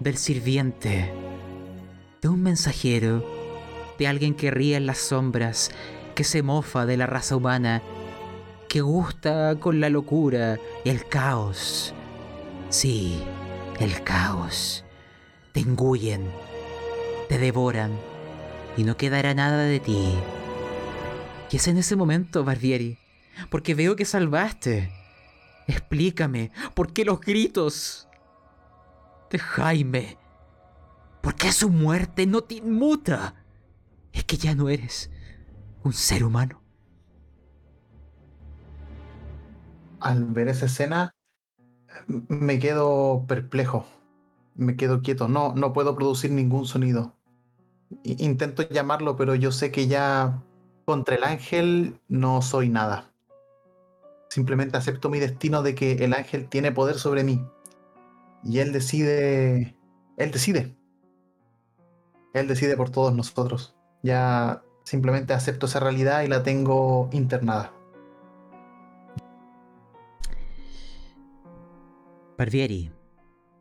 del 0.00 0.16
sirviente, 0.16 1.12
de 2.22 2.28
un 2.28 2.42
mensajero, 2.42 3.22
de 3.98 4.06
alguien 4.06 4.34
que 4.34 4.50
ríe 4.50 4.76
en 4.76 4.86
las 4.86 4.96
sombras, 4.96 5.70
que 6.14 6.24
se 6.24 6.42
mofa 6.42 6.86
de 6.86 6.96
la 6.96 7.06
raza 7.06 7.36
humana, 7.36 7.82
que 8.66 8.80
gusta 8.80 9.56
con 9.60 9.80
la 9.80 9.90
locura 9.90 10.58
y 10.84 10.88
el 10.88 11.06
caos. 11.06 11.94
Sí, 12.70 13.22
el 13.78 14.02
caos. 14.04 14.86
Te 15.52 15.60
engullen, 15.60 16.30
te 17.28 17.36
devoran 17.36 17.92
y 18.78 18.84
no 18.84 18.96
quedará 18.96 19.34
nada 19.34 19.64
de 19.64 19.80
ti. 19.80 20.14
Y 21.50 21.56
es 21.56 21.68
en 21.68 21.76
ese 21.76 21.94
momento, 21.94 22.42
Barbieri, 22.42 23.03
porque 23.50 23.74
veo 23.74 23.96
que 23.96 24.04
salvaste. 24.04 24.90
Explícame, 25.66 26.50
¿por 26.74 26.92
qué 26.92 27.04
los 27.04 27.20
gritos 27.20 28.08
de 29.30 29.38
Jaime? 29.38 30.18
¿Por 31.22 31.34
qué 31.34 31.52
su 31.52 31.70
muerte 31.70 32.26
no 32.26 32.42
te 32.42 32.56
inmuta? 32.56 33.34
Es 34.12 34.24
que 34.24 34.36
ya 34.36 34.54
no 34.54 34.68
eres 34.68 35.10
un 35.82 35.92
ser 35.92 36.22
humano. 36.22 36.62
Al 40.00 40.24
ver 40.26 40.48
esa 40.48 40.66
escena, 40.66 41.14
me 42.06 42.58
quedo 42.58 43.24
perplejo. 43.26 43.86
Me 44.54 44.76
quedo 44.76 45.00
quieto. 45.00 45.28
No, 45.28 45.54
no 45.54 45.72
puedo 45.72 45.94
producir 45.96 46.30
ningún 46.30 46.66
sonido. 46.66 47.16
Intento 48.02 48.68
llamarlo, 48.68 49.16
pero 49.16 49.34
yo 49.34 49.50
sé 49.50 49.70
que 49.70 49.86
ya 49.86 50.42
contra 50.84 51.16
el 51.16 51.24
ángel 51.24 51.98
no 52.08 52.42
soy 52.42 52.68
nada. 52.68 53.13
Simplemente 54.34 54.76
acepto 54.76 55.10
mi 55.10 55.20
destino 55.20 55.62
de 55.62 55.76
que 55.76 55.92
el 56.04 56.12
ángel 56.12 56.48
tiene 56.48 56.72
poder 56.72 56.98
sobre 56.98 57.22
mí. 57.22 57.46
Y 58.42 58.58
él 58.58 58.72
decide. 58.72 59.76
Él 60.16 60.32
decide. 60.32 60.74
Él 62.32 62.48
decide 62.48 62.76
por 62.76 62.90
todos 62.90 63.14
nosotros. 63.14 63.76
Ya 64.02 64.64
simplemente 64.82 65.34
acepto 65.34 65.66
esa 65.66 65.78
realidad 65.78 66.22
y 66.22 66.26
la 66.26 66.42
tengo 66.42 67.08
internada. 67.12 67.72
Barbieri, 72.36 72.90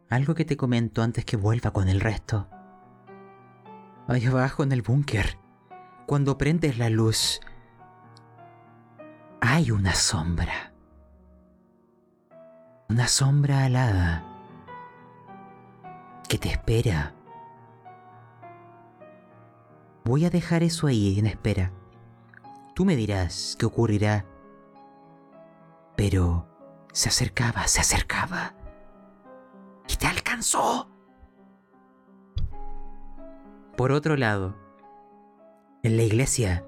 algo 0.10 0.34
que 0.34 0.44
te 0.44 0.58
comento 0.58 1.04
antes 1.04 1.24
que 1.24 1.38
vuelva 1.38 1.70
con 1.70 1.88
el 1.88 2.02
resto. 2.02 2.48
Ahí 4.08 4.26
abajo 4.26 4.64
en 4.64 4.72
el 4.72 4.82
búnker, 4.82 5.38
cuando 6.08 6.40
prendes 6.40 6.80
la 6.80 6.90
luz, 6.90 7.42
hay 9.46 9.72
una 9.72 9.94
sombra. 9.94 10.72
Una 12.88 13.10
sombra 13.10 13.66
alada 13.66 14.24
que 16.30 16.38
te 16.38 16.48
espera. 16.48 17.14
Voy 20.06 20.24
a 20.24 20.30
dejar 20.30 20.64
eso 20.64 20.88
ahí 20.88 21.20
en 21.20 21.26
espera. 21.26 21.74
Tú 22.74 22.86
me 22.86 22.96
dirás 22.96 23.58
qué 23.60 23.66
ocurrirá. 23.66 24.26
Pero 25.98 26.48
se 26.94 27.10
acercaba, 27.10 27.68
se 27.68 27.82
acercaba. 27.82 28.56
Y 29.90 29.98
te 29.98 30.08
alcanzó. 30.08 30.90
Por 33.76 33.92
otro 33.92 34.16
lado, 34.16 34.56
en 35.84 35.98
la 35.98 36.04
iglesia, 36.04 36.66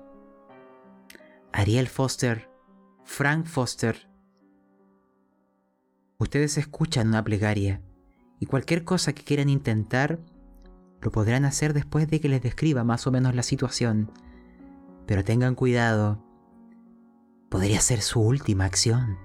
Ariel 1.53 1.87
Foster 1.87 2.53
Frank 3.05 3.45
Foster. 3.45 4.09
Ustedes 6.17 6.57
escuchan 6.57 7.07
una 7.07 7.23
plegaria 7.23 7.81
y 8.39 8.47
cualquier 8.47 8.83
cosa 8.83 9.13
que 9.13 9.23
quieran 9.23 9.47
intentar 9.47 10.19
lo 11.01 11.11
podrán 11.11 11.45
hacer 11.45 11.73
después 11.73 12.09
de 12.09 12.19
que 12.19 12.27
les 12.27 12.41
describa 12.41 12.83
más 12.83 13.05
o 13.07 13.11
menos 13.11 13.35
la 13.35 13.43
situación. 13.43 14.11
Pero 15.05 15.23
tengan 15.23 15.55
cuidado, 15.55 16.21
podría 17.49 17.79
ser 17.79 18.01
su 18.01 18.19
última 18.21 18.65
acción. 18.65 19.17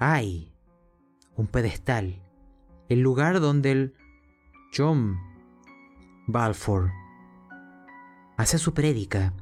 Hay 0.00 0.52
un 1.36 1.46
pedestal, 1.46 2.20
el 2.88 3.00
lugar 3.00 3.40
donde 3.40 3.70
el 3.70 3.94
John 4.76 5.18
Balfour 6.26 6.90
hace 8.36 8.58
su 8.58 8.74
prédica, 8.74 9.32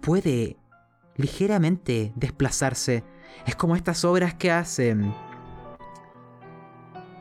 puede 0.00 0.56
ligeramente 1.16 2.12
desplazarse. 2.16 3.04
Es 3.46 3.56
como 3.56 3.76
estas 3.76 4.04
obras 4.04 4.34
que 4.34 4.52
hacen 4.52 5.14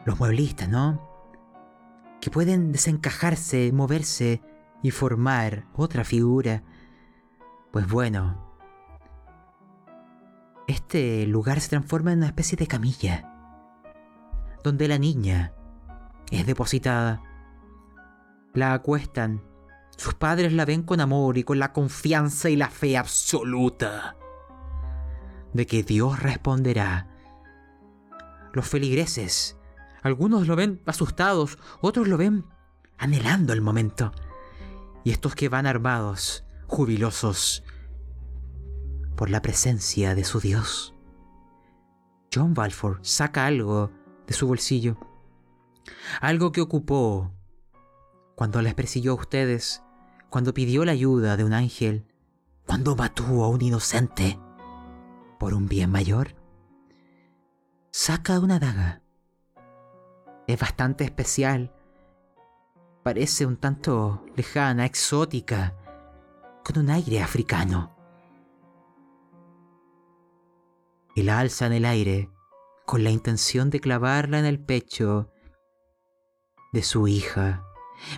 los 0.06 0.20
mueblistas, 0.20 0.70
¿no? 0.70 1.02
Que 2.22 2.30
pueden 2.30 2.72
desencajarse, 2.72 3.72
moverse 3.72 4.42
y 4.84 4.92
formar 4.92 5.66
otra 5.74 6.04
figura. 6.04 6.64
Pues 7.72 7.88
bueno, 7.88 8.46
este 10.68 11.26
lugar 11.28 11.60
se 11.60 11.70
transforma 11.70 12.12
en 12.12 12.20
una 12.20 12.28
especie 12.28 12.58
de 12.58 12.68
camilla, 12.68 13.32
donde 14.64 14.88
la 14.88 14.98
niña 14.98 15.54
es 16.32 16.46
depositada. 16.46 17.22
La 18.54 18.74
acuestan 18.74 19.44
sus 19.98 20.14
padres 20.14 20.54
la 20.54 20.66
ven 20.66 20.84
con 20.84 21.00
amor 21.00 21.38
y 21.38 21.44
con 21.44 21.60
la 21.60 21.74
confianza 21.74 22.50
y 22.50 22.56
la 22.56 22.70
fe 22.70 22.98
absoluta 22.98 24.16
de 25.56 25.66
que 25.66 25.84
Dios 25.84 26.20
responderá. 26.20 27.08
Los 28.52 28.68
feligreses, 28.68 29.58
algunos 30.04 30.48
lo 30.48 30.58
ven 30.58 30.82
asustados, 30.86 31.58
otros 31.80 32.10
lo 32.10 32.18
ven 32.18 32.46
anhelando 32.98 33.54
el 33.54 33.62
momento. 33.62 34.12
Y 35.06 35.12
estos 35.12 35.34
que 35.34 35.48
van 35.48 35.66
armados, 35.66 36.44
jubilosos, 36.68 37.64
por 39.16 39.30
la 39.30 39.42
presencia 39.42 40.14
de 40.14 40.26
su 40.26 40.42
Dios. 40.42 40.94
John 42.34 42.54
Balfour 42.54 43.00
saca 43.02 43.46
algo 43.46 43.92
de 44.28 44.34
su 44.34 44.48
bolsillo. 44.48 44.98
Algo 46.20 46.52
que 46.52 46.60
ocupó 46.60 47.32
cuando 48.36 48.62
les 48.62 48.74
persiguió 48.74 49.14
a 49.14 49.16
ustedes 49.16 49.85
cuando 50.36 50.53
pidió 50.53 50.84
la 50.84 50.91
ayuda 50.91 51.38
de 51.38 51.45
un 51.45 51.53
ángel, 51.53 52.12
cuando 52.68 52.98
mató 52.98 53.24
a 53.24 53.48
un 53.48 53.62
inocente 53.62 54.38
por 55.40 55.53
un 55.53 55.70
bien 55.70 55.90
mayor. 55.90 56.36
Saca 57.90 58.41
una 58.41 58.60
daga. 58.60 59.02
Es 60.45 60.60
bastante 60.60 61.06
especial. 61.06 61.74
Parece 63.02 63.45
un 63.45 63.56
tanto 63.56 64.26
lejana, 64.36 64.86
exótica, 64.86 65.74
con 66.66 66.80
un 66.80 66.90
aire 66.90 67.22
africano. 67.22 67.95
Y 71.16 71.24
la 71.24 71.40
alza 71.40 71.68
en 71.68 71.72
el 71.72 71.86
aire 71.86 72.30
con 72.86 73.06
la 73.06 73.10
intención 73.10 73.70
de 73.70 73.80
clavarla 73.80 74.40
en 74.40 74.45
el 74.45 74.60
pecho 74.60 75.32
de 76.74 76.84
su 76.84 77.07
hija 77.07 77.64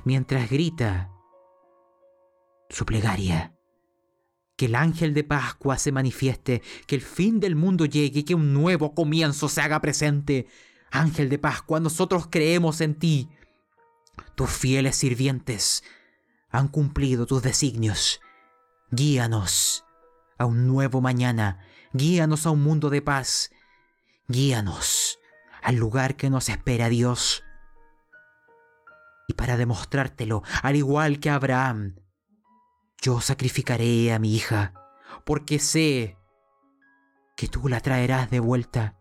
mientras 0.03 0.49
grita 0.49 1.11
su 2.69 2.85
plegaria. 2.85 3.53
Que 4.55 4.65
el 4.65 4.75
ángel 4.75 5.13
de 5.13 5.23
Pascua 5.23 5.77
se 5.77 5.91
manifieste, 5.91 6.61
que 6.87 6.95
el 6.95 7.01
fin 7.01 7.39
del 7.39 7.55
mundo 7.55 7.85
llegue, 7.85 8.25
que 8.25 8.35
un 8.35 8.53
nuevo 8.53 8.95
comienzo 8.95 9.49
se 9.49 9.61
haga 9.61 9.81
presente. 9.81 10.47
Ángel 10.91 11.29
de 11.29 11.37
Pascua, 11.37 11.79
nosotros 11.79 12.27
creemos 12.29 12.81
en 12.81 12.95
ti. 12.95 13.29
Tus 14.35 14.49
fieles 14.49 14.95
sirvientes 14.95 15.83
han 16.49 16.67
cumplido 16.67 17.25
tus 17.25 17.43
designios. 17.43 18.19
Guíanos 18.89 19.83
a 20.37 20.45
un 20.45 20.67
nuevo 20.67 21.01
mañana, 21.01 21.59
guíanos 21.93 22.45
a 22.45 22.51
un 22.51 22.63
mundo 22.63 22.89
de 22.89 23.01
paz, 23.01 23.51
guíanos 24.27 25.19
al 25.61 25.75
lugar 25.75 26.15
que 26.15 26.29
nos 26.29 26.49
espera 26.49 26.89
Dios. 26.89 27.43
Y 29.27 29.33
para 29.33 29.57
demostrártelo, 29.57 30.43
al 30.63 30.75
igual 30.77 31.19
que 31.19 31.29
Abraham, 31.29 31.95
yo 33.01 33.21
sacrificaré 33.21 34.13
a 34.13 34.19
mi 34.19 34.35
hija, 34.35 34.73
porque 35.25 35.59
sé 35.59 36.17
que 37.35 37.47
tú 37.47 37.67
la 37.67 37.79
traerás 37.79 38.29
de 38.29 38.39
vuelta, 38.39 38.97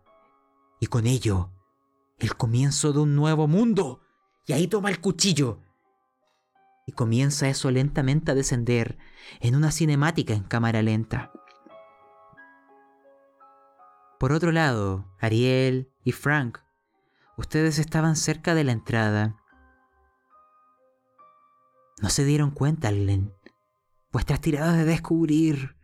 y 0.81 0.87
con 0.87 1.07
ello 1.07 1.53
el 2.19 2.37
comienzo 2.37 2.93
de 2.93 3.01
un 3.01 3.15
nuevo 3.15 3.47
mundo. 3.47 4.01
Y 4.47 4.53
ahí 4.53 4.69
toma 4.69 4.91
el 4.91 5.01
cuchillo. 5.01 5.61
Y 6.87 6.93
comienza 6.93 7.49
eso 7.49 7.71
lentamente 7.71 8.31
a 8.31 8.35
descender 8.35 8.97
en 9.41 9.57
una 9.57 9.73
cinemática 9.73 10.35
en 10.35 10.45
cámara 10.45 10.83
lenta. 10.83 11.33
Por 14.19 14.33
otro 14.33 14.53
lado, 14.53 15.13
Ariel 15.19 15.93
y 16.05 16.13
Frank, 16.13 16.59
ustedes 17.37 17.79
estaban 17.79 18.17
cerca 18.17 18.55
de 18.55 18.65
la 18.65 18.73
entrada. 18.73 19.37
No 22.01 22.09
se 22.09 22.25
dieron 22.25 22.51
cuenta, 22.51 22.91
Len. 22.93 23.36
Vuestras 24.17 24.41
tiradas 24.41 24.79
de 24.79 24.87
descubrir 24.87 25.77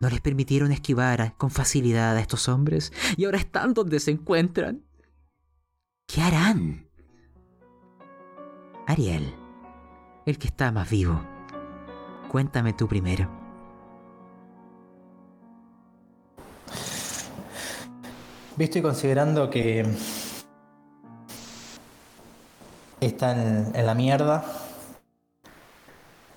no 0.00 0.10
les 0.10 0.20
permitieron 0.20 0.72
esquivar 0.72 1.36
con 1.36 1.52
facilidad 1.52 2.16
a 2.16 2.20
estos 2.20 2.48
hombres 2.48 2.92
y 3.16 3.24
ahora 3.24 3.38
están 3.38 3.72
donde 3.72 4.00
se 4.00 4.10
encuentran. 4.10 4.84
¿Qué 6.08 6.20
harán? 6.20 6.88
Ariel, 8.88 9.32
el 10.26 10.38
que 10.38 10.48
está 10.48 10.72
más 10.72 10.90
vivo. 10.90 11.24
Cuéntame 12.28 12.72
tú 12.72 12.88
primero. 12.88 13.30
Visto 18.56 18.80
y 18.80 18.82
considerando 18.82 19.48
que 19.50 19.86
está 22.98 23.40
en, 23.40 23.70
en 23.72 23.86
la 23.86 23.94
mierda, 23.94 24.61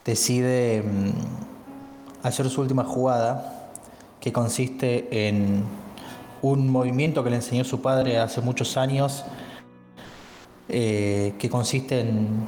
decide 0.05 0.83
mm, 0.83 1.11
hacer 2.23 2.49
su 2.49 2.61
última 2.61 2.83
jugada, 2.85 3.69
que 4.19 4.31
consiste 4.31 5.27
en 5.27 5.63
un 6.41 6.69
movimiento 6.69 7.23
que 7.23 7.29
le 7.31 7.37
enseñó 7.37 7.63
su 7.63 7.81
padre 7.81 8.19
hace 8.19 8.41
muchos 8.41 8.77
años, 8.77 9.25
eh, 10.69 11.35
que 11.39 11.49
consiste 11.49 11.99
en 12.01 12.45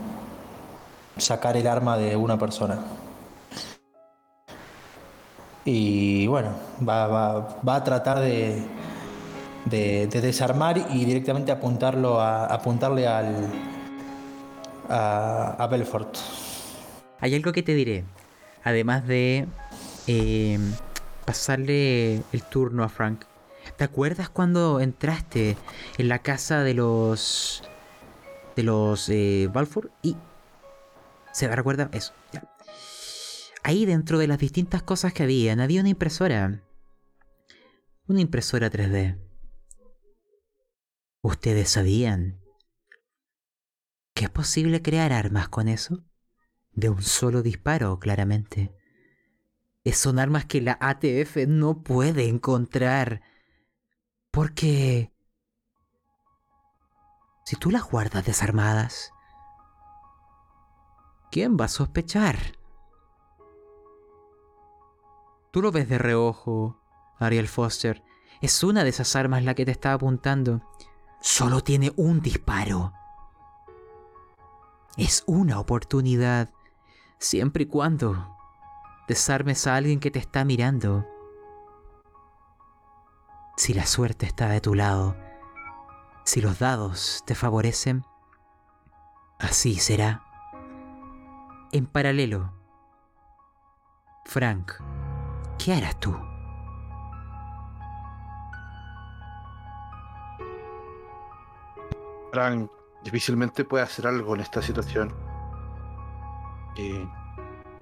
sacar 1.17 1.57
el 1.57 1.67
arma 1.67 1.97
de 1.97 2.15
una 2.15 2.37
persona. 2.37 2.79
Y 5.65 6.27
bueno, 6.27 6.51
va, 6.87 7.07
va- 7.07 7.57
va 7.67 7.75
a 7.75 7.83
tratar 7.83 8.19
de, 8.19 8.61
de- 9.65 10.07
de 10.07 10.21
desarmar 10.21 10.77
y 10.91 11.05
directamente 11.05 11.51
apuntarlo 11.51 12.21
a, 12.21 12.45
apuntarle 12.45 13.07
al, 13.07 13.35
a 14.89 15.67
Belfort. 15.69 16.17
Hay 17.19 17.35
algo 17.35 17.51
que 17.51 17.63
te 17.63 17.73
diré. 17.73 18.03
Además 18.63 19.07
de 19.07 19.47
eh, 20.07 20.59
pasarle 21.25 22.23
el 22.31 22.43
turno 22.49 22.83
a 22.83 22.89
Frank. 22.89 23.25
¿Te 23.75 23.83
acuerdas 23.83 24.29
cuando 24.29 24.79
entraste 24.79 25.57
en 25.97 26.07
la 26.07 26.19
casa 26.19 26.63
de 26.63 26.73
los 26.73 27.63
de 28.55 28.63
los 28.63 29.07
eh, 29.09 29.49
Balfour 29.53 29.91
y 30.01 30.15
se 31.31 31.53
recuerda 31.53 31.89
eso? 31.91 32.13
ya. 32.31 32.43
Ahí 33.63 33.85
dentro 33.85 34.17
de 34.17 34.27
las 34.27 34.39
distintas 34.39 34.81
cosas 34.81 35.13
que 35.13 35.23
habían 35.23 35.59
había 35.59 35.81
una 35.81 35.89
impresora, 35.89 36.63
una 38.07 38.21
impresora 38.21 38.71
3D. 38.71 39.19
¿Ustedes 41.21 41.69
sabían 41.69 42.39
que 44.13 44.23
es 44.25 44.29
posible 44.29 44.81
crear 44.81 45.11
armas 45.11 45.49
con 45.49 45.67
eso? 45.67 46.03
De 46.77 46.89
un 46.89 47.01
solo 47.01 47.41
disparo, 47.41 47.99
claramente. 47.99 48.71
Son 49.93 50.19
armas 50.19 50.45
que 50.45 50.61
la 50.61 50.77
ATF 50.79 51.47
no 51.47 51.81
puede 51.81 52.29
encontrar. 52.29 53.21
Porque... 54.31 55.11
Si 57.45 57.55
tú 57.55 57.71
las 57.71 57.83
guardas 57.83 58.25
desarmadas, 58.25 59.11
¿quién 61.31 61.57
va 61.59 61.65
a 61.65 61.69
sospechar? 61.69 62.37
Tú 65.51 65.61
lo 65.61 65.71
ves 65.71 65.89
de 65.89 65.97
reojo, 65.97 66.79
Ariel 67.17 67.47
Foster. 67.47 68.03
Es 68.41 68.63
una 68.63 68.83
de 68.83 68.89
esas 68.89 69.15
armas 69.15 69.43
la 69.43 69.55
que 69.55 69.65
te 69.65 69.71
está 69.71 69.93
apuntando. 69.93 70.61
Solo 71.21 71.61
tiene 71.61 71.91
un 71.95 72.19
disparo. 72.19 72.93
Es 74.97 75.23
una 75.25 75.59
oportunidad 75.59 76.51
siempre 77.17 77.63
y 77.63 77.65
cuando 77.67 78.35
desarmes 79.07 79.67
a 79.67 79.75
alguien 79.75 79.99
que 79.99 80.11
te 80.11 80.19
está 80.19 80.43
mirando. 80.45 81.05
Si 83.55 83.73
la 83.73 83.85
suerte 83.85 84.25
está 84.25 84.49
de 84.49 84.61
tu 84.61 84.75
lado, 84.75 85.15
si 86.23 86.41
los 86.41 86.59
dados 86.59 87.23
te 87.25 87.33
favorecen, 87.33 88.05
así 89.39 89.75
será. 89.75 90.23
En 91.71 91.85
paralelo, 91.85 92.53
Frank, 94.25 94.73
¿qué 95.57 95.73
harás 95.73 95.99
tú? 95.99 96.15
Frank 102.31 102.69
difícilmente 103.03 103.63
puede 103.63 103.83
hacer 103.83 104.05
algo 104.05 104.35
en 104.35 104.41
esta 104.41 104.61
situación. 104.61 105.26
Eh, 106.77 107.07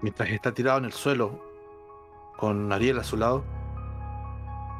mientras 0.02 0.30
está 0.30 0.54
tirado 0.54 0.78
en 0.78 0.86
el 0.86 0.94
suelo, 0.94 1.40
con 2.38 2.72
Ariel 2.72 3.00
a 3.00 3.04
su 3.04 3.18
lado, 3.18 3.44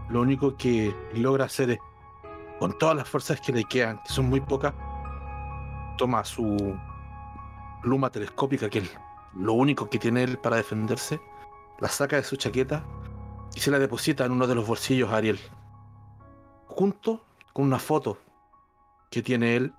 lo 0.10 0.22
único 0.22 0.56
que 0.56 0.96
logra 1.14 1.46
hacer 1.46 1.72
es, 1.72 1.80
con 2.60 2.78
todas 2.78 2.96
las 2.96 3.10
fuerzas 3.10 3.42
que 3.42 3.52
le 3.52 3.66
quedan, 3.66 4.02
que 4.04 4.10
son 4.10 4.30
muy 4.30 4.40
pocas, 4.40 4.74
toma 5.98 6.24
su 6.24 6.78
pluma 7.82 8.10
telescópica, 8.10 8.70
que 8.70 8.80
es 8.80 8.98
lo 9.36 9.54
único 9.54 9.90
que 9.90 10.00
tiene 10.00 10.24
él 10.24 10.38
para 10.38 10.58
defenderse, 10.58 11.20
la 11.80 11.90
saca 11.90 12.16
de 12.16 12.24
su 12.24 12.38
chaqueta 12.38 12.86
y 13.54 13.60
se 13.60 13.72
la 13.72 13.80
deposita 13.80 14.26
en 14.26 14.32
uno 14.32 14.48
de 14.48 14.56
los 14.56 14.66
bolsillos 14.66 15.12
a 15.12 15.18
Ariel, 15.18 15.40
junto 16.68 17.26
con 17.54 17.66
una 17.66 17.80
foto 17.80 18.18
que 19.10 19.22
tiene 19.22 19.56
él 19.56 19.74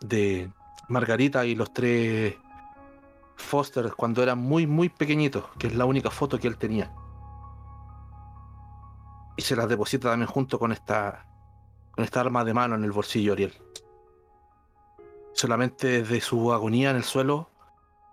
de 0.00 0.50
Margarita 0.88 1.44
y 1.44 1.54
los 1.54 1.72
tres 1.72 2.36
Foster 3.36 3.92
cuando 3.96 4.22
eran 4.22 4.38
muy 4.38 4.66
muy 4.66 4.88
pequeñitos, 4.88 5.44
que 5.58 5.68
es 5.68 5.74
la 5.74 5.84
única 5.84 6.10
foto 6.10 6.38
que 6.38 6.48
él 6.48 6.56
tenía. 6.56 6.92
Y 9.36 9.42
se 9.42 9.54
las 9.54 9.68
deposita 9.68 10.10
también 10.10 10.28
junto 10.28 10.58
con 10.58 10.72
esta 10.72 11.26
con 11.92 12.04
esta 12.04 12.20
arma 12.20 12.44
de 12.44 12.54
mano 12.54 12.74
en 12.74 12.84
el 12.84 12.92
bolsillo 12.92 13.32
Ariel. 13.32 13.54
Solamente 15.32 16.02
desde 16.02 16.20
su 16.20 16.52
agonía 16.52 16.90
en 16.90 16.96
el 16.96 17.04
suelo 17.04 17.50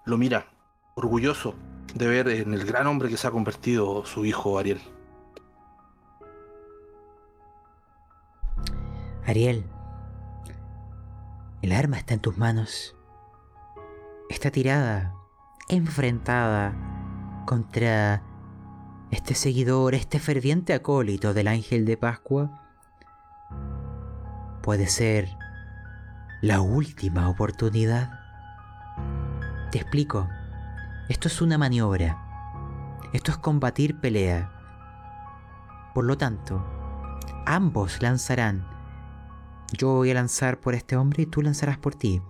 lo 0.06 0.18
mira, 0.18 0.48
orgulloso 0.96 1.56
de 1.94 2.08
ver 2.08 2.28
en 2.28 2.54
el 2.54 2.66
gran 2.66 2.88
hombre 2.88 3.10
que 3.10 3.18
se 3.18 3.28
ha 3.28 3.32
convertido 3.32 4.06
su 4.06 4.26
hijo 4.26 4.58
Ariel. 4.58 4.82
Ariel, 9.26 9.66
el 11.62 11.72
arma 11.72 11.98
está 11.98 12.14
en 12.14 12.20
tus 12.20 12.38
manos. 12.38 12.96
Está 14.34 14.50
tirada, 14.50 15.14
enfrentada 15.70 16.74
contra 17.46 18.24
este 19.12 19.36
seguidor, 19.36 19.94
este 19.94 20.18
ferviente 20.20 20.74
acólito 20.74 21.36
del 21.36 21.48
ángel 21.48 21.86
de 21.86 21.98
Pascua. 21.98 22.50
Puede 24.64 24.88
ser 24.88 25.30
la 26.42 26.62
última 26.62 27.30
oportunidad. 27.30 28.10
Te 29.72 29.78
explico. 29.78 30.28
Esto 31.10 31.28
es 31.28 31.40
una 31.40 31.60
maniobra. 31.60 32.18
Esto 33.14 33.30
es 33.30 33.38
combatir 33.38 34.02
pelea. 34.02 34.52
Por 35.94 36.06
lo 36.06 36.18
tanto, 36.18 36.66
ambos 37.46 38.02
lanzarán 38.02 38.68
yo 39.72 39.90
voy 39.90 40.12
a 40.12 40.16
lanzar 40.16 40.60
por 40.60 40.76
este 40.76 40.96
hombre 40.96 41.24
y 41.24 41.26
tú 41.28 41.42
lanzarás 41.42 41.78
por 41.78 41.96
ti. 41.96 42.22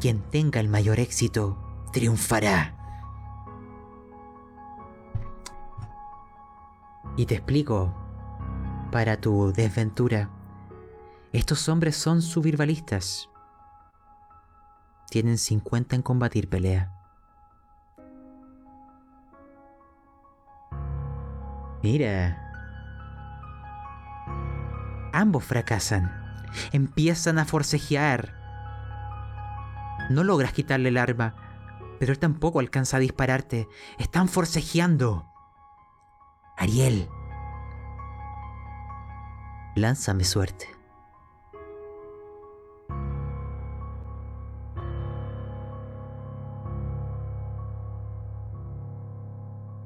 Quien 0.00 0.22
tenga 0.30 0.60
el 0.60 0.68
mayor 0.68 1.00
éxito 1.00 1.58
triunfará. 1.92 2.74
Y 7.16 7.26
te 7.26 7.34
explico, 7.34 7.92
para 8.92 9.20
tu 9.20 9.52
desventura, 9.52 10.30
estos 11.32 11.68
hombres 11.68 11.96
son 11.96 12.22
subirbalistas. 12.22 13.28
Tienen 15.10 15.36
50 15.36 15.96
en 15.96 16.02
combatir 16.02 16.48
pelea. 16.48 16.92
Mira. 21.82 22.44
Ambos 25.12 25.44
fracasan. 25.44 26.12
Empiezan 26.72 27.38
a 27.38 27.44
forcejear. 27.44 28.37
No 30.10 30.24
logras 30.24 30.52
quitarle 30.52 30.88
el 30.88 30.96
arma, 30.96 31.34
pero 31.98 32.12
él 32.12 32.18
tampoco 32.18 32.60
alcanza 32.60 32.96
a 32.96 33.00
dispararte. 33.00 33.68
Están 33.98 34.28
forcejeando. 34.28 35.26
Ariel. 36.56 37.08
Lánzame 39.74 40.24
suerte. 40.24 40.66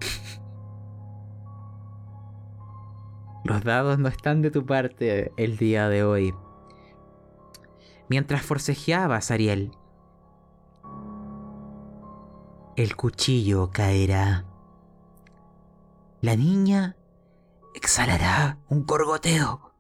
Los 3.44 3.64
dados 3.64 3.98
no 3.98 4.08
están 4.08 4.40
de 4.40 4.50
tu 4.50 4.64
parte 4.64 5.32
el 5.36 5.56
día 5.56 5.88
de 5.88 6.04
hoy. 6.04 6.34
Mientras 8.08 8.42
forcejeabas, 8.42 9.30
Ariel, 9.30 9.72
el 12.76 12.96
cuchillo 12.96 13.70
caerá. 13.70 14.44
La 16.20 16.36
niña 16.36 16.96
exhalará 17.74 18.58
un 18.68 18.86
gorgoteo. 18.86 19.72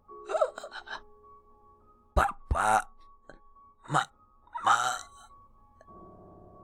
Papá. 2.14 2.90
Ma, 3.88 4.10
ma. 4.64 4.76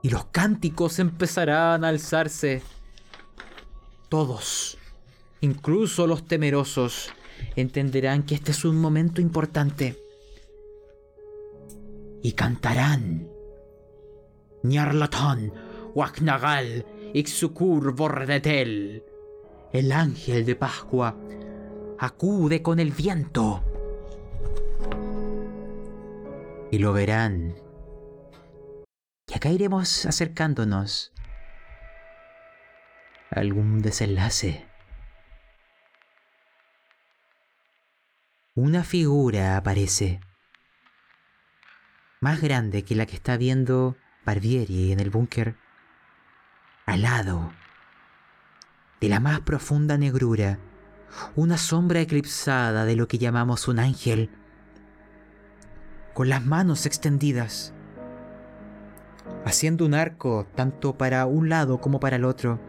Y 0.01 0.09
los 0.09 0.25
cánticos 0.25 0.99
empezarán 0.99 1.83
a 1.83 1.89
alzarse. 1.89 2.61
Todos 4.09 4.79
incluso 5.41 6.07
los 6.07 6.27
temerosos, 6.27 7.09
entenderán 7.55 8.23
que 8.23 8.35
este 8.35 8.51
es 8.51 8.65
un 8.65 8.79
momento 8.79 9.21
importante. 9.21 9.97
Y 12.21 12.33
cantarán. 12.33 13.29
Nyarlathon, 14.63 15.53
Waknagal, 15.99 16.85
Ixukur 17.13 17.93
Bordetel. 17.93 19.03
El 19.73 19.91
ángel 19.91 20.45
de 20.45 20.55
Pascua 20.55 21.17
acude 21.99 22.61
con 22.61 22.79
el 22.79 22.91
viento. 22.91 23.63
Y 26.71 26.77
lo 26.77 26.93
verán. 26.93 27.53
Y 29.27 29.33
acá 29.35 29.49
iremos 29.49 30.05
acercándonos 30.05 31.11
algún 33.29 33.81
desenlace. 33.81 34.69
una 38.55 38.83
figura 38.83 39.55
aparece, 39.55 40.19
más 42.19 42.41
grande 42.41 42.83
que 42.83 42.93
la 42.93 43.05
que 43.05 43.15
está 43.15 43.37
viendo 43.37 43.95
Barbieri 44.25 44.91
en 44.91 44.99
el 44.99 45.09
búnker, 45.09 45.55
al 46.89 47.03
lado 47.03 47.53
de 48.99 49.09
la 49.09 49.19
más 49.19 49.41
profunda 49.41 49.97
negrura, 49.97 50.59
una 51.35 51.57
sombra 51.57 52.01
eclipsada 52.01 52.85
de 52.85 52.95
lo 52.95 53.07
que 53.07 53.17
llamamos 53.17 53.67
un 53.67 53.79
ángel, 53.79 54.29
con 56.13 56.29
las 56.29 56.43
manos 56.43 56.85
extendidas, 56.85 57.73
haciendo 59.45 59.85
un 59.85 59.93
arco 59.93 60.47
tanto 60.55 60.97
para 60.97 61.25
un 61.27 61.47
lado 61.47 61.79
como 61.79 61.99
para 61.99 62.17
el 62.17 62.25
otro, 62.25 62.59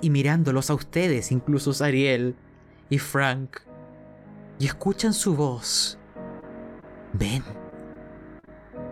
y 0.00 0.10
mirándolos 0.10 0.70
a 0.70 0.74
ustedes, 0.74 1.32
incluso 1.32 1.84
Ariel 1.84 2.36
y 2.88 2.98
Frank, 2.98 3.58
y 4.58 4.66
escuchan 4.66 5.12
su 5.12 5.34
voz. 5.34 5.98
Ven. 7.12 7.42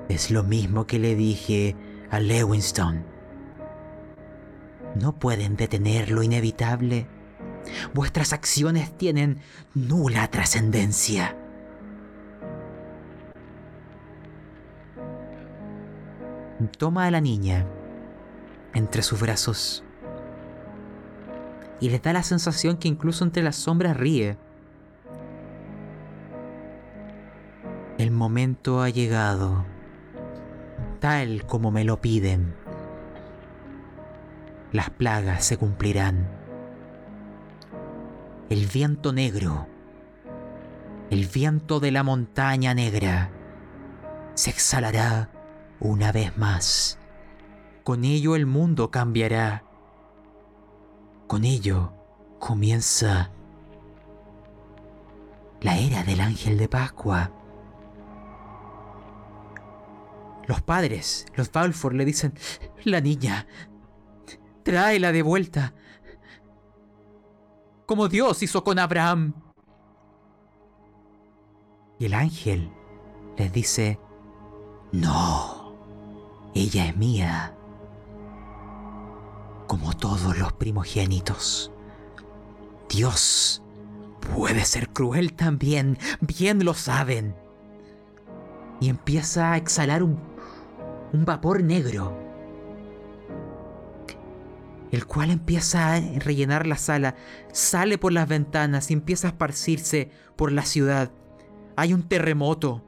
Es 0.09 0.30
lo 0.30 0.42
mismo 0.42 0.86
que 0.86 0.98
le 0.98 1.14
dije 1.14 1.76
a 2.10 2.20
Lewinston. 2.20 3.11
No 4.94 5.19
pueden 5.19 5.56
detener 5.56 6.10
lo 6.10 6.23
inevitable. 6.23 7.06
Vuestras 7.94 8.32
acciones 8.32 8.97
tienen 8.97 9.39
nula 9.74 10.28
trascendencia. 10.28 11.36
Toma 16.78 17.06
a 17.06 17.10
la 17.10 17.20
niña 17.20 17.66
entre 18.74 19.02
sus 19.02 19.20
brazos 19.20 19.85
y 21.81 21.90
les 21.90 22.01
da 22.01 22.12
la 22.12 22.23
sensación 22.23 22.77
que 22.77 22.86
incluso 22.86 23.24
entre 23.24 23.43
las 23.43 23.56
sombras 23.56 23.97
ríe. 23.97 24.36
El 27.98 28.12
momento 28.12 28.82
ha 28.82 28.89
llegado, 28.89 29.64
tal 31.01 31.44
como 31.47 31.73
me 31.73 31.82
lo 31.82 32.01
piden. 32.01 32.61
Las 34.73 34.89
plagas 34.89 35.44
se 35.44 35.59
cumplirán. 35.59 36.28
El 38.49 38.66
viento 38.66 39.12
negro, 39.12 39.66
el 41.11 41.27
viento 41.27 41.78
de 41.78 41.90
la 41.90 42.03
montaña 42.03 42.73
negra, 42.73 43.31
se 44.35 44.49
exhalará 44.49 45.28
una 45.78 46.11
vez 46.11 46.39
más. 46.39 46.99
Con 47.85 48.05
ello 48.05 48.35
el 48.35 48.47
mundo 48.47 48.90
cambiará. 48.90 49.65
Con 51.27 51.44
ello 51.44 51.93
comienza 52.39 53.31
la 55.61 55.78
era 55.78 56.03
del 56.03 56.20
ángel 56.20 56.57
de 56.57 56.69
Pascua. 56.69 57.31
Los 60.47 60.62
padres, 60.62 61.27
los 61.35 61.53
Balfour, 61.53 61.94
le 61.94 62.05
dicen, 62.05 62.35
la 62.85 63.01
niña, 63.01 63.47
tráela 64.62 65.12
de 65.12 65.22
vuelta. 65.22 65.74
Como 67.86 68.09
Dios 68.09 68.43
hizo 68.43 68.64
con 68.64 68.78
Abraham. 68.78 69.34
Y 71.98 72.06
el 72.06 72.14
ángel 72.14 72.70
les 73.36 73.52
dice, 73.52 73.98
no, 74.93 75.74
ella 76.55 76.86
es 76.86 76.97
mía. 76.97 77.55
Como 79.66 79.94
todos 79.94 80.39
los 80.39 80.52
primogénitos. 80.52 81.70
Dios 82.89 83.62
puede 84.34 84.64
ser 84.64 84.90
cruel 84.90 85.34
también, 85.34 85.98
bien 86.20 86.64
lo 86.64 86.74
saben. 86.74 87.34
Y 88.80 88.89
empieza 88.89 89.52
a 89.52 89.56
exhalar 89.56 90.02
un 90.02 90.32
un 91.12 91.24
vapor 91.26 91.62
negro, 91.62 92.18
el 94.93 95.06
cual 95.06 95.31
empieza 95.31 95.94
a 95.94 96.01
rellenar 96.01 96.66
la 96.66 96.77
sala, 96.77 97.16
sale 97.51 97.97
por 97.97 98.12
las 98.12 98.28
ventanas 98.28 98.90
y 98.90 98.94
empieza 98.94 99.27
a 99.27 99.31
esparcirse 99.31 100.10
por 100.36 100.52
la 100.52 100.62
ciudad. 100.62 101.10
Hay 101.77 101.94
un 101.94 102.06
terremoto. 102.06 102.85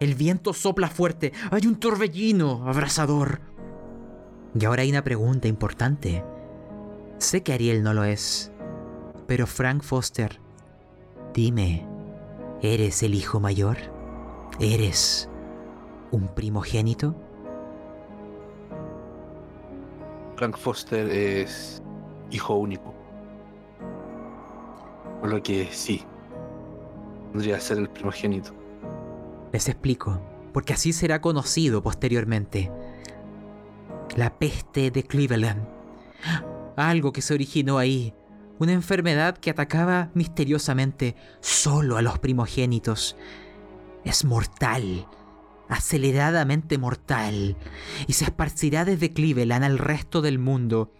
El 0.00 0.16
viento 0.16 0.52
sopla 0.52 0.88
fuerte, 0.88 1.32
hay 1.52 1.68
un 1.68 1.76
torbellino 1.76 2.68
abrasador. 2.68 3.40
Y 4.58 4.64
ahora 4.64 4.82
hay 4.82 4.90
una 4.90 5.04
pregunta 5.04 5.46
importante. 5.46 6.24
Sé 7.18 7.44
que 7.44 7.52
Ariel 7.52 7.84
no 7.84 7.94
lo 7.94 8.02
es, 8.02 8.50
pero 9.28 9.46
Frank 9.46 9.84
Foster, 9.84 10.40
dime, 11.32 11.86
¿eres 12.60 13.04
el 13.04 13.14
hijo 13.14 13.38
mayor? 13.38 13.76
¿Eres 14.58 15.28
un 16.10 16.26
primogénito? 16.26 17.14
Frank 20.42 20.56
Foster 20.56 21.08
es 21.08 21.80
hijo 22.32 22.56
único. 22.56 22.92
Por 25.20 25.30
lo 25.30 25.40
que 25.40 25.68
sí, 25.70 26.02
podría 27.32 27.60
ser 27.60 27.78
el 27.78 27.88
primogénito. 27.88 28.52
Les 29.52 29.68
explico, 29.68 30.20
porque 30.52 30.72
así 30.72 30.92
será 30.92 31.20
conocido 31.20 31.80
posteriormente. 31.80 32.72
La 34.16 34.36
peste 34.36 34.90
de 34.90 35.04
Cleveland. 35.04 35.64
Algo 36.74 37.12
que 37.12 37.22
se 37.22 37.34
originó 37.34 37.78
ahí. 37.78 38.12
Una 38.58 38.72
enfermedad 38.72 39.38
que 39.38 39.50
atacaba 39.50 40.10
misteriosamente 40.12 41.14
solo 41.38 41.98
a 41.98 42.02
los 42.02 42.18
primogénitos. 42.18 43.16
Es 44.02 44.24
mortal 44.24 45.06
aceleradamente 45.68 46.78
mortal 46.78 47.56
y 48.06 48.12
se 48.12 48.24
esparcirá 48.24 48.84
desde 48.84 49.12
Cleveland 49.12 49.64
al 49.64 49.78
resto 49.78 50.22
del 50.22 50.38
mundo. 50.38 50.92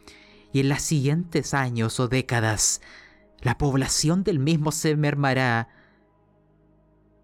Y 0.53 0.61
en 0.61 0.69
los 0.69 0.83
siguientes 0.83 1.55
años 1.55 1.99
o 2.01 2.09
décadas, 2.09 2.81
la 3.41 3.59
población 3.59 4.23
del 4.23 4.39
mismo 4.39 4.71
se 4.73 4.97
mermará 4.97 5.69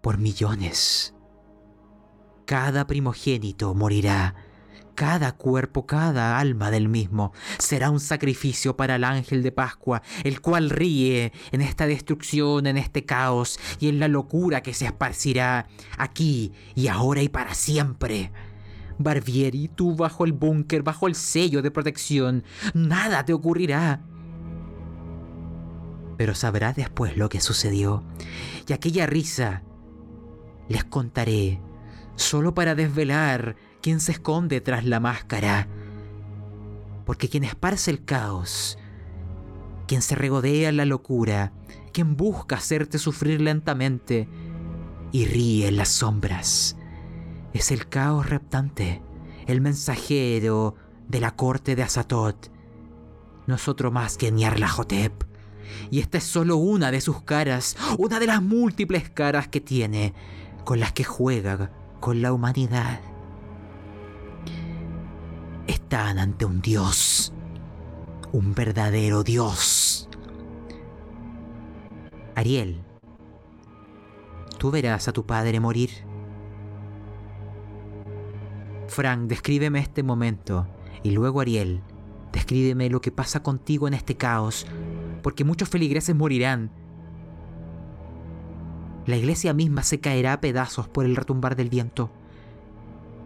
por 0.01 0.17
millones. 0.17 1.13
Cada 2.45 2.87
primogénito 2.87 3.75
morirá 3.75 4.35
cada 4.99 5.31
cuerpo, 5.31 5.85
cada 5.85 6.37
alma 6.39 6.71
del 6.71 6.89
mismo 6.89 7.31
será 7.57 7.89
un 7.89 8.01
sacrificio 8.01 8.75
para 8.75 8.97
el 8.97 9.05
ángel 9.05 9.43
de 9.43 9.53
Pascua, 9.53 10.01
el 10.25 10.41
cual 10.41 10.69
ríe 10.69 11.31
en 11.53 11.61
esta 11.61 11.87
destrucción, 11.87 12.67
en 12.67 12.77
este 12.77 13.05
caos 13.05 13.61
y 13.79 13.87
en 13.87 14.01
la 14.01 14.09
locura 14.09 14.61
que 14.61 14.73
se 14.73 14.87
esparcirá 14.87 15.67
aquí 15.97 16.51
y 16.75 16.89
ahora 16.89 17.21
y 17.21 17.29
para 17.29 17.53
siempre. 17.53 18.33
Barbieri, 18.97 19.69
tú 19.69 19.95
bajo 19.95 20.25
el 20.25 20.33
búnker, 20.33 20.83
bajo 20.83 21.07
el 21.07 21.15
sello 21.15 21.61
de 21.61 21.71
protección, 21.71 22.43
nada 22.73 23.23
te 23.23 23.31
ocurrirá. 23.31 24.01
Pero 26.17 26.35
sabrá 26.35 26.73
después 26.73 27.15
lo 27.15 27.29
que 27.29 27.39
sucedió, 27.39 28.03
y 28.67 28.73
aquella 28.73 29.05
risa 29.05 29.63
les 30.67 30.83
contaré, 30.83 31.61
solo 32.17 32.53
para 32.53 32.75
desvelar 32.75 33.55
quien 33.89 34.01
se 34.01 34.11
esconde 34.11 34.61
tras 34.61 34.85
la 34.85 34.99
máscara. 34.99 35.67
Porque 37.07 37.27
quien 37.27 37.43
esparce 37.43 37.89
el 37.89 38.05
caos, 38.05 38.77
quien 39.87 40.03
se 40.03 40.13
regodea 40.13 40.69
en 40.69 40.77
la 40.77 40.85
locura, 40.85 41.53
quien 41.91 42.15
busca 42.15 42.57
hacerte 42.57 42.99
sufrir 42.99 43.41
lentamente 43.41 44.29
y 45.11 45.25
ríe 45.25 45.69
en 45.69 45.77
las 45.77 45.89
sombras, 45.89 46.77
es 47.51 47.71
el 47.71 47.89
caos 47.89 48.29
reptante, 48.29 49.01
el 49.47 49.59
mensajero 49.59 50.75
de 51.07 51.19
la 51.19 51.35
corte 51.35 51.75
de 51.75 51.81
Azatot, 51.81 52.51
nosotros 53.47 53.91
más 53.91 54.17
que 54.17 54.31
Nyarlathotep. 54.31 55.23
Y 55.89 55.99
esta 55.99 56.19
es 56.19 56.25
solo 56.25 56.57
una 56.57 56.91
de 56.91 57.01
sus 57.01 57.23
caras, 57.23 57.75
una 57.97 58.19
de 58.19 58.27
las 58.27 58.43
múltiples 58.43 59.09
caras 59.09 59.47
que 59.47 59.61
tiene, 59.61 60.13
con 60.63 60.79
las 60.79 60.93
que 60.93 61.03
juega 61.03 61.71
con 61.99 62.21
la 62.21 62.31
humanidad 62.31 63.01
están 65.69 66.17
ante 66.17 66.45
un 66.45 66.61
Dios, 66.61 67.31
un 68.31 68.55
verdadero 68.55 69.23
Dios. 69.23 70.09
Ariel, 72.35 72.81
tú 74.57 74.71
verás 74.71 75.07
a 75.07 75.13
tu 75.13 75.25
padre 75.27 75.59
morir. 75.59 75.91
Frank, 78.87 79.27
descríbeme 79.27 79.79
este 79.79 80.01
momento 80.01 80.67
y 81.03 81.11
luego 81.11 81.41
Ariel, 81.41 81.83
descríbeme 82.33 82.89
lo 82.89 82.99
que 82.99 83.11
pasa 83.11 83.43
contigo 83.43 83.87
en 83.87 83.93
este 83.93 84.17
caos, 84.17 84.65
porque 85.21 85.43
muchos 85.43 85.69
feligreses 85.69 86.15
morirán. 86.15 86.71
La 89.05 89.17
iglesia 89.17 89.53
misma 89.53 89.83
se 89.83 89.99
caerá 89.99 90.33
a 90.33 90.41
pedazos 90.41 90.87
por 90.87 91.05
el 91.05 91.15
retumbar 91.15 91.55
del 91.55 91.69
viento. 91.69 92.09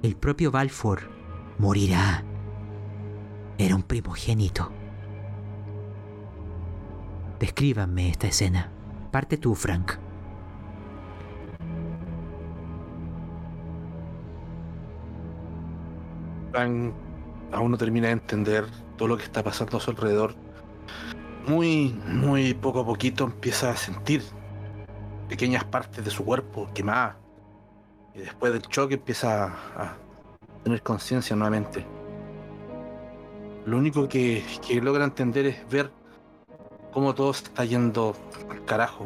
El 0.02 0.18
propio 0.18 0.52
Balfour 0.52 1.10
morirá. 1.58 2.26
Era 3.58 3.76
un 3.76 3.84
primogénito. 3.84 4.72
Descríbanme 7.40 8.10
esta 8.10 8.28
escena. 8.28 8.70
Parte 9.12 9.38
tú, 9.38 9.54
Frank. 9.54 9.94
Frank 16.52 16.94
aún 17.52 17.72
no 17.72 17.78
termina 17.78 18.08
de 18.08 18.14
entender 18.14 18.66
todo 18.98 19.08
lo 19.08 19.18
que 19.18 19.24
está 19.24 19.44
pasando 19.44 19.78
a 19.78 19.80
su 19.80 19.92
alrededor. 19.92 20.36
Muy, 21.48 22.00
muy 22.08 22.54
poco 22.54 22.80
a 22.80 22.86
poquito 22.86 23.26
empieza 23.26 23.72
a 23.72 23.76
sentir 23.76 24.24
pequeñas 25.28 25.64
partes 25.64 26.04
de 26.04 26.10
su 26.10 26.24
cuerpo 26.24 26.70
quemadas. 26.74 27.18
Y 28.16 28.20
después 28.20 28.54
del 28.54 28.62
choque 28.64 28.96
empieza 28.96 29.46
a 29.76 29.98
tener 30.64 30.82
conciencia 30.82 31.36
nuevamente. 31.36 31.86
Lo 33.66 33.78
único 33.78 34.10
que, 34.10 34.44
logra 34.82 35.06
entender 35.06 35.46
es 35.46 35.70
ver 35.70 35.90
cómo 36.92 37.16
todo 37.16 37.34
se 37.34 37.46
está 37.46 37.64
yendo 37.64 38.14
al 38.50 38.66
carajo. 38.66 39.06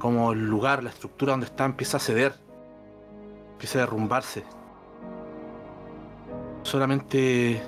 Cómo 0.00 0.32
el 0.32 0.46
lugar, 0.46 0.82
la 0.82 0.90
estructura 0.90 1.32
donde 1.32 1.46
está 1.46 1.64
empieza 1.64 1.98
a 1.98 2.00
ceder. 2.00 2.34
Empieza 3.52 3.78
a 3.78 3.82
derrumbarse. 3.82 4.42
Solamente 6.62 7.62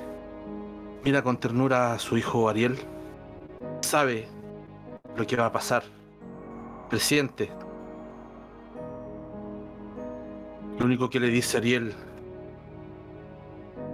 mira 1.04 1.22
con 1.22 1.36
ternura 1.36 1.92
a 1.92 1.98
su 2.00 2.16
hijo 2.16 2.48
Ariel. 2.48 2.76
Sabe 3.82 4.26
lo 5.16 5.26
que 5.26 5.36
va 5.36 5.46
a 5.46 5.52
pasar. 5.52 5.84
Presiente. 6.90 7.50
Lo 10.78 10.86
único 10.86 11.08
que 11.08 11.20
le 11.20 11.28
dice 11.28 11.58
Ariel. 11.58 11.94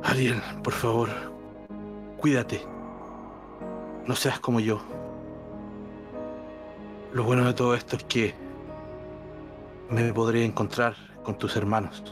Ariel, 0.02 0.40
por 0.62 0.72
favor, 0.72 1.08
Cuídate. 2.20 2.60
No 4.06 4.16
seas 4.16 4.40
como 4.40 4.58
yo. 4.58 4.80
Lo 7.12 7.22
bueno 7.22 7.44
de 7.44 7.54
todo 7.54 7.74
esto 7.76 7.94
es 7.94 8.02
que 8.04 8.34
me 9.88 10.12
podré 10.12 10.44
encontrar 10.44 10.96
con 11.22 11.38
tus 11.38 11.56
hermanos. 11.56 12.02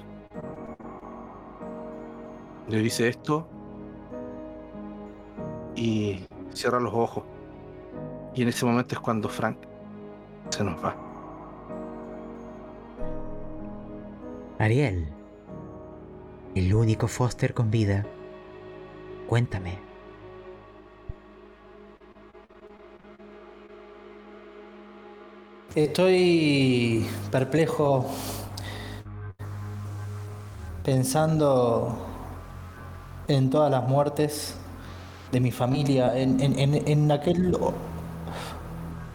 Le 2.68 2.78
dice 2.78 3.08
esto 3.08 3.48
y 5.74 6.20
cierra 6.52 6.78
los 6.78 6.94
ojos. 6.94 7.24
Y 8.34 8.42
en 8.42 8.48
ese 8.48 8.64
momento 8.64 8.94
es 8.94 9.00
cuando 9.00 9.28
Frank 9.28 9.58
se 10.50 10.62
nos 10.62 10.82
va. 10.84 10.94
Ariel, 14.58 15.08
el 16.54 16.74
único 16.74 17.08
Foster 17.08 17.52
con 17.52 17.70
vida, 17.70 18.06
cuéntame. 19.26 19.85
Estoy 25.76 27.06
perplejo 27.30 28.06
pensando 30.82 31.98
en 33.28 33.50
todas 33.50 33.70
las 33.70 33.86
muertes 33.86 34.56
de 35.32 35.40
mi 35.40 35.50
familia, 35.50 36.16
en, 36.16 37.12
aquel 37.12 37.54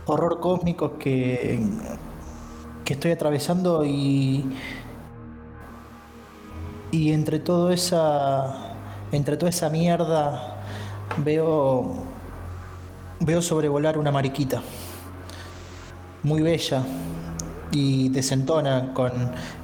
horror 0.06 0.40
cósmico 0.40 1.00
que, 1.00 1.66
que 2.86 2.94
estoy 2.94 3.10
atravesando 3.10 3.84
y, 3.84 4.46
y 6.92 7.12
entre 7.12 7.40
todo 7.40 7.72
esa 7.72 8.76
entre 9.12 9.36
toda 9.36 9.50
esa 9.50 9.72
mierda 9.72 10.62
veo 11.18 11.96
veo 13.20 13.42
sobrevolar 13.42 13.98
una 13.98 14.12
mariquita 14.12 14.62
muy 16.24 16.42
bella 16.42 16.84
y 17.72 18.10
desentona 18.10 18.94
con 18.94 19.12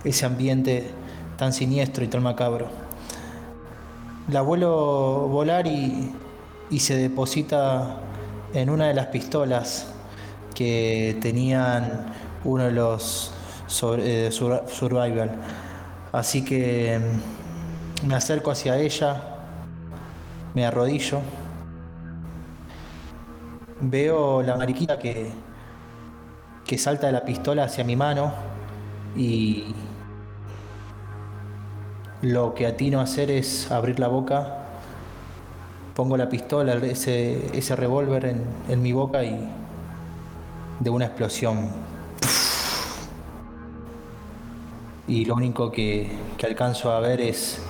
ese 0.04 0.26
ambiente 0.26 0.90
tan 1.38 1.54
siniestro 1.54 2.04
y 2.04 2.08
tan 2.08 2.24
macabro. 2.24 2.68
La 4.30 4.42
vuelo 4.42 5.28
volar 5.30 5.68
y, 5.68 6.14
se 6.80 6.98
deposita 6.98 7.98
en 8.54 8.70
una 8.70 8.88
de 8.88 8.94
las 8.94 9.08
pistolas 9.08 9.88
que 10.54 11.18
tenían 11.22 12.14
uno 12.44 12.66
de 12.66 12.72
los 12.72 13.32
eh, 14.00 14.30
survival. 14.32 15.32
Así 16.12 16.44
que 16.44 17.00
mm, 17.00 18.08
me 18.08 18.16
acerco 18.16 18.52
hacia 18.52 18.78
ella, 18.78 19.22
me 20.54 20.66
arrodillo, 20.66 21.20
veo 23.80 24.42
la 24.42 24.56
mariquita 24.56 24.98
que, 24.98 25.32
que 26.68 26.78
salta 26.78 27.08
de 27.08 27.14
la 27.14 27.24
pistola 27.24 27.64
hacia 27.64 27.86
mi 27.86 27.96
mano 27.96 28.34
y 29.16 29.74
lo 32.22 32.54
que 32.54 32.68
atino 32.68 33.00
a 33.00 33.04
hacer 33.04 33.32
es 33.32 33.72
abrir 33.72 34.00
la 34.00 34.10
boca, 34.10 34.66
pongo 35.96 36.18
la 36.18 36.28
pistola, 36.28 36.74
ese, 36.74 37.58
ese 37.58 37.76
revólver 37.76 38.26
en, 38.26 38.44
en 38.68 38.82
mi 38.82 38.92
boca 38.92 39.24
y 39.24 39.48
de 40.82 40.90
una 40.90 41.06
explosión. 41.06 41.70
Y 45.08 45.24
lo 45.24 45.36
único 45.36 45.72
que, 45.72 46.12
que 46.38 46.46
alcanzo 46.48 46.92
a 46.92 47.00
ver 47.00 47.22
es, 47.22 47.62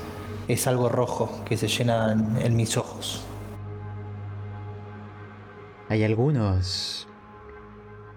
es 0.48 0.65
algo 0.65 0.90
rojo 0.90 1.30
que 1.45 1.56
se 1.56 1.68
llena 1.68 2.14
en 2.40 2.56
mis 2.56 2.78
ojos. 2.78 3.22
Hay 5.88 6.03
algunos 6.03 7.06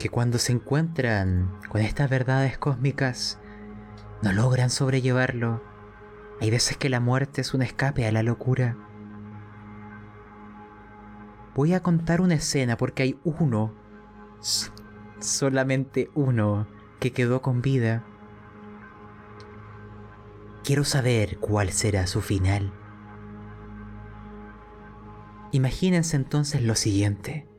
que 0.01 0.09
cuando 0.09 0.39
se 0.39 0.53
encuentran 0.53 1.59
con 1.69 1.83
estas 1.83 2.09
verdades 2.09 2.57
cósmicas 2.57 3.39
no 4.23 4.33
logran 4.33 4.71
sobrellevarlo. 4.71 5.63
Hay 6.41 6.51
veces 6.51 6.79
que 6.79 6.89
la 6.89 7.01
muerte 7.01 7.43
es 7.43 7.53
un 7.53 7.61
escape 7.61 8.07
a 8.07 8.13
la 8.13 8.23
locura. 8.23 8.79
Voy 11.55 11.75
a 11.75 11.83
contar 11.83 12.23
una 12.23 12.35
escena 12.35 12.79
porque 12.79 13.03
hay 13.03 13.21
uno, 13.25 13.75
solamente 15.19 16.11
uno, 16.15 16.67
que 16.99 17.13
quedó 17.13 17.43
con 17.43 17.61
vida. 17.61 18.03
Quiero 20.65 20.85
saber 20.85 21.37
cuál 21.41 21.73
será 21.73 22.07
su 22.07 22.23
final. 22.23 22.73
Imagínense 25.53 26.17
entonces 26.17 26.63
lo 26.63 26.75
siguiente. 26.75 27.50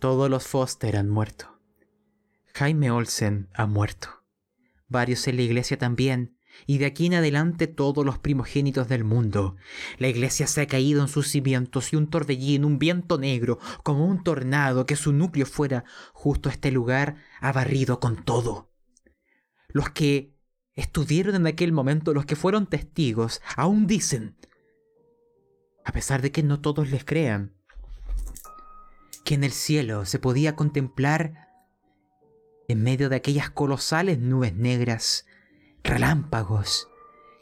Todos 0.00 0.28
los 0.28 0.46
Foster 0.46 0.94
han 0.98 1.08
muerto. 1.08 1.58
Jaime 2.52 2.90
Olsen 2.90 3.48
ha 3.54 3.66
muerto. 3.66 4.08
Varios 4.88 5.26
en 5.26 5.36
la 5.36 5.42
iglesia 5.42 5.78
también. 5.78 6.36
Y 6.66 6.78
de 6.78 6.84
aquí 6.84 7.06
en 7.06 7.14
adelante 7.14 7.66
todos 7.66 8.04
los 8.04 8.18
primogénitos 8.18 8.88
del 8.88 9.04
mundo. 9.04 9.56
La 9.98 10.08
iglesia 10.08 10.46
se 10.46 10.60
ha 10.60 10.66
caído 10.66 11.00
en 11.00 11.08
sus 11.08 11.28
cimientos 11.28 11.92
y 11.92 11.96
un 11.96 12.08
torbellino, 12.10 12.66
un 12.66 12.78
viento 12.78 13.16
negro, 13.16 13.58
como 13.82 14.06
un 14.06 14.22
tornado 14.22 14.84
que 14.84 14.96
su 14.96 15.14
núcleo 15.14 15.46
fuera 15.46 15.84
justo 16.12 16.50
este 16.50 16.70
lugar, 16.70 17.16
ha 17.40 17.52
barrido 17.52 17.98
con 17.98 18.22
todo. 18.22 18.70
Los 19.68 19.90
que 19.90 20.36
estuvieron 20.74 21.36
en 21.36 21.46
aquel 21.46 21.72
momento, 21.72 22.12
los 22.12 22.26
que 22.26 22.36
fueron 22.36 22.66
testigos, 22.66 23.40
aún 23.56 23.86
dicen, 23.86 24.36
a 25.84 25.92
pesar 25.92 26.20
de 26.20 26.32
que 26.32 26.42
no 26.42 26.60
todos 26.60 26.90
les 26.90 27.04
crean, 27.04 27.55
que 29.26 29.34
en 29.34 29.42
el 29.42 29.50
cielo 29.50 30.06
se 30.06 30.20
podía 30.20 30.54
contemplar, 30.54 31.48
en 32.68 32.82
medio 32.84 33.08
de 33.08 33.16
aquellas 33.16 33.50
colosales 33.50 34.20
nubes 34.20 34.54
negras, 34.54 35.26
relámpagos 35.82 36.88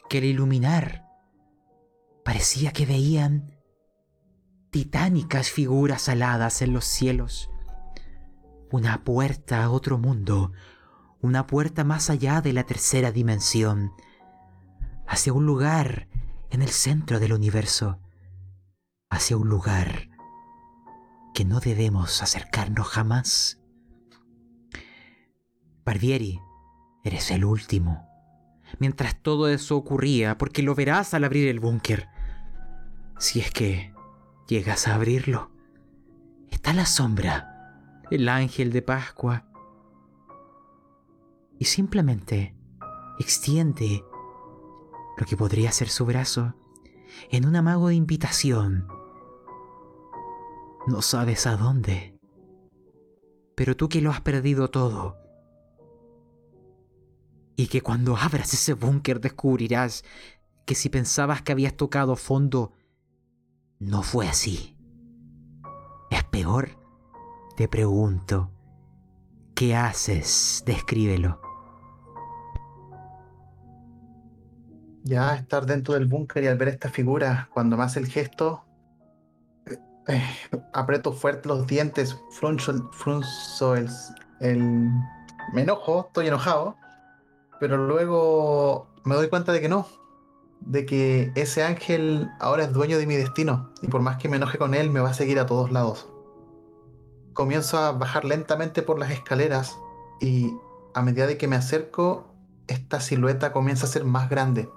que 0.09 0.17
al 0.17 0.23
iluminar 0.23 1.05
parecía 2.23 2.73
que 2.73 2.87
veían 2.87 3.59
titánicas 4.71 5.51
figuras 5.51 6.09
aladas 6.09 6.63
en 6.63 6.73
los 6.73 6.85
cielos, 6.85 7.51
una 8.71 9.03
puerta 9.03 9.63
a 9.63 9.69
otro 9.69 9.99
mundo, 9.99 10.53
una 11.21 11.45
puerta 11.45 11.83
más 11.83 12.09
allá 12.09 12.41
de 12.41 12.53
la 12.53 12.63
tercera 12.63 13.11
dimensión, 13.11 13.91
hacia 15.07 15.33
un 15.33 15.45
lugar 15.45 16.07
en 16.49 16.63
el 16.63 16.69
centro 16.69 17.19
del 17.19 17.33
universo, 17.33 17.99
hacia 19.11 19.37
un 19.37 19.49
lugar 19.49 20.14
que 21.35 21.43
no 21.43 21.59
debemos 21.59 22.23
acercarnos 22.23 22.87
jamás. 22.87 23.59
Barbieri, 25.83 26.39
eres 27.03 27.29
el 27.29 27.43
último. 27.43 28.07
Mientras 28.79 29.21
todo 29.21 29.49
eso 29.49 29.75
ocurría, 29.75 30.37
porque 30.37 30.63
lo 30.63 30.73
verás 30.75 31.13
al 31.13 31.25
abrir 31.25 31.49
el 31.49 31.59
búnker. 31.59 32.07
Si 33.19 33.41
es 33.41 33.51
que 33.51 33.93
llegas 34.47 34.87
a 34.87 34.95
abrirlo, 34.95 35.51
está 36.49 36.73
la 36.73 36.85
sombra, 36.85 38.01
el 38.09 38.29
ángel 38.29 38.71
de 38.71 38.81
Pascua. 38.81 39.45
Y 41.59 41.65
simplemente 41.65 42.55
extiende 43.19 44.05
lo 45.17 45.25
que 45.25 45.35
podría 45.35 45.73
ser 45.73 45.89
su 45.89 46.05
brazo 46.05 46.55
en 47.29 47.45
un 47.45 47.57
amago 47.57 47.89
de 47.89 47.95
invitación 47.95 48.87
no 50.87 51.01
sabes 51.01 51.47
a 51.47 51.57
dónde. 51.57 52.17
Pero 53.55 53.75
tú 53.75 53.89
que 53.89 54.01
lo 54.01 54.11
has 54.11 54.21
perdido 54.21 54.69
todo. 54.69 55.17
Y 57.55 57.67
que 57.67 57.81
cuando 57.81 58.17
abras 58.17 58.53
ese 58.53 58.73
búnker 58.73 59.21
descubrirás 59.21 60.03
que 60.65 60.75
si 60.75 60.89
pensabas 60.89 61.41
que 61.41 61.51
habías 61.51 61.75
tocado 61.75 62.15
fondo, 62.15 62.73
no 63.79 64.03
fue 64.03 64.27
así. 64.27 64.75
¿Es 66.11 66.23
peor? 66.25 66.69
Te 67.55 67.67
pregunto. 67.67 68.51
¿Qué 69.55 69.75
haces? 69.75 70.63
Descríbelo. 70.65 71.39
Ya 75.03 75.35
estar 75.35 75.65
dentro 75.65 75.93
del 75.93 76.07
búnker 76.07 76.43
y 76.43 76.47
al 76.47 76.57
ver 76.57 76.69
esta 76.69 76.89
figura, 76.89 77.49
cuando 77.53 77.77
me 77.77 77.83
hace 77.83 77.99
el 77.99 78.07
gesto, 78.07 78.64
eh, 80.07 80.23
aprieto 80.73 81.13
fuerte 81.13 81.47
los 81.47 81.67
dientes, 81.67 82.17
frunzo, 82.31 82.91
frunzo 82.91 83.75
el, 83.75 83.89
el, 84.39 84.89
Me 85.53 85.61
enojo, 85.61 86.05
estoy 86.07 86.27
enojado, 86.27 86.75
pero 87.59 87.77
luego 87.77 88.87
me 89.03 89.15
doy 89.15 89.29
cuenta 89.29 89.51
de 89.51 89.61
que 89.61 89.69
no, 89.69 89.87
de 90.61 90.85
que 90.85 91.31
ese 91.35 91.63
ángel 91.63 92.29
ahora 92.39 92.63
es 92.63 92.73
dueño 92.73 92.97
de 92.97 93.07
mi 93.07 93.15
destino 93.15 93.71
y 93.81 93.87
por 93.87 94.01
más 94.01 94.17
que 94.17 94.29
me 94.29 94.37
enoje 94.37 94.57
con 94.57 94.73
él 94.73 94.89
me 94.89 94.99
va 94.99 95.09
a 95.09 95.13
seguir 95.13 95.39
a 95.39 95.45
todos 95.45 95.71
lados. 95.71 96.09
Comienzo 97.33 97.77
a 97.77 97.91
bajar 97.91 98.25
lentamente 98.25 98.81
por 98.81 98.97
las 98.97 99.11
escaleras 99.11 99.77
y 100.21 100.53
a 100.93 101.01
medida 101.01 101.27
de 101.27 101.37
que 101.37 101.47
me 101.47 101.57
acerco, 101.57 102.33
esta 102.67 103.01
silueta 103.01 103.51
comienza 103.51 103.85
a 103.85 103.89
ser 103.89 104.05
más 104.05 104.29
grande 104.29 104.69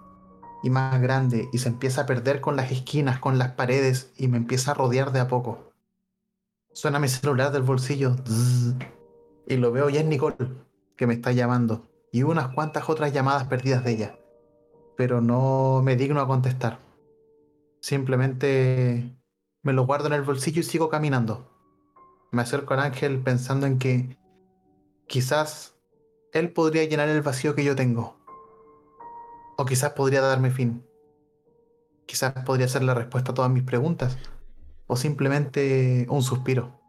y 0.63 0.71
más 0.71 1.01
grande 1.01 1.49
y 1.53 1.59
se 1.59 1.69
empieza 1.69 2.03
a 2.03 2.07
perder 2.07 2.41
con 2.41 2.57
las 2.57 2.71
esquinas, 2.73 3.19
con 3.19 3.39
las 3.39 3.53
paredes 3.53 4.13
y 4.17 4.29
me 4.29 4.37
empieza 4.37 4.73
a 4.73 4.75
rodear 4.75 5.13
de 5.13 5.21
a 5.21 5.29
poco. 5.29 5.73
Suena 6.73 6.99
mi 6.99 7.09
celular 7.09 7.53
del 7.53 7.63
bolsillo 7.63 8.17
y 9.47 9.57
lo 9.57 9.73
veo 9.73 9.89
ya 9.89 10.01
es 10.01 10.07
Nicole 10.07 10.37
que 10.97 11.07
me 11.07 11.15
está 11.15 11.33
llamando 11.33 11.89
y 12.13 12.23
unas 12.23 12.49
cuantas 12.49 12.89
otras 12.89 13.13
llamadas 13.13 13.45
perdidas 13.45 13.85
de 13.85 13.93
ella, 13.93 14.19
pero 14.97 15.21
no 15.21 15.81
me 15.85 15.97
digno 15.97 16.21
a 16.21 16.27
contestar. 16.27 16.81
Simplemente 17.81 19.17
me 19.63 19.73
lo 19.73 19.87
guardo 19.87 20.07
en 20.09 20.15
el 20.15 20.23
bolsillo 20.23 20.61
y 20.61 20.65
sigo 20.65 20.89
caminando. 20.89 21.51
Me 22.33 22.43
acerco 22.43 22.75
al 22.75 22.81
ángel 22.81 23.21
pensando 23.23 23.67
en 23.67 23.79
que 23.79 24.19
quizás 25.07 25.77
él 26.33 26.53
podría 26.53 26.85
llenar 26.85 27.09
el 27.09 27.23
vacío 27.23 27.55
que 27.55 27.65
yo 27.65 27.75
tengo 27.75 28.18
o 29.61 29.67
quizás 29.67 29.91
podría 29.91 30.21
darme 30.21 30.53
fin. 30.53 30.87
Quizás 32.07 32.33
podría 32.45 32.69
ser 32.69 32.85
la 32.85 32.95
respuesta 32.95 33.33
a 33.33 33.35
todas 33.35 33.51
mis 33.51 33.65
preguntas. 33.65 34.17
O 34.87 34.95
simplemente 34.95 36.07
un 36.09 36.23
suspiro. 36.23 36.81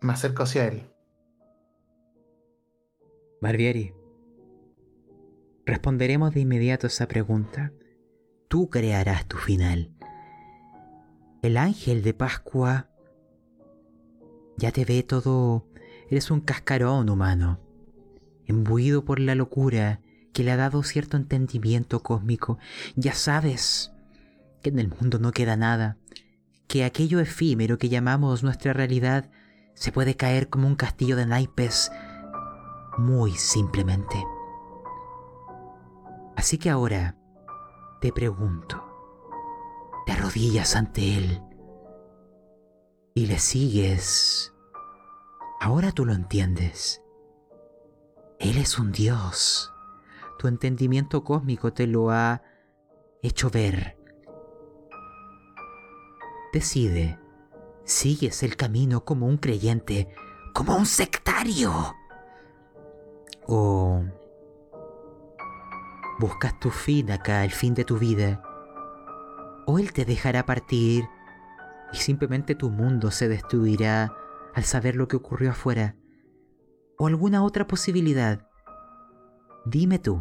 Me 0.00 0.12
acerco 0.12 0.44
hacia 0.44 0.68
él. 0.68 0.88
Barbieri, 3.42 3.94
responderemos 5.66 6.32
de 6.32 6.40
inmediato 6.40 6.86
esa 6.86 7.08
pregunta. 7.08 7.72
Tú 8.46 8.70
crearás 8.70 9.26
tu 9.26 9.38
final. 9.38 9.90
El 11.42 11.56
ángel 11.56 12.04
de 12.04 12.14
Pascua 12.14 12.88
ya 14.56 14.70
te 14.70 14.84
ve 14.84 15.02
todo. 15.02 15.66
Eres 16.08 16.30
un 16.30 16.40
cascarón 16.40 17.10
humano, 17.10 17.58
embuido 18.46 19.04
por 19.04 19.18
la 19.18 19.34
locura 19.34 20.00
que 20.36 20.44
le 20.44 20.52
ha 20.52 20.58
dado 20.58 20.82
cierto 20.82 21.16
entendimiento 21.16 22.02
cósmico. 22.02 22.58
Ya 22.94 23.14
sabes 23.14 23.90
que 24.62 24.68
en 24.68 24.78
el 24.78 24.88
mundo 24.88 25.18
no 25.18 25.32
queda 25.32 25.56
nada, 25.56 25.96
que 26.68 26.84
aquello 26.84 27.20
efímero 27.20 27.78
que 27.78 27.88
llamamos 27.88 28.42
nuestra 28.42 28.74
realidad 28.74 29.30
se 29.72 29.92
puede 29.92 30.14
caer 30.14 30.50
como 30.50 30.68
un 30.68 30.76
castillo 30.76 31.16
de 31.16 31.24
naipes 31.24 31.90
muy 32.98 33.32
simplemente. 33.32 34.22
Así 36.36 36.58
que 36.58 36.68
ahora 36.68 37.16
te 38.02 38.12
pregunto, 38.12 38.84
te 40.04 40.12
arrodillas 40.12 40.76
ante 40.76 41.16
Él 41.16 41.40
y 43.14 43.24
le 43.24 43.38
sigues. 43.38 44.52
Ahora 45.62 45.92
tú 45.92 46.04
lo 46.04 46.12
entiendes. 46.12 47.00
Él 48.38 48.58
es 48.58 48.78
un 48.78 48.92
Dios 48.92 49.72
tu 50.38 50.48
entendimiento 50.48 51.24
cósmico 51.24 51.72
te 51.72 51.86
lo 51.86 52.10
ha 52.10 52.42
hecho 53.22 53.50
ver. 53.50 53.96
Decide, 56.52 57.18
sigues 57.84 58.42
el 58.42 58.56
camino 58.56 59.04
como 59.04 59.26
un 59.26 59.36
creyente, 59.36 60.08
como 60.54 60.76
un 60.76 60.86
sectario. 60.86 61.94
O 63.46 64.02
buscas 66.18 66.58
tu 66.58 66.70
fin 66.70 67.10
acá, 67.10 67.44
el 67.44 67.52
fin 67.52 67.74
de 67.74 67.84
tu 67.84 67.98
vida. 67.98 68.42
O 69.66 69.78
Él 69.78 69.92
te 69.92 70.04
dejará 70.04 70.46
partir 70.46 71.08
y 71.92 71.96
simplemente 71.96 72.54
tu 72.54 72.70
mundo 72.70 73.10
se 73.10 73.28
destruirá 73.28 74.14
al 74.54 74.64
saber 74.64 74.96
lo 74.96 75.08
que 75.08 75.16
ocurrió 75.16 75.50
afuera. 75.50 75.96
O 76.98 77.06
alguna 77.08 77.44
otra 77.44 77.66
posibilidad 77.66 78.48
Dime 79.66 79.98
tú. 79.98 80.20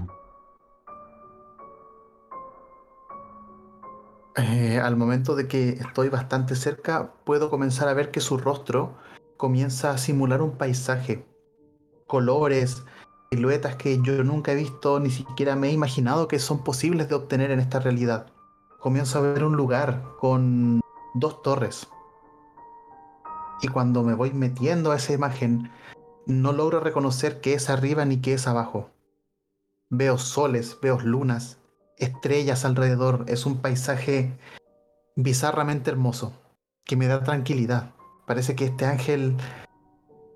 Eh, 4.36 4.80
al 4.84 4.98
momento 4.98 5.36
de 5.36 5.48
que 5.48 5.70
estoy 5.70 6.10
bastante 6.10 6.56
cerca, 6.56 7.14
puedo 7.26 7.52
comenzar 7.52 7.88
a 7.88 7.94
ver 7.94 8.10
que 8.10 8.22
su 8.22 8.38
rostro 8.38 8.96
comienza 9.38 9.92
a 9.92 10.00
simular 10.00 10.42
un 10.42 10.58
paisaje. 10.58 11.28
Colores, 12.08 12.86
siluetas 13.30 13.76
que 13.76 14.02
yo 14.02 14.24
nunca 14.24 14.52
he 14.52 14.56
visto, 14.56 15.00
ni 15.00 15.12
siquiera 15.12 15.56
me 15.56 15.70
he 15.70 15.74
imaginado 15.74 16.28
que 16.28 16.40
son 16.40 16.64
posibles 16.64 17.08
de 17.08 17.14
obtener 17.14 17.52
en 17.52 17.60
esta 17.60 17.80
realidad. 17.80 18.26
Comienzo 18.80 19.20
a 19.20 19.22
ver 19.22 19.44
un 19.44 19.56
lugar 19.56 20.04
con 20.20 20.82
dos 21.14 21.44
torres. 21.44 21.88
Y 23.62 23.68
cuando 23.68 24.02
me 24.02 24.16
voy 24.16 24.34
metiendo 24.34 24.92
a 24.92 24.96
esa 24.96 25.14
imagen, 25.14 25.72
no 26.26 26.52
logro 26.52 26.80
reconocer 26.80 27.42
qué 27.42 27.54
es 27.54 27.70
arriba 27.70 28.06
ni 28.06 28.18
qué 28.18 28.34
es 28.34 28.48
abajo. 28.48 28.95
Veo 29.98 30.18
soles, 30.18 30.78
veo 30.82 31.00
lunas, 31.00 31.58
estrellas 31.98 32.66
alrededor. 32.66 33.24
Es 33.28 33.46
un 33.46 33.62
paisaje 33.62 34.38
bizarramente 35.16 35.90
hermoso, 35.90 36.34
que 36.84 36.98
me 36.98 37.08
da 37.08 37.24
tranquilidad. 37.24 37.94
Parece 38.28 38.56
que 38.56 38.66
este 38.66 38.86
ángel 38.86 39.38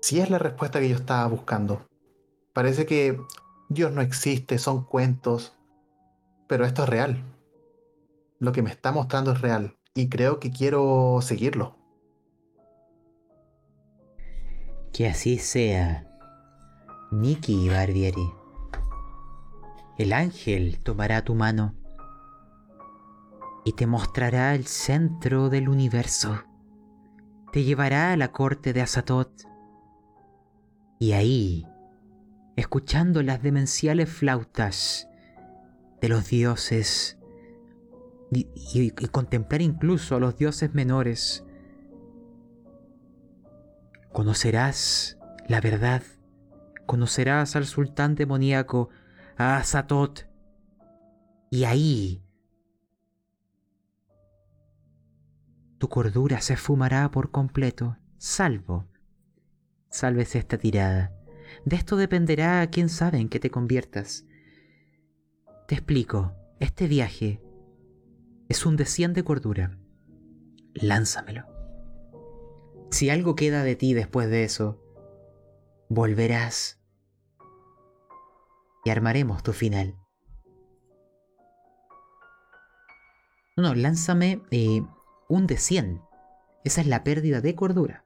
sí 0.00 0.18
es 0.18 0.30
la 0.30 0.38
respuesta 0.38 0.80
que 0.80 0.88
yo 0.88 0.96
estaba 0.96 1.26
buscando. 1.26 1.82
Parece 2.54 2.86
que 2.86 3.20
Dios 3.68 3.92
no 3.92 4.00
existe, 4.00 4.58
son 4.58 4.84
cuentos, 4.84 5.52
pero 6.48 6.64
esto 6.64 6.84
es 6.84 6.88
real. 6.88 7.22
Lo 8.38 8.52
que 8.52 8.62
me 8.62 8.70
está 8.70 8.92
mostrando 8.92 9.32
es 9.32 9.42
real 9.42 9.76
y 9.94 10.08
creo 10.08 10.40
que 10.40 10.50
quiero 10.50 11.18
seguirlo. 11.20 11.76
Que 14.94 15.08
así 15.08 15.36
sea, 15.38 16.06
Nicky 17.10 17.68
Barbieri. 17.68 18.39
El 19.98 20.12
ángel 20.12 20.78
tomará 20.82 21.24
tu 21.24 21.34
mano 21.34 21.74
y 23.64 23.72
te 23.72 23.86
mostrará 23.86 24.54
el 24.54 24.66
centro 24.66 25.50
del 25.50 25.68
universo. 25.68 26.42
Te 27.52 27.64
llevará 27.64 28.12
a 28.12 28.16
la 28.16 28.32
corte 28.32 28.72
de 28.72 28.80
Azatot. 28.80 29.30
Y 30.98 31.12
ahí, 31.12 31.66
escuchando 32.56 33.22
las 33.22 33.42
demenciales 33.42 34.08
flautas 34.08 35.08
de 36.00 36.08
los 36.08 36.28
dioses 36.28 37.18
y, 38.30 38.90
contemplar 39.10 39.60
incluso 39.60 40.16
a 40.16 40.20
los 40.20 40.36
dioses 40.36 40.74
menores, 40.74 41.44
conocerás 44.12 45.18
la 45.48 45.60
verdad, 45.60 46.02
conocerás 46.86 47.56
al 47.56 47.66
sultán 47.66 48.14
demoníaco, 48.14 48.88
a 49.40 49.64
y 51.50 51.64
ahí 51.64 52.22
tu 55.78 55.88
cordura 55.88 56.42
se 56.42 56.52
esfumará 56.52 57.10
por 57.10 57.30
completo, 57.30 57.96
salvo, 58.18 58.86
salves 59.88 60.36
esta 60.36 60.58
tirada. 60.58 61.16
De 61.64 61.76
esto 61.76 61.96
dependerá 61.96 62.68
quién 62.70 62.90
sabe 62.90 63.16
en 63.16 63.30
qué 63.30 63.40
te 63.40 63.50
conviertas. 63.50 64.26
Te 65.66 65.74
explico, 65.74 66.34
este 66.58 66.86
viaje 66.86 67.40
es 68.50 68.66
un 68.66 68.76
descien 68.76 69.14
de 69.14 69.24
cordura. 69.24 69.78
Lánzamelo. 70.74 71.46
Si 72.90 73.08
algo 73.08 73.36
queda 73.36 73.64
de 73.64 73.74
ti 73.74 73.94
después 73.94 74.28
de 74.28 74.44
eso, 74.44 74.84
volverás 75.88 76.79
y 78.84 78.90
armaremos 78.90 79.42
tu 79.42 79.52
final. 79.52 79.96
No, 83.56 83.62
no, 83.62 83.74
lánzame 83.74 84.42
eh, 84.50 84.82
un 85.28 85.46
de 85.46 85.56
100. 85.56 86.02
Esa 86.64 86.80
es 86.80 86.86
la 86.86 87.04
pérdida 87.04 87.40
de 87.40 87.54
cordura. 87.54 88.04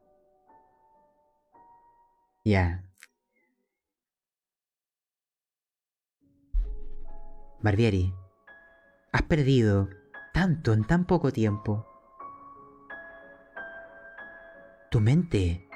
Ya. 2.45 2.85
Barbieri, 7.61 8.13
has 9.13 9.23
perdido 9.23 9.89
tanto 10.35 10.73
en 10.73 10.85
tan 10.85 11.07
poco 11.07 11.33
tiempo. 11.33 11.87
Tu 14.91 15.01
mente 15.01 15.67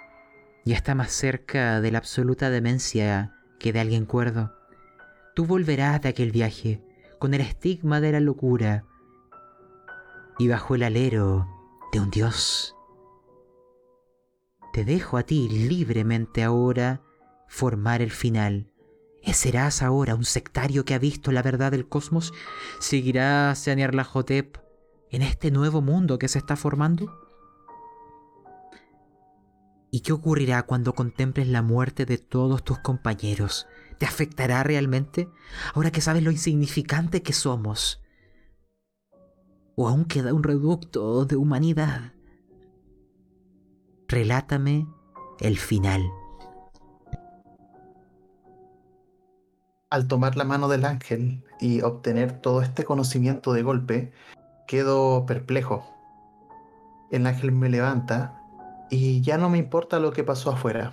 ya 0.65 0.77
está 0.77 0.95
más 0.95 1.13
cerca 1.13 1.81
de 1.81 1.91
la 1.91 1.99
absoluta 1.99 2.51
demencia 2.51 3.35
que 3.59 3.73
de 3.73 3.81
alguien 3.81 4.05
cuerdo. 4.05 4.58
Tú 5.39 5.47
volverás 5.47 6.03
de 6.03 6.09
aquel 6.09 6.33
viaje 6.33 6.83
con 7.21 7.33
el 7.33 7.41
estigma 7.41 8.01
de 8.01 8.11
la 8.11 8.19
locura 8.19 8.85
y 10.37 10.49
bajo 10.49 10.75
el 10.75 10.83
alero 10.83 11.47
de 11.93 12.01
un 12.01 12.11
dios. 12.11 12.75
Te 14.73 14.85
dejo 14.85 15.17
a 15.17 15.23
ti 15.23 15.49
libremente 15.49 16.43
ahora 16.43 17.03
formar 17.47 18.03
el 18.03 18.11
final. 18.11 18.73
¿Serás 19.33 19.81
ahora 19.81 20.17
un 20.17 20.25
sectario 20.25 20.85
que 20.85 20.95
ha 20.95 20.99
visto 20.99 21.31
la 21.31 21.43
verdad 21.43 21.71
del 21.71 21.89
cosmos? 21.89 22.33
¿Seguirás 22.81 23.69
a 23.69 23.75
Nyarlathotep 23.75 24.59
en 25.13 25.23
este 25.23 25.53
nuevo 25.53 25.81
mundo 25.81 26.19
que 26.19 26.27
se 26.27 26.39
está 26.39 26.57
formando? 26.57 27.17
¿Y 29.93 30.01
qué 30.01 30.13
ocurrirá 30.13 30.65
cuando 30.65 30.97
contemples 30.97 31.47
la 31.47 31.63
muerte 31.63 32.07
de 32.07 32.19
todos 32.19 32.65
tus 32.65 32.81
compañeros? 32.81 33.69
¿Te 33.99 34.07
afectará 34.07 34.63
realmente? 34.63 35.29
Ahora 35.75 35.91
que 35.91 36.01
sabes 36.01 36.23
lo 36.23 36.31
insignificante 36.31 37.23
que 37.23 37.33
somos. 37.33 38.01
¿O 39.75 39.89
aún 39.89 40.05
queda 40.05 40.33
un 40.33 40.43
reducto 40.43 41.25
de 41.25 41.37
humanidad? 41.37 42.13
Relátame 44.09 44.87
el 45.41 45.59
final. 45.59 46.03
Al 49.91 50.07
tomar 50.07 50.37
la 50.37 50.45
mano 50.45 50.69
del 50.69 50.85
ángel 50.85 51.45
y 51.61 51.83
obtener 51.83 52.41
todo 52.41 52.63
este 52.63 52.85
conocimiento 52.85 53.53
de 53.53 53.63
golpe, 53.63 54.13
quedo 54.67 55.25
perplejo. 55.27 55.85
El 57.11 57.27
ángel 57.27 57.53
me 57.53 57.69
levanta 57.69 58.43
y 58.91 59.23
ya 59.23 59.39
no 59.39 59.49
me 59.49 59.59
importa 59.59 59.99
lo 59.99 60.13
que 60.13 60.25
pasó 60.25 60.51
afuera. 60.51 60.93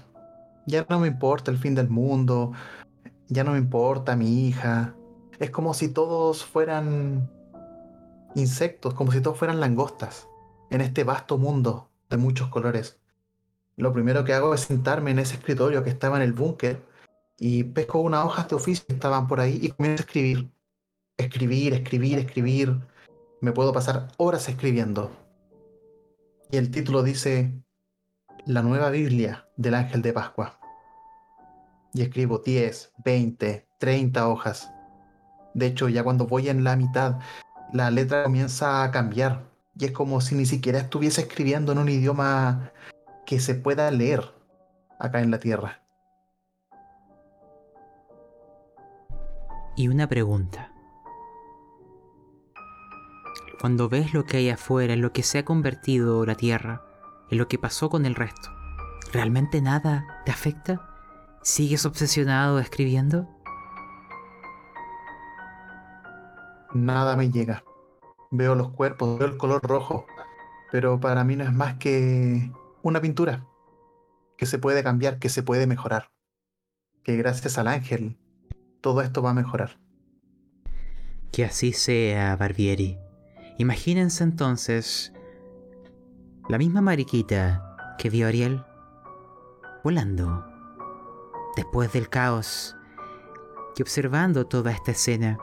Ya 0.65 0.85
no 0.89 0.99
me 0.99 1.07
importa 1.07 1.51
el 1.51 1.57
fin 1.57 1.75
del 1.75 1.89
mundo. 1.89 2.53
Ya 3.27 3.43
no 3.43 3.51
me 3.51 3.57
importa 3.57 4.15
mi 4.15 4.47
hija. 4.47 4.95
Es 5.39 5.49
como 5.51 5.73
si 5.73 5.89
todos 5.89 6.45
fueran 6.45 7.29
insectos, 8.35 8.93
como 8.93 9.11
si 9.11 9.21
todos 9.21 9.37
fueran 9.37 9.59
langostas 9.59 10.27
en 10.69 10.81
este 10.81 11.03
vasto 11.03 11.37
mundo 11.37 11.89
de 12.09 12.17
muchos 12.17 12.49
colores. 12.49 12.99
Lo 13.77 13.91
primero 13.91 14.23
que 14.23 14.33
hago 14.33 14.53
es 14.53 14.61
sentarme 14.61 15.11
en 15.11 15.19
ese 15.19 15.35
escritorio 15.35 15.83
que 15.83 15.89
estaba 15.89 16.17
en 16.17 16.23
el 16.23 16.33
búnker 16.33 16.81
y 17.37 17.63
pesco 17.63 17.99
unas 17.99 18.25
hojas 18.25 18.47
de 18.47 18.55
oficio 18.55 18.85
que 18.87 18.93
estaban 18.93 19.27
por 19.27 19.39
ahí 19.39 19.59
y 19.61 19.69
comienzo 19.69 20.03
a 20.03 20.05
escribir. 20.05 20.49
Escribir, 21.17 21.73
escribir, 21.73 22.19
escribir. 22.19 22.79
Me 23.41 23.51
puedo 23.51 23.73
pasar 23.73 24.09
horas 24.17 24.47
escribiendo. 24.47 25.11
Y 26.51 26.57
el 26.57 26.71
título 26.71 27.03
dice 27.03 27.51
la 28.45 28.61
nueva 28.61 28.89
Biblia 28.91 29.47
del 29.57 29.75
Ángel 29.75 30.01
de 30.01 30.13
Pascua. 30.13 30.59
Y 31.95 32.01
escribo 32.01 32.39
10, 32.39 32.91
20, 33.05 33.69
30 33.79 34.27
hojas. 34.27 34.69
De 35.53 35.67
hecho, 35.67 35.87
ya 35.87 36.03
cuando 36.03 36.27
voy 36.27 36.49
en 36.49 36.65
la 36.65 36.75
mitad, 36.75 37.19
la 37.71 37.89
letra 37.89 38.25
comienza 38.25 38.83
a 38.83 38.91
cambiar. 38.91 39.45
Y 39.79 39.85
es 39.85 39.91
como 39.93 40.19
si 40.19 40.35
ni 40.35 40.45
siquiera 40.45 40.79
estuviese 40.79 41.21
escribiendo 41.21 41.71
en 41.71 41.77
un 41.77 41.87
idioma 41.87 42.73
que 43.25 43.39
se 43.39 43.55
pueda 43.55 43.89
leer 43.91 44.33
acá 44.99 45.21
en 45.21 45.31
la 45.31 45.39
Tierra. 45.39 45.83
Y 49.77 49.87
una 49.87 50.09
pregunta. 50.09 50.73
Cuando 53.61 53.87
ves 53.87 54.13
lo 54.13 54.25
que 54.25 54.35
hay 54.35 54.49
afuera, 54.49 54.93
en 54.93 55.01
lo 55.01 55.13
que 55.13 55.23
se 55.23 55.37
ha 55.37 55.45
convertido 55.45 56.25
la 56.25 56.35
Tierra, 56.35 56.81
en 57.31 57.37
lo 57.37 57.47
que 57.47 57.57
pasó 57.57 57.89
con 57.89 58.05
el 58.05 58.15
resto. 58.15 58.49
¿Realmente 59.13 59.61
nada 59.61 60.05
te 60.25 60.33
afecta? 60.33 60.94
¿Sigues 61.45 61.85
obsesionado 61.85 62.57
escribiendo? 62.57 63.29
Nada 66.73 67.15
me 67.15 67.29
llega. 67.29 67.63
Veo 68.31 68.55
los 68.55 68.71
cuerpos, 68.71 69.19
veo 69.19 69.27
el 69.27 69.37
color 69.37 69.61
rojo, 69.61 70.07
pero 70.71 70.99
para 70.99 71.23
mí 71.23 71.35
no 71.35 71.43
es 71.43 71.53
más 71.53 71.75
que 71.75 72.51
una 72.81 72.99
pintura 72.99 73.45
que 74.37 74.47
se 74.47 74.57
puede 74.57 74.81
cambiar, 74.81 75.19
que 75.19 75.29
se 75.29 75.43
puede 75.43 75.67
mejorar. 75.67 76.09
Que 77.03 77.15
gracias 77.15 77.59
al 77.59 77.67
ángel 77.67 78.17
todo 78.81 79.01
esto 79.01 79.21
va 79.21 79.29
a 79.29 79.35
mejorar. 79.35 79.79
Que 81.31 81.45
así 81.45 81.73
sea, 81.73 82.35
Barbieri. 82.37 82.97
Imagínense 83.59 84.23
entonces 84.23 85.13
la 86.49 86.57
misma 86.57 86.81
mariquita 86.81 87.95
que 87.99 88.09
vio 88.09 88.27
Ariel 88.27 88.63
volando 89.83 90.54
después 91.55 91.91
del 91.93 92.09
caos 92.09 92.75
y 93.77 93.81
observando 93.81 94.45
toda 94.47 94.71
esta 94.71 94.91
escena. 94.91 95.37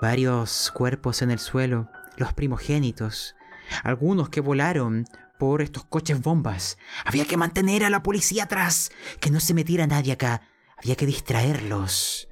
Varios 0.00 0.70
cuerpos 0.72 1.22
en 1.22 1.30
el 1.30 1.38
suelo, 1.38 1.88
los 2.16 2.32
primogénitos, 2.32 3.34
algunos 3.82 4.28
que 4.28 4.40
volaron 4.40 5.04
por 5.38 5.62
estos 5.62 5.84
coches 5.84 6.20
bombas. 6.20 6.78
Había 7.04 7.24
que 7.24 7.36
mantener 7.36 7.84
a 7.84 7.90
la 7.90 8.02
policía 8.02 8.44
atrás, 8.44 8.90
que 9.20 9.30
no 9.30 9.40
se 9.40 9.54
metiera 9.54 9.86
nadie 9.86 10.12
acá. 10.12 10.42
Había 10.76 10.96
que 10.96 11.06
distraerlos. 11.06 12.28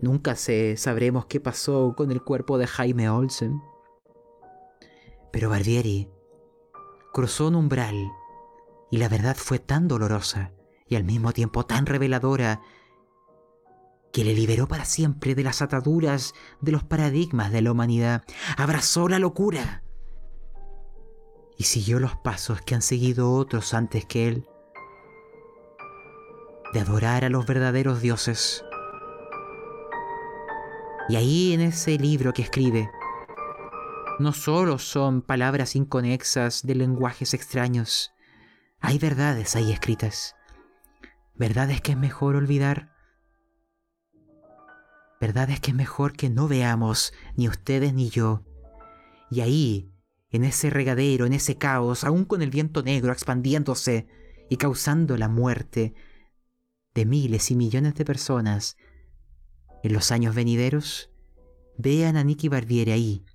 Nunca 0.00 0.36
se 0.36 0.76
sabremos 0.76 1.26
qué 1.26 1.40
pasó 1.40 1.94
con 1.96 2.10
el 2.10 2.22
cuerpo 2.22 2.58
de 2.58 2.66
Jaime 2.66 3.08
Olsen. 3.08 3.60
Pero 5.32 5.50
Barbieri 5.50 6.08
cruzó 7.12 7.48
un 7.48 7.56
umbral 7.56 7.96
y 8.90 8.98
la 8.98 9.08
verdad 9.08 9.36
fue 9.36 9.58
tan 9.58 9.88
dolorosa 9.88 10.52
y 10.88 10.96
al 10.96 11.04
mismo 11.04 11.32
tiempo 11.32 11.66
tan 11.66 11.86
reveladora 11.86 12.60
que 14.12 14.24
le 14.24 14.32
liberó 14.32 14.66
para 14.66 14.84
siempre 14.84 15.34
de 15.34 15.42
las 15.42 15.60
ataduras 15.60 16.32
de 16.60 16.72
los 16.72 16.84
paradigmas 16.84 17.52
de 17.52 17.62
la 17.62 17.72
humanidad. 17.72 18.24
Abrazó 18.56 19.08
la 19.08 19.18
locura 19.18 19.82
y 21.58 21.64
siguió 21.64 22.00
los 22.00 22.16
pasos 22.16 22.60
que 22.62 22.74
han 22.74 22.82
seguido 22.82 23.32
otros 23.32 23.74
antes 23.74 24.04
que 24.06 24.28
él, 24.28 24.48
de 26.72 26.80
adorar 26.80 27.24
a 27.24 27.28
los 27.28 27.46
verdaderos 27.46 28.00
dioses. 28.00 28.64
Y 31.08 31.16
ahí 31.16 31.52
en 31.52 31.60
ese 31.60 31.98
libro 31.98 32.32
que 32.32 32.42
escribe, 32.42 32.90
no 34.18 34.32
solo 34.32 34.78
son 34.78 35.22
palabras 35.22 35.76
inconexas 35.76 36.66
de 36.66 36.74
lenguajes 36.74 37.34
extraños, 37.34 38.12
hay 38.80 38.98
verdades 38.98 39.56
ahí 39.56 39.72
escritas. 39.72 40.36
Verdades 41.38 41.80
que 41.82 41.92
es 41.92 41.98
mejor 41.98 42.36
olvidar. 42.36 42.94
Verdades 45.20 45.60
que 45.60 45.70
es 45.70 45.76
mejor 45.76 46.14
que 46.14 46.30
no 46.30 46.48
veamos, 46.48 47.12
ni 47.36 47.48
ustedes 47.48 47.92
ni 47.92 48.08
yo. 48.08 48.44
Y 49.30 49.40
ahí, 49.40 49.92
en 50.30 50.44
ese 50.44 50.70
regadero, 50.70 51.26
en 51.26 51.32
ese 51.32 51.56
caos, 51.56 52.04
aún 52.04 52.24
con 52.24 52.42
el 52.42 52.50
viento 52.50 52.82
negro 52.82 53.12
expandiéndose 53.12 54.06
y 54.48 54.56
causando 54.56 55.16
la 55.16 55.28
muerte 55.28 55.94
de 56.94 57.04
miles 57.04 57.50
y 57.50 57.56
millones 57.56 57.94
de 57.94 58.04
personas, 58.04 58.76
en 59.82 59.92
los 59.92 60.10
años 60.10 60.34
venideros, 60.34 61.10
vean 61.76 62.16
a 62.16 62.24
Nicky 62.24 62.48
Barbieri 62.48 62.92
ahí, 62.92 63.26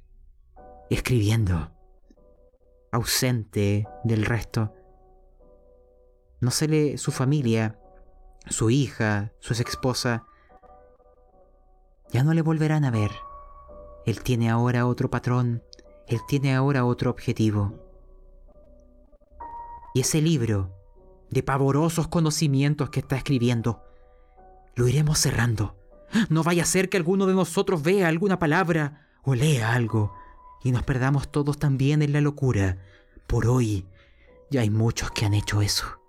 escribiendo, 0.89 1.71
ausente 2.91 3.85
del 4.03 4.25
resto. 4.25 4.73
No 6.39 6.49
se 6.49 6.67
le 6.67 6.97
su 6.97 7.11
familia, 7.11 7.80
su 8.47 8.69
hija, 8.69 9.31
su 9.39 9.53
esposa, 9.53 10.25
ya 12.11 12.23
no 12.23 12.33
le 12.33 12.41
volverán 12.41 12.85
a 12.85 12.91
ver. 12.91 13.11
Él 14.05 14.21
tiene 14.21 14.49
ahora 14.49 14.85
otro 14.85 15.09
patrón, 15.09 15.63
él 16.07 16.19
tiene 16.27 16.55
ahora 16.55 16.85
otro 16.85 17.09
objetivo. 17.09 17.79
Y 19.93 20.01
ese 20.01 20.21
libro 20.21 20.75
de 21.29 21.43
pavorosos 21.43 22.07
conocimientos 22.07 22.89
que 22.89 22.99
está 22.99 23.15
escribiendo, 23.15 23.83
lo 24.75 24.87
iremos 24.87 25.19
cerrando. 25.19 25.77
No 26.29 26.43
vaya 26.43 26.63
a 26.63 26.65
ser 26.65 26.89
que 26.89 26.97
alguno 26.97 27.25
de 27.25 27.33
nosotros 27.33 27.81
vea 27.83 28.09
alguna 28.09 28.37
palabra 28.39 29.07
o 29.23 29.35
lea 29.35 29.73
algo 29.73 30.13
y 30.63 30.71
nos 30.71 30.83
perdamos 30.83 31.31
todos 31.31 31.57
también 31.57 32.01
en 32.01 32.11
la 32.11 32.21
locura. 32.21 32.77
Por 33.27 33.47
hoy 33.47 33.87
ya 34.49 34.61
hay 34.61 34.69
muchos 34.69 35.11
que 35.11 35.25
han 35.25 35.33
hecho 35.33 35.61
eso. 35.61 36.00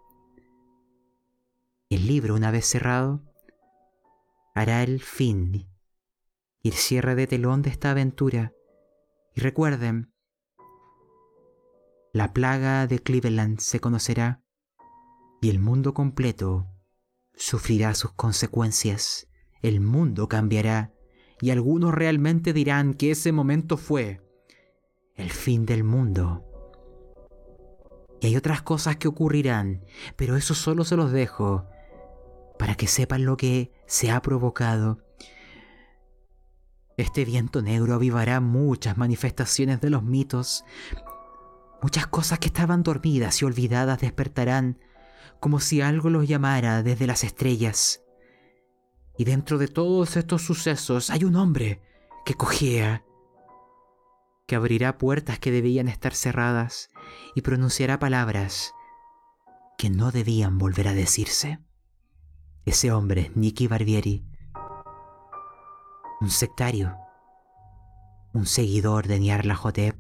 El 1.93 2.07
libro, 2.07 2.35
una 2.35 2.51
vez 2.51 2.65
cerrado, 2.65 3.21
hará 4.55 4.83
el 4.83 5.03
fin 5.03 5.69
y 6.63 6.69
el 6.71 6.75
cierre 6.75 7.15
de 7.15 7.27
telón 7.27 7.61
de 7.61 7.69
esta 7.69 7.91
aventura. 7.91 8.55
Y 9.35 9.43
recuerden, 9.43 10.11
la 12.15 12.33
plaga 12.33 12.87
de 12.87 12.99
Cleveland 12.99 13.59
se 13.59 13.79
conocerá 13.81 14.43
y 15.43 15.51
el 15.51 15.59
mundo 15.59 15.93
completo 15.93 16.67
sufrirá 17.35 17.93
sus 17.95 18.13
consecuencias. 18.13 19.29
El 19.61 19.83
mundo 19.83 20.29
cambiará 20.29 20.95
y 21.43 21.51
algunos 21.51 21.93
realmente 21.93 22.55
dirán 22.55 22.95
que 22.95 23.11
ese 23.11 23.33
momento 23.33 23.77
fue 23.77 24.23
el 25.15 25.31
fin 25.31 25.67
del 25.67 25.85
mundo. 25.85 26.43
Y 28.23 28.29
hay 28.29 28.37
otras 28.37 28.63
cosas 28.63 28.97
que 28.97 29.09
ocurrirán, 29.09 29.85
pero 30.17 30.39
eso 30.39 30.55
solo 30.55 30.85
se 30.85 30.97
los 30.97 31.13
dejo 31.13 31.69
para 32.59 32.75
que 32.75 32.87
sepan 32.87 33.25
lo 33.25 33.37
que 33.37 33.73
se 33.87 34.11
ha 34.11 34.21
provocado. 34.23 34.99
Este 36.97 37.25
viento 37.25 37.63
negro 37.63 37.95
avivará 37.95 38.41
muchas 38.41 38.97
manifestaciones 38.97 39.81
de 39.81 39.91
los 39.91 40.03
mitos. 40.03 40.65
Muchas 41.83 42.07
cosas 42.07 42.39
que 42.39 42.47
estaban 42.47 42.83
dormidas 42.83 43.41
y 43.43 43.45
olvidadas 43.45 44.01
despertarán 44.01 44.79
como 45.41 45.59
si 45.59 45.81
algo 45.81 46.11
los 46.11 46.29
llamara 46.29 46.83
desde 46.83 47.07
las 47.07 47.25
estrellas. 47.25 48.03
Y 49.19 49.25
dentro 49.25 49.59
de 49.59 49.69
todos 49.69 50.17
estos 50.17 50.43
sucesos 50.43 51.11
hay 51.11 51.25
un 51.25 51.37
hombre 51.37 51.83
que 52.25 52.35
cojea, 52.35 53.05
que 54.47 54.55
abrirá 54.55 54.99
puertas 54.99 55.39
que 55.39 55.51
debían 55.51 55.89
estar 55.89 56.15
cerradas 56.15 56.91
y 57.35 57.41
pronunciará 57.41 57.99
palabras 57.99 58.73
que 59.79 59.91
no 59.91 60.13
debían 60.13 60.59
volver 60.59 60.89
a 60.89 60.95
decirse. 60.95 61.59
Ese 62.65 62.93
hombre, 62.93 63.33
Nicky 63.35 63.67
Barbieri, 63.67 64.25
un 66.21 66.31
sectario, 66.31 66.97
un 68.33 68.47
seguidor 68.47 69.09
de 69.09 69.19
Nyarlathotep. 69.19 69.97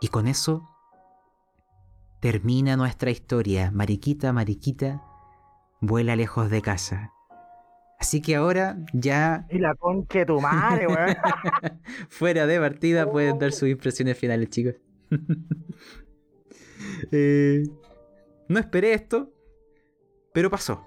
Y 0.00 0.08
con 0.08 0.28
eso 0.28 0.68
termina 2.20 2.76
nuestra 2.76 3.10
historia. 3.10 3.72
Mariquita, 3.72 4.32
Mariquita, 4.32 5.02
vuela 5.80 6.14
lejos 6.14 6.50
de 6.50 6.62
casa. 6.62 7.12
Así 7.98 8.22
que 8.22 8.36
ahora 8.36 8.78
ya. 8.92 9.44
Y 9.50 9.58
la 9.58 9.74
concha 9.74 10.20
de 10.20 10.26
tu 10.26 10.40
madre, 10.40 10.86
weón. 10.86 11.16
Fuera 12.08 12.46
de 12.46 12.60
partida 12.60 13.10
pueden 13.10 13.40
dar 13.40 13.50
sus 13.50 13.68
impresiones 13.68 14.16
finales, 14.16 14.50
chicos. 14.50 14.74
Eh, 17.10 17.64
no 18.48 18.58
esperé 18.58 18.92
esto, 18.92 19.32
pero 20.32 20.50
pasó. 20.50 20.84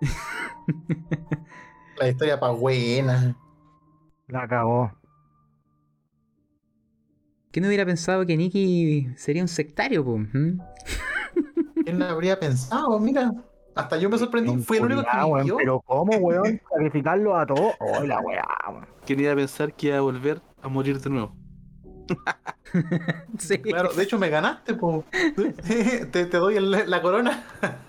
La 1.98 2.08
historia 2.08 2.38
pa' 2.40 2.50
buena. 2.50 3.36
La 4.26 4.48
cagó. 4.48 4.92
¿Quién 7.52 7.66
hubiera 7.66 7.86
pensado 7.86 8.26
que 8.26 8.36
Nicky 8.36 9.08
sería 9.16 9.42
un 9.42 9.48
sectario, 9.48 10.04
po? 10.04 10.18
¿Mm? 10.18 10.58
¿Quién 11.84 11.98
lo 11.98 12.06
habría 12.06 12.40
pensado? 12.40 12.98
Mira, 12.98 13.30
hasta 13.76 13.96
yo 13.96 14.10
me 14.10 14.18
sorprendí. 14.18 14.60
Fui 14.62 14.78
el 14.78 14.84
único 14.84 15.02
que 15.02 15.16
weón, 15.16 15.38
vivió. 15.40 15.56
Pero 15.58 15.80
¿cómo, 15.82 16.16
weón? 16.18 16.60
Sacrificarlo 16.70 17.36
a 17.36 17.46
todos. 17.46 17.74
La 18.06 18.20
weá, 18.20 18.44
weón. 18.68 18.86
¿Quién 19.06 19.20
iba 19.20 19.32
a 19.32 19.36
pensar 19.36 19.72
que 19.74 19.88
iba 19.88 19.98
a 19.98 20.00
volver 20.00 20.42
a 20.62 20.68
morir 20.68 21.00
de 21.00 21.10
nuevo? 21.10 21.36
Sí. 23.38 23.58
Claro, 23.58 23.92
de 23.94 24.02
hecho 24.02 24.18
me 24.18 24.28
ganaste, 24.30 24.74
po. 24.74 25.04
te, 26.10 26.26
te 26.26 26.36
doy 26.38 26.56
el- 26.56 26.90
la 26.90 27.02
corona. 27.02 27.44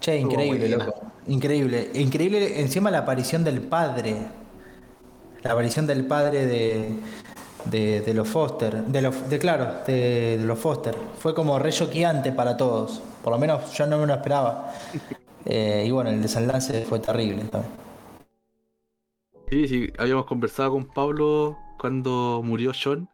Che, 0.00 0.16
increíble, 0.16 0.68
loco. 0.68 0.94
Increíble. 1.26 1.90
Increíble 1.94 2.60
encima 2.60 2.90
la 2.90 2.98
aparición 2.98 3.44
del 3.44 3.60
padre. 3.62 4.36
La 5.42 5.52
aparición 5.52 5.86
del 5.86 6.06
padre 6.06 6.46
de, 6.46 7.00
de, 7.64 8.00
de 8.00 8.14
los 8.14 8.28
Foster. 8.28 8.84
De 8.84 9.02
los, 9.02 9.28
de, 9.28 9.38
claro, 9.38 9.82
de, 9.86 10.38
de 10.38 10.44
los 10.44 10.58
Foster. 10.58 10.96
Fue 11.18 11.34
como 11.34 11.58
re 11.58 11.72
choqueante 11.72 12.32
para 12.32 12.56
todos. 12.56 13.02
Por 13.22 13.32
lo 13.32 13.38
menos 13.38 13.72
yo 13.72 13.86
no 13.86 13.98
me 13.98 14.06
lo 14.06 14.14
esperaba. 14.14 14.72
Eh, 15.44 15.84
y 15.86 15.90
bueno, 15.90 16.10
el 16.10 16.22
desenlace 16.22 16.84
fue 16.86 17.00
terrible 17.00 17.44
también. 17.44 17.72
Sí, 19.50 19.68
sí, 19.68 19.92
habíamos 19.98 20.26
conversado 20.26 20.72
con 20.72 20.86
Pablo 20.86 21.56
cuando 21.78 22.40
murió 22.44 22.74
Sean, 22.74 23.08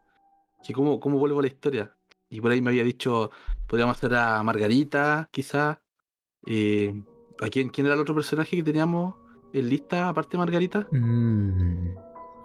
que 0.64 0.72
cómo, 0.72 0.98
cómo 1.00 1.18
vuelvo 1.18 1.40
a 1.40 1.42
la 1.42 1.48
historia. 1.48 1.94
Y 2.30 2.40
por 2.40 2.50
ahí 2.52 2.62
me 2.62 2.70
había 2.70 2.84
dicho, 2.84 3.30
podríamos 3.66 3.96
hacer 3.96 4.14
a 4.14 4.42
Margarita, 4.42 5.28
quizás. 5.30 5.78
Eh, 6.46 6.94
¿a 7.40 7.48
quién, 7.48 7.68
quién 7.68 7.86
era 7.86 7.94
el 7.94 8.00
otro 8.00 8.14
personaje 8.14 8.56
que 8.56 8.62
teníamos 8.62 9.14
en 9.52 9.68
lista, 9.68 10.08
aparte 10.08 10.32
de 10.32 10.38
Margarita? 10.38 10.88
Mm, 10.90 11.94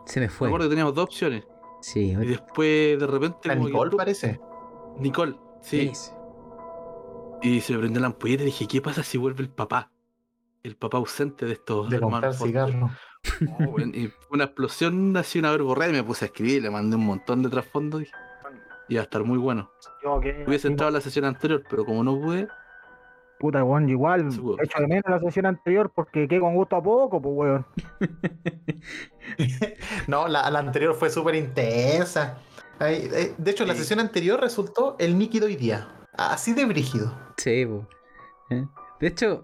se 0.06 0.20
me 0.20 0.26
Me 0.26 0.30
fue. 0.30 0.48
acuerdo 0.50 0.66
que 0.66 0.70
teníamos 0.72 0.94
dos 0.94 1.06
opciones. 1.06 1.46
Sí, 1.82 2.12
Y 2.12 2.16
después, 2.26 3.00
de 3.00 3.08
repente, 3.08 3.50
como 3.50 3.66
que- 3.68 3.72
Nicole 3.72 3.96
parece. 3.96 4.40
Nicole, 5.00 5.36
sí. 5.62 5.92
Y 7.42 7.62
se 7.62 7.74
me 7.74 7.80
prendió 7.80 8.02
la 8.02 8.08
ampolleta 8.08 8.44
y 8.44 8.48
dije, 8.48 8.68
¿qué 8.68 8.82
pasa 8.82 9.04
si 9.04 9.18
vuelve 9.18 9.44
el 9.44 9.50
papá? 9.50 9.92
El 10.64 10.76
papá 10.76 10.98
ausente 10.98 11.46
de 11.46 11.54
estos 11.54 11.88
De 11.90 12.00
comprar 12.00 12.34
hermanos 12.34 12.38
Foster. 12.38 12.90
Oh, 13.60 13.72
weón, 13.72 13.94
y 13.94 14.08
fue 14.08 14.28
una 14.32 14.46
explosión, 14.46 15.16
así 15.18 15.40
una 15.40 15.52
verborrea 15.52 15.90
y 15.90 15.94
me 15.94 16.04
puse 16.04 16.26
a 16.26 16.28
escribir, 16.28 16.64
le 16.64 16.70
mandé 16.70 16.96
un 16.96 17.06
montón 17.06 17.44
de 17.44 17.50
trasfondo 17.50 18.02
y 18.02 18.08
iba 18.90 19.02
a 19.02 19.04
estar 19.04 19.24
muy 19.24 19.38
bueno. 19.38 19.72
Yo. 20.04 20.20
Hubiese 20.48 20.68
entrado 20.68 20.90
a 20.90 20.92
la 20.92 21.02
sesión 21.02 21.26
anterior, 21.26 21.64
pero 21.70 21.86
como 21.86 22.04
no 22.04 22.20
pude, 22.20 22.48
Puta, 23.40 23.64
weón, 23.64 23.88
igual. 23.88 24.32
Sí, 24.32 24.40
weón. 24.40 24.60
Echo 24.64 24.80
de 24.80 24.88
menos 24.88 25.04
la 25.08 25.20
sesión 25.20 25.46
anterior 25.46 25.92
porque 25.94 26.28
quedé 26.28 26.40
con 26.40 26.56
gusto 26.56 26.76
a 26.76 26.84
poco, 26.84 27.22
pues, 27.22 27.36
weón. 27.36 27.66
No, 30.08 30.28
la, 30.28 30.50
la 30.50 30.60
anterior 30.60 30.96
fue 30.96 31.10
súper 31.10 31.36
intensa. 31.36 32.38
Ay, 32.80 33.10
eh, 33.14 33.36
De 33.38 33.52
hecho, 33.52 33.66
la 33.66 33.76
sesión 33.76 34.00
anterior 34.00 34.40
resultó 34.40 34.96
el 35.00 35.18
de 35.18 35.46
hoy 35.46 35.56
día. 35.56 35.88
Así 36.14 36.54
de 36.54 36.66
brígido. 36.66 37.14
Sí, 37.38 37.66
po. 37.66 37.88
¿Eh? 38.50 38.66
De 39.00 39.08
hecho, 39.08 39.44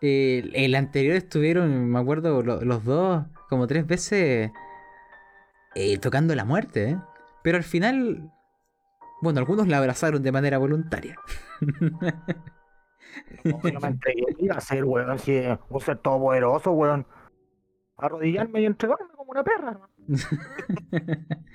el, 0.00 0.52
el 0.54 0.74
anterior 0.74 1.16
estuvieron, 1.16 1.88
me 1.90 1.98
acuerdo, 1.98 2.42
lo- 2.42 2.62
los 2.64 2.84
dos 2.84 3.24
como 3.48 3.66
tres 3.66 3.86
veces 3.86 4.50
eh, 5.74 5.98
tocando 5.98 6.34
la 6.34 6.44
muerte, 6.44 6.90
¿eh? 6.90 6.98
Pero 7.42 7.56
al 7.58 7.64
final, 7.64 8.30
bueno, 9.22 9.40
algunos 9.40 9.66
la 9.68 9.78
abrazaron 9.78 10.22
de 10.22 10.32
manera 10.32 10.58
voluntaria. 10.58 11.16
No, 13.44 13.58
no 13.72 13.80
me 13.80 13.88
entregué. 13.88 14.24
¿Qué 14.38 14.44
iba 14.44 14.54
a 14.54 14.58
hacer, 14.58 14.84
weón? 14.84 15.18
Si 15.18 15.40
un 15.68 15.80
ser 15.80 15.98
todopoderoso, 15.98 16.72
weón. 16.72 17.06
Arrodillarme 17.96 18.60
y 18.62 18.66
entregarme 18.66 19.08
como 19.16 19.30
una 19.32 19.42
perra. 19.44 19.80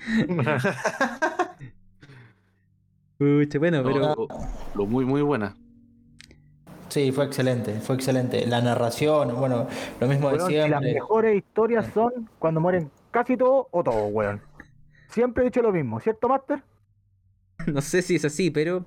Pucha, 3.18 3.60
bueno, 3.60 3.82
pero 3.84 4.00
lo- 4.00 4.28
lo 4.76 4.86
muy, 4.86 5.06
muy 5.06 5.22
buena. 5.22 5.56
Sí, 6.96 7.12
fue 7.12 7.26
excelente, 7.26 7.74
fue 7.82 7.96
excelente. 7.98 8.48
La 8.48 8.62
narración, 8.62 9.36
bueno, 9.36 9.68
lo 10.00 10.08
mismo 10.08 10.30
de 10.30 10.38
Weón, 10.38 10.48
si 10.50 10.56
las 10.56 10.82
mejores 10.82 11.36
historias 11.36 11.92
son 11.94 12.30
cuando 12.40 12.62
mueren 12.62 12.90
casi 13.12 13.36
todos 13.36 13.66
o 13.72 13.84
todos, 13.84 14.14
weón. 14.14 14.42
Siempre 15.10 15.44
he 15.44 15.48
dicho 15.48 15.62
lo 15.62 15.74
mismo, 15.74 16.00
¿cierto, 16.00 16.30
Master? 16.30 16.64
no 17.68 17.82
sé 17.82 18.02
si 18.02 18.16
es 18.16 18.24
así, 18.24 18.50
pero 18.50 18.86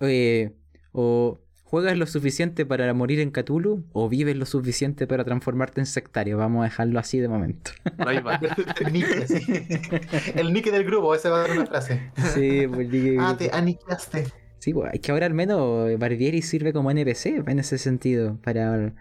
eh, 0.00 0.52
o 0.92 1.38
juegas 1.64 1.96
lo 1.96 2.04
suficiente 2.06 2.66
para 2.66 2.92
morir 2.92 3.20
en 3.20 3.30
Cthulhu 3.30 3.86
o 3.94 4.10
vives 4.10 4.36
lo 4.36 4.44
suficiente 4.44 5.06
para 5.06 5.24
transformarte 5.24 5.80
en 5.80 5.86
sectario. 5.86 6.36
Vamos 6.36 6.60
a 6.60 6.64
dejarlo 6.64 6.98
así 6.98 7.20
de 7.20 7.28
momento. 7.28 7.70
Por 7.96 8.06
ahí 8.06 8.20
va. 8.20 8.38
El 8.84 8.92
Nike, 8.92 9.26
sí. 9.28 9.40
El 10.34 10.52
Nike 10.52 10.70
del 10.70 10.84
grupo, 10.84 11.14
esa 11.14 11.30
va 11.30 11.42
a 11.42 11.46
ser 11.46 11.56
una 11.56 11.66
frase. 11.66 12.12
Sí, 12.34 12.66
pues, 12.68 12.90
dije- 12.90 13.16
Ah, 13.18 13.34
te 13.34 13.50
aniquilaste. 13.50 14.26
Sí, 14.58 14.72
pues, 14.72 14.92
es 14.94 15.00
que 15.00 15.12
ahora 15.12 15.26
al 15.26 15.34
menos 15.34 15.98
Barbieri 15.98 16.42
sirve 16.42 16.72
como 16.72 16.90
NPC 16.90 17.46
en 17.46 17.58
ese 17.58 17.78
sentido. 17.78 18.38
Para, 18.42 18.76
no 18.78 18.94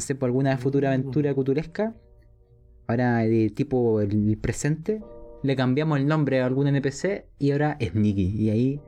sé, 0.00 0.14
por 0.14 0.28
alguna 0.28 0.56
futura 0.58 0.88
aventura 0.90 1.34
cuturesca. 1.34 1.94
Ahora, 2.86 3.18
de 3.18 3.50
tipo 3.50 4.00
el 4.00 4.38
presente, 4.40 5.02
le 5.42 5.56
cambiamos 5.56 5.98
el 5.98 6.06
nombre 6.06 6.40
a 6.40 6.46
algún 6.46 6.66
NPC 6.68 7.26
y 7.38 7.52
ahora 7.52 7.76
es 7.80 7.94
Nicky. 7.94 8.34
Y 8.36 8.50
ahí, 8.50 8.80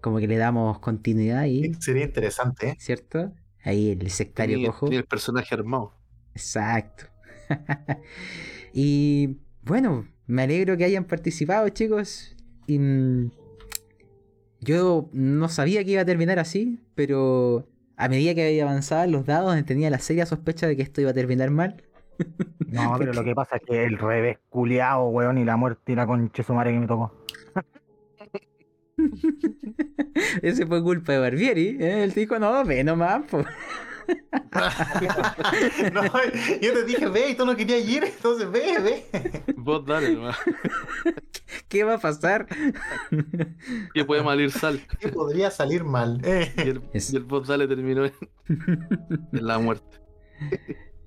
como 0.00 0.18
que 0.18 0.28
le 0.28 0.36
damos 0.36 0.78
continuidad 0.78 1.44
y, 1.44 1.72
Sería 1.74 2.04
interesante, 2.04 2.70
¿eh? 2.70 2.76
¿cierto? 2.78 3.32
Ahí 3.62 3.90
el 3.90 4.10
sectario 4.10 4.64
cojo. 4.66 4.86
tenía 4.86 5.00
el 5.00 5.06
personaje 5.06 5.54
armado. 5.54 5.94
Exacto. 6.34 7.06
y 8.72 9.38
bueno, 9.62 10.06
me 10.26 10.42
alegro 10.42 10.76
que 10.76 10.84
hayan 10.84 11.04
participado, 11.04 11.68
chicos. 11.70 12.34
Y, 12.66 12.78
mm, 12.78 13.30
yo 14.64 15.08
no 15.12 15.48
sabía 15.48 15.84
que 15.84 15.92
iba 15.92 16.02
a 16.02 16.06
terminar 16.06 16.38
así, 16.38 16.80
pero 16.94 17.68
a 17.96 18.08
medida 18.08 18.34
que 18.34 18.60
avanzaban 18.60 19.12
los 19.12 19.26
dados, 19.26 19.62
tenía 19.64 19.90
la 19.90 19.98
seria 19.98 20.26
sospecha 20.26 20.66
de 20.66 20.76
que 20.76 20.82
esto 20.82 21.00
iba 21.00 21.10
a 21.10 21.14
terminar 21.14 21.50
mal. 21.50 21.82
No, 22.68 22.94
pero 22.98 23.12
lo 23.12 23.24
que 23.24 23.34
pasa 23.34 23.56
es 23.56 23.62
que 23.62 23.84
el 23.84 23.98
revés 23.98 24.38
culiao, 24.48 25.08
weón, 25.08 25.38
y 25.38 25.44
la 25.44 25.56
muerte 25.56 25.92
y 25.92 25.94
la 25.94 26.06
concha 26.06 26.42
de 26.42 26.44
su 26.44 26.54
madre 26.54 26.72
que 26.72 26.78
me 26.78 26.86
tocó. 26.86 27.12
Ese 30.42 30.66
fue 30.66 30.82
culpa 30.82 31.12
de 31.12 31.18
Barbieri. 31.18 31.76
¿eh? 31.80 32.04
Él 32.04 32.12
dijo, 32.12 32.38
no, 32.38 32.64
ve 32.64 32.84
nomás. 32.84 33.22
po". 33.24 33.44
No, 35.92 36.02
yo 36.60 36.72
te 36.72 36.84
dije, 36.84 37.08
ve, 37.08 37.30
y 37.30 37.34
tú 37.34 37.44
no 37.44 37.56
querías 37.56 37.86
ir, 37.86 38.04
entonces 38.04 38.50
ve, 38.50 38.78
ve. 38.82 39.42
Vos 39.56 39.84
dale, 39.84 40.14
nomás. 40.14 40.36
¿Qué 41.68 41.84
va 41.84 41.94
a 41.94 41.98
pasar? 41.98 42.46
Que 43.94 44.04
puede 44.04 44.22
malir 44.22 44.50
sal. 44.50 44.80
Que 45.00 45.08
podría 45.08 45.50
salir 45.50 45.84
mal. 45.84 46.20
Eh. 46.24 46.52
Y 46.56 46.68
el, 46.68 46.82
Es- 46.92 47.12
y 47.12 47.16
el 47.16 47.24
vos 47.24 47.46
dale 47.48 47.66
terminó 47.66 48.04
en, 48.04 48.12
en 49.32 49.46
la 49.46 49.58
muerte. 49.58 49.98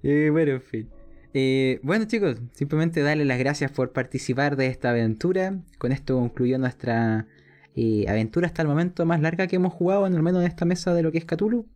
Eh, 0.03 0.29
bueno, 0.31 0.53
en 0.53 0.61
fin. 0.61 0.89
Eh, 1.33 1.79
bueno 1.83 2.05
chicos, 2.05 2.37
simplemente 2.53 3.01
darles 3.01 3.27
las 3.27 3.37
gracias 3.39 3.71
por 3.71 3.91
participar 3.91 4.55
de 4.55 4.67
esta 4.67 4.89
aventura. 4.91 5.59
Con 5.77 5.91
esto 5.91 6.15
concluyó 6.15 6.57
nuestra 6.57 7.27
eh, 7.75 8.05
aventura 8.07 8.47
hasta 8.47 8.61
el 8.61 8.67
momento 8.67 9.05
más 9.05 9.21
larga 9.21 9.47
que 9.47 9.57
hemos 9.57 9.73
jugado, 9.73 10.07
en 10.07 10.15
al 10.15 10.23
menos 10.23 10.41
en 10.41 10.47
esta 10.47 10.65
mesa 10.65 10.93
de 10.93 11.03
lo 11.03 11.11
que 11.11 11.19
es 11.19 11.25
Cthulhu. 11.25 11.67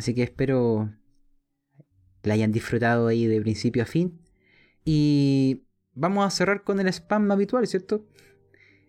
Así 0.00 0.14
que 0.14 0.22
espero 0.22 0.90
la 2.22 2.32
hayan 2.32 2.52
disfrutado 2.52 3.08
ahí 3.08 3.26
de 3.26 3.38
principio 3.42 3.82
a 3.82 3.86
fin. 3.86 4.18
Y 4.82 5.66
vamos 5.92 6.26
a 6.26 6.30
cerrar 6.30 6.64
con 6.64 6.80
el 6.80 6.88
spam 6.88 7.30
habitual, 7.30 7.66
¿cierto? 7.66 8.06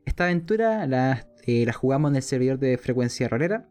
Esta 0.05 0.23
aventura 0.23 0.87
la, 0.87 1.27
eh, 1.43 1.65
la 1.65 1.73
jugamos 1.73 2.11
en 2.11 2.15
el 2.15 2.21
servidor 2.23 2.59
de 2.59 2.77
frecuencia 2.77 3.27
rolera. 3.27 3.67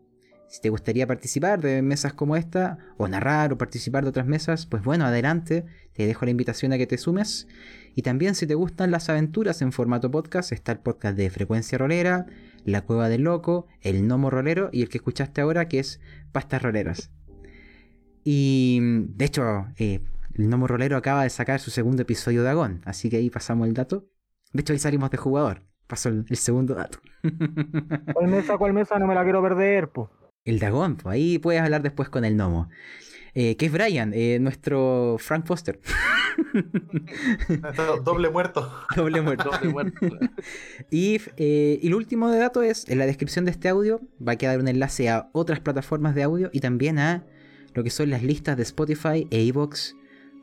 Si 0.51 0.61
te 0.61 0.69
gustaría 0.69 1.07
participar 1.07 1.63
de 1.63 1.81
mesas 1.81 2.13
como 2.13 2.37
esta, 2.37 2.77
o 2.99 3.09
narrar 3.09 3.55
o 3.55 3.57
participar 3.57 4.03
de 4.03 4.11
otras 4.11 4.27
mesas, 4.27 4.67
pues 4.67 4.83
bueno, 4.83 5.07
adelante, 5.07 5.65
te 5.95 6.07
dejo 6.07 6.27
la 6.27 6.33
invitación 6.33 6.75
a 6.75 6.77
que 6.77 6.87
te 6.87 6.99
sumes. 6.99 7.49
Y 7.95 8.03
también 8.03 8.35
si 8.35 8.47
te 8.47 8.55
gustan 8.55 8.91
las 8.91 9.09
aventuras 9.09 9.63
en 9.63 9.73
formato 9.73 10.11
podcast, 10.11 10.53
está 10.53 10.73
el 10.73 10.81
podcast 10.81 11.17
de 11.17 11.31
Frecuencia 11.31 11.79
Rolera, 11.79 12.27
La 12.67 12.83
Cueva 12.83 13.09
del 13.09 13.23
Loco, 13.23 13.67
El 13.81 14.03
Gnomo 14.03 14.29
Rolero 14.29 14.69
y 14.75 14.83
el 14.83 14.91
que 14.91 14.99
escuchaste 14.99 15.41
ahora 15.41 15.69
que 15.69 15.79
es 15.79 16.01
Pastas 16.33 16.61
Roleras. 16.61 17.11
Y 18.25 18.79
de 18.83 19.25
hecho, 19.25 19.67
eh, 19.79 20.01
el 20.35 20.47
Gnomo 20.47 20.67
Rolero 20.67 20.97
acaba 20.97 21.23
de 21.23 21.31
sacar 21.31 21.61
su 21.61 21.71
segundo 21.71 22.03
episodio 22.03 22.43
de 22.43 22.51
Agón, 22.51 22.83
así 22.85 23.11
que 23.11 23.17
ahí 23.17 23.31
pasamos 23.31 23.69
el 23.69 23.75
dato. 23.75 24.07
De 24.53 24.61
hecho, 24.63 24.73
ahí 24.73 24.79
salimos 24.79 25.11
de 25.11 25.19
jugador. 25.19 25.63
Pasó 25.87 26.09
el, 26.09 26.25
el 26.29 26.37
segundo 26.37 26.75
dato. 26.75 26.99
¿Cuál 28.15 28.29
mesa, 28.29 28.57
cuál 28.59 28.73
mesa? 28.73 28.99
No 28.99 29.07
me 29.07 29.15
la 29.15 29.25
quiero 29.25 29.43
perder, 29.43 29.89
po. 29.91 30.11
El 30.45 30.59
Dagón, 30.59 30.97
pues 30.97 31.15
ahí 31.15 31.39
puedes 31.39 31.61
hablar 31.61 31.83
después 31.83 32.09
con 32.09 32.25
el 32.25 32.37
gnomo. 32.37 32.69
Eh, 33.35 33.57
que 33.57 33.67
es 33.67 33.73
Brian, 33.73 34.13
eh, 34.15 34.39
nuestro 34.41 35.17
Frank 35.19 35.47
Foster. 35.47 35.79
Doble 38.05 38.31
muerto. 38.31 38.73
Doble 38.97 39.21
muerto. 39.21 39.51
Doble 39.51 39.73
muerto. 39.73 40.01
Y, 40.91 41.21
eh, 41.37 41.79
y 41.81 41.89
lo 41.89 41.97
último 41.97 42.31
de 42.31 42.39
dato 42.39 42.63
es, 42.63 42.89
en 42.89 42.99
la 42.99 43.07
descripción 43.07 43.45
de 43.45 43.53
este 43.53 43.69
audio 43.69 44.01
va 44.27 44.33
a 44.33 44.37
quedar 44.37 44.59
un 44.59 44.67
enlace 44.67 45.09
a 45.09 45.29
otras 45.33 45.61
plataformas 45.61 46.15
de 46.15 46.25
audio 46.25 46.51
y 46.53 46.61
también 46.61 46.99
a 46.99 47.25
lo 47.75 47.83
que 47.83 47.91
son 47.91 48.11
las 48.11 48.23
listas 48.23 48.57
de 48.57 48.63
Spotify 48.63 49.27
e 49.31 49.43
iVoox, 49.43 49.95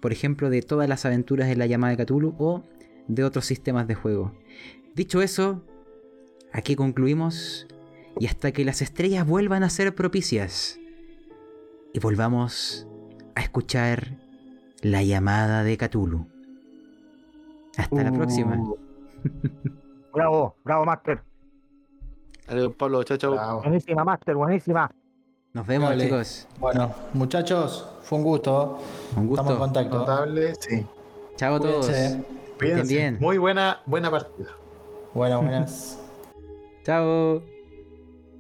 por 0.02 0.12
ejemplo, 0.12 0.50
de 0.50 0.62
todas 0.62 0.88
las 0.88 1.06
aventuras 1.06 1.48
de 1.48 1.56
la 1.56 1.66
llamada 1.66 1.96
de 1.96 2.06
Cthulhu 2.06 2.36
o 2.38 2.64
de 3.08 3.24
otros 3.24 3.46
sistemas 3.46 3.88
de 3.88 3.96
juego. 3.96 4.34
Dicho 4.96 5.22
eso, 5.22 5.64
aquí 6.54 6.76
concluimos 6.76 7.68
y 8.20 8.28
hasta 8.28 8.52
que 8.52 8.66
las 8.66 8.82
estrellas 8.82 9.28
vuelvan 9.28 9.64
a 9.64 9.70
ser 9.70 9.94
propicias 9.96 10.80
y 11.94 12.00
volvamos 12.00 12.88
a 13.36 13.42
escuchar 13.42 14.18
la 14.82 15.04
llamada 15.04 15.64
de 15.64 15.78
Cthulhu. 15.78 16.28
Hasta 17.78 18.04
la 18.04 18.12
próxima. 18.12 18.58
Uh. 18.58 18.78
Bravo, 20.14 20.56
bravo, 20.64 20.86
Master. 20.86 21.22
Dale, 22.48 22.62
don 22.62 22.74
Pablo, 22.74 23.04
chao, 23.04 23.18
chao. 23.18 23.62
Buenísima, 23.62 24.04
Master, 24.04 24.36
buenísima. 24.36 24.90
Nos 25.58 25.66
vemos, 25.66 25.98
chicos. 25.98 26.48
Bueno, 26.60 26.94
muchachos, 27.14 27.84
fue 28.03 28.19
un 28.19 28.24
gusto. 28.24 28.77
Un 29.16 29.26
gusto. 29.26 29.42
Estamos 29.42 29.53
en 29.53 29.58
contacto. 29.58 29.98
Notable, 29.98 30.53
sí. 30.60 30.86
Chao 31.36 31.56
a 31.56 31.60
todos. 31.60 31.88
Cuídense. 31.88 32.24
Cuídense. 32.60 32.94
bien. 32.94 33.18
Muy 33.19 33.40
buena, 33.40 33.82
buena 33.88 34.11
partida. 34.11 34.50
Buenas, 35.16 35.42
buenas. 35.42 36.00
Chao. 36.84 37.57